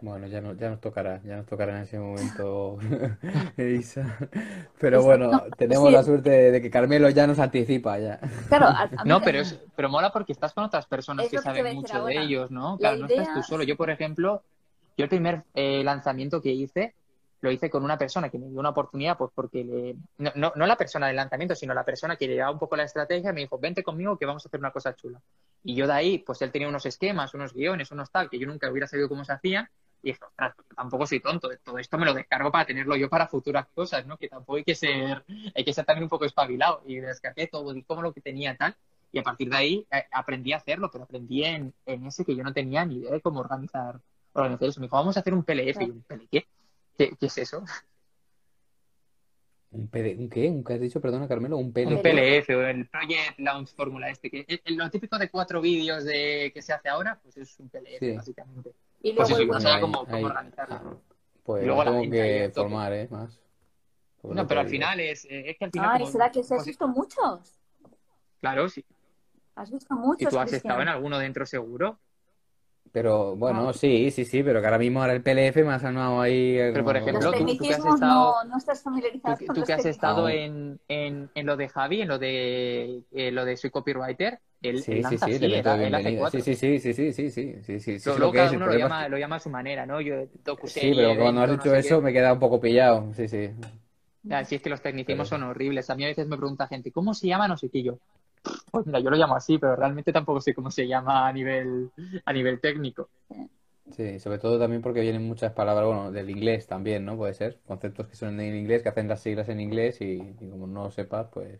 Bueno, 0.00 0.28
ya, 0.28 0.40
no, 0.40 0.54
ya 0.54 0.70
nos 0.70 0.80
tocará, 0.80 1.20
ya 1.24 1.38
nos 1.38 1.46
tocará 1.46 1.76
en 1.76 1.82
ese 1.82 1.98
momento, 1.98 2.78
Isa. 3.58 4.16
Pero 4.78 5.02
bueno, 5.02 5.42
tenemos 5.56 5.88
sí. 5.88 5.92
la 5.92 6.02
suerte 6.04 6.30
de 6.52 6.62
que 6.62 6.70
Carmelo 6.70 7.10
ya 7.10 7.26
nos 7.26 7.40
anticipa 7.40 7.98
ya. 7.98 8.20
Claro, 8.48 8.66
a, 8.66 8.82
a 8.82 8.88
No, 9.04 9.20
pero, 9.20 9.40
es, 9.40 9.58
pero 9.74 9.88
mola 9.88 10.12
porque 10.12 10.32
estás 10.32 10.54
con 10.54 10.62
otras 10.64 10.86
personas 10.86 11.26
Es 11.26 11.32
que 11.32 11.38
saben 11.38 11.74
mucho 11.74 12.04
de 12.04 12.16
ellos, 12.16 12.50
¿no? 12.52 12.72
La 12.74 12.78
Claro, 12.78 12.96
no 12.98 13.06
estás 13.06 13.34
tú 13.34 13.42
solo. 13.42 13.64
Yo, 13.64 13.76
por 13.76 13.90
ejemplo, 13.90 14.42
yo 14.96 15.04
el 15.04 15.08
primer 15.08 15.42
eh, 15.54 15.82
lanzamiento 15.82 16.40
que 16.40 16.52
hice 16.52 16.94
lo 17.40 17.50
hice 17.50 17.70
con 17.70 17.84
una 17.84 17.96
persona 17.96 18.28
que 18.28 18.38
me 18.38 18.48
dio 18.48 18.58
una 18.58 18.70
oportunidad, 18.70 19.16
pues 19.16 19.30
porque 19.34 19.64
le... 19.64 19.96
no, 20.18 20.32
no, 20.34 20.52
no 20.56 20.66
la 20.66 20.76
persona 20.76 21.06
del 21.06 21.16
lanzamiento, 21.16 21.54
sino 21.54 21.72
la 21.72 21.84
persona 21.84 22.16
que 22.16 22.26
llevaba 22.26 22.50
un 22.50 22.58
poco 22.58 22.76
la 22.76 22.84
estrategia, 22.84 23.32
me 23.32 23.42
dijo, 23.42 23.58
vente 23.58 23.82
conmigo 23.82 24.18
que 24.18 24.26
vamos 24.26 24.44
a 24.44 24.48
hacer 24.48 24.60
una 24.60 24.72
cosa 24.72 24.94
chula. 24.96 25.20
Y 25.62 25.74
yo 25.74 25.86
de 25.86 25.92
ahí, 25.92 26.18
pues 26.18 26.42
él 26.42 26.50
tenía 26.50 26.68
unos 26.68 26.86
esquemas, 26.86 27.34
unos 27.34 27.54
guiones, 27.54 27.90
unos 27.92 28.10
tal, 28.10 28.28
que 28.28 28.38
yo 28.38 28.46
nunca 28.46 28.70
hubiera 28.70 28.86
sabido 28.86 29.08
cómo 29.08 29.24
se 29.24 29.32
hacían. 29.32 29.68
Y 30.02 30.08
dije, 30.08 30.24
ostras, 30.24 30.54
tampoco 30.76 31.06
soy 31.06 31.20
tonto, 31.20 31.48
todo 31.62 31.78
esto 31.78 31.98
me 31.98 32.06
lo 32.06 32.14
descargo 32.14 32.50
para 32.50 32.64
tenerlo 32.64 32.96
yo 32.96 33.08
para 33.08 33.26
futuras 33.26 33.66
cosas, 33.74 34.06
¿no? 34.06 34.16
Que 34.16 34.28
tampoco 34.28 34.56
hay 34.56 34.64
que 34.64 34.74
ser, 34.74 35.24
hay 35.54 35.64
que 35.64 35.72
ser 35.72 35.84
también 35.84 36.04
un 36.04 36.08
poco 36.08 36.24
espabilado. 36.24 36.82
Y 36.86 36.96
descargué 36.96 37.46
todo, 37.46 37.72
di 37.72 37.82
como 37.82 38.02
lo 38.02 38.12
que 38.12 38.20
tenía 38.20 38.56
tal. 38.56 38.76
Y 39.10 39.18
a 39.18 39.22
partir 39.22 39.48
de 39.48 39.56
ahí 39.56 39.86
eh, 39.90 40.04
aprendí 40.12 40.52
a 40.52 40.58
hacerlo, 40.58 40.90
pero 40.90 41.04
aprendí 41.04 41.44
en, 41.44 41.72
en 41.86 42.06
ese 42.06 42.24
que 42.24 42.36
yo 42.36 42.42
no 42.44 42.52
tenía 42.52 42.84
ni 42.84 42.96
idea 42.96 43.12
de 43.12 43.20
cómo 43.20 43.40
organizar, 43.40 44.00
organizar 44.32 44.68
eso. 44.68 44.80
Me 44.80 44.86
dijo, 44.86 44.96
vamos 44.96 45.16
a 45.16 45.20
hacer 45.20 45.34
un 45.34 45.44
PLF. 45.44 45.80
Y 45.80 45.86
yo, 45.86 45.94
¿un 45.94 46.02
PL 46.02 46.28
qué? 46.98 47.08
¿Qué, 47.10 47.16
qué 47.16 47.26
es 47.26 47.38
eso? 47.38 47.64
¿Un, 49.70 49.88
PD 49.88 50.16
¿Un 50.18 50.28
qué? 50.30 50.48
¿Un 50.48 50.64
qué 50.64 50.74
has 50.74 50.80
dicho? 50.80 51.00
Perdona, 51.00 51.28
Carmelo. 51.28 51.58
¿Un 51.58 51.72
PL? 51.72 51.94
Un 51.96 52.02
PLF 52.02 52.48
o 52.56 52.62
el 52.62 52.86
Project 52.88 53.38
Launch 53.38 53.74
Formula 53.74 54.08
este, 54.10 54.30
que 54.30 54.44
es 54.48 54.60
lo 54.76 54.90
típico 54.90 55.18
de 55.18 55.28
cuatro 55.30 55.60
vídeos 55.60 56.04
de 56.04 56.50
que 56.54 56.62
se 56.62 56.72
hace 56.72 56.88
ahora, 56.88 57.18
pues 57.22 57.36
es 57.36 57.58
un 57.60 57.68
PLF, 57.68 57.98
Sí. 58.00 58.12
básicamente. 58.16 58.72
y 59.02 59.12
Pues 59.12 59.28
luego 59.30 59.56
eso, 59.58 59.68
Ahí, 59.68 59.80
cómo, 59.80 60.06
cómo 60.06 60.26
organizarlo. 60.26 60.74
Ah, 60.74 60.96
Pues 61.42 61.62
Y 61.62 61.66
luego 61.66 61.84
la 61.84 61.90
tengo 61.90 62.02
ahí 62.02 62.10
que 62.10 62.50
formar, 62.54 62.92
¿eh? 62.94 63.08
Más. 63.10 63.38
Porque 64.20 64.34
No, 64.36 64.46
pero 64.46 64.60
al 64.60 64.68
final 64.68 64.98
es, 65.00 65.24
eh, 65.26 65.50
es 65.50 65.56
que 65.58 65.64
al 65.66 65.70
final, 65.70 65.90
Ay, 65.92 66.00
como- 66.00 66.12
¿será 66.12 66.30
que 66.32 66.40
has 66.40 66.48
pues, 66.48 66.66
visto 66.66 66.88
muchos? 66.88 67.60
claro, 68.40 68.68
sí. 68.68 68.84
¿Has 69.54 69.70
visto 69.70 69.94
¿Y 69.94 69.98
muchos, 69.98 70.30
tú 70.30 70.38
has 70.38 70.48
Cristian? 70.50 70.70
estado 70.72 70.82
en 70.82 70.88
alguno 70.88 71.18
dentro 71.18 71.44
seguro? 71.46 71.98
Pero 72.92 73.36
bueno, 73.36 73.68
Ah. 73.68 73.72
sí, 73.72 74.10
sí, 74.10 74.24
sí, 74.24 74.42
pero 74.42 74.60
que 74.60 74.66
ahora 74.66 74.78
mismo 74.78 75.00
ahora 75.00 75.12
el 75.12 75.22
PLF 75.22 75.62
me 75.64 75.72
ha 75.74 75.78
sonado 75.78 76.20
ahí. 76.20 76.56
eh, 76.58 76.70
Pero, 76.72 76.84
por 76.84 76.96
ejemplo, 76.96 77.20
Los 77.22 77.36
tú- 77.36 77.38
tú 77.38 77.46
que 77.46 77.52
has 77.52 77.58
tecnicismos 77.58 77.94
estado- 77.94 78.34
no, 78.44 78.50
no 78.50 78.56
estás 78.56 78.82
familiarizado 78.82 79.36
Tú, 79.36 79.46
con 79.46 79.54
tú 79.54 79.60
los 79.60 79.66
que 79.66 79.72
has 79.74 79.86
estado 79.86 80.28
en, 80.28 80.80
en, 80.88 81.30
en 81.34 81.46
lo 81.46 81.56
de 81.56 81.68
Javi, 81.68 82.00
en 82.02 82.08
lo 82.08 82.18
de, 82.18 83.02
eh, 83.12 83.30
lo 83.30 83.44
de 83.44 83.56
soy 83.56 83.70
copywriter, 83.70 84.40
él, 84.62 84.82
Sí, 84.82 84.92
él 84.92 84.96
sí, 84.98 85.02
lanza 85.02 85.26
sí, 85.26 85.32
así, 85.34 85.44
él, 85.44 85.52
él 85.54 85.94
hace. 85.94 86.40
Sí, 86.42 86.54
sí, 86.54 86.54
sí, 86.54 86.78
sí, 86.80 86.92
sí, 86.94 87.12
sí, 87.12 87.30
sí, 87.30 87.30
sí, 87.30 87.62
sí, 87.62 87.80
sí, 87.80 87.98
sí, 88.00 88.08
Luego 88.08 88.18
lo 88.26 88.32
que 88.32 88.38
cada 88.38 88.50
uno 88.52 88.66
lo 88.66 88.74
llama, 88.78 89.08
lo 89.08 89.18
llama 89.18 89.36
a 89.36 89.40
su 89.40 89.50
manera, 89.50 89.86
¿no? 89.86 90.00
Yo, 90.00 90.14
docuserie, 90.44 90.90
Sí, 90.90 90.96
pero 90.96 91.20
cuando 91.20 91.42
has 91.42 91.50
dicho 91.50 91.64
no 91.66 91.72
sé 91.74 91.78
eso 91.80 91.96
qué. 91.98 92.02
me 92.04 92.12
queda 92.12 92.32
un 92.32 92.38
poco 92.40 92.60
pillado, 92.60 93.12
sí, 93.14 93.28
sí. 93.28 93.50
Ya, 94.24 94.44
si 94.44 94.56
es 94.56 94.62
que 94.62 94.68
los 94.70 94.82
tecnicismos 94.82 95.28
Pero- 95.28 95.40
son 95.40 95.48
horribles. 95.48 95.88
A 95.90 95.94
mí 95.94 96.04
a 96.04 96.08
veces 96.08 96.26
me 96.26 96.36
pregunta 96.36 96.66
gente, 96.66 96.90
¿cómo 96.90 97.14
se 97.14 97.26
llama? 97.28 97.46
No 97.48 97.56
sé 97.56 97.70
qué 97.70 97.82
yo. 97.82 97.98
Pues 98.70 98.86
mira, 98.86 99.00
yo 99.00 99.10
lo 99.10 99.16
llamo 99.16 99.34
así, 99.36 99.58
pero 99.58 99.76
realmente 99.76 100.12
tampoco 100.12 100.40
sé 100.40 100.54
cómo 100.54 100.70
se 100.70 100.86
llama 100.86 101.26
a 101.28 101.32
nivel, 101.32 101.90
a 102.24 102.32
nivel 102.32 102.60
técnico. 102.60 103.10
Sí, 103.90 104.18
sobre 104.20 104.38
todo 104.38 104.58
también 104.58 104.82
porque 104.82 105.00
vienen 105.00 105.22
muchas 105.26 105.52
palabras, 105.52 105.86
bueno, 105.86 106.12
del 106.12 106.28
inglés 106.28 106.66
también, 106.66 107.04
¿no? 107.06 107.16
Puede 107.16 107.32
ser, 107.34 107.58
conceptos 107.66 108.06
que 108.06 108.16
son 108.16 108.38
en 108.38 108.54
inglés, 108.54 108.82
que 108.82 108.90
hacen 108.90 109.08
las 109.08 109.22
siglas 109.22 109.48
en 109.48 109.60
inglés 109.60 110.00
y, 110.02 110.36
y 110.40 110.50
como 110.50 110.66
no 110.66 110.84
lo 110.84 110.90
sepas, 110.90 111.28
pues 111.32 111.58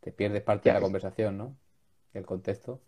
te 0.00 0.12
pierdes 0.12 0.42
parte 0.42 0.70
de 0.70 0.74
la 0.74 0.80
conversación, 0.82 1.38
¿no? 1.38 1.56
El 2.14 2.26
contexto. 2.26 2.82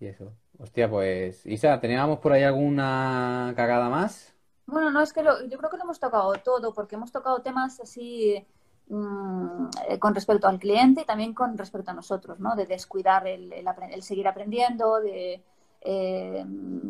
Y 0.00 0.06
eso. 0.06 0.36
Hostia, 0.58 0.88
pues, 0.90 1.44
Isa, 1.46 1.80
¿teníamos 1.80 2.18
por 2.20 2.32
ahí 2.32 2.42
alguna 2.44 3.52
cagada 3.56 3.88
más? 3.88 4.34
Bueno, 4.66 4.90
no, 4.90 5.00
es 5.02 5.12
que 5.12 5.22
lo- 5.22 5.44
yo 5.46 5.56
creo 5.58 5.70
que 5.70 5.76
lo 5.78 5.84
hemos 5.84 5.98
tocado 6.00 6.32
todo, 6.44 6.72
porque 6.74 6.94
hemos 6.96 7.10
tocado 7.12 7.40
temas 7.42 7.80
así 7.80 8.46
mm, 8.88 9.66
eh, 9.88 9.98
con 9.98 10.14
respecto 10.14 10.48
al 10.48 10.58
cliente 10.58 11.02
y 11.02 11.04
también 11.04 11.34
con 11.34 11.56
respecto 11.58 11.90
a 11.90 11.94
nosotros, 11.94 12.38
¿no? 12.40 12.56
De 12.56 12.66
descuidar 12.66 13.26
el, 13.26 13.52
el 13.52 13.66
apre- 13.66 13.92
el 13.92 14.02
seguir 14.02 14.28
aprendiendo, 14.28 15.00
de, 15.00 15.42
eh, 15.80 16.44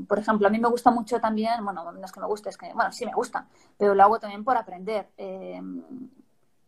por 0.09 0.19
ejemplo, 0.19 0.47
a 0.47 0.51
mí 0.51 0.59
me 0.59 0.69
gusta 0.69 0.91
mucho 0.91 1.21
también, 1.21 1.65
bueno, 1.65 1.91
no 1.93 2.05
es 2.05 2.13
que 2.13 2.21
me 2.21 2.27
guste, 2.27 2.49
es 2.51 2.57
que, 2.59 2.73
bueno, 2.75 2.93
sí 2.93 3.05
me 3.07 3.13
gusta, 3.15 3.47
pero 3.77 3.95
lo 3.95 4.03
hago 4.03 4.19
también 4.19 4.45
por 4.45 4.57
aprender 4.57 5.09
eh, 5.19 5.61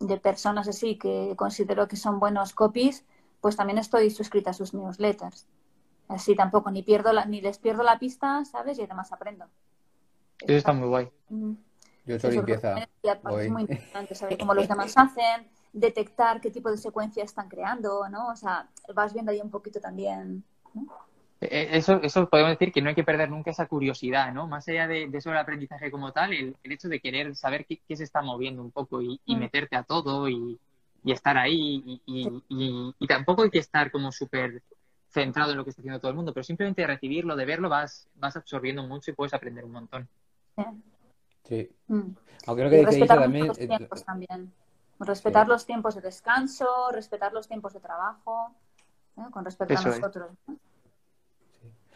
de 0.00 0.16
personas 0.18 0.66
así 0.68 0.96
que 0.96 1.34
considero 1.36 1.86
que 1.88 1.96
son 1.96 2.20
buenos 2.20 2.54
copies, 2.54 3.04
pues 3.40 3.56
también 3.56 3.78
estoy 3.78 4.10
suscrita 4.10 4.50
a 4.50 4.54
sus 4.54 4.74
newsletters. 4.74 5.46
Así 6.08 6.34
tampoco 6.34 6.70
ni 6.70 6.82
pierdo 6.82 7.12
la, 7.12 7.24
ni 7.26 7.40
les 7.40 7.58
pierdo 7.58 7.82
la 7.82 7.98
pista, 7.98 8.44
¿sabes? 8.44 8.78
Y 8.78 8.82
además 8.82 9.12
aprendo. 9.12 9.46
Eso 10.40 10.56
está 10.56 10.72
muy 10.72 10.88
guay. 10.88 11.08
Mm. 11.28 11.52
Yo 12.10 12.14
he 12.14 12.18
hecho 12.18 12.30
limpieza 12.30 12.74
hoy. 13.24 13.44
es 13.46 13.50
muy 13.50 13.62
importante 13.68 14.14
saber 14.14 14.38
cómo 14.38 14.54
los 14.54 14.68
demás 14.68 14.92
hacen, 14.96 15.46
detectar 15.72 16.40
qué 16.40 16.50
tipo 16.50 16.70
de 16.70 16.76
secuencia 16.76 17.22
están 17.24 17.48
creando, 17.48 18.08
¿no? 18.08 18.28
O 18.28 18.36
sea, 18.36 18.68
vas 18.94 19.12
viendo 19.12 19.30
ahí 19.32 19.40
un 19.40 19.50
poquito 19.50 19.80
también. 19.80 20.42
¿no? 20.74 20.86
Eh, 21.40 21.68
Eso, 21.72 22.00
eso 22.02 22.28
podemos 22.28 22.50
decir 22.50 22.72
que 22.72 22.82
no 22.82 22.88
hay 22.90 22.94
que 22.94 23.04
perder 23.04 23.30
nunca 23.30 23.50
esa 23.50 23.66
curiosidad, 23.66 24.32
¿no? 24.32 24.46
Más 24.46 24.66
allá 24.68 24.86
de, 24.86 25.08
de 25.08 25.18
eso 25.18 25.30
del 25.30 25.38
aprendizaje 25.38 25.90
como 25.90 26.12
tal, 26.12 26.32
el, 26.32 26.56
el 26.62 26.72
hecho 26.72 26.88
de 26.88 27.00
querer 27.00 27.34
saber 27.36 27.64
qué, 27.64 27.80
qué 27.88 27.96
se 27.96 28.04
está 28.04 28.20
moviendo 28.20 28.60
un 28.62 28.70
poco 28.72 29.00
y, 29.00 29.20
y 29.24 29.36
Mm. 29.36 29.38
meterte 29.38 29.76
a 29.76 29.82
todo 29.82 30.28
y, 30.28 30.58
y 31.02 31.12
estar 31.12 31.38
ahí 31.38 31.82
y, 31.86 32.02
y- 32.04 32.42
y- 32.48 32.94
y 32.98 33.06
tampoco 33.06 33.42
hay 33.44 33.50
que 33.50 33.58
estar 33.58 33.90
como 33.90 34.12
súper 34.12 34.62
centrado 35.08 35.52
en 35.52 35.56
lo 35.56 35.64
que 35.64 35.70
está 35.70 35.80
haciendo 35.82 35.98
todo 35.98 36.10
el 36.10 36.16
mundo, 36.16 36.32
pero 36.34 36.44
simplemente 36.44 36.82
de 36.82 36.86
recibirlo, 36.88 37.34
de 37.36 37.44
verlo, 37.46 37.68
vas, 37.68 38.06
vas 38.16 38.36
absorbiendo 38.36 38.82
mucho 38.86 39.10
y 39.10 39.14
puedes 39.14 39.32
aprender 39.34 39.64
un 39.64 39.72
montón. 39.72 40.08
Sí. 41.44 41.56
Sí. 41.56 41.70
Mm. 41.88 42.14
Aunque 42.46 42.68
creo 42.68 42.70
que 42.70 42.90
dice 42.96 43.06
también, 43.06 43.46
los 43.48 43.58
eh, 43.58 43.66
tiempos 43.68 44.04
también. 44.04 44.52
Respetar 45.00 45.46
Sí. 45.46 45.50
los 45.52 45.66
tiempos 45.66 45.94
de 45.94 46.00
descanso, 46.02 46.66
respetar 46.92 47.32
los 47.32 47.48
tiempos 47.48 47.72
de 47.72 47.80
trabajo, 47.80 48.54
¿eh? 49.18 49.22
con 49.30 49.44
respecto 49.44 49.74
Eso 49.74 49.88
a 49.88 49.96
nosotros. 49.96 50.30
¿no? 50.46 50.56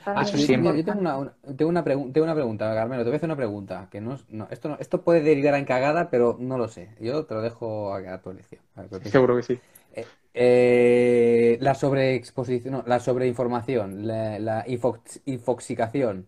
Ah, 0.06 0.22
yo, 0.24 0.46
tengo 0.46 0.70
una, 1.00 1.16
una- 1.16 1.32
tengo 1.56 1.68
una, 1.70 1.82
pregun- 1.82 2.12
tengo 2.12 2.24
una 2.24 2.34
pregunta, 2.34 2.74
Carmelo, 2.74 3.02
te 3.04 3.08
voy 3.08 3.14
a 3.14 3.16
hacer 3.16 3.26
una 3.28 3.36
pregunta, 3.36 3.88
que 3.90 4.02
no, 4.02 4.14
es- 4.14 4.28
no, 4.28 4.46
esto 4.50 4.68
no, 4.68 4.76
esto 4.78 5.00
puede 5.02 5.22
derivar 5.22 5.54
en 5.54 5.64
cagada, 5.64 6.10
pero 6.10 6.36
no 6.38 6.58
lo 6.58 6.68
sé. 6.68 6.90
Yo 7.00 7.24
te 7.24 7.32
lo 7.34 7.40
dejo 7.40 7.94
a, 7.94 7.98
a 8.14 8.20
tu 8.20 8.30
elección. 8.30 8.60
Seguro 9.04 9.36
que 9.36 9.42
sí. 9.42 9.60
Eh, 9.94 10.06
eh, 10.34 11.58
la 11.60 11.74
sobreexposición, 11.74 12.72
no, 12.74 12.84
la 12.86 13.00
sobreinformación, 13.00 14.06
la, 14.06 14.38
la 14.38 14.66
infox- 14.66 15.22
infoxicación. 15.24 16.26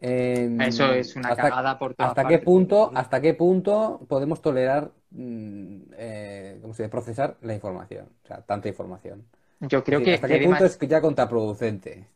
Eh, 0.00 0.56
Eso 0.60 0.92
es 0.92 1.16
una 1.16 1.30
hasta, 1.30 1.42
cagada 1.42 1.78
por 1.78 1.94
todas 1.94 2.10
¿hasta 2.10 2.28
qué 2.28 2.38
punto, 2.38 2.92
hasta 2.94 3.20
qué 3.20 3.34
punto 3.34 4.00
podemos 4.08 4.40
tolerar, 4.40 4.92
mm, 5.10 5.76
eh, 5.96 6.58
¿cómo 6.62 6.72
se 6.74 6.84
dice? 6.84 6.90
procesar 6.90 7.36
la 7.42 7.54
información? 7.54 8.08
O 8.24 8.26
sea, 8.26 8.42
tanta 8.42 8.68
información. 8.68 9.24
Yo 9.60 9.78
Es 9.78 9.84
creo 9.84 9.98
decir, 9.98 10.12
que, 10.12 10.14
¿hasta 10.14 10.28
qué 10.28 10.38
punto 10.44 10.64
demas- 10.64 10.80
es 10.82 10.88
ya 10.88 11.00
contraproducente? 11.00 12.06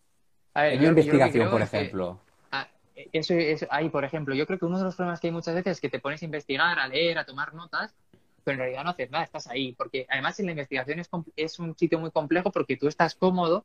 A 0.54 0.62
ver, 0.62 0.74
En 0.74 0.80
una 0.80 0.88
investigación, 0.90 1.50
por 1.50 1.58
que- 1.58 1.64
ejemplo. 1.64 2.20
Eso 3.12 3.32
es, 3.34 3.66
ahí, 3.70 3.88
por 3.88 4.04
ejemplo, 4.04 4.34
yo 4.34 4.46
creo 4.46 4.58
que 4.58 4.66
uno 4.66 4.78
de 4.78 4.84
los 4.84 4.94
problemas 4.94 5.18
que 5.18 5.28
hay 5.28 5.32
muchas 5.32 5.54
veces 5.54 5.72
es 5.72 5.80
que 5.80 5.88
te 5.88 5.98
pones 5.98 6.20
a 6.22 6.26
investigar, 6.26 6.78
a 6.78 6.86
leer, 6.86 7.16
a 7.18 7.24
tomar 7.24 7.54
notas, 7.54 7.94
pero 8.44 8.54
en 8.56 8.58
realidad 8.60 8.84
no 8.84 8.90
haces 8.90 9.10
nada, 9.10 9.24
estás 9.24 9.46
ahí. 9.48 9.72
Porque 9.72 10.06
además 10.10 10.38
en 10.38 10.46
la 10.46 10.52
investigación 10.52 10.98
es, 11.00 11.08
es 11.34 11.58
un 11.58 11.76
sitio 11.76 11.98
muy 11.98 12.10
complejo 12.10 12.52
porque 12.52 12.76
tú 12.76 12.88
estás 12.88 13.14
cómodo, 13.14 13.64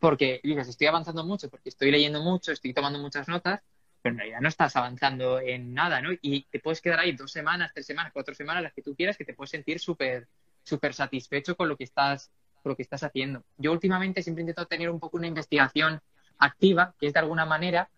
porque 0.00 0.40
dices, 0.42 0.68
estoy 0.68 0.88
avanzando 0.88 1.24
mucho, 1.24 1.48
porque 1.48 1.68
estoy 1.68 1.90
leyendo 1.90 2.20
mucho, 2.22 2.52
estoy 2.52 2.74
tomando 2.74 2.98
muchas 2.98 3.28
notas, 3.28 3.60
pero 4.02 4.14
en 4.14 4.18
realidad 4.18 4.40
no 4.40 4.48
estás 4.48 4.74
avanzando 4.76 5.40
en 5.40 5.74
nada, 5.74 6.00
¿no? 6.00 6.10
Y 6.22 6.44
te 6.50 6.58
puedes 6.58 6.80
quedar 6.80 7.00
ahí 7.00 7.12
dos 7.12 7.30
semanas, 7.30 7.70
tres 7.74 7.86
semanas, 7.86 8.12
cuatro 8.12 8.34
semanas, 8.34 8.62
las 8.62 8.72
que 8.72 8.82
tú 8.82 8.96
quieras, 8.96 9.16
que 9.16 9.24
te 9.24 9.34
puedes 9.34 9.50
sentir 9.50 9.78
súper 9.78 10.26
súper 10.62 10.94
satisfecho 10.94 11.56
con 11.56 11.68
lo 11.68 11.76
que 11.76 11.84
estás 11.84 12.30
con 12.62 12.70
lo 12.70 12.76
que 12.76 12.82
estás 12.82 13.02
haciendo. 13.02 13.42
Yo 13.56 13.72
últimamente 13.72 14.22
siempre 14.22 14.42
intento 14.42 14.66
tener 14.66 14.90
un 14.90 15.00
poco 15.00 15.16
una 15.16 15.26
investigación 15.26 16.00
activa, 16.38 16.94
que 16.98 17.06
es 17.06 17.12
de 17.12 17.20
alguna 17.20 17.46
manera 17.46 17.88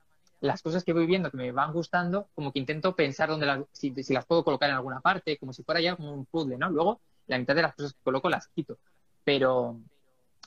las 0.40 0.60
cosas 0.60 0.84
que 0.84 0.92
voy 0.92 1.06
viendo 1.06 1.30
que 1.30 1.36
me 1.36 1.52
van 1.52 1.72
gustando, 1.72 2.28
como 2.34 2.52
que 2.52 2.58
intento 2.58 2.94
pensar 2.96 3.28
dónde 3.28 3.46
las, 3.46 3.60
si, 3.72 3.92
si 4.02 4.12
las 4.12 4.26
puedo 4.26 4.44
colocar 4.44 4.68
en 4.68 4.76
alguna 4.76 5.00
parte, 5.00 5.38
como 5.38 5.52
si 5.52 5.62
fuera 5.62 5.80
ya 5.80 5.96
como 5.96 6.12
un 6.12 6.26
puzzle, 6.26 6.58
¿no? 6.58 6.68
Luego, 6.68 7.00
la 7.28 7.38
mitad 7.38 7.54
de 7.54 7.62
las 7.62 7.74
cosas 7.74 7.92
que 7.92 8.00
coloco 8.02 8.28
las 8.28 8.48
quito. 8.48 8.78
Pero, 9.24 9.80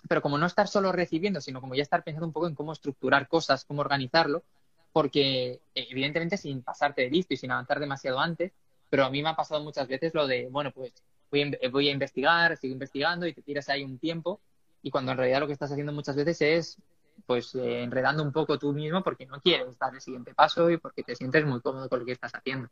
pero 0.08 0.22
como 0.22 0.38
no 0.38 0.46
estar 0.46 0.68
solo 0.68 0.92
recibiendo, 0.92 1.42
sino 1.42 1.62
como 1.62 1.76
ya 1.76 1.84
estar 1.84 2.04
pensando 2.04 2.28
un 2.28 2.34
poco 2.34 2.48
en 2.48 2.56
cómo 2.56 2.74
estructurar 2.74 3.28
cosas, 3.28 3.66
cómo 3.66 3.82
organizarlo, 3.82 4.44
porque 4.92 5.62
evidentemente 5.74 6.38
sin 6.38 6.64
pasarte 6.64 7.02
de 7.04 7.10
listo 7.10 7.34
y 7.34 7.38
sin 7.38 7.52
avanzar 7.52 7.80
demasiado 7.80 8.20
antes, 8.20 8.54
pero 8.90 9.06
a 9.06 9.10
mí 9.10 9.22
me 9.22 9.30
ha 9.30 9.36
pasado 9.36 9.62
muchas 9.64 9.88
veces 9.88 10.14
lo 10.14 10.28
de, 10.28 10.48
bueno, 10.50 10.72
pues 10.72 10.94
voy 11.32 11.42
a, 11.42 11.46
in- 11.48 11.58
voy 11.72 11.90
a 11.90 11.92
investigar, 11.92 12.56
sigo 12.58 12.74
investigando 12.74 13.28
y 13.28 13.34
te 13.34 13.42
tiras 13.42 13.68
ahí 13.70 13.84
un 13.84 14.00
tiempo 14.00 14.42
y 14.82 14.92
cuando 14.92 15.12
en 15.12 15.18
realidad 15.18 15.40
lo 15.42 15.48
que 15.48 15.54
estás 15.54 15.72
haciendo 15.72 15.92
muchas 15.94 16.16
veces 16.16 16.42
es 16.42 16.78
pues 17.26 17.56
eh, 17.56 17.84
enredando 17.84 18.24
un 18.24 18.32
poco 18.32 18.58
tú 18.60 18.74
mismo 18.74 19.04
porque 19.04 19.26
no 19.26 19.40
quieres 19.42 19.78
dar 19.80 19.94
el 19.96 20.02
siguiente 20.02 20.34
paso 20.34 20.70
y 20.70 20.78
porque 20.78 21.04
te 21.04 21.16
sientes 21.16 21.46
muy 21.46 21.62
cómodo 21.62 21.90
con 21.90 22.00
lo 22.00 22.06
que 22.06 22.12
estás 22.14 22.34
haciendo. 22.36 22.70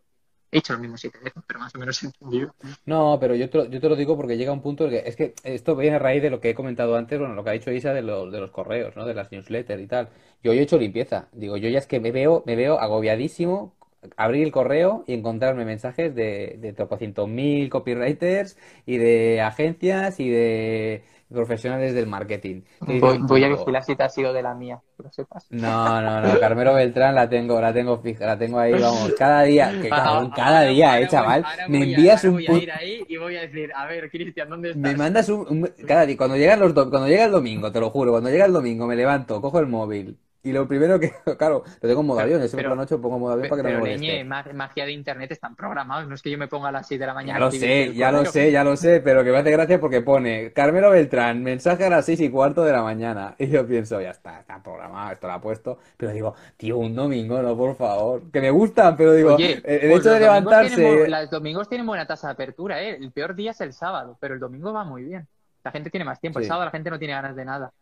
He 0.54 0.60
hecho 0.60 0.74
lo 0.74 0.80
mismo 0.80 0.98
siete 0.98 1.20
veces, 1.20 1.44
pero 1.48 1.60
más 1.60 1.74
o 1.76 1.80
menos 1.80 2.02
entendido. 2.04 2.54
No, 2.86 3.18
pero 3.20 3.36
yo 3.36 3.50
te, 3.50 3.58
lo, 3.58 3.66
yo 3.66 3.80
te 3.80 3.90
lo 3.90 3.96
digo 3.96 4.16
porque 4.18 4.38
llega 4.38 4.52
un 4.52 4.62
punto 4.62 4.86
en 4.86 4.90
que 4.92 5.04
es 5.08 5.16
que 5.16 5.34
esto 5.44 5.76
viene 5.76 5.96
a 5.98 6.00
raíz 6.00 6.22
de 6.22 6.30
lo 6.30 6.40
que 6.42 6.50
he 6.50 6.56
comentado 6.56 6.96
antes, 6.98 7.18
bueno, 7.20 7.34
lo 7.34 7.44
que 7.44 7.50
ha 7.50 7.54
dicho 7.54 7.72
Isa 7.72 7.94
de, 7.94 8.02
lo- 8.02 8.30
de 8.30 8.40
los 8.40 8.52
correos, 8.52 8.96
¿no? 8.96 9.06
De 9.06 9.14
las 9.14 9.32
newsletters 9.32 9.82
y 9.82 9.88
tal. 9.88 10.10
Yo 10.44 10.52
he 10.54 10.60
hecho 10.62 10.78
limpieza. 10.78 11.28
Digo, 11.32 11.56
yo 11.58 11.70
ya 11.70 11.80
es 11.80 11.88
que 11.88 12.00
me 12.00 12.12
veo, 12.12 12.44
me 12.46 12.56
veo 12.56 12.80
agobiadísimo 12.80 13.74
abrir 14.18 14.44
el 14.44 14.52
correo 14.52 15.04
y 15.08 15.14
encontrarme 15.14 15.64
mensajes 15.66 16.14
de, 16.14 16.58
de 16.60 16.74
tropocientos 16.74 17.28
mil 17.30 17.70
copywriters 17.70 18.58
y 18.86 18.98
de 18.98 19.40
agencias 19.42 20.20
y 20.20 20.30
de 20.30 21.04
profesionales 21.34 21.94
del 21.94 22.08
marketing. 22.08 22.62
Y 22.88 23.00
Voy, 23.00 23.18
digo, 23.18 23.20
voy 23.20 23.44
a 23.44 23.50
vigilar 23.50 23.84
si 23.84 23.96
te 23.96 24.04
has 24.04 24.14
sido 24.14 24.34
de 24.34 24.44
la 24.44 24.54
mía, 24.56 24.82
que 24.98 25.04
lo 25.04 25.12
sepas. 25.12 25.50
No, 25.50 26.02
no, 26.02 26.20
no, 26.22 26.40
Carmelo 26.40 26.74
Beltrán 26.74 27.14
la 27.14 27.30
tengo, 27.30 27.62
la 27.62 27.72
tengo 27.74 28.00
fija, 28.02 28.26
la 28.26 28.38
tengo 28.40 28.58
ahí, 28.60 28.80
vamos, 28.80 29.14
cada 29.14 29.44
día, 29.44 29.78
que 29.80 29.94
cabrón, 29.94 30.32
cada 30.34 30.64
día, 30.64 31.00
eh, 31.00 31.08
chaval, 31.08 31.48
me 31.68 31.84
envías 31.84 32.24
un 32.24 32.44
voy 32.44 32.48
a 32.48 32.58
ir 32.58 32.72
ahí 32.72 33.06
y 33.08 33.18
voy 33.18 33.36
a 33.38 33.42
decir, 33.42 33.72
a 33.76 33.86
ver, 33.88 34.10
Cristian, 34.10 34.50
¿dónde 34.50 34.72
estás? 34.72 34.92
me 34.92 34.96
mandas 34.96 35.30
un, 35.30 35.42
un- 35.50 35.86
cada 35.88 36.06
día, 36.06 36.18
cuando 36.18 36.36
llegan 36.38 36.60
los 36.60 36.74
do- 36.74 36.90
cuando 36.90 37.08
llega 37.08 37.26
el 37.26 37.32
domingo, 37.32 37.72
te 37.72 37.80
lo 37.80 37.90
juro, 37.92 38.12
cuando 38.12 38.30
llega 38.30 38.46
el 38.46 38.54
domingo 38.54 38.88
me 38.88 38.96
levanto, 38.96 39.42
cojo 39.42 39.60
el 39.60 39.68
móvil 39.68 40.20
y 40.44 40.52
lo 40.52 40.68
primero 40.68 41.00
que, 41.00 41.12
claro, 41.38 41.64
lo 41.82 41.90
tengo 41.90 42.02
en 42.02 42.08
modo 42.08 42.20
avión, 42.22 42.42
yo 42.42 42.48
siempre 42.48 42.70
por 42.70 42.78
la 42.78 42.84
noche 42.84 42.98
pongo 42.98 43.20
modo 43.20 43.34
avión 43.34 43.48
para 43.50 43.60
que 43.62 43.64
no 43.64 43.70
Pero, 43.70 43.80
me 43.82 43.82
leñe, 43.84 44.24
moleste. 44.24 44.26
ma- 44.26 44.44
magia 44.54 44.86
de 44.86 44.92
internet 44.92 45.32
están 45.32 45.56
programados, 45.56 46.08
no 46.08 46.16
es 46.16 46.22
que 46.22 46.32
yo 46.32 46.38
me 46.38 46.48
ponga 46.48 46.70
a 46.70 46.72
las 46.72 46.88
6 46.88 47.00
de 47.00 47.08
la 47.08 47.14
Ya 47.16 47.16
mañana. 47.16 47.40
lo 47.40 47.46
a 47.46 47.50
escribirte 47.50 47.90
sé, 47.90 47.94
ya 47.96 48.12
lo 48.12 48.26
sé, 48.26 48.52
ya 48.52 48.64
lo 48.66 48.76
sé, 48.76 49.00
pero 49.02 49.24
que 49.24 49.32
me 49.32 49.38
hace 49.38 49.50
gracia 49.52 49.80
porque 49.80 50.02
pone 50.02 50.52
Carmelo 50.54 50.90
Beltrán, 50.92 51.42
mensaje 51.42 51.86
a 51.86 51.90
las 51.90 52.06
seis 52.06 52.20
y 52.20 52.30
cuarto 52.30 52.64
de 52.64 52.74
la 52.74 52.84
mañana. 52.84 53.36
Y 53.40 53.48
yo 53.48 53.66
pienso, 53.66 54.02
ya 54.02 54.12
está, 54.12 54.42
está 54.42 54.62
programado, 54.62 55.14
esto 55.14 55.28
lo 55.28 55.34
ha 55.34 55.42
puesto. 55.42 55.80
Pero 55.98 56.12
digo, 56.12 56.36
tío, 56.58 56.78
un 56.78 56.94
domingo, 56.96 57.42
no, 57.42 57.56
por 57.58 57.76
favor. 57.78 58.30
Que 58.32 58.42
me 58.42 58.52
gustan, 58.52 58.96
pero 58.98 59.14
digo, 59.14 59.36
Oye, 59.36 59.54
el, 59.64 59.84
el 59.86 59.92
pues 59.92 60.02
hecho 60.02 60.12
de 60.12 60.20
levantarse. 60.20 60.76
tienen 60.76 61.12
los 61.12 61.30
domingos 61.30 61.70
tienen 61.70 61.88
buena 61.88 62.06
tasa 62.06 62.28
de 62.28 62.34
apertura, 62.34 62.82
¿eh? 62.84 62.98
El 63.00 63.12
peor 63.12 63.36
día 63.36 63.52
es 63.52 63.62
el 63.62 63.74
sábado, 63.74 64.18
pero 64.20 64.34
el 64.34 64.40
domingo 64.40 64.74
va 64.74 64.84
muy 64.84 65.04
bien. 65.04 65.28
La 65.64 65.72
gente 65.72 65.90
tiene 65.90 66.04
más 66.06 66.20
tiempo. 66.20 66.40
El 66.40 66.46
Sí. 66.46 66.48
sábado 66.50 66.66
la 66.66 66.72
gente 66.72 66.90
no 66.90 67.00
tiene 67.00 67.14
ganas 67.14 67.36
de 67.36 67.46
nada. 67.46 67.74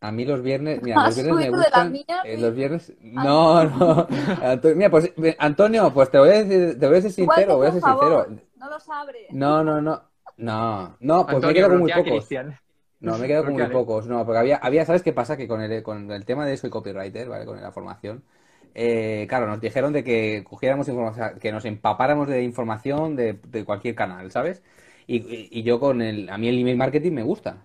A 0.00 0.12
mí 0.12 0.24
los 0.24 0.42
viernes, 0.42 0.80
mira, 0.82 0.96
los 1.00 1.06
¿Has 1.06 1.14
viernes 1.14 1.34
me 1.36 1.50
gustan. 1.50 1.92
mía, 1.92 2.04
eh, 2.22 2.36
los 2.38 2.54
viernes. 2.54 2.92
No, 3.00 3.64
no. 3.78 4.06
Anto- 4.42 4.74
Mira, 4.74 4.90
pues, 4.90 5.12
eh, 5.16 5.36
Antonio, 5.38 5.92
pues 5.92 6.10
te 6.10 6.18
voy 6.18 6.28
a 6.30 6.44
decir, 6.44 6.78
te 6.78 6.86
voy 6.86 6.98
a 6.98 7.02
ser 7.02 7.10
sincero, 7.12 7.52
te 7.52 7.56
voy 7.56 7.66
a 7.66 7.72
ser 7.72 7.80
favor, 7.82 8.28
sincero. 8.28 8.42
No 8.56 8.70
los 8.70 8.88
abre. 8.88 9.26
No, 9.30 9.64
no, 9.64 9.80
no. 9.80 10.02
No, 10.36 10.96
no, 11.00 11.26
pues 11.26 11.42
me 11.44 11.52
Antonio, 11.52 11.54
quedo 11.54 11.68
con 11.70 11.78
muy 11.80 11.90
pocos. 11.90 12.12
Cristian. 12.12 12.58
No, 13.00 13.18
me 13.18 13.26
quedo 13.26 13.44
con 13.44 13.54
muy 13.54 13.66
pocos. 13.66 14.06
No, 14.06 14.24
porque 14.24 14.38
había, 14.38 14.56
había, 14.58 14.84
¿sabes 14.86 15.02
qué 15.02 15.12
pasa? 15.12 15.36
Que 15.36 15.48
con 15.48 15.60
el, 15.60 15.82
con 15.82 16.10
el 16.12 16.24
tema 16.24 16.46
de 16.46 16.56
soy 16.56 16.70
copywriter, 16.70 17.28
¿vale? 17.28 17.44
Con 17.44 17.60
la 17.60 17.72
formación, 17.72 18.22
eh, 18.74 19.26
claro, 19.28 19.46
nos 19.46 19.60
dijeron 19.60 19.92
de 19.92 20.04
que 20.04 20.44
cogiéramos 20.48 20.88
información, 20.88 21.38
que 21.40 21.52
nos 21.52 21.64
empapáramos 21.64 22.28
de 22.28 22.42
información 22.42 23.16
de, 23.16 23.34
de 23.48 23.64
cualquier 23.64 23.94
canal, 23.96 24.30
¿sabes? 24.30 24.62
Y, 25.06 25.16
y- 25.18 25.48
y 25.50 25.62
yo 25.62 25.80
con 25.80 26.02
el, 26.02 26.28
a 26.30 26.38
mí 26.38 26.48
el 26.48 26.58
email 26.60 26.76
marketing 26.76 27.12
me 27.12 27.22
gusta. 27.22 27.58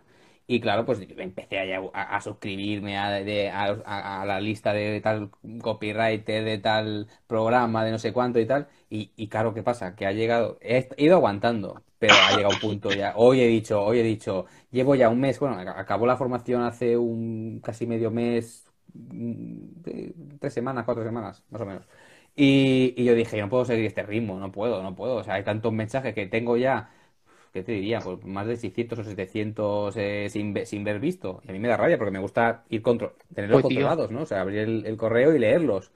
Y 0.45 0.59
claro, 0.59 0.85
pues 0.85 0.99
empecé 1.17 1.73
a, 1.73 1.79
a- 1.93 2.15
a 2.17 2.21
suscribirme 2.21 2.97
a, 2.97 3.09
de- 3.11 3.49
a- 3.49 4.25
la 4.25 4.39
lista 4.41 4.73
de 4.73 4.99
tal 5.01 5.31
copywriter, 5.61 6.43
de 6.43 6.57
tal 6.57 7.07
programa, 7.27 7.83
de 7.85 7.91
no 7.91 7.99
sé 7.99 8.11
cuánto 8.13 8.39
y 8.39 8.45
tal. 8.45 8.67
Y, 8.89 9.11
y 9.15 9.27
claro, 9.29 9.53
¿qué 9.53 9.63
pasa? 9.63 9.95
Que 9.95 10.05
ha 10.05 10.11
llegado, 10.11 10.57
he 10.61 10.87
ido 10.97 11.15
aguantando, 11.15 11.83
pero 11.97 12.21
ha 12.21 12.33
llegado 12.33 12.53
un 12.55 12.59
punto 12.59 12.93
ya. 12.93 13.13
Hoy 13.15 13.41
he 13.41 13.47
dicho, 13.47 13.81
hoy 13.83 13.99
he 13.99 14.03
dicho, 14.03 14.45
llevo 14.71 14.95
ya 14.95 15.09
un 15.09 15.19
mes, 15.21 15.39
bueno, 15.39 15.55
ac- 15.59 15.73
acabó 15.77 16.05
la 16.07 16.17
formación 16.17 16.61
hace 16.63 16.97
un 16.97 17.59
casi 17.63 17.87
medio 17.87 18.11
mes, 18.11 18.65
mm, 18.93 19.81
tres 20.39 20.53
semanas, 20.53 20.85
cuatro 20.85 21.03
semanas, 21.03 21.43
más 21.49 21.61
o 21.61 21.65
menos. 21.65 21.87
Y, 22.35 22.93
y 22.97 23.03
yo 23.05 23.13
dije, 23.15 23.37
yo 23.37 23.43
no 23.43 23.49
puedo 23.49 23.65
seguir 23.65 23.85
este 23.85 24.03
ritmo, 24.03 24.39
no 24.39 24.51
puedo, 24.51 24.81
no 24.81 24.95
puedo. 24.95 25.17
O 25.17 25.23
sea, 25.23 25.35
hay 25.35 25.43
tantos 25.43 25.71
mensajes 25.73 26.13
que 26.15 26.25
tengo 26.27 26.57
ya. 26.57 26.89
¿Qué 27.53 27.61
te 27.63 27.71
diría? 27.73 27.99
Pues 28.01 28.23
más 28.25 28.47
de 28.47 28.57
600 28.57 28.97
o 28.99 29.03
700 29.03 29.95
eh, 29.97 30.27
sin, 30.29 30.53
ve- 30.53 30.65
sin 30.65 30.83
ver 30.83 30.99
visto. 30.99 31.39
Y 31.45 31.49
a 31.49 31.53
mí 31.53 31.59
me 31.59 31.67
da 31.67 31.77
rabia 31.77 31.97
porque 31.99 32.11
me 32.11 32.19
gusta 32.19 32.63
ir 32.69 32.81
contro 32.81 33.15
tenerlos 33.33 33.61
Pues, 33.61 33.67
tío. 33.67 33.77
controlados, 33.77 34.11
¿no? 34.11 34.21
O 34.23 34.25
sea, 34.25 34.41
abrir 34.41 34.59
el, 34.59 34.85
el 34.87 34.97
correo 34.97 35.35
y 35.35 35.39
leerlos. 35.39 35.91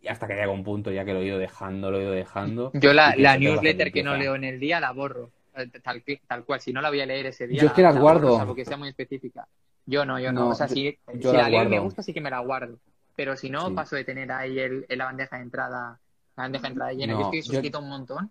Y 0.00 0.08
hasta 0.08 0.26
que 0.26 0.34
llega 0.34 0.50
un 0.50 0.64
punto 0.64 0.90
ya 0.90 1.04
que 1.04 1.12
lo 1.12 1.20
he 1.20 1.26
ido 1.26 1.38
dejando, 1.38 1.90
lo 1.90 1.98
he 1.98 2.02
ido 2.04 2.12
dejando. 2.12 2.70
Yo 2.74 2.92
la, 2.94 3.16
y 3.16 3.22
la 3.22 3.38
pienso, 3.38 3.60
que 3.60 3.66
newsletter 3.66 3.92
que 3.92 4.02
no 4.02 4.16
leo 4.16 4.34
en 4.34 4.44
el 4.44 4.60
día 4.60 4.80
la 4.80 4.92
borro. 4.92 5.30
eh, 5.56 5.68
Tal, 5.82 6.02
que- 6.02 6.20
tal 6.26 6.44
cual, 6.44 6.60
si 6.60 6.72
no 6.72 6.80
la 6.80 6.88
voy 6.88 7.00
a 7.00 7.06
leer 7.06 7.26
ese 7.26 7.46
día, 7.46 7.60
Yo 7.62 7.66
es 7.68 7.72
que 7.74 7.82
las 7.82 7.94
la 7.94 8.00
borro, 8.00 8.20
guardo. 8.20 8.38
salvo 8.38 8.54
que 8.54 8.64
sea 8.64 8.76
muy 8.76 8.88
específica. 8.88 9.46
Yo 9.86 10.04
no, 10.06 10.18
yo 10.18 10.32
no. 10.32 10.40
No, 10.40 10.48
o 10.50 10.54
sea, 10.54 10.66
yo- 10.68 10.74
si, 10.74 10.98
yo 11.14 11.30
si 11.30 11.36
la 11.36 11.42
la 11.42 11.48
leo 11.50 11.62
y 11.62 11.68
me 11.68 11.76
guardo. 11.76 11.84
gusta, 11.84 12.02
sí 12.02 12.12
que 12.14 12.20
me 12.22 12.30
la 12.30 12.38
guardo. 12.40 12.78
Pero 13.14 13.36
si 13.36 13.50
no, 13.50 13.68
Sí. 13.68 13.74
paso 13.74 13.96
de 13.96 14.04
tener 14.04 14.32
ahí 14.32 14.58
el, 14.58 14.86
en 14.88 14.98
la 14.98 15.04
bandeja 15.04 15.36
de 15.36 15.42
entrada, 15.42 16.00
la 16.36 16.42
bandeja 16.42 16.62
de 16.62 16.68
entrada 16.70 16.92
llena. 16.92 17.12
No, 17.12 17.18
yo 17.20 17.24
estoy 17.26 17.42
yo- 17.42 17.44
suscrito 17.52 17.78
a 17.78 17.80
un 17.82 17.88
montón, 17.90 18.30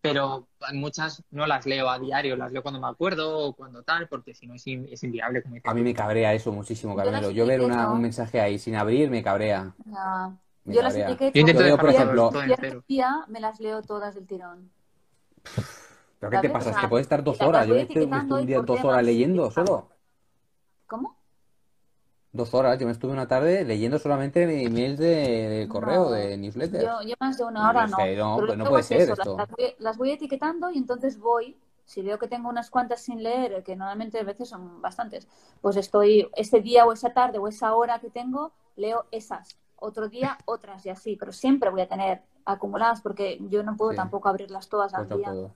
pero 0.00 0.46
muchas 0.72 1.22
no 1.30 1.46
las 1.46 1.66
leo 1.66 1.88
a 1.90 1.98
diario, 1.98 2.36
las 2.36 2.52
leo 2.52 2.62
cuando 2.62 2.80
me 2.80 2.88
acuerdo 2.88 3.38
o 3.38 3.52
cuando 3.54 3.82
tal, 3.82 4.08
porque 4.08 4.34
si 4.34 4.46
no 4.46 4.54
es, 4.54 4.66
in- 4.66 4.88
es 4.90 5.02
inviable. 5.04 5.42
Como 5.42 5.56
A 5.62 5.74
mí 5.74 5.82
me 5.82 5.94
cabrea 5.94 6.32
eso 6.32 6.52
muchísimo, 6.52 6.96
Carmelo. 6.96 7.30
Yo 7.30 7.46
ver 7.46 7.60
una- 7.60 7.90
un 7.90 8.00
mensaje 8.00 8.40
ahí 8.40 8.58
sin 8.58 8.76
abrir 8.76 9.10
me 9.10 9.22
cabrea. 9.22 9.74
No. 9.84 10.38
Me 10.64 10.74
Yo 10.74 10.82
las 10.82 10.94
etiqueto. 10.94 11.32
Yo 11.34 11.40
intento 11.40 11.66
Yo 11.66 11.76
por 11.78 11.90
ejemplo- 11.90 12.28
todo 12.30 12.42
entero. 12.42 12.84
día 12.88 13.24
me 13.28 13.40
las 13.40 13.60
leo 13.60 13.82
todas 13.82 14.14
del 14.14 14.26
tirón. 14.26 14.70
¿Pero 16.18 16.30
qué 16.30 16.38
te 16.38 16.50
pasa? 16.50 16.68
O 16.68 16.72
Es 16.72 16.78
que 16.78 16.88
puedes 16.88 17.04
estar 17.06 17.24
dos 17.24 17.40
horas. 17.40 17.66
Yo 17.66 17.74
voy 17.74 17.82
es 17.82 17.88
que 17.88 17.94
me 17.94 18.00
etiquetando 18.04 18.22
estuve 18.36 18.40
un 18.42 18.46
día 18.46 18.60
dos 18.60 18.84
horas 18.84 19.02
leyendo 19.04 19.50
solo. 19.50 19.88
¿Cómo? 20.86 21.16
Dos 22.32 22.54
horas. 22.54 22.78
Yo 22.78 22.86
me 22.86 22.92
estuve 22.92 23.12
una 23.12 23.26
tarde 23.28 23.64
leyendo 23.64 23.98
solamente 23.98 24.42
emails 24.64 24.98
de, 24.98 25.06
de 25.48 25.68
correo, 25.68 26.10
No, 26.10 26.10
de 26.10 26.36
newsletter. 26.36 26.82
Yo, 26.82 27.02
yo 27.02 27.14
más 27.20 27.38
de 27.38 27.44
una 27.44 27.68
hora 27.68 27.86
no. 27.86 27.96
que 27.96 28.16
no, 28.16 28.36
Pero 28.36 28.46
pues 28.46 28.58
no 28.58 28.66
puede 28.68 28.82
ser 28.82 29.00
eso, 29.00 29.12
esto. 29.12 29.36
Las, 29.36 29.48
las 29.48 29.50
voy, 29.50 29.74
las 29.78 29.96
voy 29.98 30.10
etiquetando 30.12 30.70
y 30.70 30.78
entonces 30.78 31.18
voy, 31.18 31.56
si 31.84 32.02
veo 32.02 32.18
que 32.18 32.28
tengo 32.28 32.48
unas 32.48 32.70
cuantas 32.70 33.00
sin 33.02 33.22
leer, 33.22 33.62
que 33.64 33.76
normalmente 33.76 34.18
a 34.20 34.24
veces 34.24 34.48
son 34.48 34.80
bastantes, 34.80 35.28
pues 35.60 35.76
estoy 35.76 36.28
ese 36.36 36.60
día 36.60 36.86
o 36.86 36.92
esa 36.92 37.12
tarde 37.12 37.38
o 37.38 37.48
esa 37.48 37.74
hora 37.74 37.98
que 38.00 38.10
tengo, 38.10 38.52
leo 38.76 39.06
esas. 39.10 39.58
Otro 39.76 40.08
día 40.08 40.38
otras 40.44 40.84
y 40.86 40.90
así, 40.90 41.16
pero 41.16 41.32
siempre 41.32 41.70
voy 41.70 41.80
a 41.82 41.88
tener 41.88 42.22
acumuladas 42.44 43.00
porque 43.00 43.38
yo 43.48 43.62
no 43.62 43.76
puedo 43.76 43.94
Sí. 43.94 43.96
tampoco 43.96 44.28
abrirlas 44.28 44.68
todas 44.68 44.94
al 44.94 45.00
Pues 45.00 45.10
no 45.10 45.16
día. 45.18 45.24
puedo. 45.24 45.54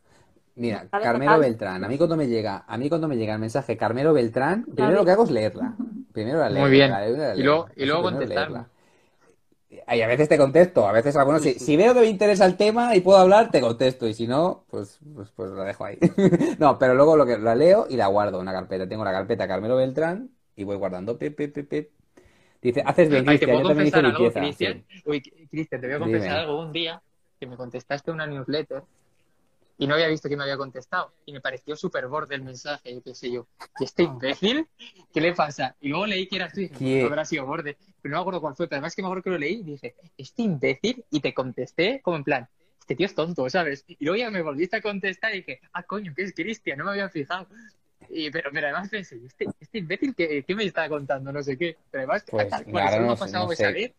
Mira, 0.57 0.87
Carmelo 0.91 1.33
total. 1.33 1.41
Beltrán, 1.41 1.85
a 1.85 1.89
mí 1.89 1.99
cuando 1.99 2.17
me 2.17 2.29
llega, 2.29 2.65
a 2.67 2.77
mí 2.79 2.89
cuando 2.89 3.09
me 3.09 3.17
llega 3.17 3.35
el 3.35 3.41
mensaje 3.41 3.77
Carmelo 3.77 4.13
Beltrán, 4.13 4.65
primero 4.65 4.97
lo 4.99 5.05
que 5.05 5.11
hago 5.11 5.25
es 5.25 5.31
leerla. 5.31 5.75
Primero 6.13 6.39
la 6.39 6.49
leo, 6.49 6.63
Muy 6.63 6.71
bien. 6.71 6.91
la 6.93 7.01
leo, 7.05 7.17
la 7.17 7.35
Y 7.35 7.39
leo. 7.39 7.45
luego- 7.47 7.69
y 7.75 7.85
luego 7.87 8.11
leerla. 8.13 8.69
Y 9.93 10.01
a 10.01 10.07
veces 10.07 10.29
te 10.29 10.39
contesto, 10.39 10.87
a 10.87 10.93
veces 10.93 11.17
algunos 11.17 11.43
si, 11.43 11.55
si 11.55 11.77
veo 11.77 11.93
que 11.93 12.01
me 12.01 12.07
interesa 12.07 12.47
el 12.47 12.57
tema 12.57 12.95
y 12.95 13.01
puedo 13.01 13.19
hablar, 13.19 13.51
te 13.51 13.61
contesto, 13.61 14.07
y 14.07 14.15
si 14.15 14.29
no, 14.29 14.65
pues, 14.71 15.01
pues, 15.15 15.31
pues 15.35 15.51
la 15.51 15.65
dejo 15.65 15.85
ahí. 15.85 15.99
No, 16.61 16.79
pero 16.79 16.95
luego 16.95 17.17
lo 17.17 17.27
que 17.27 17.37
la 17.39 17.57
leo 17.57 17.87
y 17.91 17.97
la 17.97 18.07
guardo 18.07 18.37
en 18.37 18.43
una 18.43 18.53
carpeta. 18.53 18.89
Tengo 18.89 19.05
la 19.05 19.11
carpeta 19.11 19.49
Carmelo 19.49 19.75
Beltrán 19.77 20.31
y 20.55 20.63
voy 20.63 20.77
guardando. 20.77 21.19
Pip, 21.19 21.37
pip, 21.37 21.53
pip, 21.53 21.69
pip. 21.69 21.91
Dice, 22.63 22.83
haces 22.87 23.09
bien, 23.11 23.29
Ay, 23.29 23.39
¿te 23.39 23.47
Cristian, 23.47 23.51
puedo 23.51 23.63
yo 23.63 23.69
también 23.69 23.89
hice 23.89 24.01
confesar 24.01 24.05
algo, 24.05 24.19
limpieza. 24.19 24.41
Cristian? 24.41 24.85
Sí. 24.89 25.03
Uy, 25.07 25.49
Cristian, 25.51 25.81
te 25.81 25.87
voy 25.89 25.97
a 25.97 25.99
confesar 25.99 26.29
Dime. 26.29 26.41
algo. 26.41 26.61
Un 26.61 26.73
día 26.73 27.03
que 27.41 27.47
me 27.49 27.57
contestaste 27.57 28.11
una 28.13 28.27
newsletter 28.29 28.85
y 29.77 29.87
no 29.87 29.95
había 29.95 30.09
visto 30.09 30.29
que 30.29 30.37
me 30.37 30.45
había 30.45 30.57
contestado 30.57 31.13
y 31.27 31.33
me 31.33 31.41
pareció 31.41 31.75
súper 31.77 32.07
borde 32.07 32.35
el 32.37 32.43
mensaje 32.43 32.91
y 32.91 33.01
pensé 33.01 33.31
yo, 33.31 33.47
¿y 33.81 33.85
este 33.85 34.05
imbécil? 34.05 34.69
¿Qué 35.13 35.21
le 35.21 35.33
pasa? 35.33 35.77
Y 35.81 35.89
luego 35.89 36.07
leí 36.07 36.27
que 36.29 36.37
eras 36.37 36.53
tú 36.53 36.61
y 36.61 36.69
dije, 36.69 37.01
no 37.03 37.07
habrá 37.09 37.25
sido 37.25 37.47
borde. 37.47 37.77
Pero 38.01 38.13
no 38.13 38.19
me 38.19 38.21
acuerdo 38.21 38.41
cuál 38.41 38.55
fue, 38.55 38.69
pero 38.69 38.77
además 38.79 38.95
que 38.95 39.03
me 39.03 39.09
acuerdo 39.09 39.23
que 39.25 39.31
lo 39.31 39.39
leí 39.39 39.61
y 39.61 39.63
dije, 39.63 39.95
¿este 40.17 40.43
imbécil? 40.43 41.05
Y 41.11 41.21
te 41.21 41.33
contesté 41.35 42.01
como 42.03 42.17
en 42.19 42.25
plan, 42.25 42.49
este 42.79 42.95
tío 42.97 43.07
es 43.07 43.15
tonto, 43.15 43.49
¿sabes? 43.49 43.85
Y 43.89 44.05
luego 44.05 44.17
ya 44.19 44.31
me 44.31 44.43
volviste 44.43 44.77
a 44.77 44.83
contestar 44.83 45.33
y 45.35 45.39
dije, 45.39 45.61
ah, 45.73 45.83
coño, 45.85 46.13
que 46.15 46.23
es 46.23 46.35
Cristian, 46.35 46.79
no 46.79 46.85
me 46.85 46.91
había 46.93 47.09
fijado. 47.09 47.49
Y, 48.11 48.31
pero, 48.31 48.51
pero 48.53 48.67
además 48.67 48.91
pensé, 48.91 49.19
¿este, 49.25 49.47
este 49.59 49.79
imbécil 49.79 50.15
qué, 50.15 50.45
qué 50.47 50.55
me 50.55 50.65
está 50.65 50.89
contando? 50.89 51.33
No 51.33 51.43
sé 51.43 51.57
qué. 51.57 51.79
Pero 51.91 52.03
además, 52.03 52.25
Pues, 52.31 52.47
claro, 52.71 53.03
no 53.07 53.13
ha 53.13 53.17
sé, 53.17 53.21
pasado 53.25 53.47
no 53.47 53.53
esa 53.53 53.73
sé. 53.73 53.95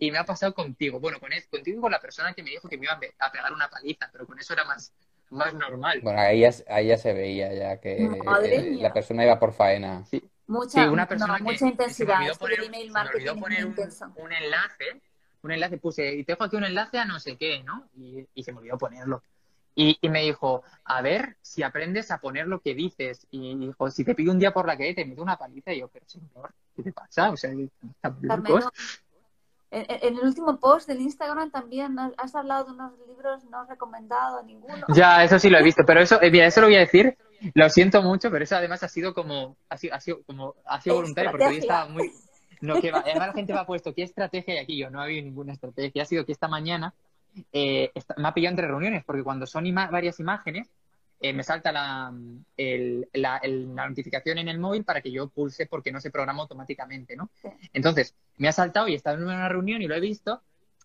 Y 0.00 0.10
me 0.10 0.18
ha 0.18 0.24
pasado 0.24 0.52
contigo. 0.54 0.98
Bueno, 0.98 1.20
con, 1.20 1.32
es- 1.32 1.46
contigo 1.46 1.78
y 1.78 1.80
con 1.82 1.92
la 1.92 2.00
persona 2.00 2.32
que 2.32 2.42
me 2.42 2.50
dijo 2.50 2.68
que 2.68 2.76
me 2.76 2.84
iba 2.86 2.94
a 2.94 2.98
pe- 2.98 3.14
a 3.18 3.30
pegar 3.30 3.52
una 3.52 3.68
paliza, 3.68 4.08
pero 4.10 4.26
con 4.26 4.38
eso 4.38 4.54
era 4.54 4.64
más, 4.64 4.92
más 5.30 5.54
normal. 5.54 6.00
Bueno, 6.02 6.18
ahí 6.18 6.40
ya, 6.40 6.50
ahí 6.68 6.88
ya 6.88 6.96
se 6.96 7.12
veía 7.12 7.52
ya 7.54 7.80
que 7.80 7.96
eh, 8.06 8.76
la 8.80 8.92
persona 8.92 9.24
iba 9.24 9.38
por 9.38 9.52
faena. 9.52 10.04
Sí, 10.06 10.22
Mucha, 10.46 10.84
sí, 10.86 10.92
una 10.92 11.02
no, 11.04 11.08
persona 11.08 11.36
que 11.38 11.44
mucha 11.44 11.58
se 11.58 11.64
me 11.66 11.70
intensidad. 11.72 12.16
olvidó 12.18 12.36
poner, 12.38 12.64
email 12.64 12.86
se 12.86 12.92
me 12.92 12.92
marketing 12.94 13.18
olvidó 13.28 13.40
poner 13.40 13.64
un, 13.66 14.32
enlace, 14.32 15.00
un 15.42 15.52
enlace 15.52 15.78
puse, 15.78 16.14
y 16.14 16.24
te 16.24 16.32
dejo 16.32 16.44
aquí 16.44 16.56
un 16.56 16.64
enlace 16.64 16.98
a 16.98 17.04
no 17.04 17.20
sé 17.20 17.36
qué, 17.36 17.62
¿no? 17.62 17.88
Y, 17.96 18.26
y 18.34 18.42
se 18.42 18.52
me 18.52 18.58
olvidó 18.58 18.78
ponerlo. 18.78 19.22
Y, 19.76 19.96
y 20.00 20.08
me 20.08 20.22
dijo, 20.22 20.62
a 20.84 21.00
ver 21.02 21.36
si 21.42 21.62
aprendes 21.62 22.10
a 22.10 22.18
poner 22.18 22.48
lo 22.48 22.60
que 22.60 22.74
dices. 22.74 23.26
Y 23.30 23.56
dijo, 23.56 23.90
si 23.90 24.04
te 24.04 24.14
pido 24.14 24.32
un 24.32 24.38
día 24.40 24.52
por 24.52 24.66
la 24.66 24.76
calle, 24.76 24.94
te 24.94 25.04
meto 25.04 25.22
una 25.22 25.36
paliza. 25.38 25.72
Y 25.72 25.78
yo, 25.80 25.88
pero 25.88 26.04
señor, 26.08 26.52
¿qué 26.74 26.82
te 26.82 26.92
pasa? 26.92 27.30
O 27.30 27.36
sea. 27.36 27.50
Carmelo, 28.26 28.70
en, 29.70 29.86
en 29.88 30.18
el 30.18 30.24
último 30.24 30.58
post 30.58 30.88
del 30.88 31.00
Instagram 31.00 31.50
también 31.50 31.96
has- 32.16 32.34
hablado 32.34 32.64
de 32.64 32.72
unos 32.72 32.92
libros 33.06 33.44
no 33.44 33.60
has 33.60 33.68
recomendado 33.68 34.42
ninguno. 34.42 34.74
Ya, 34.94 35.22
eso 35.24 35.38
sí 35.38 35.48
lo 35.50 35.58
he 35.58 35.62
visto, 35.62 35.82
pero 35.86 36.00
eso, 36.00 36.20
eh, 36.20 36.30
mira, 36.30 36.46
eso 36.46 36.60
lo 36.60 36.66
voy 36.66 36.76
a 36.76 36.80
decir, 36.80 37.16
lo 37.54 37.68
siento 37.70 38.02
mucho, 38.02 38.30
pero 38.30 38.44
eso 38.44 38.56
además 38.56 38.82
ha 38.82 38.88
sido 38.88 39.14
como, 39.14 39.56
ha 39.68 39.76
sido, 39.76 39.94
ha 39.94 40.00
sido 40.00 40.22
como, 40.24 40.54
ha 40.64 40.80
sido 40.80 40.96
voluntario, 40.96 41.30
porque 41.30 41.46
hoy 41.46 41.56
estaba 41.58 41.86
muy, 41.88 42.10
no, 42.60 42.80
que 42.80 42.90
va, 42.90 42.98
además 43.00 43.28
la 43.28 43.32
gente 43.34 43.52
me 43.52 43.58
ha 43.60 43.64
puesto, 43.66 43.94
¿qué 43.94 44.02
estrategia 44.02 44.54
hay 44.54 44.60
aquí? 44.60 44.76
Yo 44.76 44.90
no 44.90 45.00
ha 45.00 45.04
habido 45.04 45.22
ninguna 45.22 45.52
estrategia, 45.52 46.02
ha 46.02 46.06
sido 46.06 46.24
que 46.26 46.32
esta 46.32 46.48
mañana 46.48 46.92
eh, 47.52 47.90
está- 47.94 48.14
me 48.18 48.26
ha 48.28 48.34
pillado 48.34 48.52
entre 48.52 48.66
reuniones, 48.66 49.04
porque 49.04 49.22
cuando 49.22 49.46
son 49.46 49.64
ima- 49.66 49.88
varias 49.90 50.18
imágenes, 50.20 50.68
eh, 51.20 51.32
me 51.32 51.42
salta 51.42 51.72
la, 51.72 52.12
el- 52.56 53.08
la, 53.14 53.38
el- 53.38 53.74
la 53.74 53.88
notificación 53.88 54.38
en 54.38 54.48
el 54.48 54.58
móvil 54.58 54.84
para 54.84 55.00
que 55.00 55.10
yo 55.12 55.28
pulse 55.28 55.66
porque 55.66 55.92
no 55.92 56.00
se 56.00 56.10
programa 56.10 56.42
automáticamente, 56.42 57.16
¿no? 57.16 57.30
Sí. 57.42 57.48
Entonces, 57.72 58.14
me 58.36 58.48
ha 58.48 58.52
saltado 58.52 58.88
y 58.88 58.94
estaba 58.94 59.16
en 59.16 59.24
una 59.24 59.48
reunión 59.48 59.82
y 59.82 59.86
lo 59.88 59.94
he 59.94 60.00
visto 60.00 60.42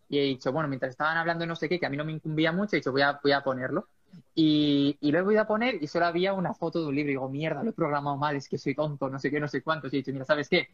y 0.09 0.19
he 0.19 0.23
dicho, 0.23 0.51
bueno, 0.51 0.67
mientras 0.69 0.91
estaban 0.91 1.17
hablando 1.17 1.45
no 1.45 1.55
sé 1.55 1.67
qué, 1.69 1.79
que 1.79 1.85
a 1.85 1.89
mí 1.89 1.97
no 1.97 2.05
me 2.05 2.11
incumbía 2.11 2.51
mucho, 2.51 2.75
he 2.75 2.79
dicho, 2.79 2.91
voy 2.91 3.01
a, 3.01 3.19
voy 3.23 3.31
a 3.31 3.41
ponerlo. 3.41 3.87
Y, 4.33 4.97
y 5.01 5.11
lo 5.11 5.19
he 5.19 5.21
voy 5.23 5.37
a 5.37 5.45
poner 5.47 5.81
y 5.81 5.87
solo 5.87 6.05
había 6.05 6.33
una 6.33 6.53
foto 6.53 6.81
de 6.81 6.87
un 6.87 6.95
libro. 6.95 7.09
Y 7.11 7.13
digo, 7.13 7.29
mierda, 7.29 7.63
lo 7.63 7.69
he 7.71 7.73
programado 7.73 8.17
mal, 8.17 8.35
es 8.35 8.47
que 8.47 8.57
soy 8.57 8.75
tonto, 8.75 9.09
no 9.09 9.19
sé 9.19 9.31
qué, 9.31 9.39
no 9.39 9.47
sé 9.47 9.61
cuántos. 9.61 9.91
Y 9.93 9.97
he 9.97 9.99
dicho, 9.99 10.11
mira, 10.13 10.25
¿sabes 10.25 10.47
qué? 10.49 10.67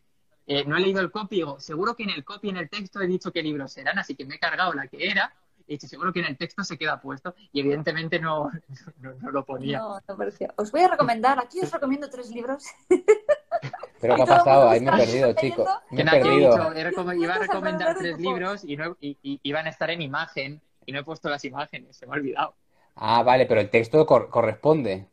Eh, 0.48 0.66
no 0.66 0.76
he 0.78 0.80
leído 0.82 1.00
el 1.02 1.12
copy, 1.12 1.38
digo, 1.38 1.60
seguro 1.60 1.96
que 1.96 2.04
en 2.04 2.10
el 2.10 2.24
copy, 2.26 2.50
en 2.50 2.58
el 2.58 2.70
texto 2.70 3.00
he 3.02 3.08
dicho 3.08 3.32
qué 3.32 3.42
libros 3.44 3.78
eran, 3.78 3.98
así 4.00 4.16
que 4.16 4.26
me 4.26 4.36
he 4.36 4.40
cargado 4.40 4.74
la 4.74 4.88
que 4.88 5.08
era. 5.10 5.34
He 5.72 5.76
dicho, 5.76 5.88
seguro 5.88 6.12
que 6.12 6.20
en 6.20 6.26
el 6.26 6.38
texto 6.38 6.64
se 6.66 6.78
queda 6.78 7.00
puesto. 7.00 7.34
Y 7.54 7.62
evidentemente 7.62 8.20
no, 8.20 8.52
no, 9.00 9.14
no 9.14 9.32
lo 9.32 9.46
ponía. 9.46 9.80
No, 9.80 10.00
no 10.06 10.18
parecía. 10.18 10.54
Os 10.58 10.70
voy 10.72 10.82
a 10.82 10.90
recomendar, 10.90 11.40
aquí 11.40 11.62
os 11.62 11.72
recomiendo 11.72 12.10
tres 12.10 12.30
libros. 12.30 12.66
Pero 14.02 14.16
¿qué 14.16 14.22
ha 14.24 14.26
pasado? 14.26 14.70
Ahí 14.70 14.80
me 14.82 14.90
he 14.90 14.94
perdido, 14.94 15.28
leyendo. 15.34 15.64
chico. 15.64 15.66
Me 15.92 15.98
Que 15.98 16.02
he 16.02 16.06
nada, 16.06 16.18
que 16.22 16.28
he 16.28 16.32
perdido. 16.32 16.50
dicho, 16.50 16.74
he 16.74 16.92
recom- 16.92 17.22
iba 17.24 17.36
a 17.36 17.40
recomendar 17.40 17.96
tres 17.98 18.18
libros 18.20 18.64
y, 18.66 18.76
no, 18.76 18.98
y, 19.00 19.18
y- 19.24 19.40
iban 19.44 19.66
a 19.68 19.70
estar 19.70 19.90
en 19.92 20.02
imagen 20.02 20.62
y 20.86 20.92
no 20.92 21.00
he 21.00 21.04
puesto 21.04 21.30
las 21.30 21.46
imágenes, 21.46 21.96
se 21.96 22.06
me 22.06 22.14
ha 22.14 22.16
olvidado. 22.16 22.56
Ah, 22.96 23.24
vale, 23.24 23.46
pero 23.46 23.62
el 23.62 23.70
texto 23.70 24.06
cor- 24.06 24.30
corresponde 24.30 25.08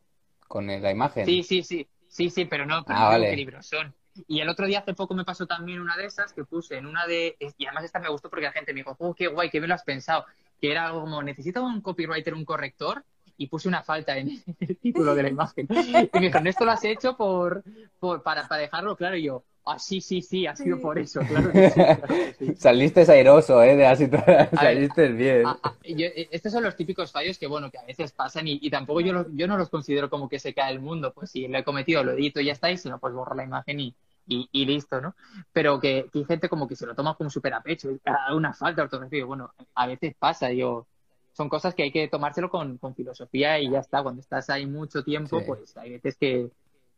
con 0.47 0.67
la 0.67 0.91
imagen. 0.91 1.25
Sí, 1.25 1.43
sí, 1.43 1.63
sí, 1.63 1.87
sí, 2.07 2.29
sí, 2.29 2.45
pero 2.45 2.65
no, 2.65 2.83
pero 2.85 2.99
Ah, 2.99 3.03
no 3.03 3.09
digo 3.11 3.11
vale. 3.21 3.29
qué 3.31 3.35
libros 3.37 3.65
son. 3.67 3.93
Y 4.27 4.41
el 4.41 4.49
otro 4.49 4.67
día 4.67 4.79
hace 4.79 4.93
poco 4.93 5.13
me 5.13 5.23
pasó 5.23 5.45
también 5.45 5.79
una 5.79 5.95
de 5.95 6.05
esas 6.05 6.33
que 6.33 6.43
puse 6.43 6.77
en 6.77 6.85
una 6.85 7.07
de, 7.07 7.37
y 7.57 7.65
además 7.65 7.85
esta 7.85 7.99
me 7.99 8.09
gustó 8.09 8.29
porque 8.29 8.45
la 8.45 8.51
gente 8.51 8.73
me 8.73 8.79
dijo, 8.79 8.95
oh, 8.99 9.13
qué 9.13 9.27
guay, 9.27 9.49
qué 9.49 9.59
bien 9.59 9.69
lo 9.69 9.75
has 9.75 9.83
pensado, 9.83 10.25
que 10.59 10.71
era 10.71 10.87
algo 10.87 11.01
como, 11.01 11.23
necesito 11.23 11.63
un 11.63 11.81
copywriter, 11.81 12.33
un 12.33 12.45
corrector, 12.45 13.03
y 13.37 13.47
puse 13.47 13.69
una 13.69 13.83
falta 13.83 14.17
en 14.17 14.43
el 14.59 14.77
título 14.77 15.15
de 15.15 15.23
la 15.23 15.29
imagen. 15.29 15.67
Y 15.69 15.91
me 15.93 16.25
dijeron, 16.25 16.47
esto 16.47 16.65
lo 16.65 16.71
has 16.71 16.83
hecho 16.83 17.15
por, 17.15 17.63
por 17.99 18.21
para, 18.21 18.47
para 18.47 18.61
dejarlo 18.61 18.97
claro, 18.97 19.15
y 19.15 19.23
yo, 19.23 19.43
ah, 19.69 19.79
sí, 19.79 20.01
sí, 20.01 20.21
sí, 20.21 20.47
ha 20.47 20.55
sido 20.55 20.79
por 20.81 20.97
eso, 20.99 21.21
claro 21.21 21.51
que 21.51 21.69
sí, 21.69 21.73
claro 21.75 21.99
que 22.07 22.33
sí. 22.37 22.55
Saliste 22.57 23.01
airoso, 23.11 23.61
¿eh? 23.63 23.75
De 23.75 23.83
la 23.83 23.95
situación. 23.95 24.35
A 24.37 24.43
ver, 24.43 24.49
Saliste 24.57 25.07
bien. 25.09 25.43
Yo- 25.85 26.05
eh, 26.07 26.27
estos 26.31 26.51
son 26.51 26.63
los 26.63 26.75
típicos 26.75 27.11
fallos 27.11 27.37
que, 27.37 27.47
bueno, 27.47 27.69
que 27.71 27.77
a 27.77 27.83
veces 27.85 28.11
pasan 28.11 28.47
y, 28.47 28.59
y 28.61 28.69
tampoco 28.69 29.01
yo, 29.01 29.13
los- 29.13 29.27
yo 29.33 29.47
no 29.47 29.57
los 29.57 29.69
considero 29.69 30.09
como 30.09 30.27
que 30.29 30.39
se 30.39 30.53
cae 30.53 30.71
el 30.73 30.79
mundo. 30.79 31.13
Pues 31.13 31.31
si 31.31 31.47
lo 31.47 31.57
he 31.57 31.63
cometido, 31.63 32.03
lo 32.03 32.11
edito 32.13 32.39
y 32.41 32.45
ya 32.45 32.53
está, 32.53 32.71
y 32.71 32.77
si 32.77 32.89
no, 32.89 32.99
pues 32.99 33.13
borro 33.13 33.35
la 33.35 33.43
imagen 33.43 33.79
y, 33.79 33.95
y, 34.27 34.47
y 34.51 34.65
listo, 34.65 34.99
¿no? 35.01 35.15
Pero 35.53 35.79
que, 35.79 36.09
que 36.11 36.19
hay 36.19 36.25
gente 36.25 36.49
como 36.49 36.67
que 36.67 36.75
se 36.75 36.85
lo 36.85 36.95
toma 36.95 37.15
como 37.15 37.29
súper 37.29 37.53
a 37.53 37.61
pecho, 37.61 37.91
y, 37.91 37.99
una 38.33 38.53
falta 38.53 38.81
de 38.81 38.85
ortografía. 38.85 39.25
Bueno, 39.25 39.53
a 39.75 39.87
veces 39.87 40.15
pasa, 40.17 40.51
yo... 40.51 40.85
Son 41.31 41.47
cosas 41.47 41.73
que 41.73 41.83
hay 41.83 41.91
que 41.91 42.07
tomárselo 42.09 42.49
con, 42.49 42.77
con 42.79 42.93
filosofía 42.95 43.59
y 43.59 43.69
ya 43.69 43.79
está. 43.79 44.03
Cuando 44.03 44.19
estás 44.19 44.49
ahí 44.49 44.65
mucho 44.65 45.03
tiempo, 45.05 45.39
Sí. 45.39 45.45
pues 45.47 45.77
hay 45.77 45.91
veces 45.91 46.17
que, 46.17 46.49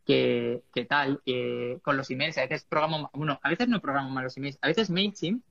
que, 0.06 0.62
que 0.74 0.84
tal, 0.84 1.20
eh, 1.26 1.78
con 1.82 1.96
los 1.96 2.10
emails, 2.10 2.36
a 2.38 2.42
veces 2.42 2.64
programo, 2.68 3.10
bueno, 3.12 3.38
a 3.42 3.48
veces 3.50 3.68
no 3.68 3.80
programo 3.80 4.10
mal 4.10 4.24
los 4.24 4.36
emails, 4.36 4.58
a 4.60 4.66
veces 4.68 4.90
MailChimp 4.90 5.42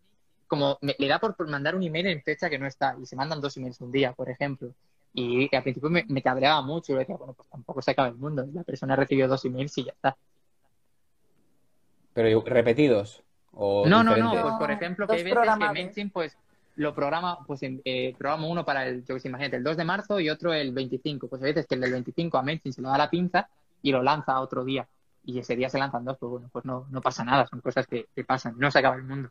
como 0.47 0.77
me- 0.81 0.95
le 0.99 1.07
da 1.07 1.19
por 1.19 1.35
por 1.37 1.47
mandar 1.49 1.75
un 1.75 1.83
email 1.83 2.07
en 2.07 2.21
fecha 2.21 2.49
que 2.49 2.59
no 2.59 2.67
está 2.67 2.95
y 3.01 3.05
se 3.05 3.15
mandan 3.15 3.39
dos 3.39 3.55
emails 3.55 3.79
un 3.79 3.91
día, 3.91 4.11
por 4.11 4.29
ejemplo. 4.29 4.73
Y 5.13 5.47
que 5.49 5.55
al 5.57 5.63
principio 5.63 5.89
me, 5.89 6.05
me 6.09 6.21
cabreaba 6.21 6.61
mucho 6.61 6.91
y 6.93 6.97
decía, 6.97 7.15
bueno, 7.15 7.33
pues 7.33 7.47
tampoco 7.49 7.81
se 7.81 7.91
acaba 7.91 8.09
el 8.09 8.15
mundo. 8.15 8.45
La 8.53 8.63
persona 8.63 8.95
recibió 8.97 9.27
dos 9.29 9.43
emails 9.45 9.77
y 9.77 9.85
ya 9.85 9.91
está. 9.91 10.17
Pero 12.13 12.41
repetidos. 12.45 13.23
O 13.53 13.85
No, 13.87 14.03
no, 14.03 14.15
no, 14.17 14.31
pues 14.41 14.53
por 14.59 14.71
ejemplo, 14.71 15.07
que 15.07 15.13
hay 15.13 15.17
veces 15.19 15.29
que 15.29 15.33
programables. 15.35 15.83
MailChimp 15.85 16.13
pues 16.13 16.37
lo 16.75 16.95
programa, 16.95 17.39
pues 17.45 17.63
en- 17.63 17.81
eh, 17.85 18.15
programa 18.17 18.47
uno 18.47 18.65
para 18.65 18.87
el, 18.87 19.05
yo 19.05 19.15
que 19.15 19.19
sé, 19.21 19.27
imagínate, 19.27 19.57
el 19.57 19.63
2 19.63 19.77
de 19.77 19.83
marzo 19.83 20.19
y 20.19 20.29
otro 20.29 20.53
el 20.53 20.71
25. 20.71 21.27
Pues 21.27 21.41
hay 21.43 21.51
veces 21.51 21.67
que 21.67 21.75
el 21.75 21.81
del 21.81 21.91
25 21.91 22.37
a 22.37 22.41
MailChimp 22.43 22.73
se 22.75 22.81
le 22.81 22.87
da 22.87 22.97
la 22.97 23.09
pinza 23.09 23.49
y 23.81 23.91
lo 23.91 24.03
lanza 24.03 24.39
otro 24.39 24.63
día. 24.63 24.87
Y 25.23 25.39
ese 25.39 25.55
día 25.55 25.69
se 25.69 25.77
lanzan 25.77 26.05
dos, 26.05 26.17
pues 26.17 26.29
bueno, 26.31 26.49
pues 26.51 26.65
no, 26.65 26.87
no 26.89 27.01
pasa 27.01 27.23
nada, 27.23 27.45
son 27.45 27.61
cosas 27.61 27.85
que, 27.85 28.07
que 28.15 28.23
pasan, 28.23 28.55
no 28.57 28.71
se 28.71 28.79
acaba 28.79 28.95
el 28.95 29.03
mundo. 29.03 29.29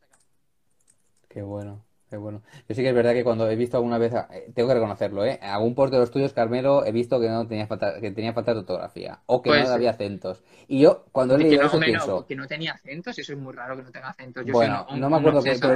Qué 1.29 1.43
bueno, 1.43 1.83
qué 2.11 2.17
bueno. 2.17 2.43
Yo 2.69 2.75
sí 2.75 2.83
que 2.83 2.89
es 2.91 2.95
verdad 2.95 3.13
que 3.15 3.25
cuando 3.25 3.49
he 3.49 3.57
visto 3.57 3.77
alguna 3.77 3.99
vez, 3.99 4.13
eh, 4.13 4.51
tengo 4.55 4.69
que 4.69 4.75
reconocerlo, 4.75 5.25
¿eh? 5.25 5.39
Algún 5.43 5.75
post 5.75 5.93
de 5.93 5.99
los 5.99 6.11
tuyos, 6.11 6.33
Carmelo, 6.33 6.85
he 6.85 6.93
visto 6.93 7.21
que 7.21 7.29
no 7.29 7.47
tenía 7.47 7.67
falta, 7.67 8.01
que 8.01 8.11
tenía 8.11 8.33
falta 8.33 8.53
de 8.53 8.61
ortografía 8.61 9.21
o 9.27 9.43
que 9.43 9.51
Pues, 9.51 9.61
no 9.61 9.69
había 9.69 9.91
acentos. 9.91 10.43
Y 10.69 10.81
yo, 10.81 11.05
cuando 11.13 11.37
he 11.37 11.39
leído 11.39 11.63
no, 11.63 11.67
eso, 11.67 11.81
no, 11.81 11.85
pienso, 11.85 12.27
que 12.27 12.37
no 12.37 12.47
tenía 12.47 12.73
acentos, 12.73 13.19
eso 13.19 13.33
es 13.33 13.39
muy 13.39 13.53
raro 13.55 13.77
que 13.77 13.83
no 13.83 13.91
tenga 13.93 14.09
acentos. 14.11 14.45
Yo 14.47 14.55
bueno, 14.55 14.55
soy 14.55 14.87
un- 14.89 15.01
no 15.01 15.11
me 15.11 15.17
acuerdo 15.17 15.43
que, 15.43 15.59
pero 15.59 15.75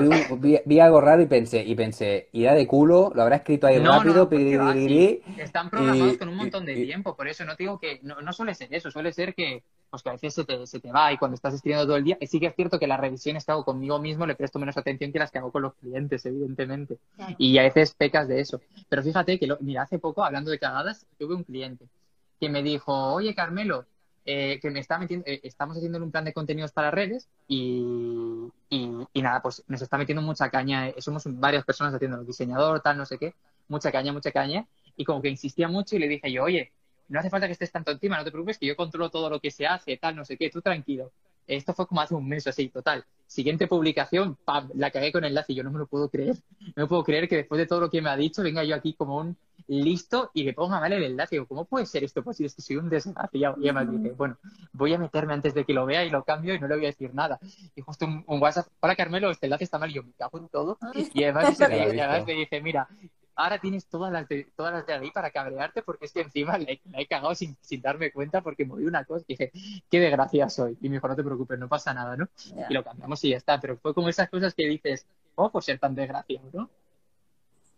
vi, 0.65 0.81
algo 0.81 1.01
raro 1.01 1.23
y 1.23 1.27
pensé, 1.27 1.63
y 1.65 1.75
pensé, 1.75 2.29
irá 2.33 2.55
de 2.55 2.67
culo, 2.67 3.13
lo 3.15 3.23
habrá 3.23 3.37
escrito 3.37 3.67
ahí 3.67 3.79
No, 3.79 4.05
no, 4.05 4.15
rápido, 4.15 4.29
va 4.59 4.77
piririrí, 4.79 5.23
Están 5.37 5.69
programados 5.71 6.17
y- 6.17 6.19
con 6.19 6.29
un 6.29 6.37
montón 6.37 6.65
de 6.65 6.79
y- 6.81 6.87
tiempo, 6.87 7.17
por 7.17 7.27
eso 7.29 7.45
no 7.45 7.57
te 7.57 7.65
digo 7.65 7.79
que 7.81 7.99
no, 8.03 8.21
no 8.23 8.33
suele 8.33 8.55
ser 8.55 8.73
eso, 8.73 8.91
suele 8.91 9.13
ser 9.13 9.35
que, 9.35 9.65
pues 9.95 10.03
que 10.03 10.09
a 10.09 10.13
veces 10.13 10.35
se 10.35 10.45
te, 10.45 10.67
se 10.67 10.81
te 10.81 10.91
va 10.91 11.13
y 11.13 11.19
cuando 11.19 11.37
estás 11.37 11.55
escribiendo 11.55 11.87
todo 11.87 11.97
el 11.97 12.03
día, 12.03 12.19
y 12.21 12.27
sí 12.27 12.41
que 12.41 12.47
es 12.47 12.57
cierto 12.57 12.81
que 12.81 12.89
las 12.89 12.99
revisiones 12.99 13.45
que 13.45 13.53
hago 13.53 13.65
conmigo 13.65 14.01
mismo 14.01 14.27
le 14.27 14.35
presto 14.35 14.59
menos 14.59 14.77
atención 14.77 15.13
que 15.13 15.21
las 15.21 15.31
que 15.31 15.39
hago 15.39 15.53
con 15.53 15.63
los 15.63 15.75
clientes, 15.75 16.27
evidentemente, 16.27 16.99
Claro. 17.15 17.37
y 17.39 17.57
a 17.59 17.63
veces 17.63 17.95
pecas 17.95 18.27
de 18.27 18.41
eso. 18.41 18.61
Pero 18.89 19.05
fíjate 19.05 19.39
que, 19.39 19.47
lo- 19.47 19.57
mira, 19.61 19.83
hace 19.83 20.01
poco, 20.01 20.25
hablando 20.25 20.51
de 20.51 20.59
cagadas, 20.59 21.07
tuve 21.17 21.37
un 21.37 21.45
cliente 21.45 21.85
que 22.41 22.49
me 22.49 22.61
dijo, 22.65 22.93
oye 23.15 23.37
Carmelo, 23.37 23.87
eh, 24.27 24.59
que 24.61 24.69
me 24.71 24.81
está 24.81 24.99
metiendo, 24.99 25.25
eh, 25.29 25.39
estamos 25.45 25.77
haciendo 25.77 25.99
un 26.03 26.11
plan 26.11 26.25
de 26.25 26.33
contenidos 26.33 26.73
para 26.73 26.91
redes 26.91 27.29
y, 27.47 28.49
y, 28.71 28.91
y 29.13 29.23
nada, 29.23 29.41
pues 29.43 29.63
nos 29.69 29.81
está 29.81 29.97
metiendo 29.97 30.23
mucha 30.23 30.49
caña, 30.51 30.89
eh, 30.89 30.95
somos 30.99 31.23
varias 31.27 31.65
personas 31.65 31.95
haciendo 31.95 32.25
diseñador, 32.25 32.81
tal, 32.81 32.97
no 32.97 33.07
sé 33.07 33.17
qué, 33.19 33.33
mucha 33.69 33.93
caña, 33.93 34.13
mucha 34.13 34.33
caña, 34.33 34.67
y 34.97 35.05
como 35.05 35.23
que 35.23 35.29
insistía 35.29 35.69
mucho 35.69 35.95
y 35.95 36.01
le 36.01 36.09
dije 36.09 36.33
yo, 36.33 36.43
oye, 36.43 36.73
no 37.09 37.21
hace 37.21 37.31
falta 37.31 37.47
que 37.47 37.53
estés 37.53 37.73
tanto 37.73 37.91
encima, 37.91 38.17
no 38.17 38.25
te 38.25 38.31
preocupes, 38.31 38.59
que 38.59 38.67
yo 38.67 38.77
controlo 38.77 39.11
todo 39.11 39.31
lo 39.31 39.41
que 39.41 39.51
se 39.51 39.67
hace, 39.67 39.97
tal, 39.97 40.17
no 40.17 40.25
sé 40.25 40.37
qué, 40.37 40.51
tú 40.51 40.61
tranquilo. 40.61 41.13
Esto 41.47 41.75
fue 41.75 41.87
como 41.87 42.01
hace 42.01 42.15
un 42.15 42.27
mes 42.27 42.47
o 42.47 42.51
así, 42.51 42.69
total. 42.69 43.05
Siguiente 43.27 43.67
publicación, 43.67 44.37
pam, 44.45 44.71
la 44.75 44.91
cagué 44.91 45.13
con 45.13 45.25
enlace 45.25 45.53
y 45.53 45.57
yo 45.57 45.63
no 45.63 45.71
me 45.71 45.79
lo 45.79 45.87
puedo 45.87 46.09
creer. 46.09 46.37
No 46.75 46.85
me 46.85 46.87
puedo 46.87 47.05
creer 47.05 47.29
que 47.29 47.37
después 47.37 47.59
de 47.59 47.67
todo 47.67 47.81
lo 47.81 47.91
que 47.91 48.01
me 48.01 48.09
ha 48.09 48.17
dicho, 48.17 48.43
venga 48.43 48.65
yo 48.65 48.75
aquí 48.75 48.95
como 48.95 49.19
un 49.19 49.37
listo 49.67 50.31
y 50.35 50.45
le 50.45 50.53
ponga 50.53 50.81
mal 50.81 50.93
el 50.93 51.03
enlace. 51.03 51.37
Digo, 51.37 51.47
¿cómo 51.47 51.65
puede 51.65 51.87
ser 51.87 52.05
esto? 52.05 52.23
Pues 52.23 52.39
si 52.39 52.45
es 52.45 52.55
que 52.55 52.63
soy 52.63 52.77
un 52.77 52.89
desgraciado. 52.89 53.57
Y 53.61 53.69
además 53.69 53.91
dije, 53.91 54.13
bueno, 54.13 54.39
voy 54.73 54.95
a 54.95 54.99
meterme 54.99 55.35
antes 55.35 55.53
de 55.55 55.65
que 55.65 55.75
lo 55.75 55.85
vea 55.85 56.05
y 56.05 56.11
lo 56.11 56.25
cambio 56.25 56.55
y 56.55 56.61
no 56.61 56.69
le 56.69 56.77
voy 56.77 56.85
a 56.85 56.89
decir 56.89 57.15
nada. 57.15 57.39
Y 57.75 57.81
justo 57.83 58.07
un, 58.07 58.25
un 58.27 58.41
WhatsApp, 58.41 58.69
hola 58.81 58.97
Carmelo, 58.97 59.31
este 59.31 59.47
enlace 59.47 59.65
está 59.65 59.79
mal. 59.79 59.91
Y 59.91 59.95
yo 59.95 60.03
me 60.03 60.13
cago 60.13 60.39
en 60.39 60.49
todo. 60.49 60.79
Y 61.15 61.25
además, 61.25 61.59
y 61.61 61.65
además 61.65 62.27
le 62.27 62.35
dije, 62.35 62.61
mira, 62.61 62.89
ahora 63.37 63.59
tienes 63.61 63.87
todas 63.87 64.13
las 64.13 64.29
de, 64.29 64.45
todas 64.57 64.73
las 64.73 64.87
de 64.87 64.95
ahí 64.95 65.11
para 65.11 65.31
cabrearte 65.31 65.83
porque 65.83 66.07
es 66.07 66.13
que 66.13 66.21
encima 66.23 66.59
le, 66.59 66.81
la 66.91 67.01
he 67.01 67.07
cagado 67.07 67.35
sin, 67.35 67.57
sin 67.61 67.81
darme 67.83 68.13
cuenta 68.13 68.43
porque 68.43 68.65
moví 68.65 68.85
una 68.87 69.05
cosa 69.05 69.25
y 69.29 69.35
dije, 69.35 69.53
qué 69.91 70.01
desgracia 70.01 70.49
soy. 70.49 70.77
Y 70.81 70.89
me 70.89 70.97
dijo, 70.97 71.09
no 71.09 71.17
te 71.17 71.25
preocupes, 71.25 71.59
no 71.59 71.69
pasa 71.69 71.95
nada, 71.95 72.17
¿no? 72.17 72.29
Y 72.69 72.75
lo 72.75 72.85
cambiamos 72.85 73.23
y 73.25 73.31
ya 73.31 73.37
está. 73.39 73.61
Pero 73.61 73.77
fue 73.79 73.95
como 73.95 74.09
esas 74.09 74.29
cosas 74.31 74.55
que 74.55 74.67
dices, 74.69 75.07
¿cómo 75.35 75.51
por 75.51 75.63
ser 75.65 75.79
tan 75.79 75.95
desgraciado, 75.95 76.49
no? 76.53 76.71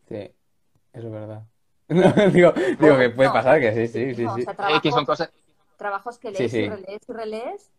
Sí, 0.09 0.15
eso 0.15 1.07
es 1.09 1.11
verdad. 1.13 1.47
Digo, 2.33 2.53
digo 2.81 2.99
que 2.99 3.11
puede 3.11 3.29
No, 3.29 3.33
pasar, 3.33 3.61
que 3.61 3.73
sí, 3.75 3.89
sí, 3.89 4.15
sí, 4.15 4.29
o 4.29 4.31
sí. 4.31 4.41
sea, 4.41 4.55
Eh, 4.67 4.81
que 4.83 4.93
trabajos, 4.93 4.93
son 4.93 5.07
cosas... 5.07 5.31
trabajos 5.77 6.19
que 6.19 6.31
Sí, 6.33 6.49
lees 6.49 6.51
sí. 6.51 6.59
y 6.59 6.63
relees 6.63 7.03
y 7.09 7.13
relees 7.13 7.71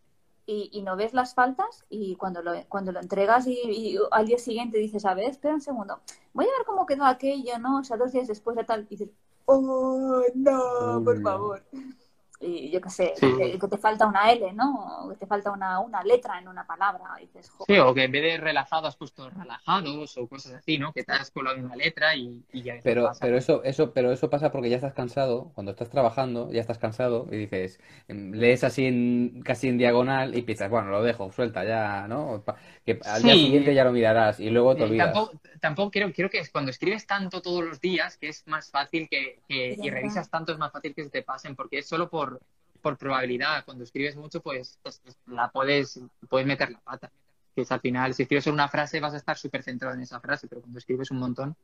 y, 0.47 0.69
y 0.73 0.81
no 0.81 0.95
ves 0.95 1.13
las 1.13 1.35
faltas 1.35 1.85
y 1.89 2.15
cuando 2.15 2.41
lo, 2.41 2.53
cuando 2.69 2.91
lo 2.91 2.99
entregas 3.01 3.45
y, 3.47 3.53
y 3.53 3.97
al 4.11 4.25
día 4.25 4.39
siguiente 4.39 4.79
dices, 4.79 5.05
a 5.05 5.13
ver, 5.13 5.29
espera 5.29 5.53
un 5.55 5.61
segundo, 5.61 6.01
voy 6.33 6.45
a 6.45 6.57
ver 6.57 6.65
cómo 6.65 6.87
quedó 6.87 7.05
aquello, 7.05 7.59
¿no? 7.59 7.79
O 7.79 7.83
sea, 7.83 7.97
dos 7.97 8.11
días 8.13 8.27
después 8.27 8.55
de 8.57 8.63
tal, 8.63 8.83
y 8.89 8.95
dices, 8.97 9.09
oh, 9.45 10.23
no, 10.35 11.01
por 11.03 11.21
favor. 11.21 11.63
Y 12.39 12.69
yo 12.69 12.79
qué 12.81 12.89
sé, 12.91 13.13
Sí. 13.15 13.27
que, 13.35 13.57
que 13.57 13.67
te 13.67 13.77
falta 13.79 14.05
una 14.05 14.31
L, 14.31 14.53
¿no? 14.53 15.05
O 15.05 15.09
que 15.09 15.15
te 15.15 15.25
falta 15.25 15.51
una, 15.51 15.79
una 15.79 16.03
letra 16.03 16.37
en 16.39 16.47
una 16.47 16.67
palabra. 16.67 17.03
Y 17.19 17.21
dices, 17.25 17.47
Sí, 17.47 17.53
joder. 17.57 17.81
o 17.81 17.93
que 17.95 18.03
en 18.03 18.11
vez 18.11 18.21
de 18.21 18.37
relajado 18.37 18.85
has 18.87 18.95
puesto 18.95 19.27
relajados 19.31 20.15
o 20.17 20.27
cosas 20.27 20.53
así, 20.53 20.77
¿no? 20.77 20.93
Que 20.93 21.03
te 21.03 21.13
has 21.13 21.31
colado 21.31 21.57
una 21.59 21.75
letra 21.75 22.15
y, 22.15 22.43
y 22.53 22.61
ya 22.61 22.75
Pero, 22.83 23.05
pasa. 23.05 23.25
pero 23.25 23.37
eso, 23.37 23.63
eso, 23.63 23.91
pero 23.91 24.11
eso 24.11 24.29
pasa 24.29 24.51
porque 24.51 24.69
ya 24.69 24.75
estás 24.75 24.93
cansado, 24.93 25.51
cuando 25.55 25.71
estás 25.71 25.89
trabajando, 25.89 26.51
ya 26.51 26.61
estás 26.61 26.77
cansado 26.77 27.25
y 27.31 27.37
dices, 27.37 27.79
em, 28.07 28.31
lees 28.33 28.63
así 28.63 28.85
en, 28.85 29.41
casi 29.43 29.69
en 29.69 29.79
diagonal 29.79 30.37
y 30.37 30.43
piensas, 30.43 30.69
bueno, 30.69 30.91
lo 30.91 31.01
dejo, 31.01 31.31
suelta 31.31 31.63
ya, 31.65 32.07
¿no? 32.07 32.43
Que 32.85 32.99
al 33.03 33.23
día 33.23 33.33
siguiente 33.33 33.73
ya 33.73 33.83
lo 33.83 33.91
mirarás 33.91 34.39
y 34.39 34.49
luego 34.51 34.75
te 34.75 34.83
Eh, 34.83 34.85
olvidas. 34.85 35.11
tampoco, 35.13 35.39
tampoco 35.59 35.91
creo, 35.91 36.13
creo 36.13 36.29
que 36.29 36.39
es 36.39 36.51
cuando 36.51 36.71
escribes 36.71 37.05
tanto 37.07 37.41
todos 37.41 37.63
los 37.63 37.81
días 37.81 38.17
que 38.17 38.29
es 38.29 38.45
más 38.47 38.69
fácil 38.69 39.09
que, 39.09 39.39
que- 39.47 39.75
y 39.81 39.89
revisas 39.89 40.29
tanto 40.29 40.51
es 40.51 40.57
más 40.59 40.71
fácil 40.71 40.93
que 40.93 41.03
se 41.03 41.09
te 41.09 41.23
pasen 41.23 41.55
porque 41.55 41.79
es 41.79 41.87
solo 41.87 42.09
por, 42.09 42.26
por 42.81 42.97
probabilidad. 42.97 43.63
Cuando 43.65 43.83
escribes 43.83 44.15
mucho, 44.15 44.41
pues 44.41 44.79
es- 44.83 45.01
es- 45.05 45.17
la 45.27 45.49
puedes, 45.49 45.99
puedes 46.29 46.47
meter 46.47 46.71
la 46.71 46.79
pata. 46.79 47.11
Que 47.55 47.61
es 47.61 47.71
al 47.71 47.79
final, 47.79 48.13
si 48.13 48.23
escribes 48.23 48.43
solo 48.43 48.53
una 48.55 48.67
frase 48.69 48.99
vas 48.99 49.13
a 49.13 49.17
estar 49.17 49.37
súper 49.37 49.63
centrado 49.63 49.95
en 49.95 50.01
esa 50.01 50.19
frase, 50.19 50.47
pero 50.47 50.61
cuando 50.61 50.77
escribes 50.77 51.09
un 51.11 51.17
montón, 51.19 51.55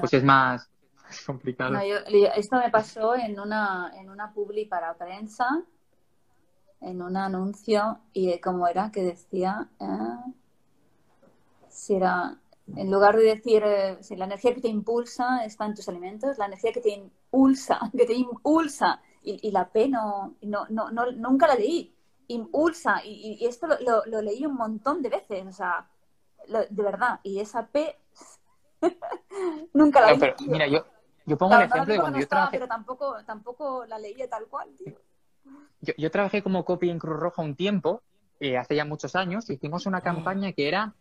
pues 0.00 0.14
es 0.14 0.22
más, 0.22 0.68
complicado. 1.26 1.72
No, 1.72 1.84
yo- 1.84 1.98
esto 2.36 2.56
me 2.56 2.70
pasó 2.70 3.16
en 3.16 3.38
una, 3.40 3.92
en 3.96 4.08
una 4.10 4.32
publi 4.32 4.66
para 4.66 4.94
prensa, 4.94 5.46
en 6.80 7.00
un 7.00 7.16
anuncio, 7.16 8.00
y 8.12 8.40
como 8.40 8.66
era 8.66 8.90
que 8.90 9.02
decía, 9.02 9.68
eh, 9.80 10.32
si 11.68 11.94
era 11.94 12.36
En 12.76 12.88
lugar 12.90 13.16
de 13.16 13.24
decir, 13.24 13.62
eh, 13.64 13.98
si 14.00 14.14
la 14.14 14.26
energía 14.26 14.54
que 14.54 14.60
te 14.60 14.68
impulsa 14.68 15.44
está 15.44 15.66
en 15.66 15.74
tus 15.74 15.88
alimentos, 15.88 16.38
la 16.38 16.46
energía 16.46 16.72
que 16.72 16.80
te 16.80 16.90
impulsa, 16.90 17.80
que 17.96 18.06
te 18.06 18.14
impulsa, 18.14 19.00
y, 19.22 19.48
y 19.48 19.50
la 19.52 19.70
P 19.70 19.88
no, 19.88 20.36
no, 20.42 20.66
no, 20.70 20.90
no, 20.90 21.10
nunca 21.12 21.46
la 21.46 21.54
leí, 21.56 21.94
impulsa, 22.28 23.04
y, 23.04 23.38
y 23.40 23.46
esto 23.46 23.66
lo, 23.66 23.78
lo- 23.80 24.06
lo 24.06 24.22
leí 24.22 24.46
un 24.46 24.54
montón 24.54 25.02
de 25.02 25.08
veces, 25.10 25.46
o 25.46 25.52
sea, 25.52 25.88
lo- 26.48 26.66
de 26.68 26.82
verdad, 26.82 27.20
y 27.22 27.40
esa 27.40 27.66
P 27.68 27.96
nunca 29.74 30.00
la 30.00 30.16
pero 30.18 30.34
mira, 30.46 30.66
yo, 30.68 30.86
yo 31.26 31.36
pongo 31.38 31.56
Claro, 31.56 31.62
el 31.62 31.68
ejemplo 31.68 31.92
de 31.94 32.00
cuando 32.00 32.18
no 32.18 32.20
yo 32.20 32.24
estaba, 32.24 32.42
trabajé, 32.42 32.58
pero 32.58 32.68
tampoco, 32.68 33.24
tampoco 33.26 33.84
la 33.86 33.98
leía 33.98 34.28
tal 34.28 34.46
cual, 34.48 34.74
tío. 34.76 34.98
yo, 35.80 35.92
yo 35.96 36.10
trabajé 36.10 36.42
como 36.42 36.64
copy 36.64 36.90
en 36.90 36.98
Cruz 36.98 37.18
Roja 37.18 37.42
un 37.42 37.54
tiempo, 37.56 38.02
eh, 38.40 38.56
hace 38.56 38.76
ya 38.76 38.84
muchos 38.84 39.14
años, 39.16 39.48
hicimos 39.50 39.86
una 39.86 40.00
campaña 40.00 40.52
que 40.52 40.68
era, 40.68 40.94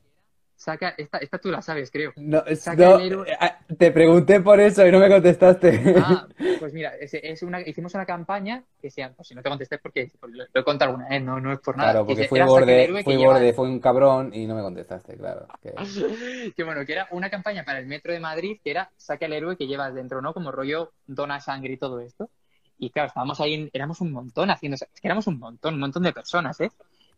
saca, 0.60 0.93
esta, 0.97 1.18
esta 1.20 1.38
tú 1.38 1.49
la 1.49 1.62
sabes, 1.62 1.89
creo. 1.89 2.12
No, 2.18 2.43
Saca 2.55 2.86
no, 2.86 2.95
el 2.97 3.01
héroe. 3.01 3.32
eh, 3.32 3.76
te 3.78 3.91
pregunté 3.91 4.41
por 4.41 4.60
eso 4.60 4.86
y 4.86 4.91
no 4.91 4.99
me 4.99 5.07
contestaste. 5.07 5.95
Ah, 5.97 6.28
pues 6.60 6.74
mira, 6.74 6.95
es, 6.97 7.14
es 7.14 7.43
una, 7.43 7.62
hicimos 7.62 7.93
una 7.93 8.05
campaña 8.05 8.64
que 8.82 8.91
sea, 8.91 9.14
pues 9.14 9.28
si 9.30 9.36
no 9.36 9.41
te 9.41 9.49
contesté 9.49 9.78
porque 9.78 10.12
lo, 10.22 10.43
lo 10.53 10.62
he 10.62 10.64
contado 10.64 10.91
alguna 10.91 11.10
vez, 11.10 11.24
no, 11.24 11.39
no 11.39 11.53
es 11.53 11.60
por 11.60 11.78
nada. 11.78 11.91
Claro, 11.91 12.05
que 12.05 12.10
porque 12.14 12.24
se- 12.24 12.30
fui 12.30 12.39
borde, 12.41 13.03
fui 13.03 13.16
borde, 13.16 13.53
fue 13.53 13.70
un 13.70 13.80
cabrón 13.80 14.32
y 14.34 14.45
no 14.47 14.55
me 14.55 14.62
contestaste, 14.62 15.16
claro. 15.16 15.47
que- 15.62 15.74
que 16.55 16.64
bueno, 16.64 16.86
que 16.86 16.91
era 16.93 17.07
una 17.12 17.30
campaña 17.30 17.64
para 17.64 17.80
el 17.80 17.86
Metro 17.88 18.12
de 18.12 18.20
Madrid 18.20 18.60
que 18.64 18.72
era 18.72 18.91
saca 18.97 19.26
el 19.28 19.34
héroe 19.34 19.55
que 19.55 19.66
llevas 19.68 19.93
dentro, 19.93 20.22
¿no? 20.22 20.34
Como 20.34 20.51
rollo 20.51 20.91
dona 21.07 21.39
sangre 21.39 21.74
y 21.74 21.78
todo 21.78 22.01
esto. 22.01 22.30
Y 22.78 22.89
claro, 22.91 23.07
estábamos 23.07 23.39
ahí, 23.41 23.70
éramos 23.74 23.99
un 24.01 24.12
montón 24.12 24.49
haciendo, 24.51 24.76
es 24.76 25.01
que 25.01 25.07
éramos 25.07 25.28
un 25.28 25.38
montón, 25.39 25.74
un 25.76 25.80
montón 25.82 26.03
de 26.03 26.14
personas, 26.14 26.60
¿eh? 26.62 26.72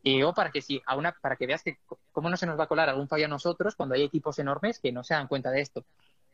Y 0.04 0.16
digo 0.16 0.34
para 0.34 0.52
que 0.52 0.62
si 0.62 0.82
a 0.86 0.96
una, 0.96 1.12
para 1.12 1.36
que 1.36 1.48
veas 1.48 1.64
que 1.64 1.78
cómo 2.12 2.30
no 2.30 2.38
se 2.38 2.46
nos 2.46 2.60
va 2.60 2.64
a 2.64 2.68
colar 2.68 2.90
algún 2.90 3.08
fallo 3.08 3.26
a 3.26 3.30
nosotros 3.30 3.76
cuando 3.76 3.96
hay 3.96 4.04
equipos 4.04 4.40
enormes 4.40 4.80
que 4.80 4.92
no 4.92 5.04
se 5.04 5.14
dan 5.14 5.28
cuenta 5.28 5.52
de 5.52 5.62
esto. 5.62 5.84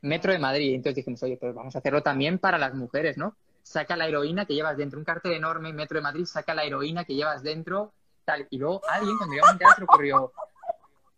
Metro 0.02 0.32
de 0.32 0.40
Madrid, 0.40 0.76
entonces 0.76 0.96
dijimos, 0.96 1.22
oye, 1.24 1.38
pues 1.38 1.54
vamos 1.54 1.76
a 1.76 1.80
hacerlo 1.80 2.02
también 2.02 2.40
para 2.40 2.58
las 2.58 2.74
mujeres, 2.74 3.18
¿no? 3.18 3.36
Saca 3.64 3.98
la 3.98 4.08
heroína 4.08 4.46
que 4.46 4.54
llevas 4.54 4.78
dentro, 4.78 5.00
un 5.00 5.06
cartel 5.06 5.34
enorme, 5.34 5.74
Metro 5.74 5.98
de 5.98 6.04
Madrid, 6.04 6.26
saca 6.26 6.54
la 6.54 6.64
heroína 6.64 7.04
que 7.04 7.16
llevas 7.16 7.44
dentro, 7.44 7.92
tal. 8.24 8.48
Y 8.50 8.58
luego 8.58 8.82
alguien 8.88 9.18
cuando 9.18 9.36
llegamos 9.36 9.62
a 9.62 9.76
se 9.76 9.82
le 9.82 9.86
ocurrió, 9.86 10.34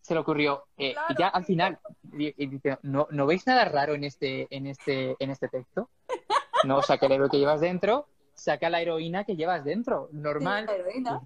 se 0.02 0.14
le 0.16 0.20
ocurrió, 0.22 0.66
eh, 0.78 0.96
ya 1.20 1.28
al 1.28 1.46
final, 1.46 1.78
dice, 2.02 2.80
¿no, 2.82 3.08
¿no 3.12 3.28
veis 3.28 3.46
nada 3.46 3.66
raro 3.66 3.94
en 3.94 4.04
este, 4.04 4.48
en 4.50 4.66
este, 4.66 5.16
en 5.20 5.30
este 5.30 5.50
texto? 5.50 5.90
No, 6.64 6.82
saca 6.82 7.06
el 7.06 7.12
héroe 7.12 7.30
que 7.30 7.38
llevas 7.38 7.62
dentro, 7.62 8.08
saca 8.40 8.70
la 8.70 8.82
heroína 8.82 9.24
que 9.24 9.36
llevas 9.36 9.64
dentro, 9.64 10.10
normal. 10.12 10.66
La 10.66 10.76
heroína. 10.76 11.22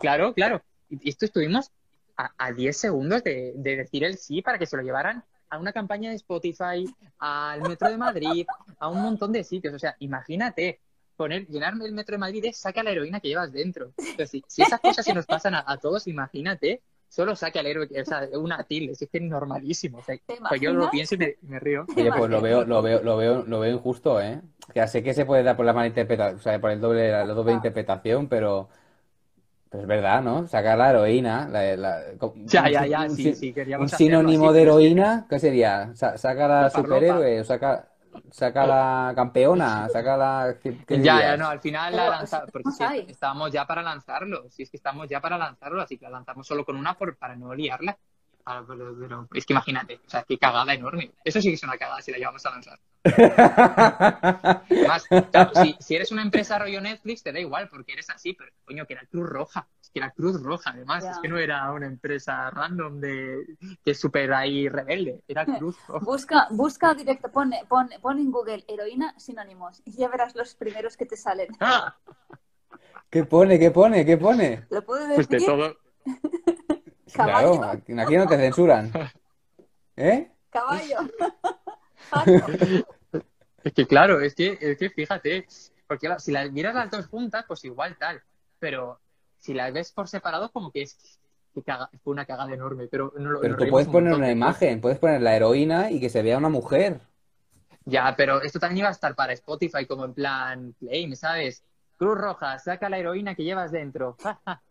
Claro, 0.00 0.34
claro. 0.34 0.62
Y 0.88 1.08
esto 1.08 1.24
estuvimos 1.24 1.70
a, 2.16 2.32
a 2.36 2.52
10 2.52 2.76
segundos 2.76 3.24
de, 3.24 3.52
de 3.56 3.76
decir 3.76 4.04
el 4.04 4.18
sí 4.18 4.42
para 4.42 4.58
que 4.58 4.66
se 4.66 4.76
lo 4.76 4.82
llevaran 4.82 5.24
a 5.48 5.58
una 5.58 5.72
campaña 5.72 6.10
de 6.10 6.16
Spotify, 6.16 6.84
al 7.18 7.62
Metro 7.62 7.88
de 7.88 7.96
Madrid, 7.96 8.46
a 8.78 8.88
un 8.88 9.02
montón 9.02 9.32
de 9.32 9.44
sitios. 9.44 9.74
O 9.74 9.78
sea, 9.78 9.96
imagínate 10.00 10.80
poner, 11.16 11.46
llenarme 11.46 11.86
el 11.86 11.92
Metro 11.92 12.14
de 12.14 12.18
Madrid 12.18 12.42
de 12.42 12.52
saca 12.52 12.82
la 12.82 12.90
heroína 12.90 13.20
que 13.20 13.28
llevas 13.28 13.52
dentro. 13.52 13.92
Entonces, 13.96 14.30
si, 14.30 14.44
si 14.46 14.62
esas 14.62 14.80
cosas 14.80 15.04
se 15.04 15.14
nos 15.14 15.26
pasan 15.26 15.54
a, 15.54 15.64
a 15.66 15.78
todos, 15.78 16.06
imagínate, 16.06 16.82
solo 17.08 17.34
saca 17.36 17.60
el 17.60 17.66
héroe, 17.66 17.88
o 18.00 18.04
sea, 18.04 18.28
una 18.34 18.62
tilde, 18.64 18.94
si 18.94 19.04
es 19.04 19.10
que 19.10 19.18
es 19.18 19.24
normalísimo. 19.24 19.98
O 19.98 20.02
sea, 20.02 20.16
¿Te 20.16 20.38
pues 20.48 20.60
yo 20.60 20.72
lo 20.72 20.90
pienso 20.90 21.14
y 21.14 21.18
me, 21.18 21.36
me 21.42 21.58
río. 21.60 21.86
Oye, 21.96 22.10
pues 22.16 22.30
lo 22.30 22.40
veo, 22.40 22.64
lo 22.64 22.82
veo, 22.82 23.02
lo 23.02 23.16
veo, 23.16 23.44
lo 23.46 23.60
veo 23.60 23.74
injusto, 23.74 24.20
¿eh? 24.20 24.40
Que 24.72 24.80
ya 24.80 24.86
sé 24.86 25.02
que 25.02 25.14
se 25.14 25.24
puede 25.24 25.42
dar 25.42 25.56
por 25.56 25.64
la 25.66 25.72
mala 25.72 25.86
interpretación, 25.86 26.38
o 26.38 26.42
sea, 26.42 26.60
por 26.60 26.70
el 26.70 26.80
doble, 26.80 27.10
la 27.10 27.24
doble 27.26 27.52
interpretación, 27.52 28.28
pero, 28.28 28.68
pero 29.70 29.82
es 29.82 29.88
verdad, 29.88 30.22
¿no? 30.22 30.46
Sacar 30.46 30.78
la 30.78 30.90
heroína, 30.90 31.48
la, 31.48 31.76
la- 31.76 32.02
Ya, 32.44 32.68
ya, 32.70 32.86
ya, 32.86 33.00
un, 33.02 33.10
sí, 33.10 33.34
sí, 33.34 33.54
un 33.78 33.88
sinónimo 33.88 34.46
así, 34.46 34.54
de 34.54 34.60
pero 34.64 34.78
es 34.78 34.84
que- 34.84 34.84
heroína, 34.86 35.26
¿qué 35.28 35.38
sería? 35.38 35.90
Sa- 35.94 36.16
Saca 36.18 36.48
la 36.48 36.70
superhéroe, 36.70 37.40
o 37.40 37.44
saca, 37.44 37.88
saca 38.30 38.66
la 38.66 39.12
campeona, 39.14 39.88
saca 39.88 40.16
la, 40.16 40.56
¿qué, 40.62 40.78
qué 40.86 41.02
Ya, 41.02 41.20
ya, 41.20 41.36
no, 41.36 41.48
al 41.48 41.60
final 41.60 41.94
la 41.94 42.08
lanzamos, 42.10 42.50
porque 42.50 42.64
¿cómo 42.64 42.76
sí, 42.76 42.84
hay? 42.84 43.06
estábamos 43.08 43.52
ya 43.52 43.66
para 43.66 43.82
lanzarlo, 43.82 44.50
si 44.50 44.62
es 44.62 44.70
que 44.70 44.76
estamos 44.76 45.08
ya 45.08 45.20
para 45.20 45.38
lanzarlo, 45.38 45.80
así 45.82 45.98
que 45.98 46.04
la 46.04 46.10
lanzamos 46.10 46.46
solo 46.46 46.64
con 46.64 46.76
una 46.76 46.96
por, 46.96 47.16
para 47.16 47.36
no 47.36 47.54
liarla. 47.54 47.96
Ah, 48.44 48.62
pero, 48.66 48.94
pero 48.98 49.28
es 49.34 49.44
que 49.44 49.52
imagínate, 49.52 50.00
o 50.06 50.08
sea, 50.08 50.22
qué 50.22 50.38
cagada 50.38 50.72
enorme. 50.72 51.10
Eso 51.24 51.40
sí 51.40 51.48
que 51.48 51.54
es 51.54 51.62
una 51.64 51.76
cagada 51.76 52.00
si 52.00 52.12
la 52.12 52.18
llevamos 52.18 52.46
a 52.46 52.50
lanzar. 52.50 52.78
Además, 54.68 55.06
claro, 55.30 55.50
si, 55.62 55.76
si 55.78 55.94
eres 55.94 56.10
una 56.12 56.22
empresa 56.22 56.58
rollo 56.58 56.80
Netflix, 56.80 57.22
te 57.22 57.32
da 57.32 57.40
igual 57.40 57.68
porque 57.68 57.92
eres 57.92 58.10
así, 58.10 58.32
pero 58.32 58.50
coño, 58.64 58.86
que 58.86 58.94
era 58.94 59.06
Cruz 59.06 59.28
Roja. 59.28 59.68
Es 59.80 59.90
que 59.90 59.98
era 60.00 60.10
Cruz 60.10 60.42
Roja, 60.42 60.70
además. 60.70 61.04
Es 61.04 61.18
que 61.18 61.28
no 61.28 61.38
era 61.38 61.70
una 61.72 61.86
empresa 61.86 62.50
random 62.50 63.00
de 63.00 63.56
que 63.84 63.90
es 63.92 64.00
súper 64.00 64.32
ahí 64.32 64.68
rebelde. 64.68 65.22
Era 65.28 65.44
Cruz 65.58 65.76
Roja. 65.86 66.04
Busca, 66.04 66.48
busca 66.50 66.94
directo, 66.94 67.30
pon, 67.30 67.52
pon, 67.68 67.90
pon 68.00 68.18
en 68.18 68.30
Google 68.30 68.64
heroína 68.68 69.14
sinónimos 69.18 69.82
y 69.84 69.92
ya 69.96 70.08
verás 70.08 70.34
los 70.34 70.54
primeros 70.54 70.96
que 70.96 71.06
te 71.06 71.16
salen. 71.16 71.48
¡Ah! 71.60 71.96
¿Qué 73.10 73.24
pone? 73.24 73.58
¿Qué 73.58 73.70
pone? 73.70 74.04
¿Qué 74.04 74.16
pone? 74.16 74.66
¿Lo 74.70 74.84
puedo 74.84 75.06
Pues 75.14 75.28
de 75.28 75.36
decir? 75.36 75.48
todo. 75.48 75.76
Caballo. 77.14 77.60
Claro, 77.60 77.82
aquí 78.02 78.16
no 78.16 78.26
te 78.26 78.36
censuran. 78.36 78.92
¿Eh? 79.96 80.30
Caballo. 80.50 80.98
Es 83.64 83.72
que 83.72 83.86
claro, 83.86 84.20
es 84.20 84.34
que, 84.34 84.56
es 84.60 84.78
que 84.78 84.90
fíjate, 84.90 85.46
porque 85.88 86.08
si 86.18 86.32
las 86.32 86.50
miras 86.52 86.74
las 86.74 86.90
dos 86.90 87.06
juntas, 87.08 87.44
pues 87.48 87.64
igual 87.64 87.96
tal, 87.98 88.22
pero 88.58 89.00
si 89.38 89.54
las 89.54 89.72
ves 89.72 89.92
por 89.92 90.08
separado, 90.08 90.50
como 90.52 90.70
que 90.70 90.82
es 90.82 91.18
que 91.54 91.62
caga- 91.62 91.90
fue 92.04 92.12
una 92.12 92.24
cagada 92.26 92.52
enorme, 92.54 92.86
pero 92.88 93.12
no 93.16 93.30
lo 93.30 93.40
Pero 93.40 93.56
tú 93.56 93.68
puedes 93.68 93.88
un 93.88 93.94
poner 93.94 94.12
montón 94.12 94.20
una 94.20 94.30
imagen, 94.30 94.80
puedes 94.80 94.98
poner 94.98 95.20
la 95.20 95.34
heroína 95.36 95.90
y 95.90 96.00
que 96.00 96.08
se 96.10 96.22
vea 96.22 96.38
una 96.38 96.48
mujer. 96.48 97.00
Ya, 97.84 98.14
pero 98.16 98.42
esto 98.42 98.58
también 98.58 98.78
iba 98.80 98.88
a 98.88 98.92
estar 98.92 99.14
para 99.14 99.32
Spotify 99.32 99.86
como 99.86 100.04
en 100.04 100.14
plan 100.14 100.74
Play, 100.78 101.14
¿sabes? 101.16 101.62
Cruz 101.96 102.18
Roja, 102.18 102.58
saca 102.58 102.88
la 102.88 102.98
heroína 102.98 103.34
que 103.34 103.44
llevas 103.44 103.72
dentro. 103.72 104.16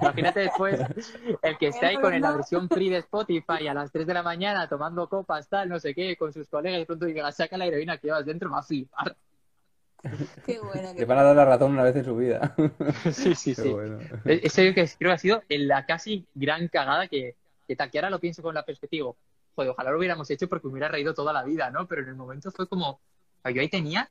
Imagínate 0.00 0.40
después 0.40 0.80
el 1.42 1.58
que 1.58 1.68
esté 1.68 1.86
ahí 1.86 1.96
con 1.96 2.18
la 2.20 2.32
versión 2.32 2.68
free 2.68 2.90
de 2.90 2.98
Spotify 2.98 3.66
a 3.68 3.74
las 3.74 3.90
3 3.90 4.06
de 4.06 4.14
la 4.14 4.22
mañana 4.22 4.68
tomando 4.68 5.08
copas, 5.08 5.48
tal, 5.48 5.68
no 5.68 5.78
sé 5.80 5.94
qué, 5.94 6.16
con 6.16 6.32
sus 6.32 6.48
colegas 6.48 6.76
y 6.76 6.80
de 6.80 6.86
pronto 6.86 7.06
diga, 7.06 7.30
saca 7.32 7.56
la 7.56 7.66
heroína 7.66 7.98
que 7.98 8.08
llevas 8.08 8.24
dentro, 8.26 8.50
va 8.50 8.58
a 8.58 8.62
flipar. 8.62 9.16
Qué 10.44 10.58
buena. 10.58 10.90
Le 10.90 10.96
Que... 10.96 11.04
van 11.04 11.18
a 11.18 11.22
dar 11.22 11.36
la 11.36 11.44
razón 11.44 11.72
una 11.72 11.84
vez 11.84 11.96
en 11.96 12.04
su 12.04 12.16
vida. 12.16 12.54
Sí, 13.12 13.34
sí, 13.34 13.54
Qué 13.54 13.62
sí. 13.62 13.68
bueno. 13.68 13.98
E- 14.24 14.40
Ese 14.42 14.74
que 14.74 14.86
creo 14.98 15.10
que 15.10 15.12
ha 15.12 15.18
sido 15.18 15.42
la 15.48 15.86
casi 15.86 16.26
gran 16.34 16.68
cagada 16.68 17.06
que, 17.08 17.34
que 17.66 17.76
tal 17.76 17.90
que 17.90 17.98
ahora 17.98 18.10
lo 18.10 18.18
pienso 18.20 18.42
con 18.42 18.54
la 18.54 18.64
perspectiva. 18.64 19.12
Joder, 19.54 19.70
ojalá 19.70 19.90
lo 19.90 19.98
hubiéramos 19.98 20.28
hecho 20.30 20.48
porque 20.48 20.66
me 20.66 20.72
hubiera 20.72 20.88
reído 20.88 21.14
toda 21.14 21.32
la 21.32 21.44
vida, 21.44 21.70
¿no? 21.70 21.86
Pero 21.86 22.02
en 22.02 22.08
el 22.08 22.14
momento 22.16 22.50
fue 22.50 22.66
como, 22.66 23.00
yo 23.44 23.60
ahí 23.60 23.68
tenía, 23.68 24.10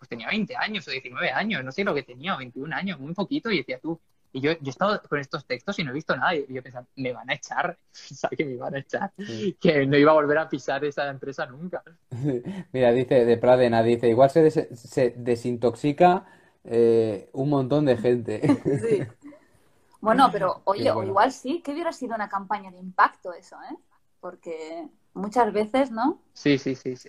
pues 0.00 0.08
tenía 0.08 0.28
20 0.28 0.56
años 0.56 0.88
o 0.88 0.92
19 0.92 1.30
años, 1.30 1.62
no 1.64 1.72
sé 1.72 1.84
lo 1.84 1.94
que 1.94 2.02
tenía, 2.04 2.34
o 2.34 2.38
21 2.38 2.72
años, 2.72 2.98
muy 2.98 3.14
poquito, 3.14 3.50
y 3.52 3.58
decía 3.58 3.78
tú, 3.80 4.00
y 4.32 4.40
yo, 4.40 4.52
yo 4.52 4.58
he 4.66 4.70
estado 4.70 5.00
con 5.08 5.18
estos 5.20 5.46
textos 5.46 5.78
y 5.78 5.84
no 5.84 5.90
he 5.92 5.94
visto 5.94 6.16
nada, 6.16 6.34
y 6.34 6.46
yo 6.52 6.62
pensaba, 6.62 6.86
me 6.96 7.12
van 7.12 7.30
a 7.30 7.34
echar, 7.34 7.78
¿sabes 7.92 8.38
que 8.38 8.46
me 8.46 8.56
van 8.56 8.74
a 8.76 8.78
echar? 8.80 9.12
Sí. 9.18 9.56
Que 9.60 9.86
no 9.86 9.98
iba 9.98 10.12
a 10.12 10.14
volver 10.14 10.38
a 10.38 10.48
pisar 10.48 10.84
esa 10.84 11.08
empresa 11.10 11.46
nunca. 11.46 11.84
Mira, 12.72 12.92
dice 12.92 13.24
de 13.24 13.36
Pradena, 13.36 13.82
dice, 13.82 14.08
igual 14.08 14.30
se, 14.30 14.42
des- 14.42 14.68
se 14.72 15.14
desintoxica 15.16 16.26
eh, 16.64 17.30
un 17.34 17.50
montón 17.50 17.84
de 17.86 17.96
gente. 17.96 18.40
Sí. 18.88 19.06
Bueno, 20.00 20.30
pero 20.32 20.62
oye, 20.64 20.90
o 20.90 20.94
bueno. 20.94 21.10
igual 21.10 21.32
sí 21.32 21.62
que 21.62 21.72
hubiera 21.72 21.92
sido 21.92 22.14
una 22.14 22.28
campaña 22.28 22.70
de 22.70 22.78
impacto 22.78 23.32
eso, 23.34 23.56
¿eh? 23.70 23.76
Porque 24.20 24.88
muchas 25.14 25.52
veces, 25.52 25.90
¿no? 25.90 26.22
Sí, 26.34 26.58
sí, 26.58 26.74
sí, 26.74 26.96
sí. 26.96 27.08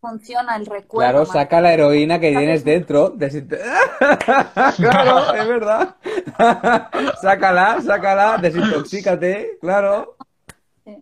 Funciona 0.00 0.56
el 0.56 0.64
recuerdo. 0.66 1.10
Claro, 1.10 1.18
más- 1.20 1.32
saca 1.32 1.60
la 1.60 1.74
heroína 1.74 2.18
que 2.18 2.30
tienes 2.30 2.64
dentro. 2.64 3.14
Claro, 4.76 5.34
es 5.34 5.48
verdad. 5.48 5.96
Sácala, 7.20 7.80
sácala, 7.82 8.38
desintoxícate, 8.38 9.58
claro. 9.60 10.16
Sí. 10.84 10.96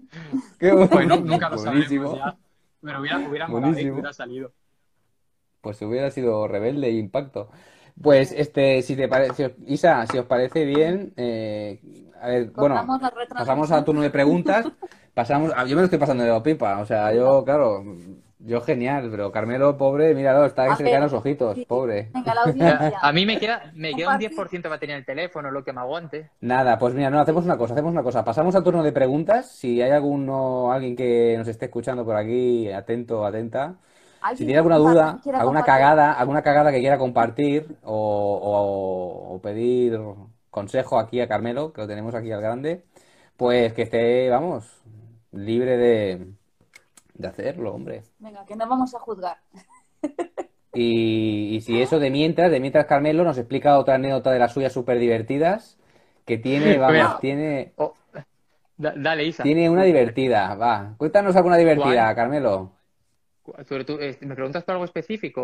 Qué 0.58 0.72
bueno. 0.72 0.88
Bueno, 0.90 1.16
nunca 1.16 1.48
lo 1.48 1.56
Buenísimo. 1.56 2.06
sabremos 2.08 2.18
ya. 2.18 2.36
Pero 2.80 3.00
hubiera, 3.00 3.18
hubiera 3.18 3.48
hubiera 3.48 4.12
salido. 4.12 4.52
Pues 5.60 5.80
hubiera 5.82 6.10
sido 6.10 6.46
rebelde 6.48 6.88
e 6.88 6.92
impacto. 6.92 7.50
Pues, 8.00 8.32
este, 8.32 8.82
si 8.82 8.94
te 8.96 9.08
parece, 9.08 9.56
Isa, 9.66 10.06
si 10.06 10.18
os 10.18 10.26
parece 10.26 10.64
bien, 10.64 11.12
eh, 11.16 11.80
a 12.20 12.28
ver, 12.28 12.50
bueno, 12.52 12.76
Cortamos 12.76 13.00
pasamos 13.34 13.70
al 13.72 13.84
turno 13.84 14.02
de 14.02 14.10
preguntas. 14.10 14.66
Pasamos, 15.14 15.52
ah, 15.56 15.64
yo 15.64 15.74
me 15.74 15.82
lo 15.82 15.84
estoy 15.86 15.98
pasando 15.98 16.22
de 16.22 16.30
la 16.30 16.40
pipa, 16.42 16.78
o 16.78 16.86
sea, 16.86 17.12
yo, 17.12 17.44
claro, 17.44 17.84
yo 18.39 18.60
genial, 18.62 19.09
pero 19.10 19.32
Carmelo, 19.32 19.77
pobre, 19.77 20.15
míralo, 20.15 20.44
está 20.47 20.69
que 20.69 20.74
A 20.74 20.77
se 20.77 20.82
le 20.85 20.90
caen 20.90 21.02
los 21.05 21.12
ojitos, 21.12 21.60
sí. 21.60 21.66
pobre. 21.66 22.12
Venga, 22.15 22.35
la 22.35 22.43
audiencia. 22.43 22.98
A 23.02 23.12
mí 23.12 23.27
me 23.27 23.39
queda, 23.39 23.70
me 23.74 23.94
queda 23.97 24.10
un 24.10 24.19
Compartir. 24.19 24.19
10% 24.19 24.69
de 24.69 24.74
batería 24.74 24.94
en 24.94 25.01
el 25.01 25.06
teléfono, 25.06 25.51
lo 25.51 25.65
que 25.65 25.73
me 25.73 25.81
aguante. 25.81 26.31
Nada, 26.40 26.78
pues 26.78 26.94
mira, 26.94 27.10
no, 27.10 27.19
hacemos 27.20 27.44
una 27.44 27.59
cosa, 27.59 27.74
hacemos 27.74 27.90
una 27.90 28.02
cosa. 28.05 28.24
Pasamos 28.24 28.55
al 28.55 28.62
turno 28.62 28.82
de 28.85 28.93
preguntas. 28.93 29.51
Si 29.51 29.82
hay 29.82 29.90
alguno, 29.90 30.70
alguien 30.73 30.94
que 30.94 31.35
nos 31.36 31.48
esté 31.48 31.65
escuchando 31.66 32.05
por 32.05 32.15
aquí, 32.16 32.70
atento, 32.70 33.27
atenta. 33.27 33.77
Si 34.32 34.44
¿Alguien 34.44 34.44
tiene 34.44 34.59
alguna 34.59 34.77
duda, 34.78 35.27
alguna 35.35 35.65
compartir? 35.65 35.65
cagada, 35.65 36.12
alguna 36.12 36.43
cagada 36.43 36.70
que 36.70 36.78
quiera 36.81 36.97
compartir 36.98 37.77
o, 37.82 37.93
o- 39.32 39.35
o 39.35 39.40
pedir 39.43 39.98
consejo 40.51 40.98
aquí 41.01 41.20
a 41.20 41.27
Carmelo, 41.28 41.73
que 41.73 41.81
lo 41.82 41.89
tenemos 41.89 42.15
aquí 42.15 42.31
al 42.32 42.40
grande, 42.40 42.85
pues 43.36 43.73
que 43.74 43.82
esté, 43.82 44.31
vamos, 44.31 44.81
libre 45.32 45.77
de, 45.77 46.35
de 47.18 47.28
hacerlo, 47.28 47.74
hombre. 47.74 48.02
Venga, 48.20 48.44
que 48.46 48.54
no 48.56 48.68
vamos 48.68 48.94
a 48.94 49.00
juzgar. 49.00 49.38
Y, 50.72 51.56
y 51.56 51.60
si 51.62 51.80
eso 51.80 51.98
de 51.98 52.10
mientras, 52.10 52.50
de 52.50 52.60
mientras 52.60 52.86
Carmelo 52.86 53.24
nos 53.24 53.38
explica 53.38 53.78
otra 53.78 53.94
anécdota 53.96 54.30
de 54.30 54.38
las 54.38 54.52
suyas 54.52 54.72
súper 54.72 54.98
divertidas, 54.98 55.78
que 56.24 56.38
tiene, 56.38 56.78
vamos, 56.78 57.18
Mira. 57.18 57.18
tiene, 57.18 57.74
Oh, 57.76 57.94
da- 58.76 58.94
dale, 58.96 59.24
Isa. 59.26 59.52
tiene 59.52 59.68
una 59.70 59.82
divertida, 59.84 60.54
va. 60.54 60.94
Cuéntanos 60.98 61.34
alguna 61.36 61.56
divertida, 61.56 62.14
¿Cuál? 62.14 62.14
Carmelo. 62.14 62.72
Tú, 63.86 63.98
eh, 64.00 64.18
¿Me 64.20 64.34
preguntas 64.34 64.62
por 64.64 64.72
algo 64.74 64.84
específico? 64.84 65.42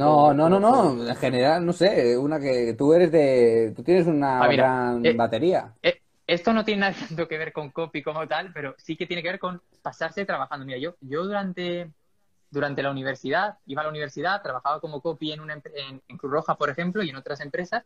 No, 0.00 0.32
o- 0.32 0.34
no, 0.34 0.48
no, 0.48 0.60
no. 0.60 1.08
En 1.08 1.16
general, 1.16 1.66
no 1.66 1.72
sé, 1.72 2.16
una 2.16 2.38
que 2.38 2.74
tú 2.74 2.92
eres 2.94 3.10
de, 3.10 3.72
tú 3.74 3.82
tienes 3.82 4.06
una 4.06 4.44
Ah, 4.44 4.48
mira, 4.48 4.76
gran 5.00 5.02
eh, 5.02 5.16
batería. 5.16 5.76
Eh, 5.82 6.02
esto 6.34 6.52
no 6.52 6.64
tiene 6.64 6.80
nada 6.82 6.94
tanto 7.08 7.26
que 7.26 7.38
ver 7.38 7.52
con 7.52 7.70
copy 7.70 8.02
como 8.02 8.26
tal, 8.26 8.52
pero 8.52 8.74
sí 8.78 8.96
que 8.96 9.06
tiene 9.06 9.22
que 9.22 9.30
ver 9.30 9.38
con 9.38 9.60
pasarse 9.82 10.24
trabajando. 10.24 10.64
Mira, 10.64 10.78
yo, 10.78 10.94
yo 11.00 11.24
durante, 11.24 11.90
durante 12.50 12.82
la 12.82 12.90
universidad, 12.90 13.58
iba 13.66 13.82
a 13.82 13.84
la 13.84 13.90
universidad, 13.90 14.42
trabajaba 14.42 14.80
como 14.80 15.00
copy 15.00 15.32
en, 15.32 15.40
una, 15.40 15.54
en, 15.54 16.02
en 16.06 16.16
Cruz 16.16 16.32
Roja, 16.32 16.54
por 16.54 16.70
ejemplo, 16.70 17.02
y 17.02 17.10
en 17.10 17.16
otras 17.16 17.40
empresas, 17.40 17.84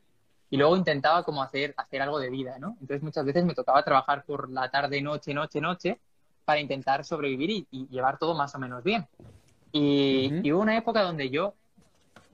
y 0.50 0.56
luego 0.58 0.76
intentaba 0.76 1.22
como 1.24 1.42
hacer, 1.42 1.74
hacer 1.76 2.02
algo 2.02 2.18
de 2.18 2.30
vida, 2.30 2.58
¿no? 2.58 2.76
Entonces 2.80 3.02
muchas 3.02 3.24
veces 3.24 3.44
me 3.44 3.54
tocaba 3.54 3.82
trabajar 3.82 4.24
por 4.24 4.50
la 4.50 4.70
tarde, 4.70 5.00
noche, 5.00 5.32
noche, 5.32 5.60
noche, 5.60 6.00
para 6.44 6.60
intentar 6.60 7.04
sobrevivir 7.04 7.50
y, 7.50 7.66
y 7.70 7.88
llevar 7.88 8.18
todo 8.18 8.34
más 8.34 8.54
o 8.54 8.58
menos 8.58 8.84
bien. 8.84 9.06
Y, 9.72 10.26
Ujú. 10.26 10.40
y 10.46 10.52
hubo 10.52 10.62
una 10.62 10.76
época 10.76 11.02
donde 11.02 11.30
yo, 11.30 11.54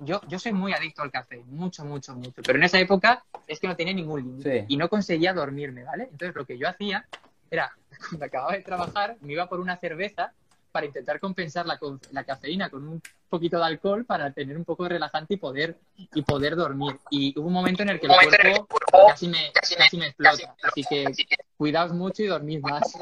yo, 0.00 0.20
yo 0.28 0.38
soy 0.38 0.52
muy 0.52 0.72
adicto 0.72 1.02
al 1.02 1.10
café, 1.10 1.42
mucho, 1.46 1.84
mucho, 1.84 2.14
mucho, 2.14 2.42
pero 2.42 2.58
en 2.58 2.64
esa 2.64 2.78
época 2.80 3.24
es 3.46 3.60
que 3.60 3.68
no 3.68 3.76
tenía 3.76 3.94
ningún 3.94 4.20
límite 4.22 4.60
Sí. 4.60 4.66
y 4.68 4.76
no 4.76 4.88
conseguía 4.88 5.32
dormirme, 5.32 5.84
¿vale? 5.84 6.04
Entonces 6.04 6.34
lo 6.34 6.44
que 6.44 6.58
yo 6.58 6.68
hacía 6.68 7.06
era, 7.50 7.70
cuando 8.10 8.24
acababa 8.26 8.52
de 8.52 8.62
trabajar, 8.62 9.16
me 9.20 9.32
iba 9.34 9.48
por 9.48 9.60
una 9.60 9.76
cerveza 9.76 10.32
para 10.72 10.86
intentar 10.86 11.18
compensar 11.18 11.66
la, 11.66 11.78
co- 11.78 11.98
la 12.12 12.22
cafeína 12.24 12.70
con 12.70 12.86
un 12.86 13.02
poquito 13.28 13.58
de 13.58 13.64
alcohol 13.64 14.04
para 14.04 14.32
tener 14.32 14.56
un 14.56 14.64
poco 14.64 14.84
de 14.84 14.90
relajante 14.90 15.34
y 15.34 15.36
poder, 15.36 15.76
y 15.96 16.22
poder 16.22 16.54
dormir. 16.54 16.96
Y 17.10 17.36
hubo 17.38 17.48
un 17.48 17.52
momento 17.52 17.82
en 17.82 17.88
el 17.90 18.00
que 18.00 18.06
el 18.06 18.12
cuerpo 18.14 18.68
casi 19.08 19.26
me, 19.28 19.50
casi 19.76 19.96
me 19.96 20.06
explota. 20.06 20.54
Así 20.62 20.82
que 20.88 21.12
cuidaos 21.56 21.92
mucho 21.92 22.22
y 22.22 22.26
dormid 22.26 22.60
más. 22.60 22.92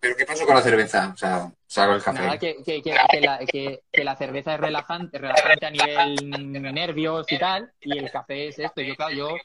¿Pero 0.00 0.16
qué 0.16 0.26
pasó 0.26 0.46
con 0.46 0.54
la 0.54 0.62
cerveza? 0.62 1.10
O 1.12 1.16
sea, 1.16 1.50
saco 1.66 1.94
el 1.94 2.02
café. 2.02 2.20
Nada, 2.20 2.38
que, 2.38 2.56
que, 2.64 2.82
que, 2.82 2.94
que 3.10 3.20
la, 3.20 3.38
que, 3.38 3.82
que 3.90 4.04
la 4.04 4.16
cerveza 4.16 4.54
es 4.54 4.60
relajante, 4.60 5.18
relajante 5.18 5.66
a 5.66 5.70
nivel 5.70 6.72
nervios 6.74 7.26
y 7.30 7.38
tal, 7.38 7.72
y 7.80 7.98
el 7.98 8.10
café 8.10 8.48
es 8.48 8.58
esto. 8.58 8.80
Yo, 8.80 8.94
claro, 8.94 9.14
yo, 9.14 9.36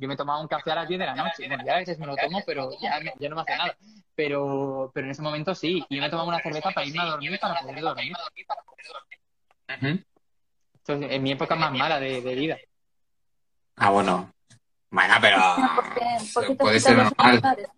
yo 0.00 0.08
me 0.08 0.16
tomaba 0.16 0.40
un 0.40 0.48
café 0.48 0.72
a 0.72 0.76
las 0.76 0.88
10 0.88 0.98
de 0.98 1.06
la 1.06 1.14
noche. 1.14 1.46
Bueno, 1.46 1.64
ya 1.64 1.74
a 1.74 1.78
veces 1.78 1.98
me 1.98 2.06
lo 2.06 2.16
tomo, 2.16 2.42
pero 2.44 2.70
ya, 2.80 2.98
ya 3.18 3.28
no 3.28 3.36
me 3.36 3.42
hace 3.42 3.56
nada. 3.56 3.76
Pero, 4.14 4.90
pero 4.92 5.06
en 5.06 5.12
ese 5.12 5.22
momento 5.22 5.54
sí. 5.54 5.84
Y 5.88 5.96
yo 5.96 6.02
me 6.02 6.10
tomaba 6.10 6.28
una 6.28 6.40
cerveza 6.40 6.70
para 6.70 6.86
irme 6.86 7.02
a 7.02 7.06
dormir, 7.06 7.38
para 7.40 7.60
poder 7.60 7.80
dormir. 7.80 8.12
Entonces, 9.68 11.10
en 11.12 11.22
mi 11.22 11.32
época 11.32 11.54
más 11.54 11.72
mala 11.72 12.00
de, 12.00 12.20
de 12.20 12.34
vida. 12.34 12.58
Ah, 13.76 13.90
bueno. 13.90 14.32
Bueno, 14.90 15.14
pero 15.20 15.38
¿Por 15.76 15.94
qué, 15.94 16.00
por 16.34 16.46
qué 16.46 16.48
te 16.48 16.56
puede 16.56 16.80
ser 16.80 16.96
normal. 16.96 17.68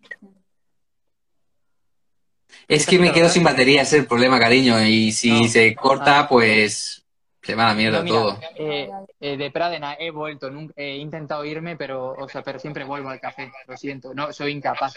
Es 2.67 2.85
que 2.85 2.99
me 2.99 3.11
quedo 3.11 3.29
sin 3.29 3.43
batería, 3.43 3.81
es 3.81 3.93
el 3.93 4.07
problema, 4.07 4.39
cariño. 4.39 4.81
Y 4.83 5.11
si 5.11 5.29
No. 5.41 5.47
se 5.47 5.75
corta, 5.75 6.27
pues 6.27 7.03
se 7.41 7.55
va 7.55 7.65
a 7.65 7.67
la 7.69 7.73
mierda 7.75 7.97
No, 7.99 8.03
mira, 8.03 8.15
todo. 8.17 8.39
eh, 8.57 8.89
eh, 9.19 9.37
de 9.37 9.51
Pradena 9.51 9.95
he 9.99 10.11
vuelto, 10.11 10.49
nunca, 10.49 10.73
he 10.77 10.95
intentado 10.95 11.43
irme, 11.43 11.75
pero, 11.75 12.11
o 12.13 12.29
sea, 12.29 12.41
pero 12.41 12.57
siempre 12.59 12.83
vuelvo 12.85 13.09
al 13.09 13.19
café. 13.19 13.51
Lo 13.67 13.75
siento, 13.75 14.13
no, 14.13 14.31
soy 14.31 14.53
incapaz. 14.53 14.93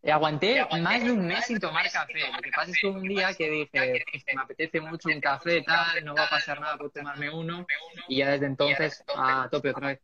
Eh, 0.00 0.12
aguanté 0.12 0.64
más 0.80 1.02
de 1.02 1.10
un 1.10 1.26
mes 1.26 1.44
sin 1.44 1.58
tomar 1.58 1.90
café. 1.90 2.20
Lo 2.32 2.40
que 2.40 2.50
pasa 2.54 2.70
es 2.70 2.78
que 2.80 2.86
un 2.86 3.02
día 3.02 3.34
que 3.34 3.50
dije, 3.50 4.04
"Pues, 4.12 4.24
me 4.32 4.42
apetece 4.42 4.80
mucho 4.80 5.08
un 5.08 5.20
café, 5.20 5.60
tal, 5.62 6.04
no 6.04 6.14
va 6.14 6.24
a 6.24 6.30
pasar 6.30 6.60
nada 6.60 6.76
por 6.76 6.90
tomarme 6.92 7.28
uno. 7.28 7.66
Y 8.06 8.18
ya 8.18 8.30
desde 8.30 8.46
entonces 8.46 9.02
a 9.16 9.48
tope 9.50 9.70
otra 9.70 9.88
vez. 9.88 10.00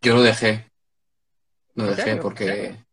Yo 0.00 0.14
lo 0.14 0.22
dejé. 0.22 0.70
Lo 1.74 1.90
¿En 1.90 1.96
dejé 1.96 2.16
porque... 2.16 2.83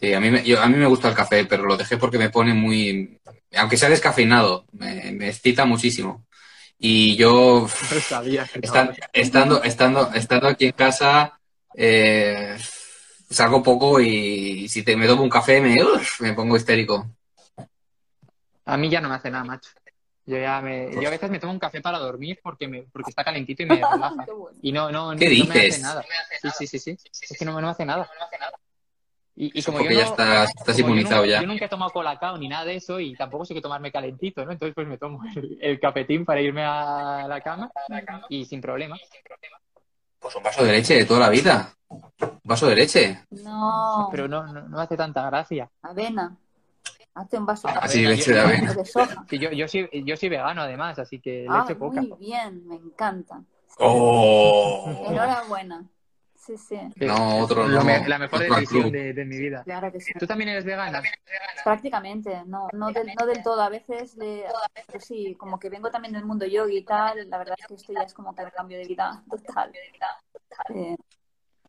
Sí, 0.00 0.14
a 0.14 0.20
mí, 0.20 0.30
me, 0.30 0.42
yo- 0.44 0.60
a 0.60 0.68
mí 0.68 0.76
me 0.76 0.86
gusta 0.86 1.08
el 1.08 1.14
café, 1.14 1.44
pero 1.44 1.64
lo 1.64 1.76
dejé 1.76 1.96
porque 1.98 2.18
me 2.18 2.30
pone 2.30 2.54
muy... 2.54 3.20
Aunque 3.56 3.76
sea 3.76 3.88
descafeinado, 3.90 4.64
me, 4.72 5.12
me 5.12 5.28
excita 5.28 5.64
muchísimo. 5.64 6.24
Y 6.78 7.16
yo, 7.16 7.66
No 7.92 8.00
sabía 8.00 8.46
que 8.46 8.60
estan- 8.60 8.96
estando, 9.12 9.62
estando, 9.62 10.12
estando 10.14 10.48
aquí 10.48 10.66
en 10.66 10.72
casa, 10.72 11.38
eh, 11.74 12.56
salgo 13.28 13.62
poco 13.62 14.00
y 14.00 14.68
si 14.68 14.82
te, 14.82 14.96
me 14.96 15.06
tomo 15.06 15.22
un 15.22 15.28
café 15.30 15.60
me, 15.60 15.82
uf, 15.84 16.20
me 16.22 16.32
pongo 16.32 16.56
histérico. 16.56 17.10
A 18.64 18.76
mí 18.76 18.88
ya 18.88 19.00
no 19.00 19.08
me 19.08 19.16
hace 19.16 19.30
nada, 19.30 19.44
macho. 19.44 19.70
Yo 20.26 20.38
ya 20.38 20.60
me, 20.60 20.90
yo 20.92 21.08
a 21.08 21.10
veces 21.10 21.28
me 21.30 21.38
tomo 21.40 21.52
un 21.52 21.58
café 21.58 21.80
para 21.80 21.98
dormir 21.98 22.38
porque 22.42 22.68
me, 22.68 22.82
porque 22.84 23.10
está 23.10 23.24
calentito 23.24 23.62
y 23.62 23.66
me 23.66 23.76
relaja. 23.84 24.26
Y 24.62 24.72
no, 24.72 24.90
no, 24.90 25.12
no, 25.12 25.18
¿Qué 25.18 25.36
no 25.36 25.44
me 25.46 25.54
hace 25.58 25.78
nada. 25.78 26.04
Sí, 26.40 26.48
sí, 26.56 26.66
sí, 26.66 26.78
sí. 26.78 26.96
Es 27.28 27.36
que 27.38 27.44
no, 27.44 27.52
me- 27.52 27.60
no 27.60 27.66
me 27.66 27.72
hace 27.72 27.84
nada. 27.84 28.08
Y, 29.42 29.58
y 29.58 29.62
como 29.62 29.78
Porque 29.78 29.94
yo 29.94 30.00
ya 30.00 30.04
no, 30.04 30.10
estás, 30.10 30.48
estás 30.54 30.64
como 30.76 30.76
yo 30.76 30.84
inmunizado 30.84 31.22
no- 31.22 31.26
ya. 31.26 31.40
Yo 31.40 31.46
nunca 31.46 31.64
he 31.64 31.68
tomado 31.68 31.90
colacao 31.92 32.36
ni 32.36 32.46
nada 32.46 32.66
de 32.66 32.76
eso 32.76 33.00
y 33.00 33.16
tampoco 33.16 33.46
sé 33.46 33.54
que 33.54 33.62
tomarme 33.62 33.90
calentito, 33.90 34.44
¿no? 34.44 34.52
Entonces 34.52 34.74
pues 34.74 34.86
me 34.86 34.98
tomo 34.98 35.22
el, 35.34 35.56
el 35.62 35.80
cafetín 35.80 36.26
para 36.26 36.42
irme 36.42 36.62
a 36.62 37.26
la 37.26 37.40
cama 37.40 37.70
y 38.28 38.44
sin 38.44 38.60
problema. 38.60 38.98
Pues 40.18 40.36
un 40.36 40.42
vaso 40.42 40.62
de 40.62 40.72
leche 40.72 40.94
de 40.94 41.04
toda 41.06 41.20
la 41.20 41.30
vida. 41.30 41.72
Un 41.88 42.38
vaso 42.44 42.66
de 42.66 42.76
leche. 42.76 43.24
No, 43.30 44.08
Pero 44.10 44.28
no, 44.28 44.46
no, 44.46 44.68
no 44.68 44.78
hace 44.78 44.94
tanta 44.98 45.24
gracia. 45.30 45.70
avena. 45.80 46.36
Hazte 47.14 47.38
un 47.38 47.46
vaso 47.46 47.66
Avena, 47.68 48.10
leche 48.10 48.32
de 48.34 48.40
avena. 48.40 48.74
de 48.74 48.84
soja. 48.84 49.24
Sí, 49.30 49.38
yo, 49.38 49.50
yo, 49.52 49.66
soy, 49.68 49.88
yo 50.04 50.16
soy 50.18 50.28
vegano 50.28 50.60
además, 50.60 50.98
así 50.98 51.18
que 51.18 51.46
Ah, 51.48 51.60
leche 51.62 51.76
poca. 51.76 52.02
muy 52.02 52.12
bien, 52.18 52.66
me 52.68 52.74
encanta. 52.74 53.42
¡Oh! 53.78 55.06
Enhorabuena. 55.08 55.82
Sí, 56.40 56.56
sí, 56.56 56.78
No, 56.96 57.38
otro 57.38 57.68
no, 57.68 57.84
me- 57.84 58.06
la 58.08 58.18
mejor 58.18 58.40
otro 58.40 58.54
decisión 58.56 58.90
de, 58.92 59.12
de 59.12 59.24
mi 59.24 59.38
vida. 59.38 59.64
claro 59.64 59.92
que 59.92 60.00
sí. 60.00 60.12
¿Tú 60.18 60.26
también 60.26 60.50
eres 60.50 60.64
vegana? 60.64 61.02
Prácticamente, 61.64 62.42
no, 62.46 62.68
no, 62.72 62.90
del, 62.90 63.10
no 63.18 63.26
del 63.26 63.42
todo. 63.42 63.60
A 63.60 63.68
veces, 63.68 64.16
le, 64.16 64.44
pero 64.86 65.00
sí, 65.00 65.34
como 65.38 65.58
que 65.58 65.68
vengo 65.68 65.90
también 65.90 66.14
del 66.14 66.24
mundo 66.24 66.46
yogi 66.46 66.78
y 66.78 66.84
tal. 66.84 67.28
La 67.28 67.38
verdad 67.38 67.56
es 67.58 67.66
que 67.66 67.74
esto 67.74 67.92
ya 67.92 68.02
es 68.02 68.14
como 68.14 68.34
que 68.34 68.42
el 68.42 68.52
cambio 68.52 68.78
de 68.78 68.86
vida 68.86 69.22
total. 69.30 69.72
Eh, 70.74 70.96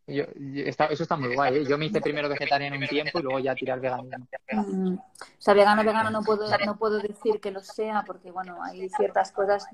Yo, 0.07 0.25
yo- 0.35 0.65
está- 0.65 0.87
eso 0.87 1.03
está 1.03 1.15
muy 1.15 1.33
guay, 1.35 1.57
¿eh? 1.57 1.65
Yo 1.65 1.77
me 1.77 1.85
hice 1.85 2.01
primero 2.01 2.27
vegetariano 2.27 2.75
un 2.75 2.87
tiempo 2.87 3.19
y 3.19 3.23
luego 3.23 3.39
ya 3.39 3.55
tiré 3.55 3.71
al 3.71 3.79
veganismo. 3.79 4.27
mm, 4.51 4.93
o 4.95 4.99
sea, 5.37 5.53
vegano, 5.53 5.83
vegano 5.83 6.09
no 6.09 6.21
puedo, 6.23 6.45
no 6.65 6.77
puedo 6.77 6.99
decir 6.99 7.39
que 7.39 7.51
lo 7.51 7.61
sea 7.61 8.03
porque, 8.05 8.31
bueno, 8.31 8.61
hay 8.63 8.89
ciertas 8.89 9.31
cosas. 9.31 9.67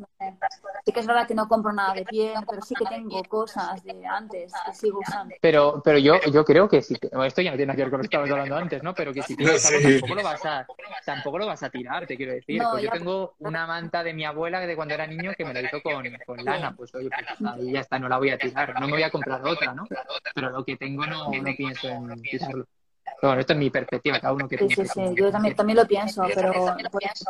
Sí 0.85 0.91
que 0.91 0.99
es 0.99 1.07
verdad 1.07 1.27
que 1.27 1.35
no 1.35 1.47
compro 1.47 1.73
nada 1.73 1.93
de 1.93 2.05
piel, 2.05 2.33
pero 2.49 2.61
sí 2.61 2.75
que 2.75 2.85
tengo 2.85 3.23
cosas 3.23 3.83
de 3.83 4.05
antes 4.05 4.53
que 4.65 4.73
sigo 4.73 4.99
usando. 4.99 5.35
Pero, 5.41 5.81
pero 5.83 5.97
yo, 5.97 6.19
yo 6.31 6.45
creo 6.45 6.69
que 6.69 6.81
si 6.81 6.95
bueno, 7.11 7.25
esto 7.25 7.41
ya 7.41 7.51
no 7.51 7.57
tiene 7.57 7.67
nada 7.67 7.75
que 7.77 7.83
ver 7.83 7.91
con 7.91 7.97
lo 7.99 8.01
que 8.03 8.07
estábamos 8.07 8.31
hablando 8.31 8.55
antes, 8.55 8.83
¿no? 8.83 8.93
Pero 8.93 9.13
que 9.13 9.21
si 9.23 9.35
tienes 9.35 9.65
algo, 9.65 9.79
Sí. 9.79 9.91
tampoco 9.99 10.15
lo 10.15 10.23
vas 10.23 10.45
a, 10.45 10.67
tampoco 11.05 11.37
lo 11.39 11.45
vas 11.47 11.63
a 11.63 11.69
tirar, 11.69 12.05
te 12.07 12.15
quiero 12.17 12.33
decir. 12.33 12.61
No, 12.61 12.71
pues 12.71 12.83
yo 12.83 12.89
tengo 12.91 13.35
una 13.39 13.65
manta 13.67 14.03
de 14.03 14.13
mi 14.13 14.23
abuela 14.25 14.59
de 14.59 14.75
cuando 14.75 14.93
era 14.93 15.07
niño 15.07 15.33
que 15.37 15.45
me 15.45 15.53
la 15.53 15.61
hizo 15.61 15.81
con, 15.81 16.05
con 16.25 16.43
lana, 16.45 16.75
pues 16.75 16.93
oye, 16.95 17.09
pues 17.09 17.27
ahí 17.53 17.71
ya 17.71 17.81
está, 17.81 17.99
no 17.99 18.07
la 18.09 18.17
voy 18.17 18.29
a 18.29 18.37
tirar, 18.37 18.79
no 18.79 18.87
me 18.87 18.93
voy 18.93 19.03
a 19.03 19.09
comprar 19.11 19.43
otra, 19.45 19.73
¿no? 19.73 19.85
Pero 20.33 20.49
lo 20.51 20.63
que 20.65 20.75
tengo 20.77 21.05
no, 21.05 21.31
no 21.31 21.55
pienso 21.55 21.87
en. 21.87 22.21
Pero 22.21 23.29
bueno, 23.29 23.39
esto 23.39 23.53
es 23.53 23.59
mi 23.59 23.69
perspectiva, 23.69 24.19
cada 24.19 24.33
uno 24.33 24.47
que 24.47 24.57
Sí, 24.57 24.67
tiene. 24.67 24.89
sí, 24.89 24.93
sí, 24.93 25.15
yo 25.15 25.31
también, 25.31 25.55
también 25.55 25.77
lo 25.77 25.87
pienso, 25.87 26.23
pero 26.35 26.51
pues, 26.91 27.25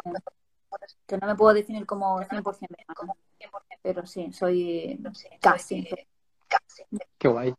que 1.05 1.17
no 1.17 1.27
me 1.27 1.35
puedo 1.35 1.53
definir 1.53 1.85
como 1.85 2.19
100% 2.19 2.75
vegana. 2.77 3.13
Pero 3.81 4.05
sí, 4.05 4.31
soy 4.33 4.99
casi. 5.39 5.87
Qué 7.17 7.27
guay. 7.27 7.53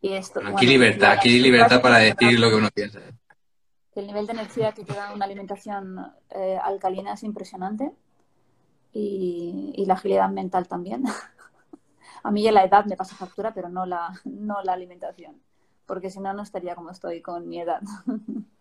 Y 0.00 0.14
esto, 0.14 0.40
Aquí 0.40 0.50
bueno, 0.52 0.60
libertad, 0.62 1.12
aquí 1.12 1.38
libertad 1.38 1.80
para 1.82 1.98
decir 1.98 2.38
lo 2.40 2.48
que 2.48 2.56
uno 2.56 2.68
piensa. 2.74 3.00
El 3.94 4.06
nivel 4.06 4.26
de 4.26 4.32
energía 4.32 4.72
que 4.72 4.84
te 4.84 4.94
da 4.94 5.12
una 5.12 5.26
alimentación 5.26 5.98
eh, 6.30 6.58
alcalina 6.62 7.12
es 7.12 7.22
impresionante 7.22 7.92
y, 8.92 9.74
y 9.76 9.84
la 9.86 9.94
agilidad 9.94 10.30
mental 10.30 10.66
también. 10.66 11.04
A 12.22 12.30
mí 12.30 12.42
ya 12.42 12.52
la 12.52 12.64
edad 12.64 12.84
me 12.84 12.96
pasa 12.96 13.16
factura, 13.16 13.52
pero 13.54 13.68
no 13.68 13.86
la, 13.86 14.12
no 14.24 14.62
la 14.62 14.72
alimentación, 14.72 15.40
porque 15.86 16.10
si 16.10 16.20
no, 16.20 16.32
no 16.32 16.42
estaría 16.42 16.74
como 16.74 16.90
estoy 16.90 17.20
con 17.20 17.48
mi 17.48 17.60
edad. 17.60 17.80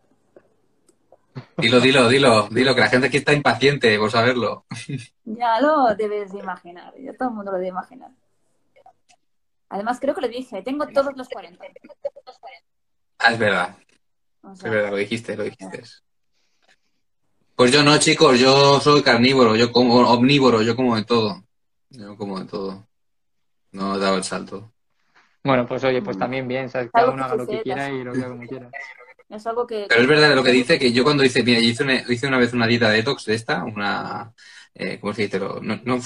Dilo, 1.57 1.79
dilo, 1.79 2.09
dilo, 2.09 2.49
dilo, 2.49 2.75
que 2.75 2.81
la 2.81 2.89
gente 2.89 3.07
aquí 3.07 3.17
está 3.17 3.33
impaciente 3.33 3.97
por 3.97 4.11
saberlo. 4.11 4.65
Ya 5.23 5.61
lo 5.61 5.95
debes 5.95 6.33
de 6.33 6.39
imaginar, 6.39 6.93
ya 6.99 7.13
todo 7.15 7.29
el 7.29 7.35
mundo 7.35 7.51
lo 7.51 7.57
debe 7.57 7.69
imaginar. 7.69 8.11
Además, 9.69 9.99
creo 10.01 10.13
que 10.13 10.21
lo 10.21 10.27
dije, 10.27 10.61
tengo 10.61 10.85
todos 10.87 11.15
los 11.15 11.29
40. 11.29 11.63
Ah, 13.19 13.31
es 13.31 13.39
verdad, 13.39 13.77
O 14.41 14.51
es 14.51 14.63
verdad, 14.63 14.89
lo 14.89 14.97
dijiste, 14.97 15.37
lo 15.37 15.43
dijiste. 15.43 15.83
Pues 17.55 17.71
yo 17.71 17.81
no, 17.83 17.97
chicos, 17.97 18.39
yo 18.39 18.81
soy 18.81 19.03
carnívoro, 19.03 19.55
yo 19.55 19.71
como 19.71 19.99
omnívoro, 19.99 20.61
yo 20.63 20.75
como 20.75 20.97
de 20.97 21.05
todo. 21.05 21.43
Yo 21.91 22.17
como 22.17 22.39
de 22.39 22.45
todo. 22.45 22.87
No 23.71 23.95
he 23.95 23.99
dado 23.99 24.17
el 24.17 24.23
salto. 24.23 24.71
Bueno, 25.43 25.65
pues 25.65 25.83
oye, 25.83 26.01
pues 26.01 26.17
también 26.17 26.47
bien, 26.47 26.69
¿sabes? 26.69 26.89
Cada 26.93 27.09
uno 27.09 27.23
haga 27.25 27.35
lo 27.35 27.47
que 27.47 27.61
quiera 27.61 27.89
y 27.89 28.03
lo 28.03 28.13
que 28.13 28.21
como 28.23 28.47
quiera. 28.47 28.69
Es 29.29 29.47
algo 29.47 29.65
que... 29.65 29.85
Pero 29.87 30.01
es 30.01 30.07
verdad 30.07 30.35
lo 30.35 30.43
que 30.43 30.51
dice, 30.51 30.77
que 30.77 30.91
yo 30.91 31.03
cuando 31.03 31.23
hice, 31.23 31.41
mira, 31.41 31.59
yo 31.59 31.69
hice 31.69 31.83
una, 31.83 31.95
hice 31.95 32.27
una 32.27 32.37
vez 32.37 32.53
una 32.53 32.67
dieta 32.67 32.89
detox 32.89 33.25
de 33.25 33.35
esta, 33.35 33.63
una, 33.63 34.33
eh, 34.75 34.99
¿cómo 34.99 35.13
decírtelo? 35.13 35.59
No, 35.61 35.79
no, 35.85 35.99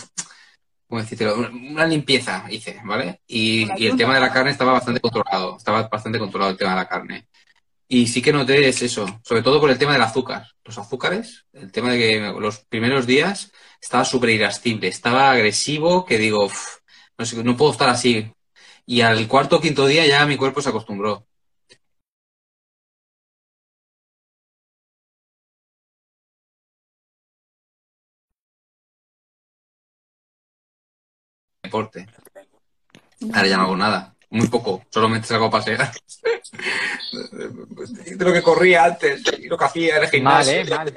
¿cómo 0.87 1.01
decírtelo? 1.01 1.35
Una 1.37 1.85
limpieza 1.85 2.45
hice, 2.49 2.79
¿vale? 2.85 3.21
Y, 3.27 3.67
y 3.81 3.87
el 3.87 3.97
tema 3.97 4.13
de 4.13 4.21
la 4.21 4.31
carne 4.31 4.51
estaba 4.51 4.73
bastante 4.73 5.01
controlado, 5.01 5.57
estaba 5.57 5.87
bastante 5.87 6.19
controlado 6.19 6.51
el 6.51 6.57
tema 6.57 6.71
de 6.71 6.77
la 6.77 6.87
carne. 6.87 7.27
Y 7.87 8.07
sí 8.07 8.21
que 8.21 8.31
noté 8.33 8.67
es 8.67 8.81
eso, 8.81 9.19
sobre 9.23 9.41
todo 9.41 9.59
por 9.59 9.69
el 9.69 9.77
tema 9.77 9.93
del 9.93 10.01
azúcar. 10.01 10.47
Los 10.63 10.77
azúcares, 10.77 11.45
el 11.53 11.71
tema 11.71 11.91
de 11.91 11.97
que 11.97 12.19
los 12.39 12.59
primeros 12.65 13.05
días 13.05 13.51
estaba 13.81 14.05
súper 14.05 14.29
irascible, 14.31 14.87
estaba 14.87 15.31
agresivo, 15.31 16.05
que 16.05 16.17
digo, 16.17 16.45
"Uf, 16.45 16.77
no, 17.17 17.25
sé, 17.25 17.43
no 17.43 17.57
puedo 17.57 17.71
estar 17.71 17.89
así. 17.89 18.31
Y 18.85 19.01
al 19.01 19.27
cuarto 19.27 19.57
o 19.57 19.61
quinto 19.61 19.85
día 19.87 20.05
ya 20.07 20.25
mi 20.25 20.37
cuerpo 20.37 20.61
se 20.61 20.69
acostumbró. 20.69 21.25
Deporte. 31.63 32.07
Ahora 33.33 33.47
ya 33.47 33.57
no 33.57 33.63
hago 33.63 33.77
nada. 33.77 34.15
Muy 34.29 34.47
poco. 34.47 34.83
Solamente 34.89 35.27
salgo 35.27 35.45
a 35.45 35.51
pasear. 35.51 35.91
De 37.11 38.25
lo 38.25 38.33
que 38.33 38.41
corría 38.41 38.85
antes 38.85 39.23
y 39.39 39.47
lo 39.47 39.57
que 39.57 39.65
hacía 39.65 39.97
en 39.97 40.03
el 40.03 40.23
Mal, 40.23 40.43
gimnasio. 40.45 40.53
¿eh? 40.53 40.65
Mal. 40.69 40.93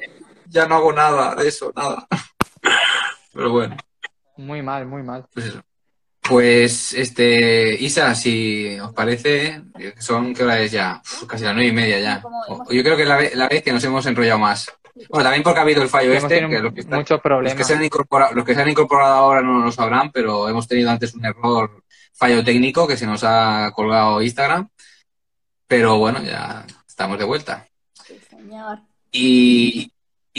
Ya 0.47 0.67
no 0.67 0.77
hago 0.77 0.93
nada 0.93 1.35
de 1.35 1.49
eso, 1.49 1.73
nada. 1.75 2.07
Pero 3.33 3.51
bueno, 3.53 3.77
Muy 4.37 4.63
mal, 4.63 4.87
muy 4.87 5.03
mal. 5.03 5.27
pues 5.33 5.47
eso. 5.47 5.63
Pues, 6.29 6.93
este, 6.93 7.75
Isa, 7.83 8.15
si 8.15 8.79
os 8.79 8.93
parece, 8.93 9.63
son, 9.99 10.35
¿qué 10.35 10.43
hora 10.45 10.61
es 10.61 10.71
ya? 10.73 11.01
Uf, 11.05 11.25
casi 11.27 11.45
las 11.45 11.55
nueve 11.55 11.71
y 11.71 11.73
media 11.73 11.99
ya. 11.99 12.23
O- 12.49 12.71
Yo 12.71 12.83
creo 12.83 12.97
que 12.97 13.05
la, 13.05 13.17
ve- 13.17 13.33
la 13.35 13.49
vez 13.49 13.63
que 13.63 13.73
nos 13.73 13.83
hemos 13.85 14.05
enrollado 14.07 14.39
más. 14.39 14.71
Bueno, 15.09 15.25
también 15.25 15.43
porque 15.43 15.59
ha 15.61 15.63
habido 15.63 15.83
el 15.83 15.89
fallo 15.89 16.11
Hemos 16.13 16.25
este, 16.31 16.49
que 16.49 16.59
los 16.61 16.75
que, 16.75 16.81
están- 16.81 16.99
muchos 16.99 17.11
los 17.11 17.21
que 17.23 17.29
problemas. 17.29 17.67
se 17.67 17.75
han 17.75 17.85
incorporado, 17.85 18.35
los 18.35 18.45
que 18.45 18.55
se 18.55 18.61
han 18.63 18.69
incorporado 18.69 19.15
ahora 19.15 19.41
no 19.43 19.61
lo 19.65 19.73
sabrán, 19.73 20.11
pero 20.13 20.49
hemos 20.49 20.67
tenido 20.67 20.91
antes 20.91 21.15
un 21.15 21.25
error, 21.25 21.83
fallo 22.13 22.45
técnico 22.45 22.87
que 22.87 22.97
se 22.97 23.07
nos 23.07 23.23
ha 23.25 23.71
colgado 23.75 24.21
Instagram. 24.21 24.69
Pero 25.67 25.99
bueno, 25.99 26.23
ya 26.23 26.67
estamos 26.87 27.19
de 27.19 27.25
vuelta. 27.25 27.67
Sí, 28.07 28.19
señor. 28.29 28.81
Y, 29.13 29.93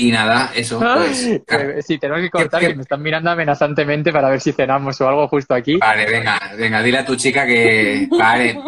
y 0.08 0.12
nada, 0.12 0.52
eso, 0.56 0.80
pues. 0.80 1.26
Eh, 1.26 1.82
Sí, 1.86 1.98
tenemos 1.98 2.22
que 2.22 2.30
cortar, 2.30 2.60
¿Qué- 2.62 2.68
que 2.70 2.76
me 2.76 2.82
están 2.84 3.02
mirando 3.02 3.30
amenazantemente 3.32 4.12
para 4.12 4.30
ver 4.30 4.40
si 4.42 4.52
cenamos 4.54 5.00
o 5.02 5.08
algo 5.10 5.28
justo 5.28 5.54
aquí. 5.54 5.78
Vale, 5.78 6.06
venga, 6.06 6.40
venga, 6.58 6.82
dile 6.82 7.00
a 7.00 7.06
tu 7.06 7.16
chica 7.16 7.46
que. 7.46 8.08
Vale, 8.10 8.60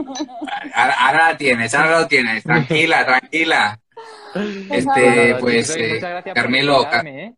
ahora, 0.74 0.94
ahora 1.00 1.28
la 1.32 1.38
tienes, 1.38 1.74
ahora 1.74 2.00
lo 2.02 2.08
tienes, 2.08 2.44
tranquila, 2.44 3.06
tranquila. 3.06 3.80
Este, 4.70 5.36
pues, 5.40 5.76
eh, 5.78 6.02
Carmelo, 6.34 6.88
¿eh? 7.06 7.34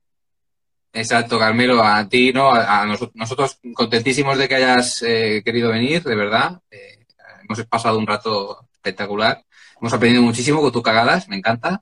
Exacto, 0.96 1.40
Carmelo, 1.40 1.84
a 1.84 2.08
ti, 2.08 2.32
¿no? 2.32 2.50
A, 2.54 2.82
a 2.82 2.86
nos- 2.86 3.10
nosotros 3.16 3.60
contentísimos 3.74 4.38
de 4.38 4.48
que 4.48 4.56
hayas 4.56 5.02
eh, 5.02 5.42
querido 5.44 5.70
venir, 5.72 6.04
de 6.04 6.16
verdad. 6.16 6.60
Eh, 6.70 7.00
hemos 7.44 7.64
pasado 7.66 7.98
un 7.98 8.06
rato 8.06 8.68
espectacular. 8.74 9.44
Hemos 9.82 9.92
aprendido 9.94 10.22
muchísimo 10.24 10.62
con 10.62 10.72
tus 10.72 10.84
cagadas, 10.84 11.28
me 11.28 11.36
encanta. 11.38 11.82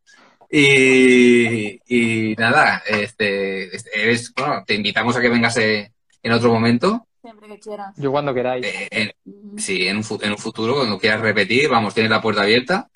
Y, 0.52 1.80
y 1.88 2.36
nada, 2.36 2.82
este, 2.88 3.74
este, 3.76 3.90
eres, 4.04 4.34
bueno, 4.36 4.64
te 4.66 4.74
invitamos 4.76 5.16
a 5.16 5.22
que 5.22 5.30
vengas 5.30 5.56
eh, 5.58 5.94
en 6.22 6.32
otro 6.34 6.52
momento. 6.52 7.08
Siempre 7.22 7.48
que 7.48 7.60
quieras. 7.60 7.96
Yo 7.98 8.12
cuando 8.12 8.34
queráis. 8.34 8.66
Eh, 8.66 8.88
en- 8.92 9.58
sí, 9.58 9.88
en 9.88 9.98
un, 9.98 10.04
en 10.22 10.32
un 10.32 10.38
futuro, 10.38 10.76
cuando 10.76 11.00
quieras 11.00 11.22
repetir, 11.22 11.70
vamos, 11.70 11.94
tienes 11.94 12.10
la 12.10 12.22
puerta 12.22 12.42
abierta. 12.42 12.90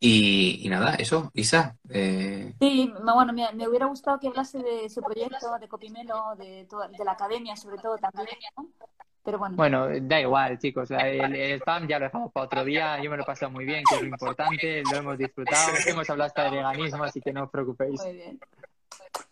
Y, 0.00 0.60
y 0.62 0.68
nada, 0.68 0.94
eso, 0.94 1.30
Isa. 1.34 1.76
eh, 1.90 2.54
Sí, 2.60 2.90
bueno, 3.02 3.32
me, 3.32 3.52
me 3.52 3.68
hubiera 3.68 3.86
gustado 3.86 4.18
que 4.20 4.28
hablase 4.28 4.58
de 4.58 4.88
su 4.88 5.02
proyecto, 5.02 5.58
de 5.60 5.68
Copimelo, 5.68 6.36
de, 6.38 6.66
toda- 6.70 6.88
de 6.88 7.04
la 7.04 7.12
academia 7.12 7.56
sobre 7.56 7.78
todo 7.78 7.98
también, 7.98 8.28
¿no? 8.56 8.68
Pero 9.24 9.38
bueno, 9.38 9.56
Bueno, 9.56 9.88
da 10.02 10.20
igual, 10.20 10.58
chicos. 10.58 10.90
El, 10.90 11.34
el 11.34 11.52
spam 11.60 11.86
ya 11.86 11.98
lo 11.98 12.06
dejamos 12.06 12.32
para 12.32 12.46
otro 12.46 12.64
día. 12.64 13.02
Yo 13.02 13.10
me 13.10 13.16
lo 13.18 13.22
he 13.24 13.26
pasado 13.26 13.50
muy 13.50 13.64
bien, 13.64 13.82
que 13.88 13.96
es 13.96 14.00
lo 14.02 14.08
importante. 14.08 14.82
Lo 14.90 14.96
hemos 14.98 15.18
disfrutado. 15.18 15.72
Hemos 15.86 16.08
hablado 16.08 16.28
hasta 16.28 16.44
de 16.44 16.50
veganismo, 16.56 17.04
así 17.04 17.20
que 17.20 17.32
no 17.32 17.44
os 17.44 17.50
preocupéis. 17.50 18.00
muy 18.02 18.12
bien. 18.14 18.40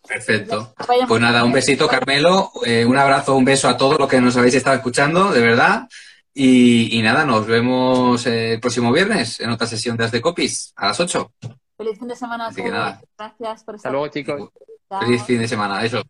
perfecto. 0.07 0.73
Pues 1.07 1.21
nada, 1.21 1.43
un 1.43 1.51
besito, 1.51 1.87
Carmelo. 1.87 2.51
eh, 2.65 2.85
un 2.85 2.97
abrazo, 2.97 3.35
un 3.35 3.45
beso 3.45 3.67
a 3.69 3.77
todos 3.77 3.97
los 3.97 4.07
que 4.07 4.21
nos 4.21 4.37
habéis 4.37 4.55
estado 4.55 4.75
escuchando, 4.75 5.31
de 5.31 5.41
verdad. 5.41 5.87
Y, 6.33 6.97
y 6.99 7.01
nada, 7.01 7.25
nos 7.25 7.47
vemos 7.47 8.25
eh, 8.27 8.53
el 8.53 8.59
próximo 8.59 8.91
viernes 8.91 9.39
en 9.39 9.49
otra 9.49 9.65
sesión 9.65 9.97
de 9.97 10.03
As 10.05 10.11
de 10.11 10.21
Copies 10.21 10.73
a 10.75 10.87
las 10.87 10.99
8. 10.99 11.31
Feliz 11.75 11.97
fin 11.97 12.07
de 12.07 12.15
semana 12.15 12.45
a 12.45 12.47
Así 12.49 12.61
que 12.61 12.69
nada. 12.69 13.01
Gracias 13.17 13.63
por 13.63 13.75
Hasta 13.75 13.89
estar. 13.89 13.91
luego, 13.91 14.07
chicos. 14.09 14.49
Chao. 14.89 15.01
Feliz 15.01 15.23
fin 15.23 15.39
de 15.39 15.47
semana, 15.47 15.83
eso. 15.83 16.03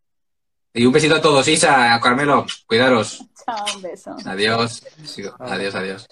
Y 0.77 0.85
un 0.85 0.93
besito 0.93 1.15
a 1.15 1.21
todos, 1.21 1.47
Isa, 1.47 1.99
Carmelo, 1.99 2.45
cuidaros. 2.67 3.25
Chao, 3.43 3.65
un 3.75 3.81
beso. 3.81 4.15
Adiós. 4.25 4.85
Adiós, 5.39 5.73
adiós. 5.73 6.07